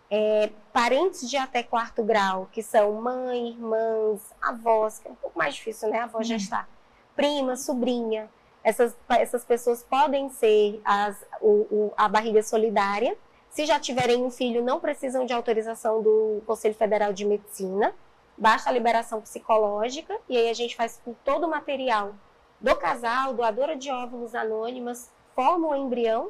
É, 0.09 0.51
parentes 0.71 1.27
de 1.27 1.35
até 1.35 1.63
quarto 1.63 2.03
grau, 2.03 2.47
que 2.51 2.61
são 2.61 2.93
mãe, 2.93 3.49
irmãs, 3.49 4.21
avós, 4.41 4.99
que 4.99 5.07
é 5.07 5.11
um 5.11 5.15
pouco 5.15 5.37
mais 5.37 5.55
difícil, 5.55 5.89
né? 5.89 5.99
A 5.99 6.03
avó 6.03 6.21
já 6.21 6.35
está. 6.35 6.67
Prima, 7.15 7.55
sobrinha. 7.55 8.29
Essas, 8.63 8.95
essas 9.09 9.43
pessoas 9.43 9.83
podem 9.83 10.29
ser 10.29 10.81
as, 10.85 11.17
o, 11.41 11.67
o, 11.71 11.93
a 11.97 12.07
barriga 12.07 12.43
solidária. 12.43 13.17
Se 13.49 13.65
já 13.65 13.79
tiverem 13.79 14.23
um 14.23 14.29
filho, 14.29 14.63
não 14.63 14.79
precisam 14.79 15.25
de 15.25 15.33
autorização 15.33 16.01
do 16.01 16.41
Conselho 16.45 16.75
Federal 16.75 17.13
de 17.13 17.25
Medicina. 17.25 17.93
Basta 18.37 18.69
a 18.69 18.73
liberação 18.73 19.21
psicológica. 19.21 20.15
E 20.27 20.37
aí 20.37 20.49
a 20.49 20.53
gente 20.53 20.75
faz 20.75 21.01
com 21.03 21.13
todo 21.23 21.45
o 21.45 21.49
material 21.49 22.13
do 22.59 22.75
casal, 22.75 23.33
doadora 23.33 23.75
de 23.75 23.91
óvulos 23.91 24.35
anônimas, 24.35 25.09
forma 25.35 25.67
o 25.67 25.75
embrião 25.75 26.29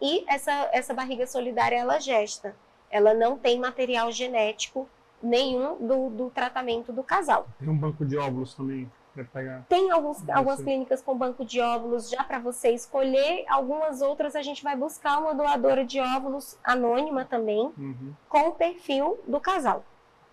e 0.00 0.24
essa, 0.28 0.70
essa 0.72 0.94
barriga 0.94 1.26
solidária 1.26 1.76
ela 1.76 1.98
gesta 1.98 2.54
ela 2.90 3.14
não 3.14 3.36
tem 3.36 3.58
material 3.58 4.10
genético 4.10 4.88
nenhum 5.22 5.76
do, 5.86 6.10
do 6.10 6.30
tratamento 6.30 6.92
do 6.92 7.02
casal. 7.02 7.46
Tem 7.58 7.68
um 7.68 7.76
banco 7.76 8.04
de 8.04 8.16
óvulos 8.16 8.54
também 8.54 8.90
para 9.14 9.24
pegar? 9.24 9.64
Tem 9.68 9.90
alguns, 9.90 10.28
algumas 10.28 10.62
clínicas 10.62 11.02
com 11.02 11.16
banco 11.16 11.44
de 11.44 11.60
óvulos 11.60 12.08
já 12.08 12.22
para 12.22 12.38
você 12.38 12.70
escolher. 12.70 13.44
Algumas 13.48 14.02
outras 14.02 14.36
a 14.36 14.42
gente 14.42 14.62
vai 14.62 14.76
buscar 14.76 15.18
uma 15.18 15.34
doadora 15.34 15.84
de 15.84 16.00
óvulos 16.00 16.58
anônima 16.62 17.24
também, 17.24 17.72
uhum. 17.76 18.12
com 18.28 18.48
o 18.48 18.52
perfil 18.52 19.18
do 19.26 19.40
casal, 19.40 19.84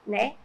né? 0.06 0.36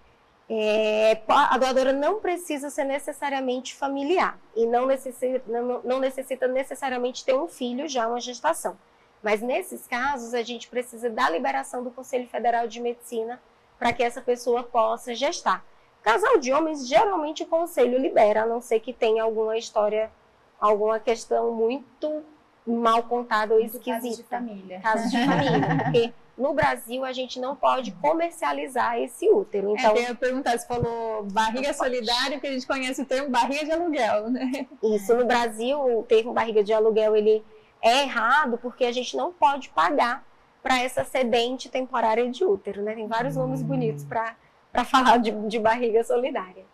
É, 0.51 1.21
a 1.29 1.59
doadora 1.59 1.93
não 1.93 2.21
precisa 2.21 2.71
ser 2.71 2.85
necessariamente 2.85 3.75
familiar 3.75 4.39
e 4.57 4.65
não 4.65 4.87
necessita, 4.87 5.43
não, 5.47 5.83
não 5.83 6.01
necessita 6.01 6.49
necessariamente 6.49 7.23
ter 7.23 7.35
um 7.35 7.47
filho 7.47 7.87
já, 7.87 8.09
uma 8.09 8.21
gestação. 8.21 8.79
Mas 9.23 9.43
nesses 9.43 9.87
casos, 9.87 10.33
a 10.33 10.43
gente 10.43 10.69
precisa 10.69 11.11
da 11.11 11.29
liberação 11.29 11.85
do 11.85 11.91
Conselho 11.91 12.27
Federal 12.29 12.67
de 12.67 12.81
Medicina 12.81 13.41
para 13.79 13.93
que 13.93 14.03
essa 14.03 14.23
pessoa 14.23 14.63
possa 14.63 15.15
gestar. 15.15 15.65
Casal 16.03 16.39
de 16.39 16.53
homens, 16.53 16.89
geralmente 16.89 17.43
o 17.43 17.47
conselho 17.47 17.99
libera, 17.99 18.45
a 18.45 18.47
não 18.47 18.61
ser 18.61 18.81
que 18.81 18.93
tenha 18.93 19.23
alguma 19.23 19.59
história, 19.59 20.11
alguma 20.59 20.99
questão 20.99 21.53
muito 21.53 22.25
mal 22.67 23.03
contada 23.05 23.55
ou 23.55 23.61
esquisita. 23.61 23.93
Casos 23.93 24.17
de 24.17 24.23
família. 24.25 24.81
Casos 24.81 25.11
de 25.11 25.25
família. 25.25 25.77
Porque 25.85 26.13
no 26.39 26.55
Brasil 26.55 27.05
a 27.05 27.13
gente 27.13 27.41
não 27.41 27.57
pode 27.57 27.91
comercializar 27.93 28.99
esse 28.99 29.29
útero. 29.29 29.75
Então, 29.77 29.91
é, 29.91 29.99
eu 29.99 30.03
ia 30.03 30.15
perguntar, 30.15 30.57
você 30.57 30.67
falou 30.67 31.25
barriga 31.25 31.75
solidária, 31.75 32.39
que 32.39 32.47
a 32.47 32.53
gente 32.53 32.67
conhece 32.67 33.03
o 33.03 33.05
termo 33.05 33.29
barriga 33.29 33.65
de 33.65 33.73
aluguel, 33.73 34.31
né? 34.31 34.67
Isso, 34.83 35.15
no 35.17 35.27
Brasil, 35.27 35.79
o 35.79 36.03
termo 36.05 36.33
barriga 36.33 36.63
de 36.63 36.73
aluguel, 36.73 37.17
ele 37.17 37.45
é 37.83 38.03
errado 38.03 38.59
porque 38.59 38.85
a 38.85 38.93
gente 38.93 39.17
não 39.17 39.33
pode 39.33 39.69
pagar 39.71 40.25
para 40.63 40.81
essa 40.81 41.05
sedente 41.05 41.69
temporária 41.69 42.29
de 42.31 42.45
útero, 42.45 42.83
né? 42.83 42.95
Tem 42.95 43.07
vários 43.07 43.37
hum. 43.37 43.41
nomes 43.41 43.63
bonitos 43.63 44.05
para 44.05 44.37
falar 44.85 45.19
de, 45.19 45.31
de, 45.49 45.59
barriga 45.59 46.05
solidária. 46.05 46.65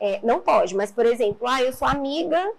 É, 0.00 0.18
não 0.24 0.40
pode, 0.40 0.74
mas, 0.74 0.90
por 0.90 1.06
exemplo, 1.06 1.46
ah, 1.46 1.62
eu 1.62 1.72
sou 1.72 1.86
amiga 1.86 2.50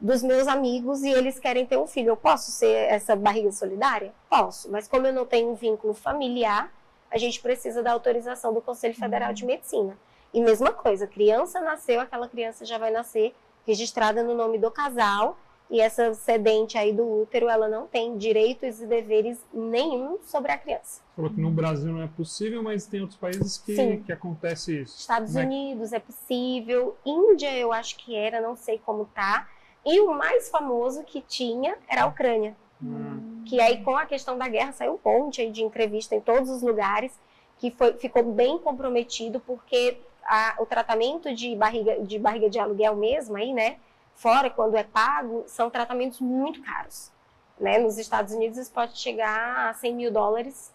dos 0.00 0.22
meus 0.22 0.48
amigos 0.48 1.02
e 1.02 1.10
eles 1.10 1.38
querem 1.38 1.66
ter 1.66 1.76
um 1.76 1.86
filho. 1.86 2.08
Eu 2.08 2.16
posso 2.16 2.50
ser 2.50 2.90
essa 2.90 3.14
barriga 3.14 3.52
solidária? 3.52 4.12
Posso, 4.28 4.70
mas 4.70 4.88
como 4.88 5.06
eu 5.06 5.12
não 5.12 5.26
tenho 5.26 5.50
um 5.50 5.54
vínculo 5.54 5.92
familiar, 5.92 6.72
a 7.10 7.18
gente 7.18 7.40
precisa 7.40 7.82
da 7.82 7.92
autorização 7.92 8.54
do 8.54 8.60
Conselho 8.60 8.94
Federal 8.94 9.32
de 9.32 9.44
Medicina. 9.44 9.96
E 10.32 10.40
mesma 10.40 10.72
coisa, 10.72 11.06
criança 11.06 11.60
nasceu, 11.60 12.00
aquela 12.00 12.28
criança 12.28 12.64
já 12.64 12.78
vai 12.78 12.90
nascer 12.90 13.34
registrada 13.66 14.22
no 14.22 14.34
nome 14.34 14.58
do 14.58 14.70
casal 14.70 15.36
e 15.70 15.80
essa 15.80 16.12
sedente 16.14 16.76
aí 16.76 16.92
do 16.92 17.08
útero, 17.22 17.48
ela 17.48 17.68
não 17.68 17.86
tem 17.86 18.16
direitos 18.16 18.80
e 18.80 18.86
deveres 18.86 19.38
nenhum 19.54 20.18
sobre 20.24 20.50
a 20.50 20.58
criança. 20.58 21.00
Falou 21.14 21.30
que 21.30 21.40
no 21.40 21.50
Brasil 21.50 21.92
não 21.92 22.02
é 22.02 22.08
possível, 22.08 22.60
mas 22.60 22.86
tem 22.86 23.00
outros 23.00 23.18
países 23.18 23.56
que, 23.58 23.98
que 23.98 24.12
acontece 24.12 24.80
isso. 24.80 24.98
Estados 24.98 25.34
né? 25.34 25.44
Unidos 25.44 25.92
é 25.92 26.00
possível, 26.00 26.96
Índia 27.06 27.56
eu 27.56 27.72
acho 27.72 27.96
que 27.98 28.16
era, 28.16 28.40
não 28.40 28.56
sei 28.56 28.78
como 28.84 29.04
tá. 29.06 29.48
E 29.84 30.00
o 30.00 30.12
mais 30.14 30.48
famoso 30.48 31.04
que 31.04 31.20
tinha 31.20 31.76
era 31.88 32.04
a 32.04 32.06
Ucrânia. 32.06 32.56
Hum. 32.82 33.42
Que 33.46 33.60
aí 33.60 33.82
com 33.82 33.96
a 33.96 34.06
questão 34.06 34.36
da 34.36 34.48
guerra 34.48 34.72
saiu 34.72 35.00
um 35.04 35.10
monte 35.10 35.40
aí 35.40 35.50
de 35.50 35.62
entrevista 35.62 36.14
em 36.14 36.20
todos 36.20 36.50
os 36.50 36.62
lugares, 36.62 37.12
que 37.58 37.70
foi, 37.70 37.94
ficou 37.94 38.22
bem 38.22 38.58
comprometido 38.58 39.40
porque 39.40 39.98
a, 40.24 40.56
o 40.58 40.66
tratamento 40.66 41.34
de 41.34 41.54
barriga, 41.56 42.00
de 42.00 42.18
barriga 42.18 42.48
de 42.48 42.58
aluguel 42.58 42.94
mesmo 42.94 43.36
aí, 43.36 43.52
né? 43.52 43.76
fora, 44.20 44.50
quando 44.50 44.76
é 44.76 44.84
pago, 44.84 45.44
são 45.46 45.70
tratamentos 45.70 46.20
muito 46.20 46.62
caros. 46.62 47.10
Né? 47.58 47.78
Nos 47.78 47.96
Estados 47.96 48.34
Unidos 48.34 48.58
isso 48.58 48.70
pode 48.70 48.98
chegar 48.98 49.70
a 49.70 49.72
100 49.72 49.94
mil 49.94 50.12
dólares, 50.12 50.70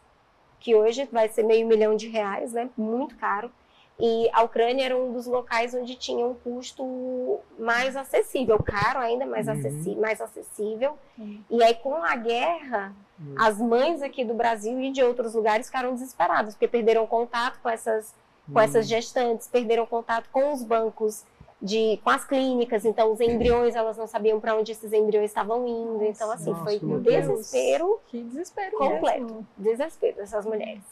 que 0.60 0.76
hoje 0.76 1.08
vai 1.12 1.30
ser 1.30 1.44
meio 1.44 1.68
milhão 1.68 1.96
de 1.96 2.08
reais, 2.08 2.54
né? 2.54 2.70
muito 2.76 3.16
caro. 3.18 3.52
E 3.98 4.30
a 4.34 4.44
Ucrânia 4.44 4.86
era 4.86 4.98
um 4.98 5.14
dos 5.14 5.26
locais 5.26 5.74
onde 5.74 5.96
tinha 5.96 6.26
um 6.26 6.34
custo 6.34 7.40
mais 7.58 7.96
acessível, 7.96 8.62
caro 8.62 9.00
ainda, 9.00 9.26
mais, 9.26 9.48
uhum. 9.48 9.54
acessível, 9.54 10.02
mais 10.02 10.20
acessível. 10.20 10.98
Uhum. 11.18 11.42
E 11.50 11.64
aí, 11.64 11.76
com 11.76 11.96
a 11.96 12.16
guerra, 12.18 12.94
uhum. 13.18 13.36
as 13.38 13.58
mães 13.58 14.02
aqui 14.02 14.26
do 14.26 14.34
Brasil 14.34 14.78
e 14.82 14.92
de 14.92 15.02
outros 15.02 15.34
lugares 15.34 15.68
ficaram 15.68 15.94
desesperadas, 15.94 16.56
porque 16.56 16.68
perderam 16.68 17.08
contato 17.08 17.58
com 17.64 17.70
essas, 17.70 18.14
com 18.52 18.60
essas 18.60 18.86
uhum. 18.86 18.90
gestantes, 18.90 19.48
perderam 19.48 19.86
contato 19.86 20.30
com 20.30 20.52
os 20.52 20.62
bancos 20.62 21.24
de, 21.62 21.98
com 22.04 22.10
as 22.10 22.26
clínicas, 22.26 22.84
então 22.84 23.14
os 23.14 23.22
embriões, 23.22 23.76
elas 23.76 23.98
não 23.98 24.08
sabiam 24.08 24.42
para 24.42 24.58
onde 24.58 24.74
esses 24.74 24.92
embriões 24.92 25.32
estavam 25.32 25.66
indo. 25.66 26.04
Então, 26.04 26.30
assim, 26.32 26.52
Nossa, 26.52 26.64
foi 26.66 26.80
um 26.84 27.00
desespero, 27.00 28.02
que 28.08 28.22
desespero 28.24 28.78
completo. 28.78 29.22
Mesmo. 29.22 29.48
Desespero 29.58 30.18
dessas 30.18 30.46
mulheres. 30.46 30.84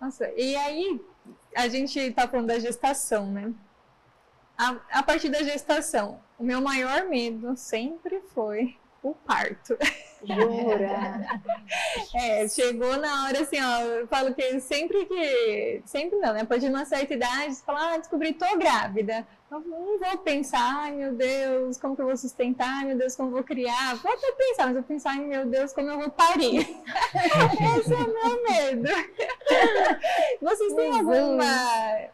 Nossa, 0.00 0.32
e 0.34 0.56
aí 0.56 0.98
a 1.54 1.68
gente 1.68 1.98
está 1.98 2.28
falando 2.28 2.48
da 2.48 2.58
gestação, 2.58 3.30
né? 3.30 3.52
A, 4.56 4.76
a 4.90 5.02
partir 5.02 5.28
da 5.28 5.42
gestação, 5.42 6.20
o 6.38 6.44
meu 6.44 6.60
maior 6.60 7.06
medo 7.06 7.56
sempre 7.56 8.20
foi 8.34 8.76
o 9.02 9.14
parto. 9.14 9.76
Jura? 10.22 11.40
é, 12.14 12.46
chegou 12.48 12.96
na 12.98 13.24
hora 13.24 13.40
assim, 13.40 13.56
ó, 13.60 13.80
eu 13.80 14.06
falo 14.06 14.34
que 14.34 14.60
sempre 14.60 15.06
que, 15.06 15.82
sempre 15.86 16.18
não, 16.18 16.34
né, 16.34 16.42
a 16.42 16.46
partir 16.46 16.66
de 16.66 16.74
uma 16.74 16.84
certa 16.84 17.14
idade, 17.14 17.54
você 17.54 17.64
fala, 17.64 17.94
ah, 17.94 17.98
descobri, 17.98 18.32
tô 18.34 18.46
grávida. 18.58 19.26
Eu 19.50 19.60
não 19.60 19.98
vou 19.98 20.18
pensar, 20.18 20.82
ai 20.82 20.92
meu 20.92 21.12
Deus, 21.14 21.76
como 21.78 21.96
que 21.96 22.02
eu 22.02 22.06
vou 22.06 22.16
sustentar, 22.16 22.84
meu 22.84 22.96
Deus, 22.96 23.16
como 23.16 23.30
eu 23.30 23.34
vou 23.34 23.42
criar. 23.42 23.96
Vou 23.96 24.12
até 24.12 24.30
pensar, 24.32 24.66
mas 24.66 24.76
eu 24.76 24.82
vou 24.82 24.88
pensar, 24.88 25.10
ai 25.10 25.24
meu 25.24 25.46
Deus, 25.46 25.72
como 25.72 25.88
eu 25.88 25.98
vou 25.98 26.10
parir. 26.10 26.60
Esse 27.80 27.92
é 27.92 27.96
o 27.96 28.14
meu 28.14 28.42
medo. 28.44 28.88
Vocês 30.40 30.72
têm 30.74 30.92
alguma 30.92 32.10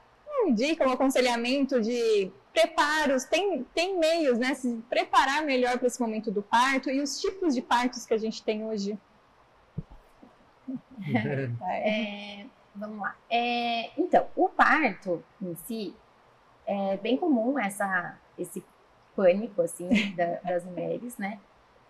dica, 0.55 0.89
um 0.89 0.93
aconselhamento 0.93 1.81
de 1.81 2.31
preparos, 2.57 3.25
tem, 3.25 3.65
tem 3.75 3.99
meios, 3.99 4.39
né? 4.39 4.55
Se 4.55 4.83
preparar 4.89 5.45
melhor 5.45 5.77
para 5.77 5.89
esse 5.89 6.01
momento 6.01 6.31
do 6.31 6.41
parto 6.41 6.89
e 6.89 7.03
os 7.03 7.21
tipos 7.21 7.55
de 7.55 7.61
partos 7.61 8.07
que 8.07 8.15
a 8.15 8.19
gente 8.19 8.43
tem 8.43 8.65
hoje. 8.65 8.99
É, 11.69 12.47
vamos 12.75 12.99
lá. 12.99 13.15
É, 13.31 13.91
então, 14.01 14.27
o 14.35 14.49
parto 14.49 15.23
em 15.41 15.55
si 15.55 15.95
é 16.67 16.97
bem 16.97 17.17
comum 17.17 17.59
essa, 17.59 18.19
esse 18.39 18.65
pânico 19.15 19.61
assim 19.61 19.89
da, 20.17 20.41
das 20.41 20.65
mulheres, 20.65 21.17
né? 21.19 21.39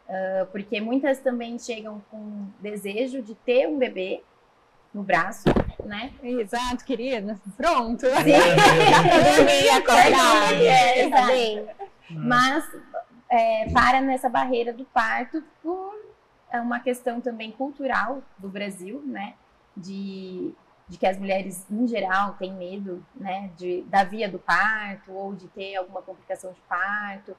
Uh, 0.09 0.47
porque 0.47 0.81
muitas 0.81 1.21
também 1.21 1.59
chegam 1.59 2.03
com 2.11 2.49
desejo 2.61 3.23
de 3.23 3.35
ter 3.37 3.69
um 3.69 3.79
bebê 3.79 4.23
no 4.93 5.03
braço, 5.03 5.49
né? 5.87 6.13
Exato, 6.23 6.85
querida. 6.85 7.41
Pronto. 7.57 8.07
Sim. 8.07 9.37
Dormir, 9.37 9.69
acordar. 9.71 10.53
É, 10.55 11.05
exato. 11.05 11.87
Mas 12.11 12.65
é, 13.31 13.71
para 13.73 14.01
nessa 14.01 14.29
barreira 14.29 14.73
do 14.73 14.85
parto 14.85 15.43
por 15.63 15.97
é 16.51 16.61
uma 16.61 16.81
questão 16.81 17.21
também 17.21 17.51
cultural 17.51 18.23
do 18.39 18.49
Brasil, 18.49 19.03
né? 19.05 19.35
De, 19.77 20.53
de 20.89 20.97
que 20.97 21.07
as 21.07 21.19
mulheres, 21.19 21.67
em 21.71 21.87
geral, 21.87 22.35
têm 22.35 22.53
medo, 22.53 23.05
né? 23.15 23.51
De, 23.57 23.83
da 23.83 24.05
via 24.05 24.29
do 24.29 24.39
parto 24.39 25.13
ou 25.13 25.35
de 25.35 25.49
ter 25.49 25.77
alguma 25.77 26.03
complicação 26.03 26.53
de 26.53 26.61
parto. 26.69 27.37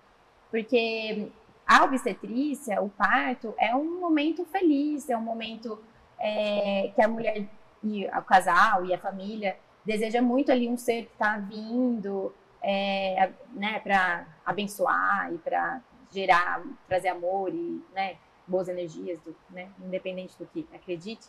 Porque 0.51 1.29
a 1.65 1.83
obstetrícia, 1.83 2.81
o 2.81 2.89
parto, 2.89 3.53
é 3.57 3.75
um 3.75 3.99
momento 3.99 4.45
feliz, 4.45 5.09
é 5.09 5.17
um 5.17 5.21
momento 5.21 5.79
é, 6.19 6.91
que 6.93 7.01
a 7.01 7.07
mulher 7.07 7.47
e 7.83 8.05
o 8.05 8.21
casal 8.23 8.85
e 8.85 8.93
a 8.93 8.97
família 8.97 9.57
deseja 9.85 10.21
muito 10.21 10.51
ali 10.51 10.67
um 10.67 10.77
ser 10.77 11.03
que 11.05 11.13
está 11.13 11.37
vindo, 11.37 12.33
é, 12.61 13.31
né, 13.53 13.79
para 13.79 14.25
abençoar 14.45 15.33
e 15.33 15.37
para 15.37 15.81
gerar, 16.11 16.61
trazer 16.87 17.09
amor 17.09 17.53
e, 17.53 17.81
né, 17.93 18.17
boas 18.45 18.67
energias, 18.67 19.19
do, 19.21 19.35
né, 19.49 19.69
independente 19.83 20.37
do 20.37 20.45
que 20.45 20.67
acredite. 20.73 21.27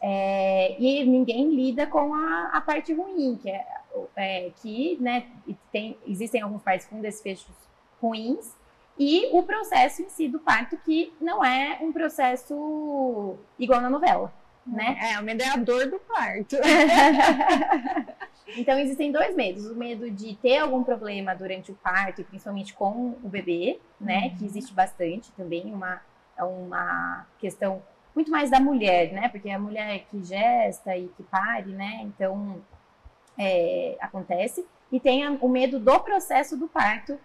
É, 0.00 0.76
e 0.80 1.04
ninguém 1.04 1.50
lida 1.50 1.86
com 1.86 2.14
a, 2.14 2.50
a 2.52 2.60
parte 2.60 2.92
ruim, 2.92 3.36
que 3.36 3.50
é, 3.50 3.66
é, 4.16 4.50
que, 4.62 4.96
né, 5.00 5.26
tem, 5.72 5.98
existem 6.06 6.40
alguns 6.40 6.62
partos 6.62 6.86
com 6.86 7.00
desfechos 7.00 7.54
ruins 8.00 8.56
e 8.98 9.28
o 9.32 9.42
processo 9.42 10.02
em 10.02 10.08
si 10.08 10.28
do 10.28 10.38
parto 10.38 10.76
que 10.78 11.12
não 11.20 11.44
é 11.44 11.78
um 11.80 11.92
processo 11.92 13.36
igual 13.58 13.80
na 13.80 13.90
novela. 13.90 14.32
Né? 14.66 14.96
É, 15.12 15.20
o 15.20 15.22
medo 15.22 15.42
é 15.42 15.48
a 15.48 15.56
dor 15.56 15.88
do 15.88 15.98
parto. 15.98 16.56
então 18.56 18.78
existem 18.78 19.10
dois 19.10 19.34
medos: 19.34 19.66
o 19.66 19.74
medo 19.74 20.10
de 20.10 20.36
ter 20.36 20.58
algum 20.58 20.84
problema 20.84 21.34
durante 21.34 21.72
o 21.72 21.74
parto, 21.74 22.20
e 22.20 22.24
principalmente 22.24 22.74
com 22.74 23.16
o 23.22 23.28
bebê, 23.28 23.80
né? 24.00 24.24
Uhum. 24.24 24.36
Que 24.36 24.44
existe 24.44 24.72
bastante 24.72 25.32
também, 25.32 25.72
uma, 25.72 26.00
é 26.36 26.44
uma 26.44 27.26
questão 27.38 27.82
muito 28.14 28.30
mais 28.30 28.50
da 28.50 28.60
mulher, 28.60 29.12
né? 29.12 29.28
Porque 29.28 29.48
é 29.48 29.54
a 29.54 29.58
mulher 29.58 30.04
que 30.10 30.22
gesta 30.22 30.96
e 30.96 31.08
que 31.08 31.22
pare, 31.24 31.72
né? 31.72 32.00
Então 32.02 32.62
é, 33.38 33.96
acontece. 34.00 34.66
E 34.92 34.98
tem 34.98 35.26
o 35.28 35.48
medo 35.48 35.78
do 35.78 36.00
processo 36.00 36.56
do 36.56 36.68
parto 36.68 37.18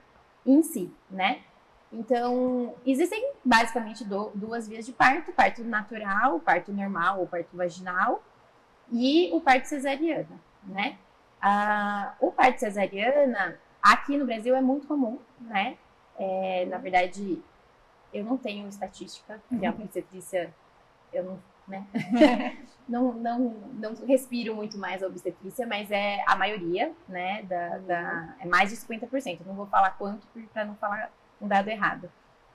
em 0.45 0.61
si, 0.61 0.91
né? 1.09 1.39
Então, 1.95 2.75
existem 2.85 3.31
basicamente 3.43 4.03
do, 4.03 4.29
duas 4.35 4.67
vias 4.67 4.85
de 4.85 4.91
parto: 4.91 5.31
parto 5.31 5.63
natural, 5.63 6.39
parto 6.39 6.73
normal 6.73 7.21
ou 7.21 7.27
parto 7.27 7.55
vaginal, 7.55 8.21
e 8.91 9.29
o 9.33 9.39
parto 9.39 9.65
cesariana, 9.65 10.39
né? 10.63 10.97
Ah, 11.41 12.13
o 12.19 12.31
parto 12.31 12.59
cesariana, 12.59 13.57
aqui 13.81 14.17
no 14.17 14.25
Brasil, 14.25 14.55
é 14.55 14.61
muito 14.61 14.87
comum, 14.87 15.19
né? 15.39 15.77
É, 16.17 16.65
na 16.65 16.77
verdade, 16.77 17.41
eu 18.13 18.25
não 18.25 18.37
tenho 18.37 18.67
estatística 18.67 19.41
de 19.49 19.67
obstetrícia, 19.67 20.53
eu 21.13 21.23
não, 21.23 21.39
né? 21.65 21.87
não, 22.89 23.13
não, 23.13 23.39
não 23.73 23.95
respiro 24.05 24.53
muito 24.53 24.77
mais 24.77 25.01
a 25.01 25.07
obstetrícia, 25.07 25.65
mas 25.65 25.89
é 25.91 26.23
a 26.27 26.35
maioria, 26.35 26.91
né? 27.07 27.43
Da, 27.43 27.77
da, 27.77 28.35
é 28.41 28.45
mais 28.45 28.69
de 28.69 28.75
50%. 28.75 29.39
Eu 29.39 29.45
não 29.45 29.55
vou 29.55 29.67
falar 29.67 29.91
quanto 29.91 30.27
para 30.51 30.65
não 30.65 30.75
falar 30.75 31.09
um 31.41 31.47
dado 31.47 31.69
errado. 31.69 32.09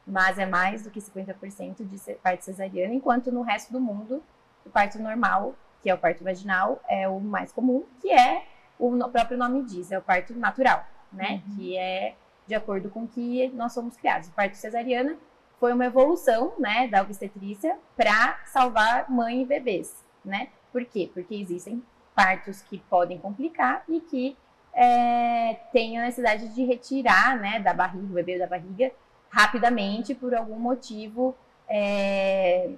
Mas 0.06 0.38
é 0.38 0.46
mais 0.46 0.82
do 0.82 0.90
que 0.90 1.00
50% 1.00 1.84
de 1.84 2.14
parto 2.14 2.44
cesariana, 2.44 2.94
enquanto 2.94 3.30
no 3.30 3.42
resto 3.42 3.72
do 3.72 3.80
mundo, 3.80 4.22
o 4.64 4.70
parto 4.70 4.98
normal, 4.98 5.54
que 5.82 5.90
é 5.90 5.94
o 5.94 5.98
parto 5.98 6.24
vaginal, 6.24 6.80
é 6.88 7.08
o 7.08 7.20
mais 7.20 7.52
comum, 7.52 7.84
que 8.00 8.10
é 8.10 8.44
o 8.78 8.96
próprio 9.08 9.36
nome 9.36 9.62
diz, 9.62 9.92
é 9.92 9.98
o 9.98 10.02
parto 10.02 10.34
natural, 10.34 10.86
né? 11.12 11.42
Uhum. 11.46 11.56
Que 11.56 11.76
é 11.76 12.14
de 12.46 12.54
acordo 12.54 12.90
com 12.90 13.06
que 13.06 13.48
nós 13.50 13.72
somos 13.72 13.96
criados. 13.96 14.28
O 14.28 14.32
parto 14.32 14.54
cesariana 14.54 15.16
foi 15.58 15.72
uma 15.72 15.84
evolução, 15.84 16.54
né, 16.58 16.88
da 16.88 17.02
obstetrícia 17.02 17.78
para 17.94 18.40
salvar 18.46 19.10
mãe 19.10 19.42
e 19.42 19.46
bebês, 19.46 20.02
né? 20.24 20.48
Por 20.72 20.84
quê? 20.86 21.10
Porque 21.12 21.34
existem 21.34 21.82
partos 22.14 22.62
que 22.62 22.78
podem 22.88 23.18
complicar 23.18 23.84
e 23.88 24.00
que 24.00 24.36
é, 24.74 25.54
tem 25.72 25.98
a 25.98 26.02
necessidade 26.02 26.48
de 26.54 26.64
retirar, 26.64 27.38
né, 27.38 27.60
da 27.60 27.74
barriga, 27.74 28.06
o 28.06 28.14
bebê 28.14 28.38
da 28.38 28.46
barriga, 28.46 28.92
rapidamente 29.30 30.14
por 30.14 30.34
algum 30.34 30.58
motivo 30.58 31.36
é, 31.68 32.70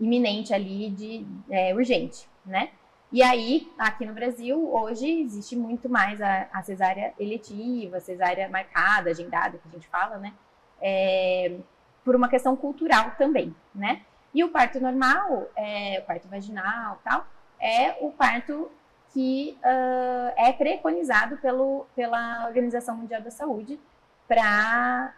iminente 0.00 0.54
ali 0.54 0.90
de 0.90 1.26
é, 1.50 1.74
urgente, 1.74 2.26
né? 2.44 2.70
E 3.12 3.22
aí, 3.22 3.70
aqui 3.78 4.06
no 4.06 4.14
Brasil, 4.14 4.72
hoje 4.72 5.20
existe 5.20 5.54
muito 5.54 5.86
mais 5.86 6.20
a, 6.22 6.48
a 6.50 6.62
cesárea 6.62 7.12
eletiva, 7.18 8.00
cesárea 8.00 8.48
marcada, 8.48 9.10
agendada, 9.10 9.58
que 9.58 9.68
a 9.68 9.70
gente 9.70 9.86
fala, 9.88 10.16
né? 10.16 10.32
É, 10.80 11.58
por 12.02 12.16
uma 12.16 12.28
questão 12.28 12.56
cultural 12.56 13.12
também, 13.18 13.54
né? 13.74 14.00
E 14.32 14.42
o 14.42 14.48
parto 14.48 14.80
normal, 14.80 15.46
é, 15.54 16.00
o 16.02 16.06
parto 16.06 16.26
vaginal 16.26 16.98
tal, 17.04 17.26
é 17.60 17.98
o 18.00 18.10
parto 18.10 18.70
que 19.12 19.58
uh, 19.62 20.32
é 20.36 20.52
preconizado 20.52 21.36
pelo, 21.36 21.86
pela 21.94 22.46
Organização 22.46 22.96
Mundial 22.96 23.20
da 23.20 23.30
Saúde 23.30 23.78
para 24.26 25.12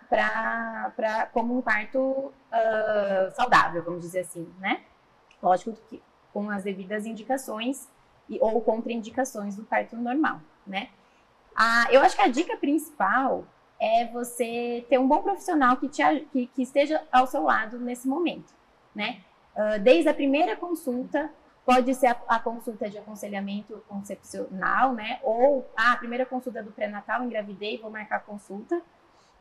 como 1.32 1.56
um 1.56 1.62
parto 1.62 2.00
uh, 2.00 3.30
saudável, 3.34 3.82
vamos 3.84 4.00
dizer 4.00 4.20
assim, 4.20 4.52
né? 4.58 4.82
Lógico 5.40 5.72
que 5.88 6.02
com 6.32 6.50
as 6.50 6.64
devidas 6.64 7.06
indicações 7.06 7.88
e, 8.28 8.38
ou 8.40 8.60
contraindicações 8.60 9.54
do 9.54 9.62
parto 9.62 9.96
normal, 9.96 10.40
né? 10.66 10.88
Ah, 11.54 11.86
eu 11.90 12.00
acho 12.00 12.16
que 12.16 12.22
a 12.22 12.28
dica 12.28 12.56
principal 12.56 13.44
é 13.78 14.06
você 14.06 14.84
ter 14.88 14.98
um 14.98 15.06
bom 15.06 15.22
profissional 15.22 15.76
que, 15.76 15.88
te, 15.88 16.02
que, 16.32 16.48
que 16.48 16.62
esteja 16.62 17.00
ao 17.12 17.28
seu 17.28 17.44
lado 17.44 17.78
nesse 17.78 18.08
momento, 18.08 18.52
né? 18.92 19.20
Uh, 19.54 19.78
desde 19.78 20.08
a 20.08 20.14
primeira 20.14 20.56
consulta, 20.56 21.30
pode 21.64 21.94
ser 21.94 22.08
a, 22.08 22.20
a, 22.28 22.38
consulta 22.38 22.88
de 22.88 22.98
aconselhamento 22.98 23.82
concepcional, 23.88 24.92
né? 24.92 25.18
Ou 25.22 25.66
ah, 25.76 25.92
a 25.92 25.96
primeira 25.96 26.26
consulta 26.26 26.62
do 26.62 26.70
pré-natal, 26.70 27.24
engravidei, 27.24 27.78
vou 27.78 27.90
marcar 27.90 28.20
consulta. 28.24 28.80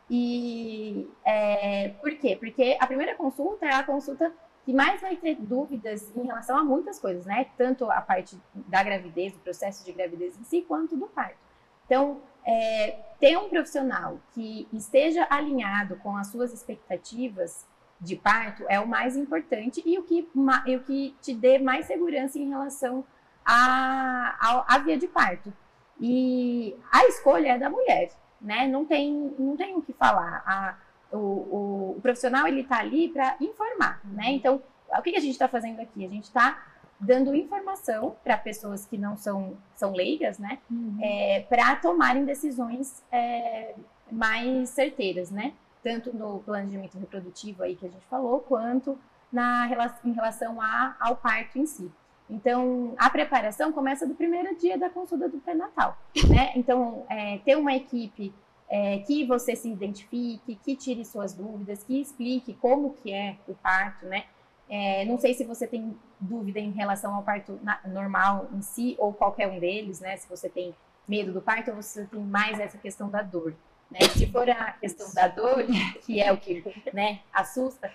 E 0.10 1.10
é, 1.26 1.90
por 2.02 2.16
quê? 2.18 2.36
Porque 2.36 2.78
a 2.80 2.88
primeira 2.88 3.16
consulta 3.16 3.66
é 3.66 3.74
a 3.74 3.84
consulta 3.84 4.32
que 4.66 4.74
mais 4.74 5.02
vai 5.02 5.18
ter 5.18 5.36
dúvidas 5.36 6.16
em 6.16 6.26
relação 6.26 6.58
a 6.58 6.64
muitas 6.64 7.00
coisas, 7.00 7.26
né? 7.26 7.48
Tanto 7.58 7.90
a 7.92 8.02
parte 8.02 8.40
da 8.54 8.82
gravidez, 8.82 9.34
do 9.34 9.40
processo 9.40 9.84
de 9.84 9.92
gravidez 9.92 10.40
em 10.40 10.44
si, 10.44 10.62
quanto 10.62 10.96
do 10.96 11.08
parto. 11.08 11.38
Então, 11.86 12.22
é, 12.46 12.92
ter 13.20 13.38
um 13.38 13.50
profissional 13.50 14.20
que 14.34 14.68
esteja 14.72 15.28
alinhado 15.30 15.98
com 15.98 16.16
as 16.16 16.28
suas 16.28 16.54
expectativas 16.54 17.66
de 18.04 18.16
parto 18.16 18.66
é 18.68 18.80
o 18.80 18.88
mais 18.88 19.16
importante 19.16 19.82
e 19.86 19.98
o 19.98 20.04
que, 20.04 20.28
e 20.66 20.76
o 20.76 20.84
que 20.84 21.16
te 21.22 21.34
dê 21.34 21.58
mais 21.58 21.86
segurança 21.86 22.38
em 22.38 22.50
relação 22.50 23.04
à, 23.46 24.66
à, 24.68 24.78
via 24.80 24.98
de 24.98 25.08
parto. 25.08 25.54
E 26.00 26.76
a 26.92 27.06
escolha 27.06 27.54
é 27.54 27.58
da 27.58 27.70
mulher, 27.70 28.12
né? 28.42 28.68
Não 28.68 28.86
tem, 28.86 29.34
não 29.40 29.56
tem 29.56 29.76
o 29.76 29.82
que 29.82 29.94
falar. 29.94 30.44
A, 30.46 30.76
o, 31.12 31.18
o, 31.18 31.96
o 31.98 32.02
profissional 32.02 32.46
ele 32.48 32.62
está 32.62 32.80
ali 32.80 33.08
para 33.08 33.38
informar, 33.40 34.02
né? 34.04 34.26
Uhum. 34.26 34.36
Então, 34.36 34.62
o 34.98 35.02
que, 35.02 35.12
que 35.12 35.18
a 35.18 35.22
gente 35.22 35.32
está 35.32 35.48
fazendo 35.48 35.80
aqui? 35.80 36.06
A 36.06 36.10
gente 36.10 36.26
está 36.26 36.62
dando 37.00 37.36
informação 37.36 38.16
para 38.24 38.38
pessoas 38.38 38.86
que 38.86 38.98
não 38.98 39.16
são, 39.16 39.58
são 39.76 39.94
leigas, 39.94 40.40
né? 40.40 40.60
Uhum. 40.70 40.98
É, 41.02 41.46
para 41.48 41.76
tomarem 41.78 42.26
decisões 42.26 43.04
é, 43.12 43.76
mais 44.12 44.70
certeiras, 44.70 45.32
né? 45.32 45.54
Tanto 45.84 46.16
no 46.16 46.40
planejamento 46.40 46.98
reprodutivo 46.98 47.64
aí 47.64 47.76
que 47.76 47.86
a 47.86 47.90
gente 47.90 48.06
falou, 48.06 48.40
quanto 48.40 48.98
na, 49.32 49.68
em 50.06 50.12
relação 50.14 50.62
a, 50.62 50.96
ao 51.00 51.16
parto 51.16 51.58
em 51.58 51.66
si. 51.66 51.92
Então, 52.30 52.96
a 52.98 53.10
preparação 53.10 53.72
começa 53.72 54.08
do 54.08 54.16
primeiro 54.16 54.56
dia 54.58 54.78
da 54.78 54.90
consulta 54.90 55.28
do 55.28 55.40
pré-natal, 55.40 55.98
né? 56.30 56.54
Então, 56.56 57.06
é, 57.10 57.38
ter 57.40 57.58
uma 57.58 57.76
equipe 57.76 58.34
é, 58.70 59.00
que 59.00 59.26
você 59.26 59.56
se 59.56 59.70
identifique, 59.70 60.56
que 60.64 60.76
tire 60.76 61.04
suas 61.04 61.34
dúvidas, 61.34 61.84
que 61.84 62.02
explique 62.02 62.54
como 62.56 62.94
que 62.94 63.12
é 63.12 63.38
o 63.48 63.54
parto, 63.54 64.06
né? 64.06 64.26
É, 64.70 65.04
não 65.06 65.18
sei 65.18 65.34
se 65.34 65.44
você 65.44 65.68
tem 65.68 65.96
dúvida 66.20 66.60
em 66.60 66.72
relação 66.72 67.14
ao 67.14 67.22
parto 67.22 67.60
normal 67.86 68.48
em 68.54 68.62
si 68.62 68.96
ou 68.98 69.14
qualquer 69.14 69.48
um 69.48 69.60
deles, 69.60 70.00
né? 70.00 70.16
Se 70.18 70.28
você 70.28 70.48
tem 70.50 70.74
medo 71.08 71.34
do 71.34 71.42
parto 71.42 71.72
ou 71.72 71.76
você 71.76 72.06
tem 72.06 72.22
mais 72.22 72.60
essa 72.60 72.78
questão 72.78 73.10
da 73.10 73.22
dor, 73.22 73.54
né? 73.94 74.00
Se 74.10 74.26
for 74.28 74.50
a 74.50 74.72
questão 74.74 75.14
da 75.14 75.28
dor, 75.28 75.64
que 76.04 76.20
é 76.20 76.32
o 76.32 76.38
que, 76.38 76.64
né, 76.92 77.20
assusta, 77.32 77.92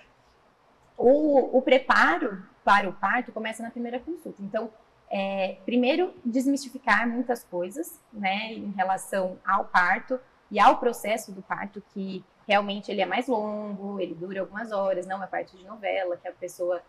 o, 0.97 1.57
o 1.57 1.61
preparo 1.61 2.41
para 2.63 2.87
o 2.87 2.93
parto 2.93 3.31
começa 3.31 3.61
na 3.61 3.69
primeira 3.69 3.99
consulta. 3.99 4.41
Então, 4.41 4.71
é, 5.09 5.57
primeiro 5.65 6.13
desmistificar 6.23 7.07
muitas 7.07 7.43
coisas, 7.43 7.99
né, 8.13 8.53
em 8.53 8.71
relação 8.71 9.37
ao 9.45 9.65
parto, 9.65 10.19
e 10.49 10.59
ao 10.59 10.79
processo 10.79 11.31
do 11.31 11.41
parto, 11.41 11.83
que 11.93 12.23
realmente 12.47 12.89
ele 12.89 13.01
é 13.01 13.05
mais 13.05 13.27
longo, 13.27 13.99
ele 13.99 14.15
dura 14.15 14.41
algumas 14.41 14.71
horas, 14.71 15.05
não 15.05 15.21
é 15.21 15.27
parto 15.27 15.55
de 15.55 15.63
novela, 15.63 16.17
que 16.17 16.27
a 16.27 16.31
pessoa 16.31 16.81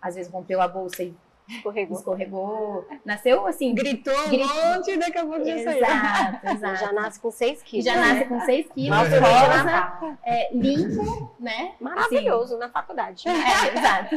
às 0.00 0.14
vezes 0.14 0.30
rompeu 0.30 0.60
a 0.60 0.68
bolsa 0.68 1.02
e 1.02 1.14
escorregou, 1.48 1.96
escorregou 1.96 2.88
nasceu 3.04 3.46
assim. 3.46 3.74
Gritou, 3.74 4.14
um 4.14 4.74
monte 4.74 4.92
e 4.92 4.98
daqui 4.98 5.18
a 5.18 5.26
pouco 5.26 5.44
já 5.44 5.58
saiu. 5.64 5.84
Exato, 5.84 6.46
exato. 6.48 6.80
Já 6.80 6.92
nasce 6.92 7.20
com 7.20 7.30
6 7.30 7.62
quilos. 7.62 7.84
Já 7.84 7.96
nasce 7.96 8.24
com 8.26 8.40
6 8.40 8.68
quilos, 8.72 8.98
rosa, 8.98 10.16
é, 10.24 10.54
limpo, 10.54 11.34
né? 11.38 11.74
Maravilhoso, 11.80 12.54
assim. 12.54 12.58
na 12.58 12.68
faculdade. 12.68 13.28
É, 13.28 13.78
exato. 13.78 14.16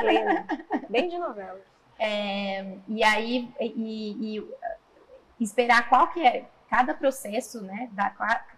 Plena. 0.00 0.46
Bem 0.88 1.08
de 1.08 1.18
novela. 1.18 1.60
É, 1.98 2.76
e 2.88 3.02
aí, 3.02 3.48
e, 3.60 4.38
e 4.38 5.44
esperar 5.44 5.88
qual 5.88 6.08
que 6.08 6.20
é 6.20 6.44
cada 6.68 6.94
processo, 6.94 7.62
né, 7.62 7.88
da, 7.92 8.10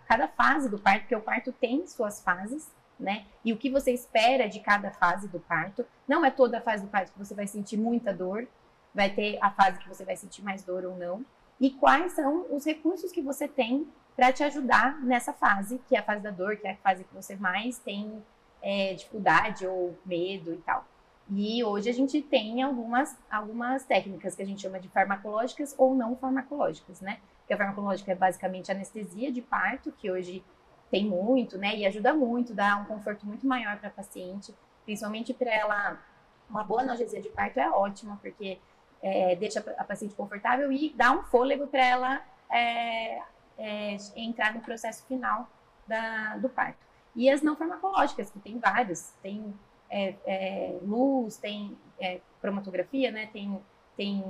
cada 0.07 0.29
fase 0.29 0.69
do 0.69 0.79
parto, 0.79 1.01
porque 1.03 1.17
o 1.17 1.21
parto 1.21 1.53
tem 1.53 1.87
suas 1.87 2.23
fases, 2.23 2.71
né, 2.99 3.27
e 3.45 3.53
o 3.53 3.57
que 3.57 3.71
você 3.71 3.93
espera 3.93 4.49
de 4.49 4.61
cada 4.61 4.91
fase 4.91 5.29
do 5.29 5.41
parto. 5.41 5.87
Não 6.07 6.25
é 6.25 6.31
toda 6.31 6.59
a 6.59 6.61
fase 6.61 6.85
do 6.85 6.91
parto 6.91 7.13
que 7.13 7.19
você 7.19 7.35
vai 7.35 7.47
sentir 7.47 7.77
muita 7.77 8.13
dor, 8.13 8.47
vai 8.95 9.11
ter 9.11 9.39
a 9.41 9.51
fase 9.51 9.79
que 9.79 9.89
você 9.89 10.05
vai 10.05 10.17
sentir 10.17 10.43
mais 10.43 10.63
dor 10.63 10.85
ou 10.85 10.97
não. 10.97 11.25
E 11.61 11.71
quais 11.71 12.13
são 12.13 12.47
os 12.51 12.65
recursos 12.65 13.13
que 13.13 13.21
você 13.23 13.47
tem 13.47 13.87
para 14.17 14.33
te 14.33 14.43
ajudar 14.43 15.01
nessa 15.01 15.33
fase, 15.33 15.81
que 15.89 15.95
é 15.95 16.01
a 16.01 16.03
fase 16.03 16.23
da 16.23 16.31
dor, 16.31 16.57
que 16.57 16.67
é 16.67 16.73
a 16.73 16.77
fase 16.77 17.05
que 17.05 17.15
você 17.15 17.37
mais 17.37 17.79
tem 17.79 18.23
é, 18.61 18.95
dificuldade 18.95 19.67
ou 19.67 19.97
medo 20.05 20.53
e 20.53 20.59
tal. 20.59 20.85
E 21.31 21.63
hoje 21.63 21.91
a 21.91 21.93
gente 21.93 22.23
tem 22.23 22.63
algumas, 22.63 23.17
algumas 23.31 23.85
técnicas 23.85 24.35
que 24.35 24.43
a 24.43 24.47
gente 24.47 24.63
chama 24.63 24.81
de 24.81 24.89
farmacológicas 24.89 25.75
ou 25.77 25.95
não 25.95 26.17
farmacológicas, 26.17 27.01
né? 27.01 27.19
que 27.49 27.55
a 27.55 27.57
farmacológica 27.57 28.13
é 28.13 28.15
basicamente 28.15 28.71
anestesia 28.71 29.33
de 29.33 29.41
parto, 29.41 29.91
que 29.91 30.11
hoje 30.11 30.45
tem 30.91 31.05
muito, 31.05 31.59
né, 31.59 31.77
e 31.77 31.87
ajuda 31.87 32.15
muito, 32.15 32.55
dá 32.55 32.77
um 32.77 32.85
conforto 32.85 33.27
muito 33.27 33.47
maior 33.47 33.79
para 33.79 33.89
a 33.89 33.93
paciente, 33.93 34.55
principalmente 34.85 35.35
para 35.35 35.53
ela 35.53 36.03
Uma 36.49 36.65
boa 36.65 36.81
analgesia 36.81 37.21
de 37.21 37.29
parto 37.29 37.59
é 37.59 37.71
ótima, 37.71 38.19
porque 38.23 38.59
é, 39.03 39.37
deixa 39.37 39.61
a 39.77 39.85
paciente 39.85 40.15
confortável 40.15 40.73
e 40.73 40.91
dá 40.97 41.13
um 41.13 41.23
fôlego 41.25 41.67
para 41.67 41.85
ela 41.85 42.23
é, 42.51 43.21
é, 43.59 43.97
entrar 44.17 44.55
no 44.55 44.61
processo 44.61 45.05
final 45.07 45.49
da, 45.87 46.37
do 46.39 46.49
parto. 46.49 46.79
E 47.15 47.29
as 47.31 47.43
não 47.43 47.57
farmacológicas, 47.57 48.31
que 48.31 48.39
tem 48.39 48.59
várias, 48.59 49.15
tem 49.23 49.55
é, 49.91 50.15
é, 50.27 50.79
luz, 50.83 51.37
tem 51.37 51.77
é, 51.99 52.21
cromatografia, 52.41 53.11
né? 53.11 53.29
tem, 53.33 53.61
tem 53.97 54.25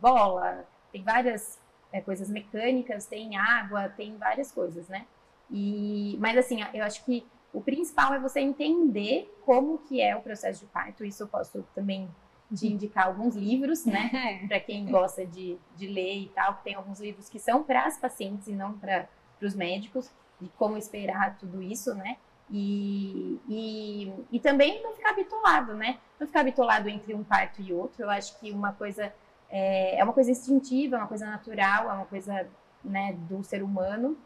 bola, 0.00 0.66
tem 0.92 1.02
várias 1.02 1.58
coisas 2.04 2.28
mecânicas, 2.28 3.06
tem 3.06 3.36
água, 3.36 3.88
tem 3.88 4.16
várias 4.16 4.52
coisas, 4.52 4.88
né? 4.88 5.06
E, 5.50 6.16
mas 6.20 6.36
assim, 6.36 6.58
eu 6.72 6.84
acho 6.84 7.04
que 7.04 7.26
o 7.52 7.60
principal 7.60 8.14
é 8.14 8.18
você 8.18 8.40
entender 8.40 9.32
como 9.44 9.78
que 9.78 10.00
é 10.00 10.16
o 10.16 10.20
processo 10.20 10.60
de 10.60 10.66
parto. 10.66 11.04
Isso 11.04 11.22
eu 11.22 11.28
posso 11.28 11.64
também 11.74 12.08
te 12.54 12.66
indicar 12.66 13.06
alguns 13.06 13.36
livros, 13.36 13.84
né? 13.84 14.44
para 14.48 14.60
quem 14.60 14.86
gosta 14.86 15.24
de, 15.24 15.56
de 15.76 15.86
ler 15.86 16.22
e 16.22 16.28
tal. 16.34 16.54
Tem 16.64 16.74
alguns 16.74 17.00
livros 17.00 17.28
que 17.28 17.38
são 17.38 17.62
para 17.62 17.84
as 17.84 17.98
pacientes 17.98 18.48
e 18.48 18.52
não 18.52 18.72
para 18.72 19.08
os 19.40 19.54
médicos, 19.54 20.10
de 20.40 20.48
como 20.56 20.76
esperar 20.76 21.38
tudo 21.38 21.62
isso, 21.62 21.94
né? 21.94 22.16
E, 22.50 23.40
e, 23.48 24.12
e 24.32 24.40
também 24.40 24.82
não 24.82 24.92
ficar 24.92 25.10
habituado, 25.10 25.74
né? 25.74 25.98
Não 26.18 26.26
ficar 26.26 26.40
habituado 26.40 26.88
entre 26.88 27.14
um 27.14 27.24
parto 27.24 27.62
e 27.62 27.72
outro. 27.72 28.02
Eu 28.02 28.10
acho 28.10 28.38
que 28.40 28.50
uma 28.50 28.72
coisa 28.72 29.12
é, 29.48 29.98
é 29.98 30.04
uma 30.04 30.12
coisa 30.12 30.30
instintiva, 30.30 30.96
é 30.96 30.98
uma 30.98 31.08
coisa 31.08 31.26
natural, 31.26 31.90
é 31.90 31.92
uma 31.92 32.06
coisa 32.06 32.48
né, 32.82 33.14
do 33.28 33.42
ser 33.44 33.62
humano. 33.62 34.16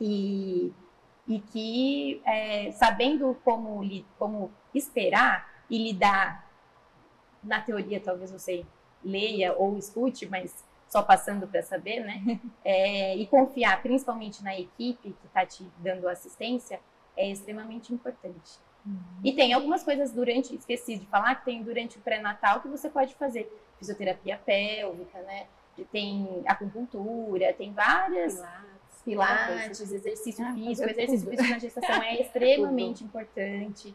E, 0.00 0.72
e 1.28 1.40
que 1.40 2.20
é, 2.24 2.72
sabendo 2.72 3.36
como, 3.44 3.80
como 4.18 4.50
esperar 4.74 5.64
e 5.70 5.78
lidar, 5.78 6.50
na 7.42 7.60
teoria 7.60 8.00
talvez 8.00 8.30
você 8.30 8.64
leia 9.04 9.52
ou 9.54 9.76
escute, 9.76 10.26
mas 10.26 10.64
só 10.88 11.02
passando 11.02 11.46
para 11.48 11.62
saber, 11.62 12.00
né? 12.00 12.40
É, 12.64 13.16
e 13.16 13.26
confiar 13.26 13.82
principalmente 13.82 14.42
na 14.44 14.56
equipe 14.56 15.12
que 15.12 15.26
está 15.26 15.44
te 15.44 15.66
dando 15.78 16.08
assistência 16.08 16.78
é 17.16 17.28
extremamente 17.30 17.92
importante. 17.92 18.58
Uhum. 18.86 19.00
E 19.24 19.32
tem 19.32 19.52
algumas 19.52 19.82
coisas 19.82 20.12
durante, 20.12 20.54
esqueci 20.54 20.96
de 20.96 21.06
falar, 21.06 21.36
que 21.36 21.44
tem 21.44 21.62
durante 21.62 21.98
o 21.98 22.00
pré-natal 22.00 22.60
que 22.60 22.68
você 22.68 22.88
pode 22.88 23.14
fazer. 23.14 23.50
Fisioterapia 23.78 24.38
pélvica, 24.44 25.18
né? 25.22 25.46
Tem 25.90 26.42
acupuntura, 26.46 27.52
tem 27.54 27.72
várias. 27.72 28.34
Pilates 28.34 28.71
pilates, 29.04 29.80
exercício 29.92 30.44
ah, 30.44 30.52
físico. 30.52 30.90
Exercício 30.90 31.30
físico 31.30 31.50
na 31.50 31.58
gestação 31.58 32.02
é 32.02 32.20
extremamente 32.22 33.04
importante. 33.04 33.94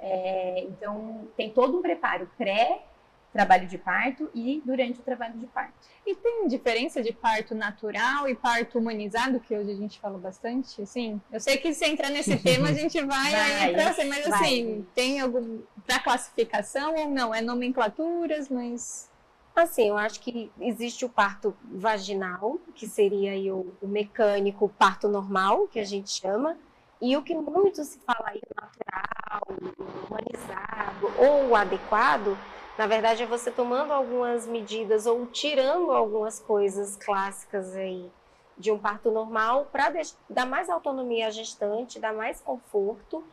É, 0.00 0.64
então, 0.64 1.28
tem 1.36 1.50
todo 1.50 1.78
um 1.78 1.82
preparo 1.82 2.30
pré 2.36 2.82
trabalho 3.32 3.66
de 3.66 3.76
parto 3.76 4.30
e 4.34 4.62
durante 4.64 5.00
o 5.00 5.02
trabalho 5.02 5.34
de 5.34 5.46
parto. 5.46 5.74
E 6.06 6.14
tem 6.14 6.46
diferença 6.48 7.02
de 7.02 7.12
parto 7.12 7.54
natural 7.54 8.28
e 8.28 8.34
parto 8.34 8.78
humanizado, 8.78 9.38
que 9.40 9.54
hoje 9.54 9.70
a 9.70 9.76
gente 9.76 10.00
fala 10.00 10.18
bastante, 10.18 10.80
assim? 10.82 11.20
Eu 11.30 11.38
sei 11.38 11.58
que 11.58 11.72
se 11.74 11.84
entrar 11.86 12.10
nesse 12.10 12.36
tema 12.42 12.70
a 12.70 12.72
gente 12.72 12.98
vai, 13.04 13.30
vai 13.30 13.76
aí 13.76 14.06
mas 14.08 14.26
vai. 14.26 14.40
assim, 14.40 14.86
tem 14.94 15.20
algum 15.20 15.60
para 15.86 16.00
classificação 16.00 16.94
ou 16.94 17.10
não? 17.10 17.34
É 17.34 17.40
nomenclaturas, 17.42 18.48
mas 18.48 19.07
Assim, 19.58 19.88
eu 19.88 19.98
acho 19.98 20.20
que 20.20 20.52
existe 20.60 21.04
o 21.04 21.08
parto 21.08 21.52
vaginal, 21.64 22.58
que 22.76 22.86
seria 22.86 23.32
aí 23.32 23.50
o, 23.50 23.74
o 23.82 23.88
mecânico, 23.88 24.66
o 24.66 24.68
parto 24.68 25.08
normal, 25.08 25.66
que 25.66 25.80
a 25.80 25.84
gente 25.84 26.10
chama, 26.10 26.56
e 27.00 27.16
o 27.16 27.22
que 27.22 27.34
muito 27.34 27.82
se 27.82 27.98
fala 28.06 28.28
aí, 28.28 28.40
natural, 28.54 29.42
humanizado 30.08 31.12
ou 31.18 31.56
adequado, 31.56 32.38
na 32.78 32.86
verdade 32.86 33.24
é 33.24 33.26
você 33.26 33.50
tomando 33.50 33.92
algumas 33.92 34.46
medidas 34.46 35.06
ou 35.06 35.26
tirando 35.26 35.90
algumas 35.90 36.38
coisas 36.38 36.96
clássicas 36.96 37.74
aí 37.74 38.08
de 38.56 38.70
um 38.70 38.78
parto 38.78 39.10
normal 39.10 39.66
para 39.72 39.92
dar 40.30 40.46
mais 40.46 40.70
autonomia 40.70 41.26
à 41.26 41.30
gestante, 41.30 41.98
dar 41.98 42.14
mais 42.14 42.40
conforto 42.40 43.24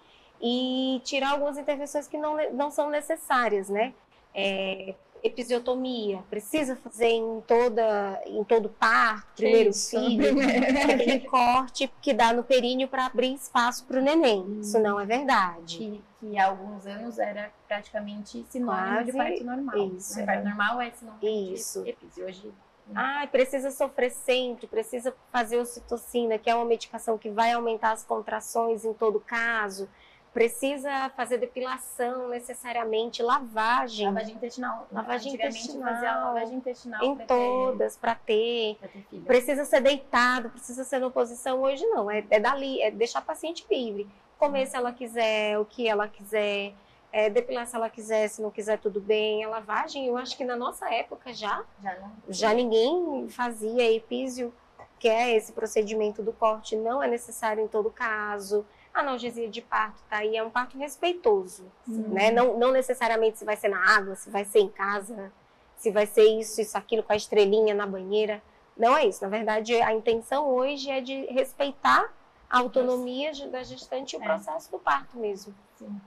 e 0.41 0.99
tirar 1.03 1.33
algumas 1.33 1.59
intervenções 1.59 2.07
que 2.07 2.17
não, 2.17 2.35
não 2.51 2.71
são 2.71 2.89
necessárias, 2.89 3.69
né? 3.69 3.93
É, 4.33 4.95
episiotomia, 5.25 6.23
precisa 6.29 6.75
fazer 6.75 7.09
em 7.09 7.41
toda 7.41 8.21
em 8.25 8.43
todo 8.43 8.69
parto, 8.69 9.27
primeiro 9.35 9.71
Isso. 9.71 9.89
filho, 9.89 10.35
aquele 10.93 11.19
corte 11.21 11.91
que 12.01 12.13
dá 12.13 12.31
no 12.31 12.43
períneo 12.43 12.87
para 12.87 13.07
abrir 13.07 13.33
espaço 13.33 13.85
para 13.85 13.99
o 13.99 14.01
neném. 14.01 14.41
Hum. 14.41 14.59
Isso 14.61 14.79
não 14.79 14.99
é 14.99 15.05
verdade. 15.05 15.77
Que, 15.77 16.01
que, 16.19 16.37
há 16.37 16.47
alguns 16.47 16.85
anos 16.85 17.17
era 17.17 17.51
praticamente 17.67 18.45
sinônimo 18.49 18.87
Quase 18.87 19.11
de 19.11 19.17
parto 19.17 19.43
normal. 19.43 19.87
Isso. 19.95 20.17
Né? 20.19 20.25
Parto 20.25 20.43
normal 20.45 20.81
é 20.81 20.91
sinônimo 20.91 21.53
Isso. 21.53 21.83
de 21.83 21.89
epis. 21.89 22.17
Hoje 22.17 22.53
ah, 22.93 23.27
precisa 23.31 23.71
sofrer 23.71 24.11
sempre, 24.11 24.67
precisa 24.67 25.15
fazer 25.31 25.57
ocitocina, 25.57 26.37
que 26.37 26.49
é 26.49 26.55
uma 26.55 26.65
medicação 26.65 27.17
que 27.17 27.31
vai 27.31 27.51
aumentar 27.51 27.93
as 27.93 28.03
contrações 28.03 28.85
em 28.85 28.93
todo 28.93 29.19
caso 29.19 29.89
precisa 30.35 31.09
fazer 31.15 31.37
depilação 31.37 32.27
necessariamente, 32.27 33.23
lavagem. 33.23 34.07
Lavagem 34.07 34.35
intestinal. 34.35 34.87
Lavagem 34.91 35.33
intestinal. 35.33 35.93
Fazia 35.93 36.13
lavagem 36.13 36.57
intestinal. 36.57 37.05
Em 37.05 37.15
pra 37.15 37.25
todas, 37.25 37.95
para 37.95 38.15
ter. 38.15 38.77
ter 39.09 39.19
precisa 39.21 39.63
ser 39.63 39.79
deitado, 39.79 40.49
precisa 40.49 40.83
ser 40.83 40.99
na 40.99 41.09
posição. 41.09 41.61
Hoje 41.61 41.85
não, 41.85 42.11
é, 42.11 42.25
é 42.29 42.37
dali, 42.37 42.81
é 42.81 42.91
deixar 42.91 43.19
a 43.19 43.21
paciente 43.21 43.65
livre. 43.71 44.09
Comer 44.37 44.65
se 44.65 44.75
ela 44.75 44.91
quiser, 44.91 45.57
o 45.57 45.63
que 45.63 45.87
ela 45.87 46.09
quiser. 46.09 46.73
É, 47.13 47.29
depilar 47.29 47.65
se 47.65 47.73
ela 47.73 47.89
quiser, 47.89 48.27
se 48.27 48.41
não 48.41 48.51
quiser, 48.51 48.77
tudo 48.77 48.99
bem. 48.99 49.45
A 49.45 49.47
lavagem, 49.47 50.05
eu 50.05 50.17
acho 50.17 50.35
que 50.35 50.43
na 50.43 50.57
nossa 50.57 50.93
época 50.93 51.33
já, 51.33 51.63
já, 51.81 51.95
não. 51.95 52.11
já 52.27 52.53
ninguém 52.53 53.29
fazia 53.29 53.89
epísio, 53.89 54.53
que 54.99 55.07
é 55.07 55.33
esse 55.33 55.53
procedimento 55.53 56.21
do 56.21 56.33
corte, 56.33 56.75
não 56.75 57.01
é 57.01 57.07
necessário 57.07 57.63
em 57.63 57.69
todo 57.69 57.89
caso 57.89 58.65
analgesia 58.99 59.49
de 59.49 59.61
parto 59.61 60.01
tá 60.09 60.17
aí, 60.17 60.35
é 60.35 60.43
um 60.43 60.49
parto 60.49 60.77
respeitoso, 60.77 61.65
uhum. 61.87 62.09
né? 62.09 62.31
Não, 62.31 62.57
não 62.57 62.71
necessariamente 62.71 63.37
se 63.37 63.45
vai 63.45 63.55
ser 63.55 63.69
na 63.69 63.95
água, 63.95 64.15
se 64.15 64.29
vai 64.29 64.45
ser 64.45 64.59
em 64.59 64.69
casa, 64.69 65.31
se 65.77 65.91
vai 65.91 66.05
ser 66.05 66.23
isso, 66.39 66.61
isso, 66.61 66.77
aquilo 66.77 67.03
com 67.03 67.13
a 67.13 67.15
estrelinha 67.15 67.73
na 67.73 67.85
banheira. 67.85 68.41
Não 68.77 68.95
é 68.97 69.05
isso. 69.05 69.23
Na 69.23 69.29
verdade, 69.29 69.73
a 69.81 69.93
intenção 69.93 70.47
hoje 70.49 70.89
é 70.89 71.01
de 71.01 71.25
respeitar 71.27 72.11
a 72.49 72.59
autonomia 72.59 73.31
da 73.49 73.63
gestante 73.63 74.15
e 74.15 74.19
o 74.19 74.23
é. 74.23 74.25
processo 74.25 74.71
do 74.71 74.79
parto 74.79 75.17
mesmo. 75.17 75.53
Sim. 75.75 75.99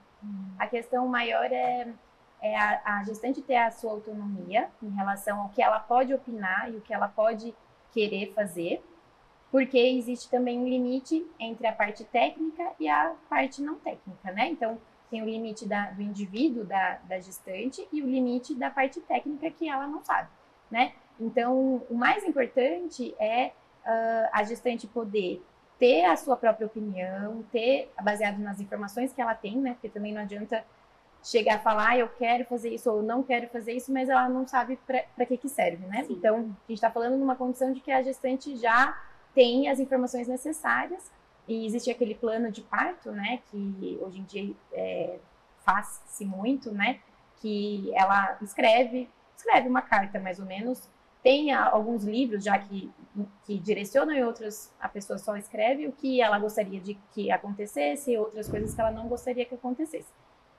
A 0.59 0.67
questão 0.67 1.07
maior 1.07 1.45
é, 1.53 1.89
é 2.41 2.57
a, 2.57 2.81
a, 2.85 3.05
gestante 3.05 3.41
ter 3.41 3.57
a 3.57 3.71
sua 3.71 3.93
autonomia 3.93 4.69
em 4.83 4.91
relação 4.91 5.43
ao 5.43 5.49
que 5.51 5.63
ela 5.63 5.79
pode 5.79 6.13
opinar 6.13 6.71
e 6.73 6.77
o 6.77 6.81
que 6.81 6.93
ela 6.93 7.09
pode 7.09 7.55
querer 7.93 8.33
fazer 8.35 8.83
porque 9.51 9.79
existe 9.79 10.29
também 10.31 10.59
um 10.59 10.69
limite 10.69 11.27
entre 11.39 11.67
a 11.67 11.73
parte 11.73 12.05
técnica 12.05 12.73
e 12.79 12.89
a 12.89 13.15
parte 13.29 13.63
não 13.63 13.77
técnica, 13.77 14.31
né? 14.33 14.49
Então, 14.49 14.79
tem 15.11 15.23
o 15.23 15.25
limite 15.25 15.67
da, 15.67 15.91
do 15.91 16.03
indivíduo, 16.03 16.65
da, 16.65 16.99
da 17.09 17.19
gestante, 17.19 17.87
e 17.91 18.03
o 18.03 18.07
limite 18.07 18.55
da 18.55 18.71
parte 18.71 19.01
técnica 19.01 19.51
que 19.51 19.69
ela 19.69 19.87
não 19.87 20.05
sabe, 20.05 20.29
né? 20.71 20.93
Então, 21.19 21.83
o 21.89 21.95
mais 21.95 22.23
importante 22.25 23.15
é 23.19 23.53
uh, 23.85 24.29
a 24.33 24.45
gestante 24.45 24.87
poder 24.87 25.43
ter 25.79 26.05
a 26.05 26.17
sua 26.17 26.37
própria 26.37 26.67
opinião, 26.67 27.45
ter, 27.51 27.91
baseado 28.03 28.39
nas 28.39 28.61
informações 28.61 29.13
que 29.13 29.21
ela 29.21 29.35
tem, 29.35 29.57
né? 29.57 29.73
Porque 29.73 29.89
também 29.89 30.13
não 30.13 30.23
adianta 30.23 30.65
chegar 31.23 31.57
a 31.57 31.59
falar, 31.59 31.91
ah, 31.91 31.99
eu 31.99 32.09
quero 32.09 32.45
fazer 32.45 32.73
isso 32.73 32.91
ou 32.91 33.03
não 33.03 33.23
quero 33.23 33.49
fazer 33.49 33.73
isso, 33.73 33.93
mas 33.93 34.09
ela 34.09 34.29
não 34.29 34.47
sabe 34.47 34.79
para 34.87 35.27
que 35.27 35.37
que 35.37 35.49
serve, 35.49 35.87
né? 35.87 36.05
Sim. 36.05 36.15
Então, 36.15 36.37
a 36.37 36.41
gente 36.41 36.75
está 36.75 36.91
falando 36.91 37.17
numa 37.17 37.35
condição 37.35 37.73
de 37.73 37.81
que 37.81 37.91
a 37.91 38.03
gestante 38.03 38.57
já 38.57 38.97
tem 39.39 39.69
as 39.69 39.79
informações 39.79 40.27
necessárias 40.27 41.09
e 41.47 41.65
existe 41.65 41.89
aquele 41.93 42.17
plano 42.17 42.51
de 42.51 42.61
parto, 42.61 43.13
né, 43.13 43.39
que 43.49 43.97
hoje 44.01 44.19
em 44.19 44.25
dia 44.25 44.53
é, 44.73 45.17
faz-se 45.65 46.25
muito, 46.25 46.73
né, 46.73 46.99
que 47.37 47.89
ela 47.95 48.37
escreve, 48.43 49.09
escreve 49.37 49.69
uma 49.69 49.81
carta 49.81 50.19
mais 50.19 50.41
ou 50.41 50.45
menos, 50.45 50.91
tem 51.23 51.53
alguns 51.53 52.03
livros 52.03 52.43
já 52.43 52.59
que, 52.59 52.91
que 53.45 53.61
direcionam 53.61 54.13
e 54.13 54.25
outros 54.25 54.73
a 54.81 54.89
pessoa 54.89 55.21
só 55.21 55.37
escreve 55.37 55.87
o 55.87 55.93
que 55.93 56.21
ela 56.21 56.37
gostaria 56.41 56.81
de 56.81 56.95
que 57.13 57.31
acontecesse 57.31 58.11
e 58.11 58.19
outras 58.19 58.49
coisas 58.49 58.75
que 58.75 58.81
ela 58.81 58.91
não 58.91 59.07
gostaria 59.07 59.45
que 59.45 59.55
acontecesse. 59.55 60.09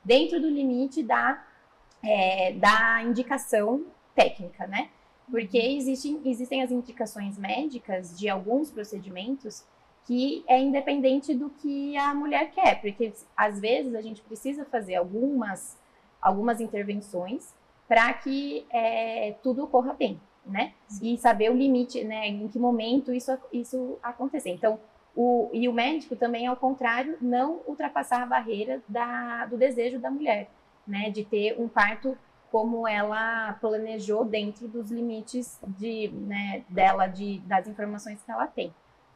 Dentro 0.05 0.39
do 0.39 0.49
limite 0.49 1.03
da, 1.03 1.45
é, 2.01 2.53
da 2.53 3.03
indicação 3.03 3.85
técnica, 4.15 4.65
né? 4.67 4.89
Porque 5.29 5.57
existem, 5.57 6.21
existem 6.25 6.63
as 6.63 6.71
indicações 6.71 7.37
médicas 7.37 8.17
de 8.17 8.27
alguns 8.27 8.71
procedimentos 8.71 9.63
que 10.05 10.43
é 10.47 10.59
independente 10.59 11.35
do 11.35 11.49
que 11.49 11.95
a 11.97 12.15
mulher 12.15 12.49
quer, 12.51 12.81
porque 12.81 13.13
às 13.37 13.59
vezes 13.59 13.93
a 13.93 14.01
gente 14.01 14.21
precisa 14.21 14.65
fazer 14.65 14.95
algumas, 14.95 15.77
algumas 16.19 16.59
intervenções 16.59 17.53
para 17.87 18.11
que 18.13 18.65
é, 18.71 19.35
tudo 19.43 19.63
ocorra 19.63 19.93
bem, 19.93 20.19
né? 20.45 20.73
E 21.01 21.15
saber 21.17 21.51
o 21.51 21.55
limite, 21.55 22.03
né? 22.03 22.27
Em 22.27 22.47
que 22.47 22.57
momento 22.57 23.13
isso, 23.13 23.37
isso 23.53 23.99
acontecer. 24.01 24.49
Então, 24.49 24.79
o, 25.15 25.49
e 25.53 25.67
o 25.67 25.73
médico 25.73 26.15
também, 26.15 26.47
ao 26.47 26.55
contrário, 26.55 27.17
não 27.21 27.61
ultrapassar 27.67 28.23
a 28.23 28.25
barreira 28.25 28.81
da, 28.87 29.45
do 29.45 29.57
desejo 29.57 29.99
da 29.99 30.09
mulher. 30.09 30.49
né, 30.89 31.11
de 31.11 31.23
ter 31.23 31.55
um 31.59 31.67
parto 31.67 32.17
como 32.51 32.87
ela 32.87 33.53
planejou 33.53 34.25
dentro 34.25 34.67
dos 34.67 34.89
limites 34.89 35.59
de, 35.67 36.09
né, 36.09 36.63
dela, 36.69 37.07
de, 37.07 37.39
das 37.41 37.67
informações 37.67 38.21
que 38.21 38.31
ela 38.31 38.47
tem, 38.47 38.73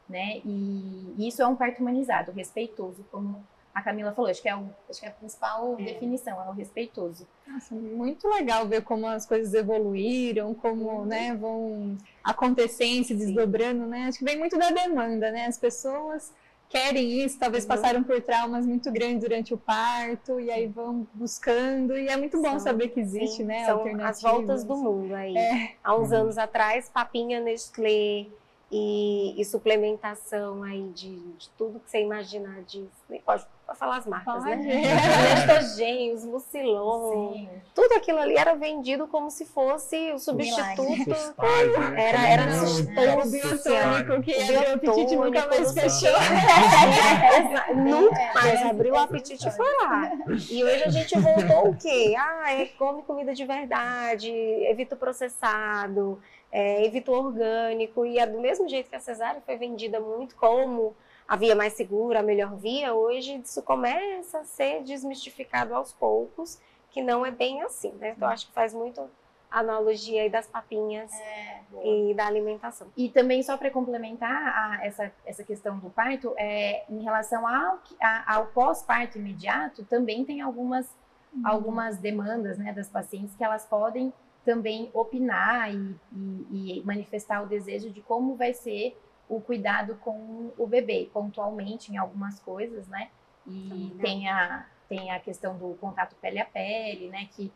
né? 0.07 0.41
E 0.45 1.27
isso 1.27 1.41
é 1.41 1.47
um 1.47 1.55
parto 1.55 1.81
humanizado, 1.81 2.31
respeitoso, 2.31 3.03
como 3.11 3.43
a 3.73 3.81
Camila 3.81 4.13
falou. 4.13 4.29
Acho 4.29 4.41
que 4.41 4.47
é, 4.47 4.55
o, 4.55 4.69
acho 4.89 4.99
que 4.99 5.05
é 5.05 5.09
a 5.09 5.13
principal 5.13 5.75
é. 5.79 5.83
definição, 5.83 6.39
é 6.41 6.47
o 6.47 6.53
respeitoso. 6.53 7.27
Nossa, 7.47 7.73
muito 7.73 8.27
legal 8.29 8.67
ver 8.67 8.83
como 8.83 9.07
as 9.07 9.25
coisas 9.25 9.53
evoluíram, 9.53 10.53
como, 10.53 11.03
né, 11.05 11.35
vão 11.35 11.97
acontecendo, 12.23 13.03
se 13.03 13.15
desdobrando, 13.15 13.87
né? 13.87 14.05
Acho 14.07 14.19
que 14.19 14.25
vem 14.25 14.37
muito 14.37 14.57
da 14.57 14.69
demanda, 14.69 15.31
né? 15.31 15.47
As 15.47 15.57
pessoas 15.57 16.31
querem 16.73 17.23
isso, 17.23 17.37
talvez 17.37 17.65
uhum. 17.65 17.67
passaram 17.67 18.03
por 18.03 18.19
traumas 18.19 18.65
muito 18.65 18.91
grandes 18.91 19.19
durante 19.21 19.53
o 19.53 19.57
parto 19.59 20.39
e 20.39 20.49
aí 20.49 20.65
vão 20.65 21.07
buscando 21.13 21.95
e 21.95 22.07
é 22.07 22.17
muito 22.17 22.41
bom 22.41 22.49
são, 22.49 22.59
saber 22.59 22.87
que 22.87 22.99
existe, 22.99 23.37
sim, 23.37 23.43
né? 23.43 23.63
São 23.63 23.85
as 24.03 24.19
voltas 24.19 24.63
do 24.63 24.75
mundo 24.75 25.13
aí. 25.13 25.37
É. 25.37 25.75
Há 25.83 25.95
uns 25.95 26.09
uhum. 26.09 26.21
anos 26.21 26.37
atrás, 26.39 26.89
papinha 26.89 27.39
Nestlé 27.39 28.25
e, 28.71 29.39
e 29.39 29.45
suplementação 29.45 30.63
aí 30.63 30.89
de, 30.95 31.15
de, 31.15 31.47
tudo 31.51 31.79
que 31.79 31.91
você 31.91 32.01
imaginar 32.01 32.63
de 32.63 32.83
pode 33.23 33.45
Pode 33.65 33.79
falar 33.79 33.97
as 33.97 34.05
marcas, 34.05 34.43
né? 34.43 34.55
Pode. 34.57 34.67
né? 34.67 34.83
Estrogênios, 35.61 36.25
mucilon, 36.25 37.47
tudo 37.73 37.93
aquilo 37.93 38.19
ali 38.19 38.35
era 38.35 38.55
vendido 38.55 39.07
como 39.07 39.31
se 39.31 39.45
fosse 39.45 40.11
o 40.11 40.19
substituto. 40.19 41.09
Né? 41.09 42.09
Era, 42.09 42.27
era 42.27 42.51
substância. 42.51 43.23
O 43.23 43.31
biotônico 43.31 44.21
que 44.21 44.35
abriu 44.35 44.59
o 44.59 44.73
apetite 44.73 45.15
nunca 45.15 45.47
mais 45.47 45.73
fechou. 45.73 46.19
nunca 47.75 48.33
mais 48.33 48.65
abriu 48.65 48.93
o 48.93 48.97
apetite 48.97 49.47
e 49.47 49.51
foi 49.51 49.71
lá. 49.83 50.11
E 50.49 50.63
hoje 50.63 50.83
a 50.83 50.89
gente 50.89 51.17
voltou 51.17 51.69
o 51.69 51.77
quê? 51.77 52.13
Ah, 52.17 52.53
é, 52.53 52.65
come 52.65 53.01
comida 53.03 53.33
de 53.33 53.45
verdade, 53.45 54.29
evita 54.29 54.95
o 54.95 54.97
processado, 54.97 56.21
é, 56.51 56.85
evita 56.85 57.11
o 57.11 57.15
orgânico. 57.15 58.05
E 58.05 58.19
é 58.19 58.27
do 58.27 58.41
mesmo 58.41 58.67
jeito 58.67 58.89
que 58.89 58.95
a 58.95 58.99
cesárea 58.99 59.41
foi 59.45 59.55
vendida 59.55 60.01
muito 60.01 60.35
como 60.35 60.93
a 61.27 61.35
via 61.35 61.55
mais 61.55 61.73
segura, 61.73 62.19
a 62.19 62.23
melhor 62.23 62.55
via, 62.55 62.93
hoje 62.93 63.41
isso 63.43 63.61
começa 63.63 64.39
a 64.39 64.43
ser 64.43 64.83
desmistificado 64.83 65.73
aos 65.73 65.93
poucos, 65.93 66.59
que 66.89 67.01
não 67.01 67.25
é 67.25 67.31
bem 67.31 67.61
assim, 67.61 67.91
né? 67.93 68.13
Então, 68.15 68.27
acho 68.27 68.47
que 68.47 68.53
faz 68.53 68.73
muito 68.73 69.09
analogia 69.49 70.23
aí 70.23 70.29
das 70.29 70.47
papinhas 70.47 71.11
é, 71.13 71.61
e 71.83 72.13
da 72.15 72.25
alimentação. 72.25 72.87
E 72.97 73.07
também, 73.09 73.43
só 73.43 73.55
para 73.55 73.69
complementar 73.69 74.31
a, 74.31 74.85
essa, 74.85 75.11
essa 75.25 75.43
questão 75.43 75.77
do 75.77 75.89
parto, 75.91 76.33
é, 76.37 76.83
em 76.89 77.03
relação 77.03 77.47
ao, 77.47 77.79
a, 78.01 78.35
ao 78.35 78.47
pós-parto 78.47 79.19
imediato, 79.19 79.85
também 79.85 80.25
tem 80.25 80.41
algumas, 80.41 80.87
uhum. 81.31 81.47
algumas 81.47 81.97
demandas 81.99 82.57
né, 82.57 82.73
das 82.73 82.89
pacientes 82.89 83.35
que 83.35 83.43
elas 83.43 83.65
podem 83.65 84.11
também 84.43 84.89
opinar 84.93 85.73
e, 85.73 85.95
e, 86.11 86.79
e 86.79 86.83
manifestar 86.83 87.43
o 87.43 87.45
desejo 87.45 87.89
de 87.91 88.01
como 88.01 88.35
vai 88.35 88.53
ser 88.53 88.97
o 89.29 89.39
cuidado 89.39 89.95
com 89.95 90.51
o 90.57 90.67
bebê, 90.67 91.09
pontualmente 91.13 91.91
em 91.91 91.97
algumas 91.97 92.39
coisas, 92.39 92.87
né? 92.87 93.09
E 93.47 93.93
tem 94.01 94.29
a, 94.29 94.65
tem 94.87 95.11
a 95.11 95.19
questão 95.19 95.57
do 95.57 95.75
contato 95.75 96.15
pele 96.21 96.39
a 96.39 96.45
pele, 96.45 97.09
né? 97.09 97.27
Que, 97.31 97.51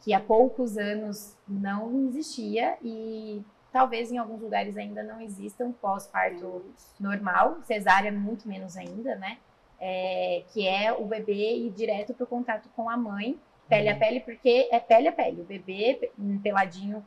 que 0.00 0.14
há 0.14 0.20
poucos 0.20 0.78
anos 0.78 1.36
não 1.46 2.06
existia 2.08 2.78
e 2.82 3.42
talvez 3.72 4.10
em 4.10 4.18
alguns 4.18 4.40
lugares 4.40 4.76
ainda 4.76 5.02
não 5.02 5.20
existam 5.20 5.72
pós-parto 5.72 6.64
normal, 6.98 7.58
cesárea 7.62 8.12
muito 8.12 8.48
menos 8.48 8.76
ainda, 8.76 9.14
né? 9.16 9.38
É, 9.80 10.42
que 10.52 10.66
é 10.66 10.92
o 10.92 11.04
bebê 11.04 11.56
ir 11.56 11.70
direto 11.70 12.12
para 12.14 12.24
o 12.24 12.26
contato 12.26 12.68
com 12.74 12.90
a 12.90 12.96
mãe, 12.96 13.38
pele 13.68 13.88
a 13.88 13.92
uhum. 13.92 13.98
pele, 13.98 14.20
porque 14.20 14.68
é 14.72 14.80
pele 14.80 15.08
a 15.08 15.12
pele. 15.12 15.42
O 15.42 15.44
bebê 15.44 16.10
peladinho 16.42 17.04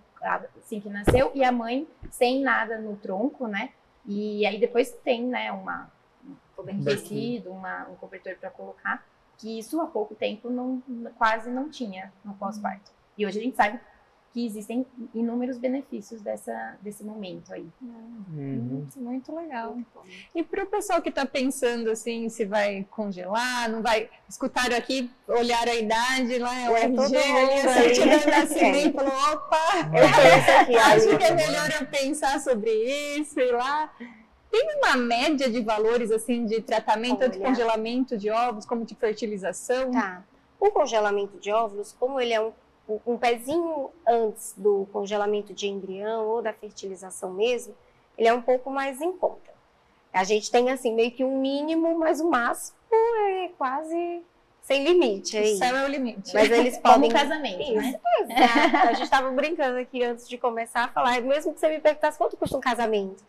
assim 0.58 0.80
que 0.80 0.90
nasceu 0.90 1.32
e 1.34 1.44
a 1.44 1.52
mãe 1.52 1.88
sem 2.12 2.42
nada 2.42 2.78
no 2.78 2.96
tronco, 2.96 3.48
né? 3.48 3.72
E 4.06 4.46
aí 4.46 4.60
depois 4.60 4.92
tem, 5.04 5.24
né, 5.24 5.52
uma, 5.52 5.92
um 6.58 6.84
tecido, 6.84 7.52
uma, 7.52 7.88
um 7.88 7.96
cobertor 7.96 8.36
para 8.38 8.50
colocar, 8.50 9.06
que 9.38 9.60
isso 9.60 9.80
há 9.82 9.88
pouco 9.88 10.14
tempo 10.16 10.50
não, 10.50 10.82
quase 11.18 11.50
não 11.50 11.70
tinha 11.70 12.12
no 12.24 12.34
pós-parto. 12.34 12.92
E 13.18 13.26
hoje 13.26 13.40
a 13.40 13.44
gente 13.44 13.56
sabe 13.56 13.80
que 14.34 14.46
existem 14.46 14.86
inúmeros 15.14 15.58
benefícios 15.58 16.22
dessa, 16.22 16.78
desse 16.82 17.04
momento 17.04 17.54
aí. 17.54 17.68
Uhum. 17.82 18.88
Muito 18.96 19.36
legal. 19.36 19.78
E 20.34 20.42
para 20.42 20.64
o 20.64 20.68
pessoal 20.68 21.02
que 21.02 21.10
está 21.10 21.26
pensando 21.26 21.92
assim, 21.92 22.30
se 22.30 22.46
vai 22.46 22.88
congelar, 22.90 23.70
não 23.70 23.82
vai, 23.82 24.10
escutaram 24.30 24.76
aqui, 24.76 25.12
olhar 25.28 25.68
a 25.68 25.76
idade 25.76 26.38
lá, 26.38 26.58
é 26.58 26.70
o 26.70 26.78
é, 26.78 26.86
RG, 26.86 27.18
ali, 27.18 27.60
a 27.60 27.74
certidão 27.74 28.20
de 28.20 28.28
nascimento, 28.32 28.96
falou, 28.96 29.34
opa, 29.34 29.58
eu 29.94 30.60
aqui, 30.62 30.76
acho 30.80 31.18
que 31.18 31.24
é 31.24 31.36
melhor 31.36 31.70
eu 31.80 31.88
pensar 31.88 32.40
sobre 32.40 32.72
isso 33.18 33.40
e 33.40 33.52
lá. 33.52 33.94
Tem 34.50 34.78
uma 34.78 34.98
média 34.98 35.50
de 35.50 35.62
valores 35.62 36.12
assim 36.12 36.46
de 36.46 36.62
tratamento, 36.62 37.20
tanto 37.20 37.38
de 37.38 37.40
congelamento 37.40 38.18
de 38.18 38.30
ovos 38.30 38.66
como 38.66 38.86
de 38.86 38.96
fertilização? 38.96 39.92
Tá. 39.92 40.24
O 40.60 40.70
congelamento 40.72 41.40
de 41.40 41.52
óvulos, 41.52 41.96
como 41.98 42.20
ele 42.20 42.34
é 42.34 42.42
um 42.42 42.52
um 43.06 43.18
pezinho 43.18 43.92
antes 44.08 44.54
do 44.58 44.88
congelamento 44.92 45.54
de 45.54 45.68
embrião 45.68 46.28
ou 46.28 46.42
da 46.42 46.52
fertilização 46.52 47.32
mesmo, 47.34 47.76
ele 48.18 48.28
é 48.28 48.34
um 48.34 48.42
pouco 48.42 48.70
mais 48.70 49.00
em 49.02 49.12
conta. 49.14 49.52
A 50.12 50.24
gente 50.24 50.52
tem 50.52 50.70
assim 50.70 50.94
meio 50.94 51.12
que 51.12 51.24
um 51.24 51.40
mínimo, 51.40 51.98
mas 51.98 52.20
o 52.20 52.30
máximo 52.30 52.76
é 52.92 53.50
quase 53.58 54.22
sem 54.62 54.84
limite 54.84 55.38
aí. 55.38 55.54
O 55.54 55.58
céu 55.58 55.76
é 55.76 55.86
o 55.86 55.88
limite. 55.88 56.34
Mas 56.34 56.52
eles 56.52 56.78
podem. 56.80 57.10
Como 57.10 57.14
casamento, 57.14 57.62
Isso, 57.62 57.74
né? 57.74 58.00
Exato. 58.20 58.78
A 58.88 58.94
gente 58.94 59.04
estava 59.04 59.32
brincando 59.32 59.78
aqui 59.78 60.04
antes 60.04 60.28
de 60.28 60.38
começar 60.38 60.86
a 60.86 60.88
falar, 60.88 61.22
mesmo 61.22 61.54
que 61.54 61.60
você 61.60 61.70
me 61.70 61.80
perguntasse 61.80 62.18
quanto 62.18 62.38
custa 62.38 62.58
um 62.58 62.62
casamento, 62.62 63.24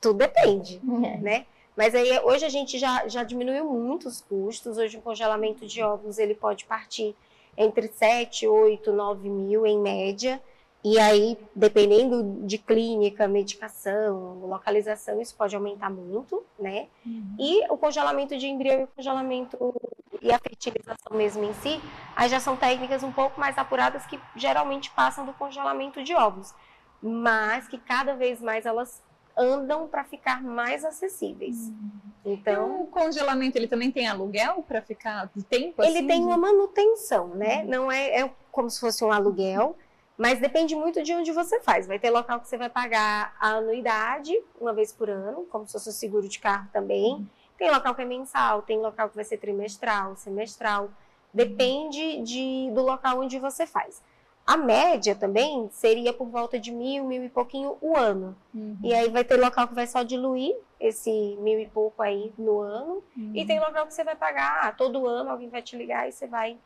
tudo 0.00 0.18
depende, 0.18 0.80
é. 1.04 1.16
né? 1.18 1.46
Mas 1.76 1.94
aí 1.94 2.18
hoje 2.24 2.44
a 2.44 2.48
gente 2.48 2.78
já, 2.78 3.06
já 3.06 3.22
diminuiu 3.22 3.64
muito 3.66 4.08
os 4.08 4.20
custos. 4.20 4.78
Hoje 4.78 4.96
o 4.96 5.00
congelamento 5.00 5.66
de 5.66 5.82
óvulos 5.82 6.18
ele 6.18 6.34
pode 6.34 6.64
partir 6.64 7.14
entre 7.58 7.88
7, 7.88 8.46
8, 8.46 8.92
9 8.92 9.28
mil 9.28 9.66
em 9.66 9.78
média. 9.78 10.40
E 10.84 10.96
aí, 10.98 11.36
dependendo 11.54 12.46
de 12.46 12.56
clínica, 12.56 13.26
medicação, 13.26 14.38
localização, 14.46 15.20
isso 15.20 15.34
pode 15.36 15.56
aumentar 15.56 15.90
muito, 15.90 16.44
né? 16.56 16.86
Uhum. 17.04 17.34
E 17.36 17.66
o 17.68 17.76
congelamento 17.76 18.38
de 18.38 18.46
embrião 18.46 18.80
e 18.80 18.84
o 18.84 18.86
congelamento 18.86 19.74
e 20.22 20.32
a 20.32 20.38
fertilização 20.38 21.16
mesmo 21.16 21.44
em 21.44 21.52
si, 21.54 21.80
aí 22.14 22.28
já 22.28 22.38
são 22.38 22.56
técnicas 22.56 23.02
um 23.02 23.10
pouco 23.10 23.40
mais 23.40 23.58
apuradas 23.58 24.06
que 24.06 24.18
geralmente 24.36 24.90
passam 24.92 25.26
do 25.26 25.32
congelamento 25.32 26.02
de 26.02 26.14
ovos, 26.14 26.54
mas 27.02 27.66
que 27.66 27.76
cada 27.76 28.14
vez 28.14 28.40
mais 28.40 28.64
elas 28.64 29.02
andam 29.38 29.86
para 29.86 30.04
ficar 30.04 30.42
mais 30.42 30.84
acessíveis. 30.84 31.68
Uhum. 31.68 32.08
Então, 32.24 32.80
e 32.80 32.82
o 32.82 32.86
congelamento 32.86 33.56
ele 33.56 33.68
também 33.68 33.90
tem 33.90 34.06
aluguel 34.06 34.62
para 34.66 34.82
ficar 34.82 35.30
de 35.34 35.42
tempo? 35.42 35.82
Ele 35.82 35.98
assim, 35.98 36.06
tem 36.06 36.24
uma 36.24 36.36
manutenção, 36.36 37.28
né? 37.28 37.62
Uhum. 37.62 37.68
Não 37.68 37.92
é, 37.92 38.20
é 38.20 38.30
como 38.50 38.68
se 38.68 38.80
fosse 38.80 39.04
um 39.04 39.12
aluguel, 39.12 39.76
mas 40.16 40.40
depende 40.40 40.74
muito 40.74 41.02
de 41.02 41.14
onde 41.14 41.32
você 41.32 41.60
faz. 41.60 41.86
Vai 41.86 41.98
ter 41.98 42.10
local 42.10 42.40
que 42.40 42.48
você 42.48 42.58
vai 42.58 42.68
pagar 42.68 43.34
a 43.38 43.50
anuidade 43.50 44.32
uma 44.60 44.74
vez 44.74 44.92
por 44.92 45.08
ano, 45.08 45.46
como 45.48 45.66
se 45.66 45.72
fosse 45.72 45.88
o 45.88 45.92
seguro 45.92 46.28
de 46.28 46.38
carro 46.38 46.68
também. 46.72 47.14
Uhum. 47.14 47.26
Tem 47.56 47.70
local 47.70 47.94
que 47.94 48.02
é 48.02 48.04
mensal, 48.04 48.62
tem 48.62 48.78
local 48.78 49.08
que 49.08 49.16
vai 49.16 49.24
ser 49.24 49.38
trimestral, 49.38 50.16
semestral. 50.16 50.90
Depende 51.32 52.22
de, 52.22 52.70
do 52.72 52.82
local 52.82 53.20
onde 53.20 53.38
você 53.38 53.66
faz. 53.66 54.02
A 54.48 54.56
média 54.56 55.14
também 55.14 55.68
seria 55.70 56.10
por 56.10 56.26
volta 56.26 56.58
de 56.58 56.72
mil, 56.72 57.04
mil 57.04 57.22
e 57.22 57.28
pouquinho 57.28 57.76
o 57.82 57.94
ano. 57.94 58.34
Uhum. 58.54 58.78
E 58.82 58.94
aí 58.94 59.10
vai 59.10 59.22
ter 59.22 59.36
local 59.36 59.68
que 59.68 59.74
vai 59.74 59.86
só 59.86 60.02
diluir 60.02 60.56
esse 60.80 61.36
mil 61.42 61.60
e 61.60 61.66
pouco 61.66 62.00
aí 62.00 62.32
no 62.38 62.60
ano. 62.60 63.02
Uhum. 63.14 63.32
E 63.34 63.44
tem 63.44 63.60
local 63.60 63.86
que 63.86 63.92
você 63.92 64.02
vai 64.02 64.16
pagar 64.16 64.60
ah, 64.62 64.72
todo 64.72 65.06
ano, 65.06 65.28
alguém 65.28 65.50
vai 65.50 65.60
te 65.60 65.76
ligar 65.76 66.08
e 66.08 66.12
você 66.12 66.26
vai 66.26 66.56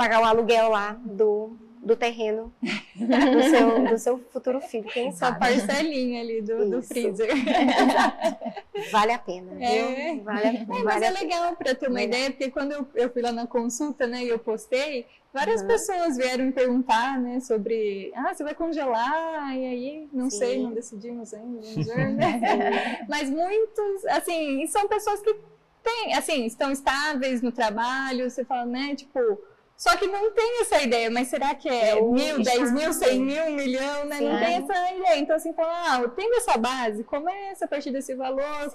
pagar 0.00 0.22
o 0.22 0.24
aluguel 0.24 0.70
lá 0.70 0.98
do, 1.04 1.58
do 1.82 1.94
terreno 1.94 2.50
do 2.96 3.42
seu, 3.42 3.84
do 3.86 3.98
seu 3.98 4.18
futuro 4.32 4.58
filho, 4.62 4.88
quem 4.88 5.12
sabe. 5.12 5.36
A 5.36 5.38
parcelinha 5.38 6.22
ali 6.22 6.40
do, 6.40 6.70
do 6.70 6.82
freezer. 6.82 7.28
vale 8.90 9.12
a 9.12 9.18
pena, 9.18 9.62
é. 9.62 10.14
viu? 10.14 10.24
Vale, 10.24 10.46
a, 10.46 10.52
é, 10.54 10.64
vale 10.64 10.84
mas 10.84 11.02
é 11.02 11.10
legal 11.10 11.54
para 11.54 11.74
ter 11.74 11.90
uma 11.90 12.00
ideia, 12.00 12.30
porque 12.30 12.50
quando 12.50 12.72
eu, 12.72 12.88
eu 12.94 13.10
fui 13.10 13.20
lá 13.20 13.30
na 13.30 13.46
consulta, 13.46 14.06
né, 14.06 14.24
e 14.24 14.30
eu 14.30 14.38
postei, 14.38 15.06
várias 15.34 15.60
uhum. 15.60 15.66
pessoas 15.66 16.16
vieram 16.16 16.46
me 16.46 16.52
perguntar, 16.52 17.20
né, 17.20 17.38
sobre, 17.40 18.10
ah, 18.16 18.32
você 18.32 18.42
vai 18.42 18.54
congelar, 18.54 19.54
e 19.54 19.66
aí, 19.66 20.08
não 20.14 20.30
Sim. 20.30 20.38
sei, 20.38 20.62
não 20.62 20.72
decidimos 20.72 21.34
ainda, 21.34 21.60
né? 22.08 23.04
mas 23.06 23.28
muitos, 23.28 24.06
assim, 24.06 24.66
são 24.66 24.88
pessoas 24.88 25.20
que 25.20 25.36
têm, 25.82 26.14
assim, 26.14 26.46
estão 26.46 26.70
estáveis 26.70 27.42
no 27.42 27.52
trabalho, 27.52 28.30
você 28.30 28.46
fala, 28.46 28.64
né, 28.64 28.94
tipo 28.94 29.38
só 29.80 29.96
que 29.96 30.06
não 30.06 30.30
tem 30.32 30.60
essa 30.60 30.82
ideia, 30.82 31.10
mas 31.10 31.28
será 31.28 31.54
que 31.54 31.66
é, 31.66 31.92
é 31.92 32.02
mil, 32.02 32.42
dez 32.42 32.70
mil, 32.70 32.92
cem 32.92 33.18
mil, 33.18 33.42
um 33.44 33.52
milhão, 33.52 34.04
né? 34.04 34.18
Sim. 34.18 34.28
Não 34.28 34.38
tem 34.38 34.56
essa 34.56 34.94
ideia. 34.94 35.18
Então, 35.18 35.34
assim, 35.34 35.54
fala, 35.54 35.72
ah, 35.72 36.08
tendo 36.10 36.34
essa 36.34 36.58
base, 36.58 37.02
começa 37.02 37.64
a 37.64 37.68
partir 37.68 37.90
desse 37.90 38.14
valor, 38.14 38.70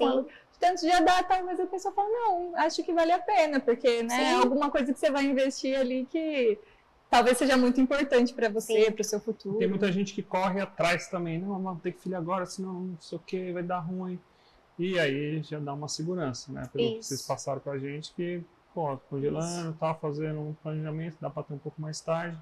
tanto 0.59 0.81
já 0.81 0.99
dá, 1.01 1.21
talvez 1.21 1.59
a 1.59 1.67
pessoa 1.67 1.93
fala, 1.93 2.09
não, 2.09 2.55
acho 2.55 2.83
que 2.83 2.91
vale 2.91 3.11
a 3.11 3.19
pena, 3.19 3.59
porque, 3.59 4.01
né, 4.01 4.31
é 4.31 4.33
alguma 4.33 4.71
coisa 4.71 4.91
que 4.91 4.97
você 4.97 5.11
vai 5.11 5.25
investir 5.25 5.79
ali 5.79 6.07
que 6.09 6.57
talvez 7.07 7.37
seja 7.37 7.55
muito 7.55 7.79
importante 7.79 8.33
para 8.33 8.49
você, 8.49 8.89
para 8.89 9.01
o 9.01 9.05
seu 9.05 9.19
futuro. 9.19 9.59
Tem 9.59 9.67
muita 9.67 9.91
gente 9.91 10.11
que 10.11 10.23
corre 10.23 10.59
atrás 10.59 11.07
também, 11.07 11.37
não, 11.37 11.61
vamos 11.61 11.83
ter 11.83 11.93
filho 11.93 12.17
agora, 12.17 12.47
senão 12.47 12.73
não 12.73 12.97
sei 12.99 13.15
o 13.15 13.21
que, 13.21 13.51
vai 13.51 13.61
dar 13.61 13.77
ruim. 13.77 14.19
E 14.79 14.97
aí 14.97 15.43
já 15.43 15.59
dá 15.59 15.71
uma 15.71 15.87
segurança, 15.87 16.51
né? 16.51 16.67
Pelo 16.73 16.83
Isso. 16.83 16.97
que 16.97 17.05
vocês 17.05 17.21
passaram 17.21 17.59
para 17.59 17.73
a 17.73 17.77
gente, 17.77 18.11
que, 18.15 18.43
pô, 18.75 18.97
congelando, 19.09 19.73
tá 19.79 19.95
fazendo 19.95 20.41
um 20.41 20.53
planejamento, 20.61 21.15
dá 21.21 21.29
para 21.29 21.43
ter 21.43 21.53
um 21.53 21.57
pouco 21.57 21.81
mais 21.81 22.01
tarde. 22.01 22.37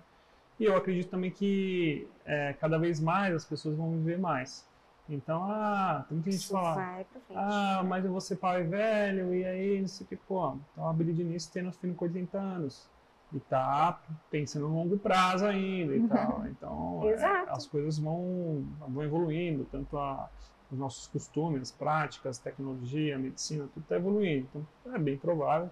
E 0.59 0.65
eu 0.65 0.75
acredito 0.75 1.09
também 1.09 1.29
que 1.29 2.07
é, 2.25 2.53
cada 2.53 2.79
vez 2.79 2.99
mais 2.99 3.35
as 3.35 3.45
pessoas 3.45 3.77
vão 3.77 3.91
viver 3.91 4.17
mais. 4.17 4.67
Então, 5.07 5.43
ah, 5.43 6.05
tem 6.07 6.15
muita 6.15 6.31
gente 6.31 6.45
que 6.45 6.51
fala, 6.51 7.05
ah, 7.35 7.83
mas 7.85 8.03
eu 8.03 8.11
vou 8.11 8.21
ser 8.21 8.37
pai 8.37 8.63
velho, 8.63 9.35
e 9.35 9.45
aí, 9.45 9.81
não 9.81 9.87
sei 9.87 10.05
o 10.05 10.07
que, 10.07 10.15
pô, 10.15 10.55
então 10.71 10.87
a 10.87 10.93
Billie 10.93 11.13
Denise 11.13 11.51
tendo 11.51 11.71
filho 11.73 11.93
com 11.93 12.05
80 12.05 12.37
anos, 12.37 12.89
e 13.33 13.39
tá 13.39 14.01
pensando 14.31 14.67
no 14.69 14.75
longo 14.75 14.97
prazo 14.97 15.45
ainda 15.45 15.95
e 15.95 16.07
tal. 16.07 16.43
Então, 16.47 17.01
é, 17.09 17.45
as 17.49 17.67
coisas 17.67 17.99
vão, 17.99 18.65
vão 18.79 19.03
evoluindo, 19.03 19.67
tanto 19.71 19.97
a, 19.97 20.29
os 20.71 20.77
nossos 20.77 21.07
costumes, 21.07 21.69
práticas, 21.69 22.37
tecnologia, 22.37 23.17
medicina, 23.17 23.67
tudo 23.73 23.83
está 23.83 23.97
evoluindo. 23.97 24.47
Então, 24.49 24.93
é 24.93 24.99
bem 24.99 25.17
provável 25.17 25.69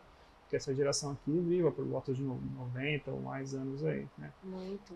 que 0.51 0.57
essa 0.57 0.75
geração 0.75 1.13
aqui 1.13 1.31
viva 1.31 1.71
por 1.71 1.85
volta 1.85 2.13
de 2.13 2.21
90 2.21 3.09
ou 3.09 3.21
mais 3.21 3.55
anos 3.55 3.85
aí, 3.85 4.05
né? 4.17 4.29
Muito. 4.43 4.93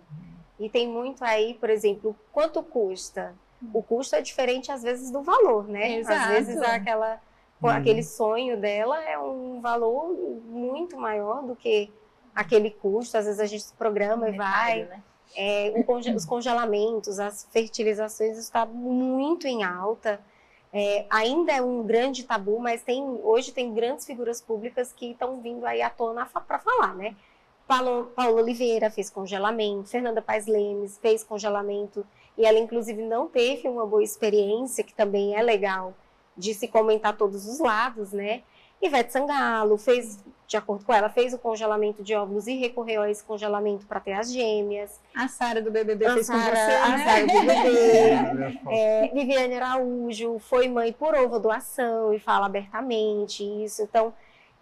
E 0.60 0.70
tem 0.70 0.86
muito 0.86 1.24
aí, 1.24 1.54
por 1.54 1.70
exemplo, 1.70 2.14
quanto 2.34 2.62
custa? 2.62 3.34
O 3.74 3.82
custo 3.82 4.18
é 4.18 4.22
diferente 4.22 4.70
às 4.70 4.84
vezes 4.84 5.10
do 5.10 5.22
valor, 5.22 5.66
né? 5.66 6.00
Exato. 6.00 6.20
Às 6.20 6.28
vezes 6.28 6.62
aquela, 6.62 7.22
hum. 7.64 7.70
aquele 7.70 8.04
sonho 8.04 8.60
dela 8.60 9.02
é 9.02 9.18
um 9.18 9.62
valor 9.62 10.14
muito 10.46 10.98
maior 10.98 11.42
do 11.42 11.56
que 11.56 11.90
aquele 12.36 12.70
custo. 12.70 13.18
Às 13.18 13.26
vezes 13.26 13.40
a 13.40 13.46
gente 13.46 13.64
se 13.64 13.74
programa 13.76 14.30
e 14.30 14.36
vai. 14.36 14.84
Né? 14.84 15.04
É, 15.38 15.84
conge 15.84 16.14
os 16.14 16.26
congelamentos, 16.26 17.18
as 17.18 17.48
fertilizações 17.50 18.38
está 18.38 18.66
muito 18.66 19.48
em 19.48 19.64
alta. 19.64 20.20
É, 20.78 21.06
ainda 21.10 21.54
é 21.54 21.62
um 21.62 21.84
grande 21.84 22.26
tabu, 22.26 22.60
mas 22.60 22.84
tem, 22.84 23.02
hoje 23.24 23.54
tem 23.54 23.74
grandes 23.74 24.06
figuras 24.06 24.42
públicas 24.42 24.92
que 24.92 25.12
estão 25.12 25.40
vindo 25.40 25.66
aí 25.66 25.82
à 25.82 25.90
tona 25.90 26.26
para 26.26 26.60
falar, 26.60 26.94
né? 26.96 27.16
Paulo, 27.66 28.12
Paulo 28.14 28.42
Oliveira 28.42 28.92
fez 28.92 29.10
congelamento, 29.10 29.88
Fernanda 29.88 30.22
Paes 30.22 30.48
Lemes 30.48 30.98
fez 30.98 31.24
congelamento, 31.24 32.06
e 32.38 32.46
ela 32.46 32.60
inclusive 32.60 33.02
não 33.02 33.26
teve 33.26 33.70
uma 33.70 33.86
boa 33.86 34.04
experiência, 34.04 34.84
que 34.84 34.94
também 34.94 35.34
é 35.34 35.42
legal 35.42 35.94
de 36.36 36.54
se 36.54 36.68
comentar 36.68 37.16
todos 37.16 37.48
os 37.48 37.60
lados, 37.60 38.12
né? 38.12 38.44
Ivete 38.82 39.14
Sangalo 39.14 39.78
fez, 39.78 40.20
de 40.48 40.58
acordo 40.58 40.86
com 40.86 40.94
ela, 40.94 41.10
fez 41.10 41.34
o 41.34 41.40
congelamento 41.40 42.04
de 42.04 42.14
óvulos 42.14 42.48
e 42.48 42.56
recorreu 42.56 43.02
a 43.02 43.10
esse 43.10 43.24
congelamento 43.24 43.86
para 43.86 44.00
ter 44.00 44.14
as 44.14 44.32
gêmeas. 44.32 45.00
A 45.16 45.28
Sara 45.28 45.62
do 45.62 45.72
BBB 45.72 46.06
a 46.06 46.14
fez 46.14 46.28
Sarah, 46.28 46.44
com 46.44 46.56
você, 46.56 46.76
A 46.76 46.90
né? 46.90 47.04
Sara 47.04 47.28
do 47.28 47.34
BBB. 47.34 48.60
é, 48.70 49.12
Viviane 49.14 49.56
Araújo 49.56 50.40
foi 50.40 50.68
mãe 50.68 50.94
por 50.94 51.16
ovo 51.16 51.40
doação 51.40 52.14
e 52.14 52.20
fala 52.20 52.46
abertamente 52.46 53.44
isso. 53.44 53.82
Então, 53.82 54.14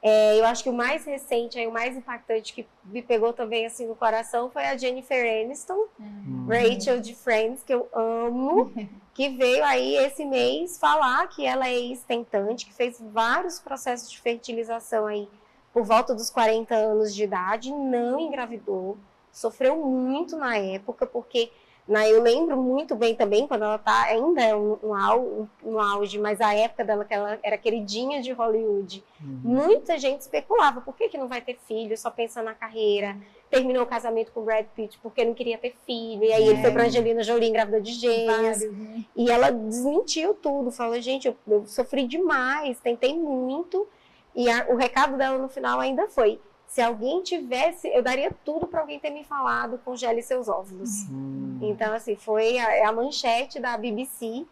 é, 0.01 0.39
eu 0.39 0.45
acho 0.45 0.63
que 0.63 0.69
o 0.69 0.73
mais 0.73 1.05
recente, 1.05 1.57
aí, 1.57 1.67
o 1.67 1.71
mais 1.71 1.95
impactante 1.95 2.53
que 2.53 2.65
me 2.85 3.01
pegou 3.01 3.33
também 3.33 3.65
assim 3.65 3.85
no 3.85 3.95
coração 3.95 4.49
foi 4.49 4.65
a 4.65 4.77
Jennifer 4.77 5.43
Aniston, 5.43 5.85
uhum. 5.99 6.47
Rachel 6.47 6.99
de 6.99 7.15
Friends, 7.15 7.63
que 7.63 7.73
eu 7.73 7.87
amo, 7.93 8.71
que 9.13 9.29
veio 9.29 9.63
aí 9.63 9.95
esse 9.95 10.25
mês 10.25 10.77
falar 10.77 11.27
que 11.27 11.45
ela 11.45 11.67
é 11.67 11.73
ex-tentante, 11.73 12.65
que 12.65 12.73
fez 12.73 12.99
vários 12.99 13.59
processos 13.59 14.11
de 14.11 14.19
fertilização 14.19 15.07
aí 15.07 15.27
por 15.73 15.83
volta 15.83 16.13
dos 16.13 16.29
40 16.29 16.75
anos 16.75 17.13
de 17.13 17.23
idade, 17.23 17.71
não 17.71 18.19
engravidou, 18.19 18.97
sofreu 19.31 19.75
muito 19.77 20.37
na 20.37 20.55
época, 20.55 21.05
porque 21.05 21.51
né? 21.87 22.09
Eu 22.09 22.21
lembro 22.21 22.55
muito 22.55 22.95
bem 22.95 23.13
também, 23.13 23.45
quando 23.45 23.63
ela 23.63 23.77
tá, 23.77 24.03
ainda 24.03 24.41
é 24.41 24.55
um, 24.55 24.77
um, 24.81 25.47
um, 25.65 25.79
auge, 25.79 26.17
mas 26.17 26.39
a 26.39 26.53
época 26.53 26.83
dela, 26.83 27.03
que 27.03 27.13
ela 27.13 27.37
era 27.43 27.57
queridinha 27.57 28.21
de 28.21 28.31
Hollywood, 28.31 29.03
uhum. 29.21 29.39
muita 29.43 29.97
gente 29.97 30.21
especulava, 30.21 30.79
por 30.79 30.95
que, 30.95 31.09
que 31.09 31.17
não 31.17 31.27
vai 31.27 31.41
ter 31.41 31.57
filho, 31.67 31.97
só 31.97 32.09
pensa 32.09 32.41
na 32.41 32.53
carreira, 32.53 33.17
terminou 33.49 33.83
o 33.83 33.87
casamento 33.87 34.31
com 34.31 34.43
Brad 34.43 34.65
Pitt 34.73 34.97
porque 35.03 35.25
não 35.25 35.33
queria 35.33 35.57
ter 35.57 35.75
filho, 35.85 36.23
e 36.23 36.31
aí 36.31 36.43
é. 36.43 36.47
ele 36.47 36.61
foi 36.61 36.71
pra 36.71 36.85
Angelina 36.85 37.21
Jolie 37.21 37.51
grávida 37.51 37.81
de 37.81 37.91
gêmeos, 37.91 38.61
né? 38.61 39.03
e 39.15 39.29
ela 39.29 39.51
desmentiu 39.51 40.33
tudo, 40.33 40.71
falou, 40.71 40.99
gente, 41.01 41.27
eu, 41.27 41.35
eu 41.47 41.65
sofri 41.65 42.07
demais, 42.07 42.79
tentei 42.79 43.13
muito, 43.17 43.85
e 44.35 44.49
a, 44.49 44.65
o 44.69 44.75
recado 44.75 45.17
dela 45.17 45.37
no 45.37 45.47
final 45.47 45.79
ainda 45.79 46.07
foi, 46.07 46.39
se 46.67 46.81
alguém 46.81 47.21
tivesse, 47.21 47.87
eu 47.87 48.01
daria 48.01 48.31
tudo 48.43 48.65
para 48.65 48.81
alguém 48.81 48.99
ter 48.99 49.11
me 49.11 49.23
falado, 49.23 49.79
congele 49.85 50.23
seus 50.23 50.49
óvulos. 50.49 51.03
Uhum. 51.09 51.59
Então, 51.61 51.93
assim, 51.93 52.15
foi 52.15 52.57
a, 52.57 52.75
é 52.75 52.83
a, 52.83 52.91
manchete 52.91 53.59
da 53.59 53.77
BBC. 53.77 54.25
Uhum. 54.25 54.47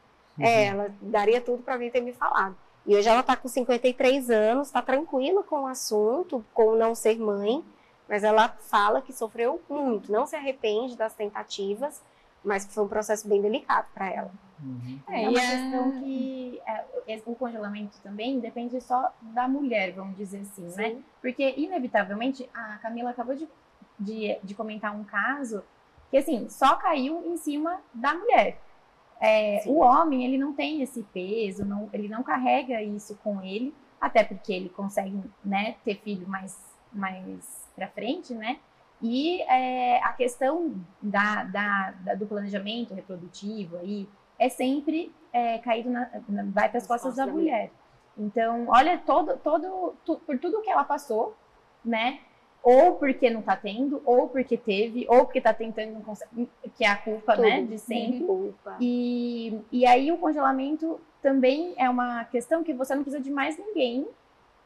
É, 0.46 0.66
ela 0.68 0.94
daria 1.02 1.42
tudo 1.42 1.64
para 1.64 1.74
alguém 1.74 1.90
ter 1.90 2.02
me 2.02 2.14
falado. 2.14 2.56
E 2.86 2.96
hoje 2.96 3.08
ela 3.08 3.22
está 3.22 3.36
com 3.36 3.48
53 3.48 4.30
anos, 4.30 4.68
está 4.68 4.82
tranquila 4.82 5.44
com 5.44 5.62
o 5.62 5.68
assunto, 5.68 6.46
com 6.54 6.76
não 6.76 6.94
ser 6.94 7.18
mãe, 7.20 7.64
mas 8.08 8.24
ela 8.24 8.50
fala 8.50 9.02
que 9.02 9.14
sofreu 9.14 9.62
muito, 9.70 10.12
não 10.12 10.26
se 10.26 10.36
arrepende 10.36 10.96
das 10.96 11.14
tentativas, 11.14 12.02
mas 12.44 12.66
que 12.66 12.74
foi 12.74 12.84
um 12.84 12.88
processo 12.88 13.28
bem 13.28 13.42
delicado 13.42 13.88
para 13.94 14.12
ela. 14.12 14.32
Uhum. 14.62 15.00
É, 15.10 15.24
é 15.24 15.30
uma 15.30 15.40
questão 15.40 15.92
que 16.00 16.62
é, 17.08 17.22
o 17.26 17.36
congelamento 17.36 18.00
também 18.02 18.40
depende 18.40 18.80
só 18.80 19.12
da 19.22 19.48
mulher, 19.48 19.92
vamos 19.94 20.16
dizer 20.16 20.42
assim, 20.42 20.64
né? 20.64 20.70
Sim. 20.70 20.82
né? 20.82 21.02
Porque, 21.20 21.54
inevitavelmente, 21.58 22.48
a 22.54 22.78
Camila 22.78 23.10
acabou 23.10 23.36
de, 23.36 23.48
de, 24.00 24.38
de, 24.44 24.54
comentar 24.54 24.96
um 24.96 25.04
caso 25.04 25.64
que, 26.10 26.18
assim, 26.18 26.48
só 26.50 26.76
caiu 26.76 27.24
em 27.26 27.38
cima 27.38 27.82
da 27.94 28.14
mulher. 28.14 28.60
É, 29.20 29.64
o 29.66 29.80
homem, 29.80 30.26
ele 30.26 30.38
não 30.38 30.54
tem 30.54 30.82
esse 30.82 31.04
peso, 31.04 31.66
não, 31.66 31.90
ele 31.94 32.08
não 32.08 32.24
carrega 32.24 32.82
isso 32.82 33.16
com 33.24 33.42
ele, 33.42 33.74
até 34.00 34.24
porque 34.24 34.52
ele 34.52 34.70
consegue, 34.70 35.20
né, 35.44 35.76
ter 35.84 35.96
filho 35.96 36.28
mais, 36.28 36.58
mais 36.92 37.70
pra 37.76 37.88
frente, 37.88 38.34
né? 38.34 38.60
E 39.02 39.42
é, 39.44 39.98
a 40.04 40.14
questão 40.14 40.76
da, 41.02 41.44
da, 41.44 41.92
da, 41.92 42.16
do 42.16 42.28
planejamento 42.28 42.94
reprodutivo 42.94 43.78
aí, 43.78 44.08
é 44.42 44.50
sempre 44.50 45.14
é, 45.32 45.60
caído 45.60 45.92
na, 45.92 46.10
na, 46.28 46.44
vai 46.46 46.68
para 46.68 46.80
as 46.80 46.88
costas 46.88 47.16
da, 47.16 47.28
mulher. 47.28 47.70
Então, 48.18 48.66
olha 48.68 48.98
todo, 48.98 49.38
todo, 49.38 49.94
tu, 50.04 50.16
por 50.18 50.40
tudo 50.40 50.62
que 50.64 50.70
ela 50.70 50.84
passou, 50.84 51.36
né? 51.86 52.20
Ou 52.64 52.96
porque 52.96 53.30
não 53.30 53.42
está 53.42 53.56
tendo, 53.56 54.02
ou 54.04 54.28
porque 54.28 54.58
teve, 54.58 55.06
ou 55.08 55.26
porque 55.26 55.38
está 55.38 55.54
tentando 55.54 55.94
não 55.94 56.02
consegue, 56.02 56.50
que 56.76 56.84
é 56.84 56.88
a 56.88 56.96
culpa, 56.96 57.36
né, 57.36 57.58
tudo. 57.58 57.62
né, 57.62 57.76
de 57.76 57.78
sempre. 57.78 58.26
Culpa. 58.26 58.78
E, 58.82 59.60
e 59.72 59.86
aí 59.86 60.12
o 60.12 60.18
congelamento 60.18 61.00
também 61.22 61.76
é 61.78 61.88
uma 61.88 62.26
questão 62.26 62.64
que 62.64 62.74
você 62.74 62.96
não 62.96 63.04
precisa 63.04 63.24
de 63.24 63.30
mais 63.30 63.60
ninguém, 63.60 64.08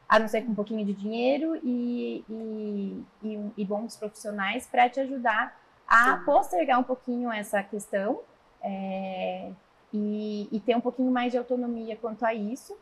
a 0.08 0.18
não 0.18 0.26
ser 0.26 0.42
com 0.42 0.52
um 0.52 0.54
pouquinho 0.54 0.86
de 0.86 0.94
dinheiro 0.94 1.60
e, 1.62 2.24
e, 2.30 3.04
e, 3.22 3.52
e 3.58 3.64
bons 3.64 3.94
profissionais 3.96 4.66
para 4.66 4.88
te 4.88 5.00
ajudar 5.00 5.54
a 5.86 6.18
Sim. 6.18 6.24
postergar 6.24 6.80
um 6.80 6.84
pouquinho 6.84 7.30
essa 7.30 7.62
questão. 7.62 8.20
É, 8.62 9.52
e, 9.92 10.48
e 10.50 10.60
ter 10.60 10.76
um 10.76 10.80
pouquinho 10.80 11.10
mais 11.10 11.32
de 11.32 11.38
autonomia 11.38 11.96
quanto 11.96 12.24
a 12.24 12.34
isso. 12.34 12.76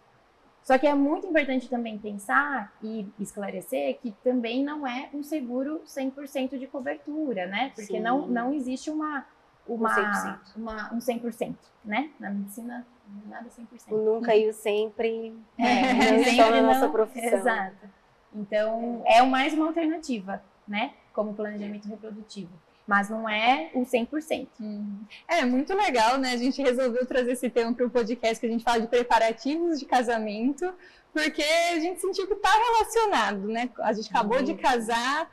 Só 0.62 0.78
que 0.78 0.86
é 0.86 0.94
muito 0.94 1.26
importante 1.26 1.68
também 1.68 1.98
pensar 1.98 2.72
e 2.82 3.06
esclarecer 3.20 3.98
que 4.00 4.12
também 4.24 4.64
não 4.64 4.86
é 4.86 5.10
um 5.12 5.22
seguro 5.22 5.82
100% 5.86 6.58
de 6.58 6.66
cobertura, 6.66 7.46
né? 7.46 7.70
Porque 7.74 8.00
não, 8.00 8.26
não 8.26 8.52
existe 8.54 8.88
uma, 8.88 9.26
uma, 9.68 9.90
um 9.90 10.12
100%. 10.12 10.38
Uma, 10.56 10.94
um 10.94 10.98
100%, 10.98 11.54
né? 11.84 12.10
Na 12.18 12.30
medicina, 12.30 12.86
nada 13.26 13.46
100%. 13.46 13.92
O 13.92 14.14
nunca 14.14 14.34
e 14.34 14.48
o 14.48 14.54
sempre 14.54 15.36
é, 15.58 15.92
não 16.16 16.24
sempre 16.24 16.50
na 16.50 16.62
nossa 16.62 16.88
profissão. 16.88 17.38
Exato. 17.38 17.90
Então, 18.34 19.02
é 19.04 19.22
mais 19.22 19.52
uma 19.52 19.66
alternativa, 19.66 20.42
né? 20.66 20.94
Como 21.12 21.34
planejamento 21.34 21.86
reprodutivo 21.88 22.50
mas 22.86 23.08
não 23.08 23.28
é 23.28 23.70
o 23.74 23.82
100%. 23.82 24.48
Uhum. 24.60 25.04
É 25.26 25.44
muito 25.44 25.74
legal, 25.74 26.18
né? 26.18 26.32
A 26.32 26.36
gente 26.36 26.60
resolveu 26.60 27.06
trazer 27.06 27.32
esse 27.32 27.48
tema 27.48 27.72
para 27.72 27.86
o 27.86 27.90
podcast 27.90 28.38
que 28.38 28.46
a 28.46 28.50
gente 28.50 28.64
fala 28.64 28.80
de 28.80 28.88
preparativos 28.88 29.78
de 29.78 29.86
casamento, 29.86 30.72
porque 31.12 31.42
a 31.42 31.78
gente 31.80 32.00
sentiu 32.00 32.26
que 32.26 32.34
está 32.34 32.50
relacionado, 32.50 33.48
né? 33.48 33.70
A 33.78 33.92
gente 33.92 34.10
acabou 34.10 34.38
uhum. 34.38 34.44
de 34.44 34.54
casar, 34.54 35.30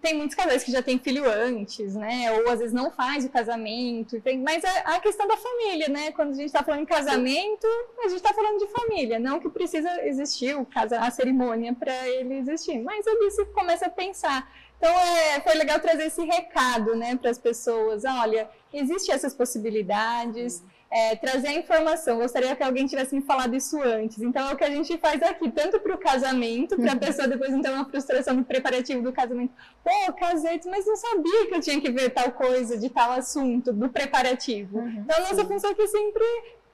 tem 0.00 0.16
muitos 0.16 0.34
casais 0.34 0.64
que 0.64 0.72
já 0.72 0.82
têm 0.82 0.98
filho 0.98 1.28
antes, 1.28 1.94
né? 1.94 2.32
Ou 2.32 2.50
às 2.50 2.60
vezes 2.60 2.72
não 2.72 2.90
faz 2.90 3.26
o 3.26 3.28
casamento. 3.28 4.18
Tem... 4.20 4.38
Mas 4.38 4.64
a, 4.64 4.96
a, 4.96 5.00
questão 5.00 5.28
da 5.28 5.36
família, 5.36 5.88
né? 5.88 6.12
Quando 6.12 6.30
a 6.30 6.34
gente 6.34 6.46
está 6.46 6.62
falando 6.62 6.82
em 6.82 6.86
casamento, 6.86 7.66
a 7.98 8.08
gente 8.08 8.16
está 8.16 8.32
falando 8.32 8.58
de 8.58 8.66
família. 8.68 9.18
Não 9.18 9.38
que 9.38 9.50
precisa 9.50 10.06
existir 10.06 10.56
o 10.56 10.64
casa, 10.64 10.98
a 10.98 11.10
cerimônia 11.10 11.74
para 11.74 12.08
ele 12.08 12.38
existir. 12.38 12.78
Mas 12.80 13.06
ali 13.06 13.30
você 13.30 13.44
começa 13.46 13.86
a 13.86 13.90
pensar 13.90 14.50
então, 14.80 14.98
é, 14.98 15.40
foi 15.40 15.54
legal 15.56 15.78
trazer 15.78 16.04
esse 16.04 16.24
recado 16.24 16.96
né, 16.96 17.14
para 17.14 17.30
as 17.30 17.36
pessoas. 17.36 18.02
Olha, 18.06 18.48
existem 18.72 19.14
essas 19.14 19.34
possibilidades. 19.34 20.62
é, 20.90 21.14
trazer 21.14 21.48
a 21.48 21.52
informação. 21.52 22.18
Gostaria 22.18 22.56
que 22.56 22.62
alguém 22.62 22.86
tivesse 22.86 23.14
me 23.14 23.22
falado 23.22 23.54
isso 23.54 23.80
antes. 23.80 24.20
Então, 24.20 24.48
é 24.48 24.54
o 24.54 24.56
que 24.56 24.64
a 24.64 24.70
gente 24.70 24.98
faz 24.98 25.22
aqui, 25.22 25.48
tanto 25.50 25.78
para 25.78 25.94
o 25.94 25.98
casamento, 25.98 26.76
para 26.76 26.90
a 26.90 26.94
uhum. 26.94 26.98
pessoa 26.98 27.28
depois 27.28 27.52
não 27.52 27.62
ter 27.62 27.70
uma 27.70 27.84
frustração 27.84 28.34
no 28.34 28.44
preparativo 28.44 29.00
do 29.00 29.12
casamento. 29.12 29.52
Pô, 29.84 30.12
casei, 30.14 30.60
mas 30.66 30.84
não 30.84 30.96
sabia 30.96 31.46
que 31.46 31.54
eu 31.54 31.60
tinha 31.60 31.80
que 31.80 31.90
ver 31.92 32.10
tal 32.10 32.32
coisa 32.32 32.76
de 32.76 32.88
tal 32.88 33.12
assunto, 33.12 33.72
do 33.72 33.88
preparativo. 33.88 34.78
Uhum, 34.78 35.04
então, 35.04 35.16
a 35.16 35.20
nossa 35.20 35.36
sim. 35.36 35.46
função 35.46 35.70
aqui 35.70 35.82
é 35.82 35.86
sempre 35.86 36.24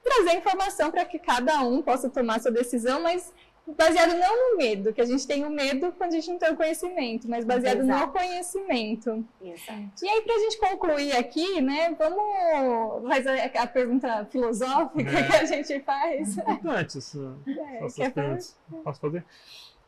trazer 0.02 0.38
informação 0.38 0.90
para 0.90 1.04
que 1.04 1.18
cada 1.18 1.60
um 1.62 1.82
possa 1.82 2.08
tomar 2.08 2.40
sua 2.40 2.52
decisão, 2.52 3.02
mas 3.02 3.34
baseado 3.74 4.16
não 4.16 4.52
no 4.52 4.58
medo, 4.58 4.92
que 4.92 5.00
a 5.00 5.04
gente 5.04 5.26
tem 5.26 5.44
o 5.44 5.50
medo 5.50 5.92
quando 5.92 6.10
a 6.10 6.14
gente 6.14 6.30
não 6.30 6.38
tem 6.38 6.52
o 6.52 6.56
conhecimento, 6.56 7.28
mas 7.28 7.44
baseado 7.44 7.80
Exato. 7.80 8.06
no 8.06 8.12
conhecimento. 8.12 9.28
Exato. 9.42 10.04
E 10.04 10.08
aí, 10.08 10.22
para 10.22 10.34
a 10.34 10.38
gente 10.38 10.58
concluir 10.58 11.16
aqui, 11.16 11.60
né, 11.60 11.94
vamos 11.98 13.08
fazer 13.08 13.56
a, 13.56 13.66
pergunta 13.66 14.24
filosófica 14.26 15.10
é. 15.10 15.22
que 15.24 15.36
a 15.36 15.44
gente 15.44 15.80
faz. 15.80 16.38
Importante 16.38 16.98
essa, 16.98 17.36
é, 17.46 17.84
essas 17.84 18.12
perguntas. 18.12 18.58
Posso 18.84 19.00
fazer? 19.00 19.24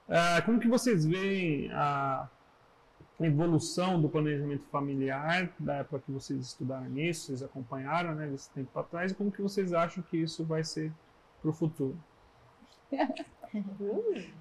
Uh, 0.09 0.45
como 0.45 0.59
que 0.59 0.69
vocês 0.69 1.05
veem 1.05 1.71
a 1.73 2.29
evolução 3.21 4.01
do 4.01 4.09
planejamento 4.09 4.65
familiar 4.71 5.53
da 5.59 5.77
época 5.77 6.03
que 6.07 6.13
vocês 6.13 6.41
estudaram 6.41 6.89
nisso, 6.89 7.27
vocês 7.27 7.43
acompanharam, 7.43 8.15
né, 8.15 8.27
desse 8.27 8.51
tempo 8.51 8.71
para 8.73 8.85
trás, 8.85 9.13
e 9.13 9.15
como 9.15 9.31
que 9.31 9.43
vocês 9.43 9.73
acham 9.73 10.03
que 10.03 10.17
isso 10.17 10.45
vai 10.45 10.65
ser 10.65 10.93
para 11.41 11.51
o 11.51 11.53
futuro? 11.53 11.97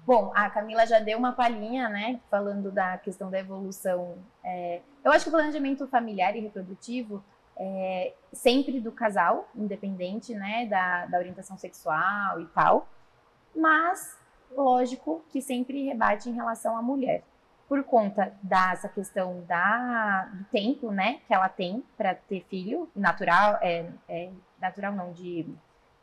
Bom, 0.06 0.32
a 0.34 0.50
Camila 0.50 0.86
já 0.86 0.98
deu 0.98 1.18
uma 1.18 1.32
palhinha, 1.32 1.88
né, 1.88 2.20
falando 2.30 2.70
da 2.70 2.98
questão 2.98 3.30
da 3.30 3.38
evolução. 3.38 4.18
É, 4.44 4.80
eu 5.04 5.12
acho 5.12 5.24
que 5.24 5.28
o 5.28 5.32
planejamento 5.32 5.86
familiar 5.86 6.36
e 6.36 6.40
reprodutivo 6.40 7.22
é 7.56 8.14
sempre 8.32 8.80
do 8.80 8.92
casal, 8.92 9.48
independente, 9.54 10.34
né, 10.34 10.66
da, 10.66 11.06
da 11.06 11.18
orientação 11.18 11.56
sexual 11.56 12.40
e 12.40 12.46
tal, 12.46 12.88
mas, 13.54 14.16
lógico, 14.50 15.24
que 15.30 15.42
sempre 15.42 15.86
rebate 15.86 16.30
em 16.30 16.34
relação 16.34 16.76
à 16.76 16.82
mulher, 16.82 17.24
por 17.68 17.82
conta 17.84 18.32
dessa 18.42 18.88
questão 18.88 19.42
da, 19.46 20.28
do 20.32 20.44
tempo, 20.44 20.90
né, 20.90 21.20
que 21.26 21.34
ela 21.34 21.48
tem 21.48 21.82
para 21.96 22.14
ter 22.14 22.44
filho, 22.48 22.88
natural, 22.94 23.58
é, 23.60 23.90
é, 24.08 24.30
natural 24.60 24.92
não, 24.92 25.12
de, 25.12 25.46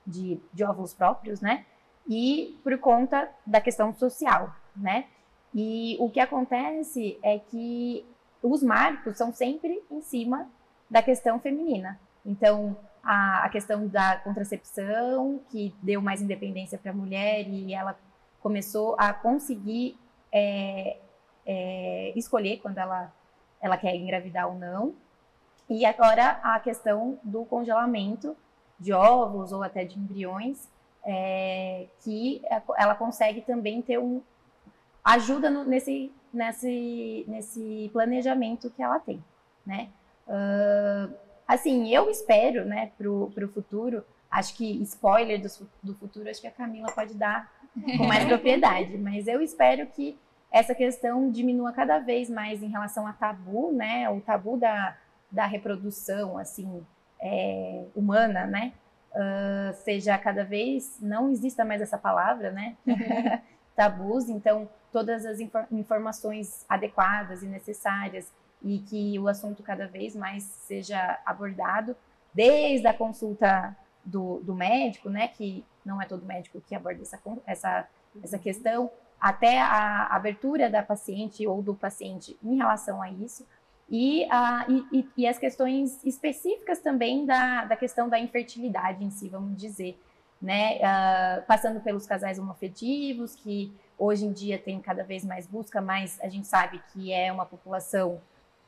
de, 0.06 0.40
de 0.54 0.64
óvulos 0.64 0.94
próprios, 0.94 1.40
né, 1.40 1.66
e 2.08 2.60
por 2.64 2.78
conta 2.80 3.30
da 3.46 3.60
questão 3.60 3.94
social, 3.94 4.56
né? 4.76 5.06
E 5.54 5.96
o 6.00 6.10
que 6.10 6.20
acontece 6.20 7.18
é 7.24 7.40
que 7.40 8.06
os 8.44 8.62
marcos 8.62 9.18
são 9.18 9.32
sempre 9.32 9.82
em 9.90 10.02
cima 10.02 10.50
da 10.90 11.02
questão 11.02 11.40
feminina. 11.40 12.00
Então, 12.26 12.78
a, 13.04 13.46
a 13.46 13.50
questão 13.50 13.88
da 13.88 14.18
contracepção, 14.18 15.40
que 15.50 15.74
deu 15.82 16.02
mais 16.02 16.22
independência 16.22 16.78
para 16.78 16.92
a 16.92 16.94
mulher 16.94 17.48
e 17.48 17.74
ela 17.74 17.98
começou 18.42 18.96
a 19.00 19.14
conseguir 19.14 19.98
é, 20.32 20.98
é, 21.46 22.14
escolher 22.16 22.58
quando 22.58 22.78
ela, 22.78 23.14
ela 23.62 23.78
quer 23.78 23.96
engravidar 23.96 24.48
ou 24.48 24.56
não. 24.56 24.94
E 25.70 25.86
agora 25.86 26.40
a 26.44 26.60
questão 26.60 27.20
do 27.24 27.46
congelamento 27.46 28.36
de 28.80 28.92
óvulos 28.92 29.52
ou 29.52 29.64
até 29.64 29.86
de 29.86 29.98
embriões, 29.98 30.70
é, 31.06 31.86
que 32.02 32.42
ela 32.78 32.96
consegue 32.96 33.42
também 33.42 33.82
ter 33.82 34.00
um 34.00 34.22
ajuda 35.04 35.52
no, 35.52 35.64
nesse, 35.64 36.12
nesse, 36.34 37.24
nesse 37.28 37.90
planejamento 37.94 38.72
que 38.72 38.82
ela 38.82 39.00
tem, 39.00 39.24
né? 39.66 39.90
Uh, 40.28 41.14
assim, 41.48 41.94
eu 41.94 42.10
espero, 42.10 42.66
né, 42.66 42.92
pro, 42.98 43.32
pro 43.36 43.48
futuro, 43.50 44.04
acho 44.32 44.56
que 44.56 44.82
spoiler 44.82 45.40
do, 45.40 45.48
do 45.84 45.94
futuro, 45.94 46.28
acho 46.28 46.42
que 46.42 46.48
a 46.48 46.52
Camila 46.52 46.92
pode 46.92 47.14
dar 47.14 47.52
com 47.98 48.08
mais 48.08 48.26
propriedade, 48.28 48.98
mas 48.98 49.28
eu 49.28 49.42
espero 49.42 49.86
que 49.86 50.18
essa 50.52 50.74
questão 50.74 51.30
diminua 51.30 51.72
cada 51.72 52.00
vez 52.00 52.30
mais 52.30 52.64
em 52.64 52.70
relação 52.70 53.06
a 53.06 53.14
tabu, 53.14 53.72
né, 53.72 54.10
o 54.10 54.20
tabu 54.22 54.58
da, 54.58 54.98
da 55.30 55.46
reprodução, 55.46 56.38
assim, 56.40 56.84
é, 57.22 57.86
humana, 57.96 58.48
né, 58.48 58.74
uh, 59.16 59.74
seja 59.84 60.18
cada 60.18 60.44
vez 60.44 60.98
não 61.02 61.32
exista 61.32 61.64
mais 61.64 61.82
essa 61.82 61.98
palavra, 61.98 62.52
né? 62.52 62.76
Tabus. 63.76 64.30
Então, 64.30 64.70
todas 64.92 65.26
as 65.26 65.40
infor 65.40 65.66
informações 65.72 66.66
adequadas 66.70 67.44
e 67.44 67.48
necessárias 67.48 68.32
e 68.62 68.80
que 68.80 69.20
o 69.20 69.28
assunto 69.28 69.64
cada 69.64 69.88
vez 69.88 70.16
mais 70.16 70.44
seja 70.44 71.20
abordado, 71.26 71.96
desde 72.34 72.88
a 72.88 72.94
consulta 72.94 73.76
do, 74.04 74.40
do 74.40 74.56
médico, 74.56 75.10
né? 75.10 75.28
Que 75.28 75.66
não 75.86 76.02
é 76.02 76.06
todo 76.06 76.26
médico 76.26 76.62
que 76.62 76.76
aborda 76.76 77.02
essa, 77.02 77.20
essa, 77.46 77.88
essa 78.24 78.40
questão, 78.40 78.90
até 79.20 79.60
a 79.60 80.08
abertura 80.08 80.70
da 80.70 80.84
paciente 80.84 81.46
ou 81.48 81.62
do 81.62 81.74
paciente 81.74 82.38
em 82.44 82.58
relação 82.58 83.02
a 83.02 83.10
isso, 83.10 83.46
e, 83.90 84.28
e, 84.92 85.08
e, 85.16 85.28
as 85.28 85.38
questões 85.38 86.04
específicas 86.04 86.80
também 86.80 87.26
da, 87.26 87.66
da 87.66 87.76
questão 87.76 88.10
da 88.10 88.20
infertilidade 88.20 89.04
em 89.04 89.12
si, 89.12 89.30
vamos 89.30 89.56
dizer, 89.56 90.00
né? 90.42 90.78
Uh, 90.78 91.46
passando 91.46 91.80
pelos 91.80 92.08
casais 92.08 92.40
homoafetivos, 92.40 93.36
que 93.36 93.72
hoje 93.98 94.26
em 94.26 94.32
dia 94.32 94.58
tem 94.58 94.82
cada 94.82 95.04
vez 95.04 95.24
mais 95.24 95.46
busca, 95.46 95.82
mas 95.82 96.20
a 96.22 96.28
gente 96.28 96.48
sabe 96.48 96.82
que 96.92 97.14
é 97.14 97.32
uma 97.32 97.46
população 97.46 98.20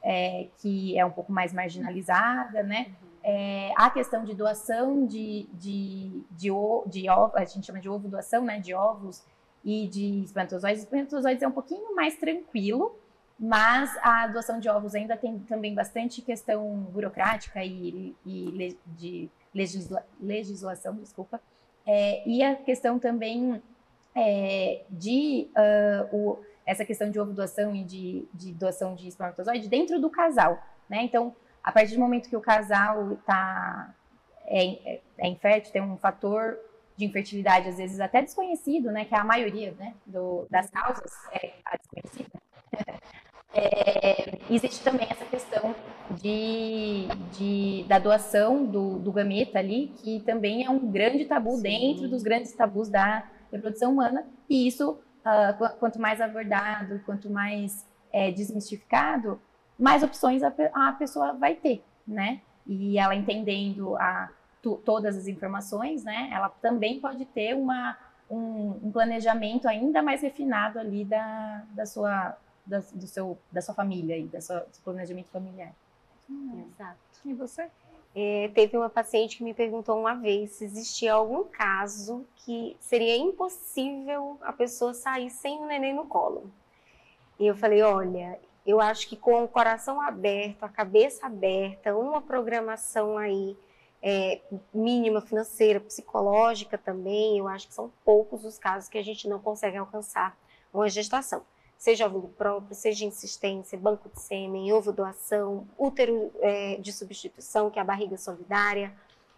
é, 0.03 0.47
que 0.59 0.97
é 0.97 1.05
um 1.05 1.11
pouco 1.11 1.31
mais 1.31 1.51
marginalizada, 1.51 2.63
né? 2.63 2.91
É, 3.23 3.73
a 3.75 3.89
questão 3.89 4.23
de 4.23 4.33
doação 4.33 5.05
de, 5.05 5.47
de, 5.53 6.23
de, 6.31 6.49
de 6.85 7.09
ovo, 7.09 7.33
a 7.35 7.43
gente 7.43 7.65
chama 7.65 7.79
de 7.79 7.89
ovo 7.89 8.07
doação, 8.07 8.45
né? 8.45 8.59
De 8.59 8.73
ovos 8.73 9.23
e 9.65 9.87
de 9.87 10.23
espermatozoides. 10.23 10.83
Espermatozoides 10.83 11.43
é 11.43 11.47
um 11.47 11.51
pouquinho 11.51 11.93
mais 11.95 12.15
tranquilo, 12.15 12.95
mas 13.39 13.95
a 14.01 14.27
doação 14.27 14.59
de 14.59 14.67
ovos 14.67 14.95
ainda 14.95 15.15
tem 15.15 15.39
também 15.39 15.73
bastante 15.73 16.21
questão 16.21 16.75
burocrática 16.91 17.63
e, 17.63 18.15
e 18.25 18.77
de 18.85 19.29
legisla, 19.53 20.05
legislação, 20.19 20.95
desculpa, 20.95 21.39
é, 21.85 22.27
e 22.27 22.43
a 22.43 22.55
questão 22.55 22.99
também 22.99 23.61
é, 24.15 24.81
de 24.89 25.47
uh, 25.55 26.15
o, 26.15 26.39
essa 26.65 26.83
questão 26.83 27.09
de 27.09 27.19
ovo 27.19 27.31
doação 27.31 27.75
e 27.75 27.83
de, 27.83 28.27
de 28.33 28.51
doação 28.53 28.95
de 28.95 29.07
espermatozoide 29.07 29.69
dentro 29.69 29.99
do 30.01 30.09
casal, 30.09 30.61
né? 30.89 31.03
Então, 31.03 31.35
a 31.63 31.71
partir 31.71 31.93
do 31.93 31.99
momento 31.99 32.29
que 32.29 32.35
o 32.35 32.41
casal 32.41 33.13
está 33.13 33.93
é, 34.45 34.93
é, 34.93 35.01
é 35.19 35.27
infértil, 35.27 35.71
tem 35.71 35.81
um 35.81 35.97
fator 35.97 36.57
de 36.97 37.05
infertilidade 37.05 37.69
às 37.69 37.77
vezes 37.77 37.99
até 37.99 38.21
desconhecido, 38.21 38.91
né? 38.91 39.05
Que 39.05 39.13
é 39.13 39.19
a 39.19 39.23
maioria, 39.23 39.73
né? 39.77 39.93
Do, 40.05 40.47
das 40.49 40.69
causas 40.69 41.11
é 41.31 41.53
desconhecida. 41.77 42.39
é, 43.57 44.37
existe 44.49 44.83
também 44.83 45.07
essa 45.09 45.25
questão 45.25 45.75
de, 46.21 47.07
de 47.37 47.85
da 47.87 47.97
doação 47.97 48.65
do, 48.65 48.99
do, 48.99 49.11
gameta 49.11 49.59
ali, 49.59 49.91
que 49.97 50.19
também 50.21 50.63
é 50.63 50.69
um 50.69 50.79
grande 50.91 51.25
tabu 51.25 51.55
Sim. 51.55 51.63
dentro 51.63 52.07
dos 52.07 52.21
grandes 52.21 52.53
tabus 52.53 52.87
da 52.87 53.27
reprodução 53.51 53.91
humana, 53.91 54.25
e 54.49 54.67
isso, 54.67 54.91
uh, 54.91 55.77
quanto 55.79 55.99
mais 55.99 56.21
abordado, 56.21 57.01
quanto 57.05 57.29
mais 57.29 57.85
é, 58.11 58.31
desmistificado, 58.31 59.41
mais 59.77 60.03
opções 60.03 60.43
a, 60.43 60.53
a, 60.73 60.91
pessoa 60.93 61.33
vai 61.33 61.55
ter, 61.55 61.83
né? 62.07 62.41
E 62.65 62.99
ela 62.99 63.15
entendendo 63.15 63.95
a, 63.95 64.29
tu, 64.61 64.75
todas 64.85 65.17
as 65.17 65.27
informações, 65.27 66.03
né? 66.03 66.29
Ela 66.31 66.49
também 66.49 66.99
pode 66.99 67.25
ter 67.25 67.55
uma, 67.55 67.97
um, 68.29 68.79
um 68.83 68.91
planejamento 68.91 69.67
ainda 69.67 70.01
mais 70.01 70.21
refinado 70.21 70.79
ali 70.79 71.05
da, 71.05 71.63
da 71.71 71.85
sua 71.85 72.37
da, 72.67 72.83
do 72.93 73.07
seu, 73.07 73.37
da 73.51 73.61
sua 73.61 73.73
família 73.73 74.17
e 74.17 74.27
da 74.27 74.41
sua, 74.41 74.59
do 74.59 74.75
seu 74.75 74.83
planejamento 74.83 75.29
familiar. 75.29 75.73
Hum. 76.29 76.65
Exato. 76.69 76.99
E 77.25 77.33
você? 77.33 77.69
É, 78.15 78.49
teve 78.53 78.77
uma 78.77 78.89
paciente 78.89 79.37
que 79.37 79.43
me 79.43 79.53
perguntou 79.53 79.99
uma 79.99 80.15
vez 80.15 80.51
se 80.51 80.65
existia 80.65 81.13
algum 81.13 81.43
caso 81.43 82.25
que 82.37 82.75
seria 82.79 83.15
impossível 83.15 84.37
a 84.41 84.51
pessoa 84.51 84.93
sair 84.93 85.29
sem 85.29 85.59
o 85.59 85.65
neném 85.65 85.93
no 85.93 86.05
colo. 86.05 86.49
E 87.39 87.45
eu 87.45 87.55
falei, 87.55 87.81
olha, 87.83 88.39
eu 88.65 88.81
acho 88.81 89.07
que 89.07 89.15
com 89.15 89.43
o 89.43 89.47
coração 89.47 90.01
aberto, 90.01 90.63
a 90.63 90.69
cabeça 90.69 91.27
aberta, 91.27 91.95
uma 91.95 92.21
programação 92.21 93.17
aí 93.17 93.55
é, 94.01 94.41
mínima 94.73 95.21
financeira, 95.21 95.79
psicológica 95.79 96.77
também, 96.77 97.37
eu 97.37 97.47
acho 97.47 97.67
que 97.67 97.73
são 97.73 97.91
poucos 98.03 98.43
os 98.43 98.57
casos 98.57 98.89
que 98.89 98.97
a 98.97 99.03
gente 99.03 99.27
não 99.27 99.39
consegue 99.39 99.77
alcançar 99.77 100.35
uma 100.73 100.89
gestação 100.89 101.43
seja 101.77 102.05
óvulo 102.05 102.29
próprio, 102.29 102.75
seja 102.75 103.05
insistência, 103.05 103.77
banco 103.77 104.09
de 104.09 104.19
sêmen, 104.19 104.73
ovo 104.73 104.91
doação, 104.91 105.67
útero 105.77 106.31
é, 106.41 106.77
de 106.77 106.91
substituição, 106.91 107.69
que 107.69 107.79
é 107.79 107.81
a 107.81 107.85
barriga 107.85 108.17
solidária. 108.17 108.93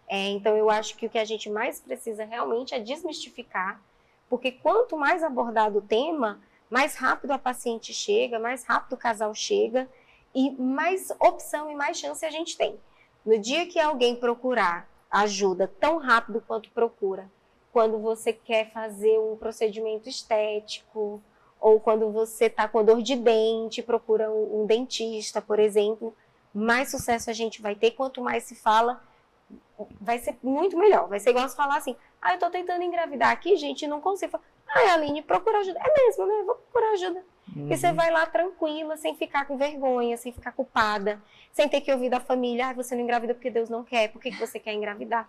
É, 0.08 0.30
então, 0.30 0.56
eu 0.56 0.70
acho 0.70 0.96
que 0.96 1.06
o 1.06 1.10
que 1.10 1.18
a 1.18 1.26
gente 1.26 1.50
mais 1.50 1.80
precisa 1.80 2.24
realmente 2.24 2.74
é 2.74 2.80
desmistificar, 2.80 3.82
porque 4.30 4.52
quanto 4.52 4.98
mais 4.98 5.24
abordado 5.24 5.80
o 5.80 5.82
tema, 5.82 6.40
mais 6.70 6.96
rápido 6.96 7.32
a 7.32 7.38
paciente 7.38 7.94
chega, 7.94 8.40
mais 8.40 8.64
rápido 8.64 8.94
o 8.94 8.98
casal 8.98 9.34
chega 9.34 9.90
e 10.34 10.52
mais 10.52 11.12
opção 11.20 11.70
e 11.70 11.76
mais 11.76 11.98
chance 11.98 12.26
a 12.26 12.32
gente 12.32 12.56
tem. 12.56 12.80
No 13.26 13.38
dia 13.38 13.68
que 13.68 13.80
alguém 13.80 14.16
procurar 14.16 14.88
ajuda 15.10 15.68
tão 15.80 15.98
rápido 15.98 16.44
quanto 16.46 16.70
procura. 16.72 17.30
Quando 17.72 18.00
você 18.00 18.32
quer 18.32 18.72
fazer 18.72 19.20
um 19.20 19.36
procedimento 19.36 20.08
estético, 20.08 21.22
ou 21.60 21.80
quando 21.80 22.12
você 22.12 22.46
está 22.46 22.68
com 22.68 22.84
dor 22.84 23.02
de 23.02 23.16
dente, 23.16 23.84
procura 23.84 24.32
um, 24.32 24.62
um, 24.62 24.66
dentista, 24.66 25.42
por 25.42 25.60
exemplo, 25.60 26.16
mais 26.54 26.90
sucesso 26.90 27.30
a 27.30 27.34
gente 27.34 27.62
vai 27.62 27.76
ter. 27.76 27.92
Quanto 27.92 28.22
mais 28.22 28.44
se 28.44 28.56
fala, 28.56 29.02
vai 30.00 30.20
ser 30.20 30.38
muito 30.42 30.78
melhor. 30.78 31.08
Vai 31.08 31.20
ser 31.20 31.32
igual 31.32 31.48
se 31.50 31.56
falar 31.56 31.78
assim: 31.78 31.96
ah, 32.22 32.32
eu 32.32 32.36
estou 32.36 32.50
tentando 32.50 32.84
engravidar 32.84 33.32
aqui, 33.32 33.56
gente, 33.58 33.88
não 33.88 34.02
consigo. 34.02 34.40
Ah, 34.68 34.94
Aline, 34.94 35.22
procura 35.22 35.60
ajuda. 35.60 35.80
É 35.80 36.06
mesmo, 36.06 36.26
né? 36.26 36.44
Vou 36.46 36.56
procurar 36.56 36.92
ajuda. 36.94 37.24
Uhum. 37.56 37.72
E 37.72 37.78
você 37.78 37.92
vai 37.92 38.12
lá 38.12 38.26
tranquila, 38.26 38.96
sem 38.98 39.16
ficar 39.16 39.46
com 39.46 39.58
vergonha, 39.58 40.16
sem 40.18 40.32
ficar 40.32 40.52
culpada, 40.52 41.22
sem 41.52 41.68
ter 41.68 41.82
que 41.82 41.92
ouvir 41.92 42.10
da 42.10 42.20
família, 42.20 42.68
ah, 42.68 42.74
você 42.74 42.96
não 42.96 43.02
engravida 43.02 43.34
porque 43.34 43.50
Deus 43.50 43.70
não 43.70 43.84
quer, 43.84 44.10
por 44.10 44.22
que, 44.22 44.30
que 44.30 44.40
você 44.40 44.60
quer 44.60 44.74
engravidar? 44.74 45.28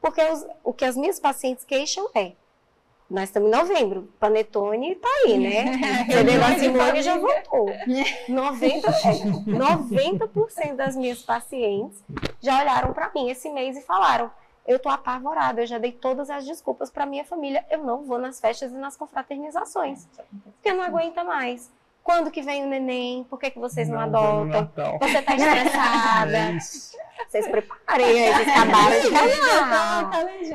Porque 0.00 0.22
os, 0.22 0.46
o 0.62 0.72
que 0.72 0.84
as 0.84 0.96
minhas 0.96 1.18
pacientes 1.18 1.64
queixam 1.64 2.10
é, 2.14 2.32
nós 3.12 3.24
estamos 3.24 3.50
em 3.50 3.52
novembro, 3.52 4.08
Panetone 4.18 4.94
tá 4.94 5.08
aí, 5.26 5.38
né? 5.38 6.06
CD 6.10 6.38
da 6.38 6.58
Simone 6.58 7.02
já 7.02 7.18
voltou. 7.18 7.66
90%, 8.26 9.48
é, 9.48 9.50
90 9.50 10.74
das 10.74 10.96
minhas 10.96 11.22
pacientes 11.22 12.02
já 12.40 12.58
olharam 12.60 12.94
para 12.94 13.10
mim 13.14 13.28
esse 13.28 13.50
mês 13.50 13.76
e 13.76 13.82
falaram, 13.82 14.30
eu 14.66 14.78
tô 14.78 14.88
apavorada, 14.88 15.60
eu 15.60 15.66
já 15.66 15.76
dei 15.76 15.92
todas 15.92 16.30
as 16.30 16.46
desculpas 16.46 16.90
para 16.90 17.04
minha 17.04 17.24
família, 17.24 17.62
eu 17.70 17.84
não 17.84 18.02
vou 18.02 18.18
nas 18.18 18.40
festas 18.40 18.72
e 18.72 18.76
nas 18.76 18.96
confraternizações, 18.96 20.08
porque 20.54 20.72
não 20.72 20.82
aguenta 20.82 21.22
mais. 21.22 21.70
Quando 22.02 22.30
que 22.30 22.42
vem 22.42 22.64
o 22.64 22.68
neném? 22.68 23.24
Por 23.24 23.38
que, 23.38 23.50
que 23.50 23.58
vocês 23.58 23.88
não, 23.88 23.96
não 24.06 24.50
adotam? 24.50 24.98
Você 24.98 25.22
tá 25.22 25.36
estressada. 25.36 26.38
É 27.22 27.24
vocês 27.32 27.48
preparem, 27.48 28.06
vocês 28.06 28.48
acabaram 28.48 29.00
de 29.00 29.10
casar. 29.10 30.10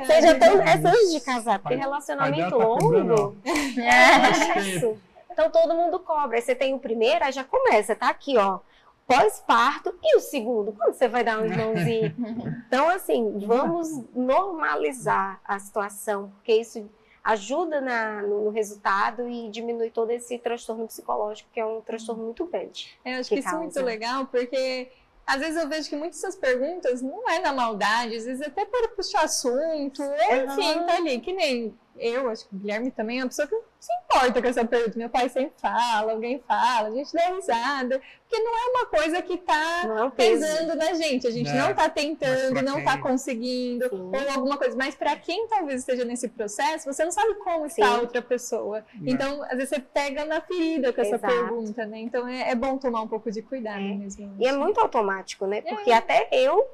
Vocês 0.06 0.24
já 0.24 0.32
estão 0.32 0.54
antes 0.60 1.12
de 1.12 1.20
casar, 1.20 1.58
porque 1.58 1.74
relacionamento 1.74 2.50
tá 2.50 2.56
longo 2.56 3.36
é 3.78 4.60
isso. 4.60 4.98
Então 5.30 5.50
todo 5.50 5.74
mundo 5.74 5.98
cobra. 5.98 6.36
Aí 6.36 6.42
você 6.42 6.54
tem 6.54 6.74
o 6.74 6.78
primeiro, 6.78 7.24
aí 7.24 7.32
já 7.32 7.42
começa, 7.42 7.96
tá 7.96 8.10
aqui, 8.10 8.36
ó 8.36 8.60
pós-parto 9.08 9.94
e 10.02 10.18
o 10.18 10.20
segundo, 10.20 10.72
quando 10.72 10.92
você 10.92 11.08
vai 11.08 11.24
dar 11.24 11.40
um 11.40 11.46
irmãozinho? 11.46 12.14
Então, 12.68 12.86
assim, 12.90 13.38
vamos 13.46 13.88
normalizar 14.14 15.40
a 15.42 15.58
situação, 15.58 16.30
porque 16.34 16.52
isso 16.52 16.86
ajuda 17.28 17.78
na, 17.82 18.22
no, 18.22 18.48
resultado 18.48 19.28
e 19.28 19.50
diminui 19.50 19.90
todo 19.90 20.10
esse 20.10 20.38
transtorno 20.38 20.86
psicológico, 20.86 21.50
que 21.52 21.60
é 21.60 21.66
um 21.66 21.82
transtorno 21.82 22.24
muito 22.24 22.46
grande. 22.46 22.98
É, 23.04 23.16
eu 23.16 23.20
acho 23.20 23.28
que, 23.28 23.34
que 23.34 23.40
isso 23.46 23.54
é 23.54 23.58
muito 23.58 23.82
legal, 23.82 24.26
porque 24.26 24.90
às 25.26 25.38
vezes 25.40 25.62
eu 25.62 25.68
vejo 25.68 25.90
que 25.90 25.96
muitas 25.96 26.22
dessas 26.22 26.36
perguntas 26.36 27.02
não 27.02 27.28
é 27.28 27.38
na 27.38 27.52
maldade, 27.52 28.16
às 28.16 28.24
vezes 28.24 28.40
até 28.40 28.64
para 28.64 28.88
puxar 28.88 29.24
assunto, 29.24 30.02
enfim, 30.02 30.78
uhum. 30.78 30.86
tá 30.86 30.96
ali, 30.96 31.20
que 31.20 31.34
nem 31.34 31.78
eu, 31.98 32.28
acho 32.28 32.48
que 32.48 32.54
o 32.54 32.58
Guilherme 32.58 32.90
também 32.90 33.20
é 33.20 33.22
uma 33.22 33.28
pessoa 33.28 33.46
que 33.48 33.56
se 33.78 33.92
importa 34.04 34.40
com 34.40 34.48
essa 34.48 34.64
pergunta. 34.64 34.98
Meu 34.98 35.08
pai 35.08 35.28
sempre 35.28 35.52
fala, 35.56 36.12
alguém 36.12 36.42
fala, 36.46 36.88
a 36.88 36.90
gente 36.90 37.12
dá 37.12 37.34
risada. 37.34 38.00
Porque 38.28 38.42
não 38.42 38.52
é 38.52 38.70
uma 38.70 38.86
coisa 38.86 39.22
que 39.22 39.34
está 39.34 40.06
é 40.06 40.10
pesando 40.10 40.74
na 40.74 40.92
gente. 40.92 41.26
A 41.26 41.30
gente 41.30 41.50
não 41.50 41.70
está 41.70 41.84
é. 41.84 41.88
tentando, 41.88 42.62
não 42.62 42.78
está 42.78 42.98
conseguindo, 42.98 43.88
Sim. 43.88 44.10
ou 44.12 44.30
alguma 44.34 44.58
coisa. 44.58 44.76
Mas 44.76 44.94
para 44.94 45.16
quem 45.16 45.46
talvez 45.48 45.80
esteja 45.80 46.04
nesse 46.04 46.28
processo, 46.28 46.92
você 46.92 47.04
não 47.04 47.12
sabe 47.12 47.34
como 47.36 47.66
está 47.66 47.86
a 47.86 48.00
outra 48.00 48.20
pessoa. 48.20 48.84
Não. 48.94 49.12
Então, 49.12 49.42
às 49.44 49.56
vezes 49.56 49.70
você 49.70 49.80
pega 49.80 50.24
na 50.24 50.40
ferida 50.40 50.92
com 50.92 51.00
essa 51.00 51.16
Exato. 51.16 51.34
pergunta, 51.34 51.86
né? 51.86 51.98
Então 51.98 52.28
é, 52.28 52.50
é, 52.50 52.54
bom 52.54 52.76
tomar 52.76 53.02
um 53.02 53.08
pouco 53.08 53.30
de 53.30 53.40
cuidado 53.40 53.80
é. 53.80 53.94
mesmo. 53.94 54.36
E 54.38 54.46
é 54.46 54.52
muito 54.52 54.78
automático, 54.78 55.46
né? 55.46 55.62
Porque 55.62 55.90
é. 55.90 55.94
até 55.94 56.28
eu 56.32 56.68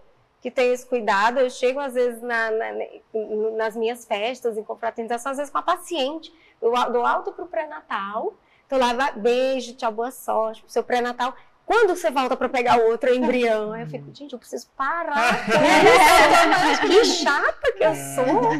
que 0.45 0.51
tenho 0.51 0.75
esse 0.75 0.85
cuidado. 0.85 1.41
Eu 1.41 1.49
chego, 1.49 1.81
às 1.81 1.95
vezes, 1.95 2.21
na, 2.21 2.51
na, 2.51 2.67
nas 3.57 3.75
minhas 3.75 4.05
festas, 4.05 4.59
em 4.59 4.63
confraternização, 4.63 5.33
às 5.33 5.39
vezes 5.39 5.51
com 5.51 5.57
a 5.57 5.63
paciente. 5.63 6.31
Eu 6.61 6.71
dou 6.93 7.07
alto 7.07 7.33
para 7.33 7.47
o 7.47 7.49
pré-natal. 7.49 8.35
Então, 8.67 8.79
lá, 8.79 9.13
beijo, 9.13 9.75
tchau, 9.75 9.91
boa 9.91 10.11
sorte 10.11 10.61
pro 10.61 10.71
seu 10.71 10.85
pré-natal. 10.85 11.35
Quando 11.65 11.97
você 11.97 12.11
volta 12.11 12.37
para 12.37 12.47
pegar 12.51 12.77
outro 12.77 13.09
embrião? 13.09 13.73
Aí 13.73 13.85
eu 13.85 13.87
fico, 13.87 14.15
gente, 14.15 14.35
eu 14.35 14.39
preciso 14.39 14.67
parar. 14.77 15.47
que 16.87 17.05
chata 17.07 17.73
que 17.73 17.83
eu 17.83 17.95
sou. 17.95 18.53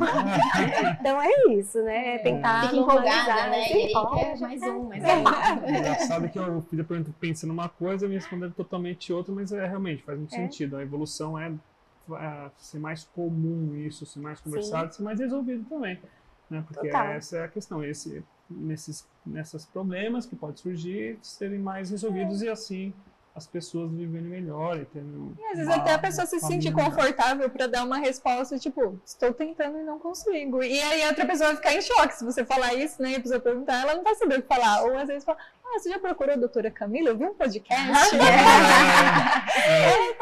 então 0.99 1.21
é 1.21 1.53
isso, 1.53 1.83
né? 1.83 2.15
É 2.15 2.19
tentar. 2.21 2.63
Fica 2.63 2.77
empolgada, 2.77 3.51
né? 3.51 3.69
E 3.71 3.73
aí 3.73 4.41
mais 4.41 4.63
um, 4.63 4.85
mais 4.85 5.03
um. 5.03 5.69
Engraçado 5.69 6.31
que 6.31 6.39
eu 6.39 6.63
fiz 6.63 6.81
a 6.81 6.85
pergunta 6.85 7.15
pensando 7.21 7.53
uma 7.53 7.69
coisa 7.69 8.07
e 8.07 8.09
me 8.09 8.15
respondendo 8.15 8.55
totalmente 8.55 9.13
outra, 9.13 9.35
mas 9.35 9.53
é 9.53 9.67
realmente 9.67 10.03
faz 10.03 10.17
muito 10.17 10.35
é. 10.35 10.39
sentido. 10.39 10.79
A 10.79 10.83
evolução 10.83 11.39
é 11.39 11.53
ser 12.57 12.79
mais 12.79 13.05
comum 13.05 13.75
isso, 13.77 14.05
ser 14.07 14.21
mais 14.21 14.41
conversado, 14.41 14.93
Sim. 14.93 14.99
ser 14.99 15.03
mais 15.03 15.19
resolvido 15.19 15.65
também. 15.69 15.99
Né? 16.51 16.63
Porque 16.67 16.89
Total. 16.89 17.07
essa 17.09 17.39
é 17.39 17.45
a 17.45 17.49
questão, 17.49 17.83
esse, 17.83 18.23
nesses, 18.49 19.07
nesses 19.25 19.65
problemas 19.67 20.27
que 20.27 20.37
podem 20.37 20.57
surgir, 20.57 21.19
serem 21.23 21.59
mais 21.59 21.91
resolvidos 21.91 22.43
é. 22.43 22.47
e 22.47 22.49
assim 22.49 22.95
as 23.35 23.49
pessoas 23.49 23.91
viverem 23.91 24.29
melhor 24.29 24.79
e 24.79 24.85
tendo. 24.85 25.37
E 25.37 25.45
às 25.47 25.59
vezes 25.59 25.73
até 25.73 25.93
a 25.93 25.99
pessoa 25.99 26.25
se 26.25 26.39
sente 26.39 26.71
confortável 26.71 27.51
para 27.51 27.67
dar 27.67 27.85
uma 27.85 27.99
resposta, 27.99 28.57
tipo, 28.59 28.97
estou 29.05 29.35
tentando 29.35 29.81
e 29.81 29.83
não 29.83 29.99
consigo. 29.99 30.63
E 30.63 30.81
aí 30.81 31.03
a 31.03 31.09
outra 31.09 31.27
pessoa 31.27 31.49
vai 31.49 31.57
ficar 31.57 31.75
em 31.75 31.83
choque 31.83 32.15
se 32.15 32.25
você 32.25 32.45
falar 32.45 32.75
isso, 32.75 33.03
né? 33.03 33.11
E 33.11 33.17
a 33.17 33.21
pessoa 33.21 33.41
perguntar, 33.41 33.83
ela 33.83 33.97
não 33.97 34.05
vai 34.05 34.15
saber 34.15 34.39
o 34.39 34.43
que 34.43 34.47
falar. 34.47 34.85
Ou 34.85 34.97
às 34.97 35.09
vezes 35.09 35.25
fala, 35.25 35.39
ah, 35.75 35.79
você 35.79 35.91
já 35.91 35.99
procurou 35.99 36.35
a 36.35 36.37
doutora 36.37 36.71
Camila? 36.71 37.09
Eu 37.11 37.17
vi 37.17 37.25
um 37.25 37.35
podcast. 37.35 38.17
é. 38.17 40.15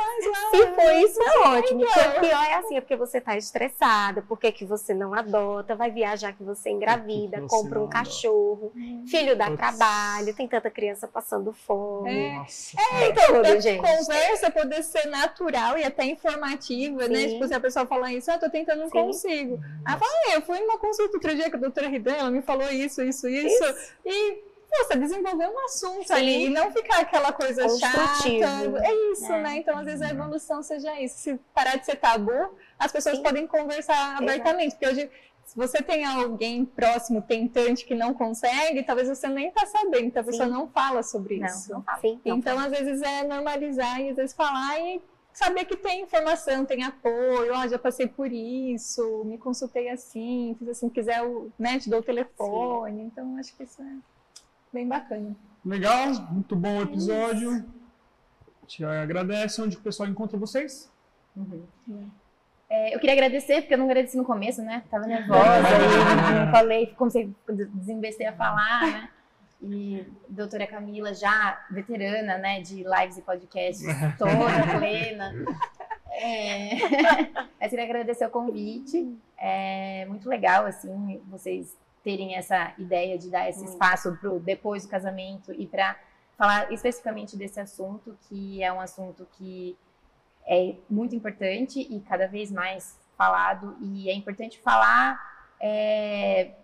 Se 0.51 0.67
for 0.75 0.93
isso, 1.05 1.21
é 1.23 1.39
ótimo. 1.49 1.81
Porque 1.81 2.01
o 2.01 2.21
pior 2.21 2.45
é 2.45 2.55
assim, 2.55 2.77
é 2.77 2.81
porque 2.81 2.97
você 2.97 3.19
está 3.19 3.37
estressada, 3.37 4.23
porque 4.23 4.53
que 4.53 4.65
você 4.65 4.95
não 4.95 5.13
adota, 5.15 5.75
vai 5.75 5.91
viajar 5.91 6.33
que 6.33 6.43
você 6.43 6.71
engravida, 6.71 7.41
você 7.41 7.47
compra 7.49 7.83
um 7.83 7.89
cachorro, 7.89 8.73
filho 9.07 9.37
dá 9.37 9.47
Puts. 9.47 9.59
trabalho, 9.59 10.35
tem 10.35 10.47
tanta 10.49 10.71
criança 10.71 11.09
passando 11.09 11.53
fome. 11.53 12.11
É, 12.11 12.37
é 12.37 13.09
então, 13.09 13.43
tudo, 13.43 13.61
gente. 13.61 13.83
conversa 13.83 14.51
poder 14.51 14.83
ser 14.83 15.07
natural 15.07 15.79
e 15.79 15.85
até 15.85 16.05
informativa, 16.05 17.09
né? 17.09 17.17
Sim. 17.17 17.27
né? 17.27 17.29
Tipo, 17.29 17.49
se 17.49 17.55
a 17.55 17.61
pessoa 17.61 17.87
falar 17.87 18.13
isso, 18.13 18.31
ah, 18.31 18.39
tô 18.39 18.49
tentando, 18.49 18.81
não 18.81 18.91
Sim. 18.91 19.03
consigo. 19.03 19.61
Aí 19.85 19.99
fala, 19.99 20.13
ah, 20.29 20.35
eu 20.35 20.43
fui 20.43 20.59
numa 20.61 20.79
consulta 20.79 21.17
outro 21.17 21.35
dia 21.35 21.51
com 21.51 21.57
a 21.57 21.61
doutora 21.61 21.89
Ridan, 21.89 22.15
ela 22.15 22.31
me 22.31 22.43
falou 22.43 22.71
isso, 22.71 23.03
isso, 23.03 23.29
isso. 23.29 23.65
isso. 23.65 23.93
E 24.05 24.52
você 24.79 24.99
desenvolver 24.99 25.49
um 25.49 25.65
assunto 25.67 26.07
Sim. 26.07 26.13
ali 26.15 26.47
e 26.47 26.49
não 26.49 26.73
ficar 26.73 27.01
aquela 27.01 27.33
coisa 27.33 27.69
chata. 27.79 28.29
É 28.29 29.13
isso, 29.13 29.33
é. 29.33 29.43
né? 29.43 29.57
Então, 29.59 29.79
às 29.79 29.85
vezes, 29.85 30.03
a 30.03 30.11
evolução 30.11 30.63
seja 30.63 30.99
isso. 31.01 31.19
Se 31.19 31.35
parar 31.55 31.77
de 31.77 31.85
ser 31.85 31.97
tabu, 31.97 32.57
as 32.79 32.91
pessoas 32.91 33.17
Sim. 33.17 33.23
podem 33.23 33.47
conversar 33.47 34.17
abertamente. 34.17 34.71
Porque 34.71 34.89
hoje, 34.89 35.11
se 35.45 35.57
você 35.57 35.83
tem 35.83 36.05
alguém 36.05 36.65
próximo, 36.65 37.21
tentante, 37.21 37.85
que 37.85 37.95
não 37.95 38.15
consegue, 38.15 38.83
talvez 38.83 39.09
você 39.09 39.29
nem 39.29 39.49
está 39.49 39.67
sabendo, 39.67 40.07
então 40.07 40.23
a 40.23 40.27
pessoa 40.27 40.49
não 40.49 40.69
fala 40.69 41.03
sobre 41.03 41.39
não, 41.39 41.47
isso. 41.47 41.73
Não 41.73 41.83
fala. 41.83 42.01
Sim, 42.01 42.21
não 42.25 42.39
então, 42.39 42.57
fala. 42.57 42.67
às 42.67 42.79
vezes, 42.79 43.03
é 43.03 43.25
normalizar 43.25 44.01
e 44.01 44.11
às 44.11 44.17
vezes 44.17 44.35
falar 44.35 44.79
e 44.81 45.03
saber 45.33 45.65
que 45.65 45.77
tem 45.77 46.03
informação, 46.03 46.65
tem 46.65 46.83
apoio, 46.83 47.55
ó, 47.55 47.63
oh, 47.65 47.69
já 47.69 47.79
passei 47.79 48.07
por 48.07 48.31
isso, 48.31 49.25
me 49.25 49.39
consultei 49.39 49.89
assim, 49.89 50.55
fiz 50.59 50.69
assim, 50.69 50.89
quiser, 50.89 51.23
né, 51.59 51.79
te 51.79 51.89
dou 51.89 52.01
o 52.01 52.03
telefone. 52.03 53.01
Sim. 53.01 53.07
Então, 53.07 53.37
acho 53.39 53.57
que 53.57 53.65
isso 53.65 53.81
é 53.83 54.12
bem 54.73 54.89
bacana. 54.89 55.37
Legal, 55.65 56.13
muito 56.31 56.57
bom 56.57 56.79
o 56.79 56.83
episódio. 56.83 57.65
Te 58.67 58.85
agradeço. 58.85 59.63
Onde 59.65 59.77
o 59.77 59.81
pessoal 59.81 60.09
encontra 60.09 60.39
vocês? 60.39 60.91
Uhum. 61.37 62.11
É, 62.69 62.95
eu 62.95 62.99
queria 62.99 63.13
agradecer, 63.13 63.61
porque 63.61 63.75
eu 63.75 63.79
não 63.79 63.85
agradeci 63.85 64.17
no 64.17 64.25
começo, 64.25 64.63
né? 64.63 64.83
Tava 64.91 65.07
nervosa 65.07 65.41
e 65.41 66.45
não 66.45 66.51
falei, 66.51 66.87
comecei, 66.87 67.31
desembestei 67.75 68.27
a 68.27 68.33
falar, 68.33 68.81
né? 68.81 69.09
E 69.61 70.07
doutora 70.29 70.67
Camila, 70.67 71.15
já 71.15 71.65
veterana, 71.71 72.39
né, 72.39 72.61
de 72.61 72.83
lives 72.83 73.19
e 73.19 73.23
podcasts, 73.23 73.87
toda 74.19 74.33
plena. 74.79 75.33
É... 76.11 76.71
Mas 77.61 77.71
queria 77.71 77.85
agradecer 77.85 78.27
o 78.27 78.31
convite. 78.31 79.17
É 79.39 80.05
muito 80.07 80.29
legal, 80.29 80.67
assim, 80.67 81.21
vocês 81.29 81.77
terem 82.03 82.35
essa 82.35 82.75
ideia 82.79 83.17
de 83.19 83.31
dar 83.31 83.49
esse 83.49 83.65
espaço 83.65 84.17
para 84.17 84.31
depois 84.39 84.85
do 84.85 84.89
casamento 84.89 85.53
e 85.53 85.67
para 85.67 85.97
falar 86.37 86.73
especificamente 86.73 87.37
desse 87.37 87.61
assunto, 87.61 88.17
que 88.29 88.63
é 88.63 88.73
um 88.73 88.81
assunto 88.81 89.27
que 89.33 89.77
é 90.47 90.75
muito 90.91 91.15
importante 91.15 91.81
e 91.81 92.01
cada 92.01 92.27
vez 92.27 92.51
mais 92.51 92.99
falado, 93.17 93.77
e 93.81 94.09
é 94.09 94.15
importante 94.15 94.59
falar 94.59 95.21
é, 95.61 96.55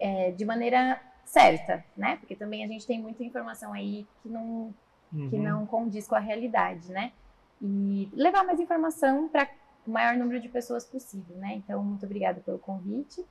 é, 0.00 0.32
de 0.32 0.44
maneira 0.44 1.00
certa, 1.24 1.84
né? 1.96 2.16
Porque 2.16 2.34
também 2.34 2.64
a 2.64 2.66
gente 2.66 2.86
tem 2.86 3.00
muita 3.00 3.22
informação 3.22 3.72
aí 3.72 4.06
que 4.22 4.28
não, 4.28 4.74
uhum. 5.12 5.30
que 5.30 5.38
não 5.38 5.66
condiz 5.66 6.08
com 6.08 6.16
a 6.16 6.20
realidade, 6.20 6.90
né? 6.90 7.12
E 7.62 8.08
levar 8.12 8.44
mais 8.44 8.58
informação 8.58 9.28
para 9.28 9.48
o 9.86 9.90
maior 9.90 10.16
número 10.16 10.40
de 10.40 10.48
pessoas 10.48 10.84
possível, 10.84 11.36
né? 11.36 11.54
Então, 11.54 11.82
muito 11.84 12.04
obrigada 12.04 12.40
pelo 12.40 12.58
convite 12.58 13.24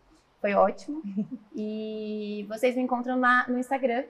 foi 0.45 0.53
ótimo. 0.53 1.01
E 1.57 2.45
vocês 2.49 2.75
me 2.75 2.81
encontram 2.81 3.15
na, 3.15 3.45
no 3.47 3.57
Instagram, 3.57 4.03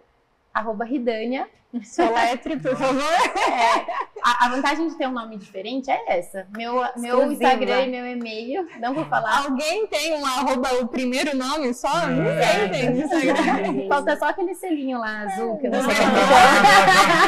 arroba 0.51 0.83
Ridânia. 0.83 1.47
Soletre, 1.83 2.57
por 2.57 2.73
favor. 2.75 3.03
É, 3.03 3.85
a, 4.23 4.45
a 4.45 4.49
vantagem 4.49 4.87
de 4.87 4.95
ter 4.95 5.07
um 5.07 5.11
nome 5.11 5.37
diferente 5.37 5.91
é 5.91 6.17
essa. 6.17 6.47
Meu, 6.57 6.73
meu 6.97 7.19
Exclusiva. 7.19 7.33
Instagram 7.33 7.81
e 7.81 7.91
meu 7.91 8.07
e-mail, 8.07 8.67
não 8.79 8.95
vou 8.95 9.05
falar. 9.05 9.43
Alguém 9.45 9.85
tem 9.85 10.15
um 10.15 10.25
arroba, 10.25 10.73
o 10.81 10.87
primeiro 10.87 11.37
nome 11.37 11.71
só? 11.75 12.09
É. 12.09 12.67
Ninguém 12.67 12.71
tem 12.71 12.89
no 12.89 13.01
Instagram. 13.03 13.87
Falta 13.89 14.17
só 14.17 14.25
aquele 14.29 14.55
selinho 14.55 14.97
lá 14.97 15.21
azul 15.21 15.59
que 15.59 15.67
eu 15.67 15.71
não 15.71 15.83
sei 15.83 15.93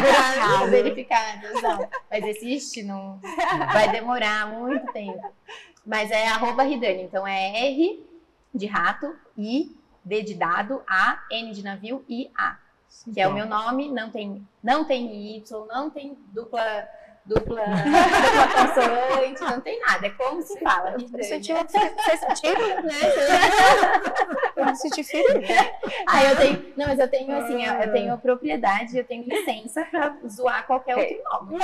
Verificado. 0.01 0.51
como 0.57 0.65
verificado. 0.71 1.61
Não, 1.61 1.89
mas 2.09 2.25
existe, 2.25 2.81
não 2.81 3.19
vai 3.71 3.91
demorar 3.91 4.47
muito 4.47 4.91
tempo. 4.91 5.31
Mas 5.85 6.09
é 6.09 6.27
arroba 6.27 6.63
Ridani, 6.63 7.03
então 7.03 7.27
é 7.27 7.67
R 7.67 8.16
de 8.53 8.65
rato, 8.65 9.15
I, 9.37 9.75
D 10.03 10.21
de 10.21 10.33
dado, 10.33 10.81
A, 10.87 11.23
N 11.31 11.51
de 11.53 11.63
navio 11.63 12.03
e 12.07 12.29
A. 12.35 12.57
Que 13.13 13.19
é 13.19 13.27
o 13.27 13.33
meu 13.33 13.45
nome, 13.45 13.89
não 13.89 14.09
tem, 14.09 14.47
não 14.63 14.85
tem 14.85 15.35
Y, 15.35 15.65
não 15.67 15.89
tem 15.89 16.17
dupla, 16.33 16.87
dupla, 17.27 17.61
dupla 17.65 18.47
consoante, 18.55 19.41
não 19.41 19.61
tem 19.61 19.79
nada. 19.79 20.07
É 20.07 20.09
como 20.11 20.41
se 20.41 20.59
fala. 20.59 20.91
Eu 20.91 21.23
senti 21.23 21.53
Vocês 21.53 22.19
sentiram? 22.19 22.83
Né? 22.83 22.93
Eu 24.55 24.65
me 24.65 24.75
senti 24.75 25.03
ferida. 25.05 25.71
Ah, 26.07 26.23
eu 26.23 26.35
tenho. 26.37 26.65
Não, 26.75 26.87
mas 26.87 26.99
eu 26.99 27.07
tenho 27.09 27.31
assim, 27.37 27.63
eu, 27.65 27.73
eu 27.73 27.91
tenho 27.91 28.17
propriedade, 28.17 28.97
eu 28.97 29.03
tenho 29.03 29.23
licença 29.27 29.83
pra 29.85 30.15
zoar 30.27 30.65
qualquer 30.65 30.97
outro 30.97 31.17
nome. 31.31 31.57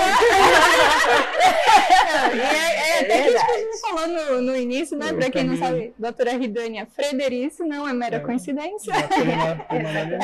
É, 2.33 2.97
é, 2.97 2.99
até 3.01 3.23
que 3.23 3.29
tipo, 3.37 3.51
a 3.51 3.57
gente 3.57 3.81
falou 3.81 4.07
no, 4.07 4.41
no 4.41 4.55
início, 4.55 4.97
né? 4.97 5.09
Eu 5.11 5.17
Pra 5.17 5.29
quem 5.29 5.43
não 5.45 5.57
sabe, 5.57 5.93
doutora 5.97 6.31
Ridânia 6.33 6.85
Frederice, 6.93 7.63
não 7.63 7.87
é 7.87 7.93
mera 7.93 8.17
É. 8.17 8.19
coincidência. 8.19 8.93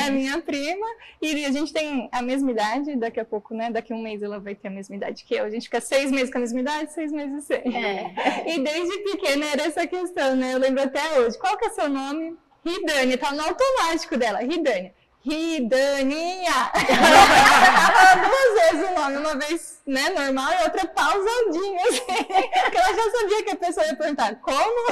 É 0.05 0.09
minha 0.11 0.39
prima 0.41 0.85
e 1.21 1.45
a 1.45 1.51
gente 1.51 1.71
tem 1.73 2.09
a 2.11 2.21
mesma 2.21 2.51
idade, 2.51 2.95
daqui 2.95 3.19
a 3.19 3.25
pouco, 3.25 3.53
né? 3.53 3.69
Daqui 3.71 3.93
a 3.93 3.95
um 3.95 4.01
mês 4.01 4.21
ela 4.21 4.39
vai 4.39 4.55
ter 4.55 4.67
a 4.67 4.71
mesma 4.71 4.95
idade 4.95 5.23
que 5.29 5.35
eu. 5.35 5.45
A 5.45 5.49
gente 5.49 5.65
fica 5.65 5.79
seis 5.79 6.09
meses 6.09 6.31
com 6.31 6.39
a 6.39 6.41
mesma 6.41 6.59
idade, 6.59 6.91
seis 6.91 7.11
meses 7.11 7.45
sem. 7.45 7.61
É. 7.75 8.11
E 8.49 8.59
desde 8.59 8.97
pequena 9.11 9.45
era 9.45 9.63
essa 9.63 9.85
questão, 9.85 10.35
né? 10.35 10.55
Eu 10.55 10.57
lembro 10.57 10.81
até 10.81 11.19
hoje. 11.19 11.37
Qual 11.37 11.55
que 11.55 11.65
é 11.65 11.69
seu 11.69 11.87
nome? 11.87 12.35
Ridânia, 12.65 13.17
tá 13.17 13.31
no 13.31 13.41
automático 13.43 14.17
dela, 14.17 14.39
Ridânia. 14.39 14.93
Ridaninha! 15.29 16.71
Duas 18.25 18.71
vezes 18.71 18.89
o 18.89 18.95
nome, 18.99 19.17
uma 19.17 19.35
vez 19.35 19.81
né, 19.85 20.09
normal 20.09 20.51
e 20.53 20.63
outra 20.63 20.87
pausadinha, 20.87 21.81
assim. 21.87 22.23
Porque 22.63 22.77
ela 22.77 22.93
já 22.93 23.11
sabia 23.11 23.43
que 23.43 23.51
a 23.51 23.55
pessoa 23.55 23.85
ia 23.85 23.95
perguntar 23.95 24.35
como? 24.41 24.91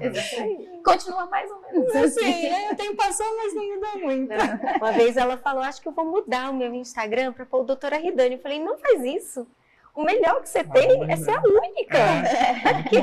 Exatamente. 0.00 0.82
Continua 0.82 1.26
mais 1.26 1.50
ou 1.50 1.60
menos 1.60 1.94
Assim, 1.96 2.48
né? 2.48 2.70
O 2.72 2.76
tempo 2.76 2.96
passou, 2.96 3.26
mas 3.36 3.54
não 3.54 3.68
mudou 3.68 4.00
muito. 4.00 4.32
Uma 4.80 4.92
vez 4.92 5.16
ela 5.16 5.36
falou, 5.36 5.62
acho 5.62 5.82
que 5.82 5.88
eu 5.88 5.92
vou 5.92 6.06
mudar 6.06 6.50
o 6.50 6.54
meu 6.54 6.74
Instagram 6.74 7.32
para 7.32 7.44
pôr 7.44 7.64
doutora 7.64 7.98
Ridani. 7.98 8.36
Eu 8.36 8.40
falei, 8.40 8.58
não 8.58 8.78
faz 8.78 9.04
isso. 9.04 9.46
O 9.94 10.02
melhor 10.02 10.40
que 10.40 10.48
você 10.48 10.64
tem 10.64 11.10
é 11.10 11.16
ser 11.16 11.32
a 11.32 11.42
única. 11.42 11.98
É. 11.98 12.84
Você 12.88 13.00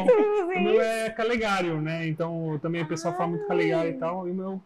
O 0.58 0.62
meu 0.62 0.82
é 0.82 1.10
Calegário, 1.12 1.80
né? 1.80 2.08
Então 2.08 2.58
também 2.62 2.82
o 2.82 2.88
pessoal 2.88 3.16
fala 3.16 3.30
muito 3.30 3.46
Calegário 3.46 3.92
e 3.92 3.94
tal, 3.94 4.28
e 4.28 4.32
o 4.32 4.34
meu 4.34 4.62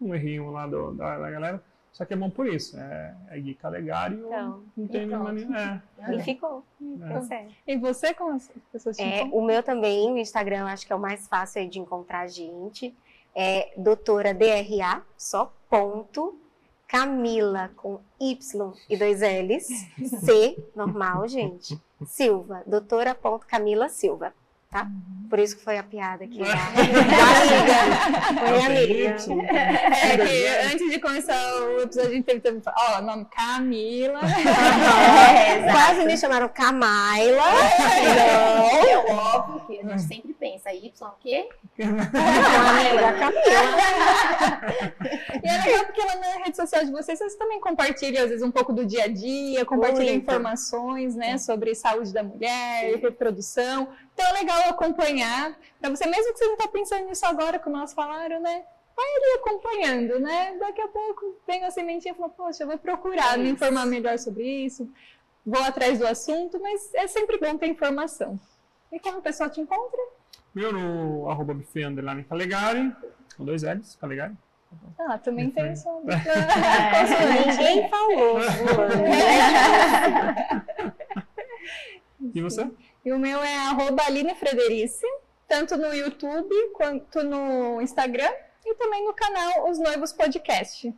um 0.00 0.14
errinho 0.14 0.50
lá 0.50 0.66
do- 0.66 0.92
da, 0.94 1.18
da 1.18 1.30
galera. 1.30 1.62
Só 1.92 2.04
que 2.04 2.12
é 2.12 2.16
bom 2.16 2.28
por 2.28 2.46
isso. 2.46 2.78
É, 2.78 3.14
é 3.30 3.40
Gui 3.40 3.54
Calegário, 3.54 4.26
Então, 4.26 4.62
não 4.76 4.86
tem 4.86 5.02
e 5.02 5.06
nenhuma 5.06 5.24
pronto. 5.32 5.48
maneira. 5.48 5.82
E 6.14 6.22
ficou. 6.22 6.62
É, 7.02 7.08
Tá 7.14 7.20
certo. 7.22 7.54
E 7.66 7.76
você, 7.78 8.12
como 8.12 8.34
as 8.34 8.50
pessoas 8.70 8.96
te 8.98 9.02
É, 9.02 9.20
encontram? 9.22 9.38
o 9.38 9.46
meu 9.46 9.62
também, 9.62 10.12
o 10.12 10.18
Instagram, 10.18 10.66
acho 10.66 10.86
que 10.86 10.92
é 10.92 10.96
o 10.96 11.00
mais 11.00 11.26
fácil 11.26 11.62
aí 11.62 11.68
de 11.68 11.78
encontrar 11.80 12.20
a 12.20 12.26
gente. 12.26 12.94
É 13.34 13.72
doutora 13.78 14.34
DRA, 14.34 15.02
só 15.16 15.50
ponto. 15.70 16.38
Camila 16.88 17.70
com 17.76 17.98
Y 18.20 18.72
e 18.88 18.96
dois 18.96 19.20
L's. 19.20 19.66
C, 20.20 20.56
normal, 20.76 21.26
gente. 21.26 21.76
Silva, 22.04 22.62
doutora 22.66 23.12
ponto 23.14 23.44
Camila 23.46 23.88
Silva, 23.88 24.32
tá? 24.76 24.90
Por 25.28 25.40
isso 25.40 25.56
que 25.56 25.64
foi 25.64 25.76
a 25.76 25.82
piada 25.82 26.24
aqui. 26.24 26.38
Da, 26.38 26.46
da 26.54 26.54
amiga. 27.42 27.76
Foi 28.38 28.60
a 28.60 28.66
amiga. 28.66 29.16
É 29.92 30.16
que 30.18 30.72
antes 30.72 30.90
de 30.90 31.00
começar 31.00 31.34
o 31.64 31.80
episódio, 31.80 32.10
a 32.10 32.14
gente 32.14 32.24
teve 32.24 32.40
que 32.40 32.60
falar, 32.60 32.98
ó, 32.98 33.02
nome 33.02 33.26
Camila. 33.26 34.20
É, 35.26 35.58
exato. 35.58 35.72
Quase 35.72 36.04
me 36.04 36.16
chamaram 36.16 36.48
Camaila. 36.48 37.42
Não, 38.16 38.88
é 38.88 38.98
óbvio 38.98 39.66
que 39.66 39.80
a 39.80 39.88
gente 39.90 40.02
sempre 40.02 40.32
pensa 40.34 40.72
Y 40.72 40.92
o 41.00 41.10
quê? 41.20 41.48
Camila, 41.76 43.12
Camila. 43.12 43.42
E 45.42 45.48
é 45.48 45.64
legal 45.64 45.84
porque 45.84 46.02
lá 46.02 46.16
na 46.16 46.44
rede 46.44 46.56
social 46.56 46.84
de 46.84 46.90
vocês, 46.90 47.18
vocês 47.18 47.36
também 47.36 47.60
compartilham, 47.60 48.24
às 48.24 48.30
vezes, 48.30 48.42
um 48.44 48.50
pouco 48.50 48.72
do 48.72 48.84
dia 48.84 49.04
a 49.04 49.08
dia, 49.08 49.64
compartilham 49.64 50.14
Muito. 50.14 50.22
informações, 50.22 51.14
né, 51.14 51.38
sobre 51.38 51.74
saúde 51.74 52.12
da 52.12 52.22
mulher, 52.22 52.98
reprodução. 53.00 53.88
Então 54.16 54.26
é 54.28 54.32
legal 54.32 54.65
acompanhar, 54.68 55.56
para 55.80 55.90
você, 55.90 56.06
mesmo 56.06 56.32
que 56.32 56.38
você 56.38 56.46
não 56.46 56.54
está 56.54 56.68
pensando 56.68 57.06
nisso 57.06 57.26
agora, 57.26 57.58
como 57.58 57.76
nós 57.76 57.92
falaram, 57.92 58.40
né, 58.40 58.64
vai 58.96 59.06
ali 59.06 59.38
acompanhando, 59.40 60.18
né, 60.20 60.56
daqui 60.58 60.80
a 60.80 60.88
pouco 60.88 61.36
vem 61.46 61.64
a 61.64 61.70
sementinha 61.70 62.12
e 62.12 62.16
fala, 62.16 62.28
poxa, 62.28 62.62
eu 62.62 62.68
vou 62.68 62.78
procurar 62.78 63.38
me 63.38 63.50
informar 63.50 63.86
melhor 63.86 64.18
sobre 64.18 64.44
isso, 64.44 64.90
vou 65.44 65.62
atrás 65.62 65.98
do 65.98 66.06
assunto, 66.06 66.60
mas 66.60 66.92
é 66.94 67.06
sempre 67.06 67.38
bom 67.38 67.56
ter 67.56 67.66
informação. 67.66 68.38
E 68.90 68.98
como 68.98 69.18
o 69.18 69.22
pessoal 69.22 69.50
te 69.50 69.60
encontra? 69.60 70.00
Meu 70.54 70.72
no 70.72 71.28
arroba 71.28 71.52
buffet 71.52 71.84
underline 71.84 72.24
Calegari, 72.24 72.94
com 73.36 73.44
dois 73.44 73.62
L's, 73.62 73.96
Calegari. 73.96 74.34
Ah, 74.98 75.18
também 75.18 75.50
tem 75.50 75.72
isso. 75.72 75.88
Ninguém 77.46 77.88
falou. 77.88 78.38
E 82.34 82.40
você? 82.40 82.68
E 83.06 83.12
o 83.12 83.20
meu 83.20 83.40
é 83.40 83.56
arroba 83.68 84.02
Aline 84.02 84.34
Frederice, 84.34 85.06
tanto 85.46 85.76
no 85.76 85.94
YouTube 85.94 86.52
quanto 86.72 87.22
no 87.22 87.80
Instagram 87.80 88.32
e 88.64 88.74
também 88.74 89.04
no 89.04 89.14
canal 89.14 89.70
Os 89.70 89.78
Noivos 89.78 90.12
Podcast. 90.12 90.92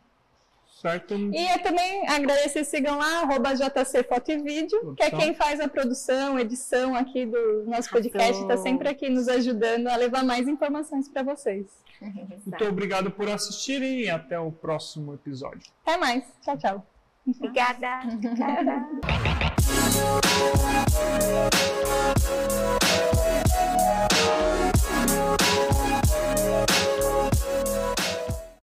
Certo? 0.81 1.15
E 1.15 1.53
eu 1.53 1.63
também 1.63 2.09
agradecer, 2.09 2.65
sigam 2.65 2.97
lá, 2.97 3.21
arroba 3.21 3.53
JC 3.53 4.03
Foto 4.05 4.31
e 4.31 4.39
Vídeo, 4.39 4.95
que 4.95 5.03
é 5.03 5.11
Produção. 5.11 5.19
quem 5.19 5.35
faz 5.35 5.61
a 5.61 5.69
produção, 5.69 6.39
edição 6.39 6.95
aqui 6.95 7.27
do 7.27 7.65
nosso 7.67 7.91
podcast, 7.91 8.41
está 8.41 8.57
sempre 8.57 8.89
aqui 8.89 9.11
nos 9.11 9.29
ajudando 9.29 9.89
a 9.89 9.97
levar 9.97 10.25
mais 10.25 10.49
informações 10.49 11.11
para 11.11 11.23
vocês. 11.23 11.67
Muito 12.01 12.65
obrigado 12.65 13.11
por 13.11 13.29
assistirem 13.29 14.01
e 14.01 14.09
até 14.09 14.39
o 14.39 14.51
próximo 14.51 15.13
episódio. 15.13 15.71
Até 15.85 15.99
mais, 15.99 16.25
tchau, 16.41 16.57
tchau. 16.57 16.98
Obrigada. 17.37 18.01
Obrigada. 18.05 18.89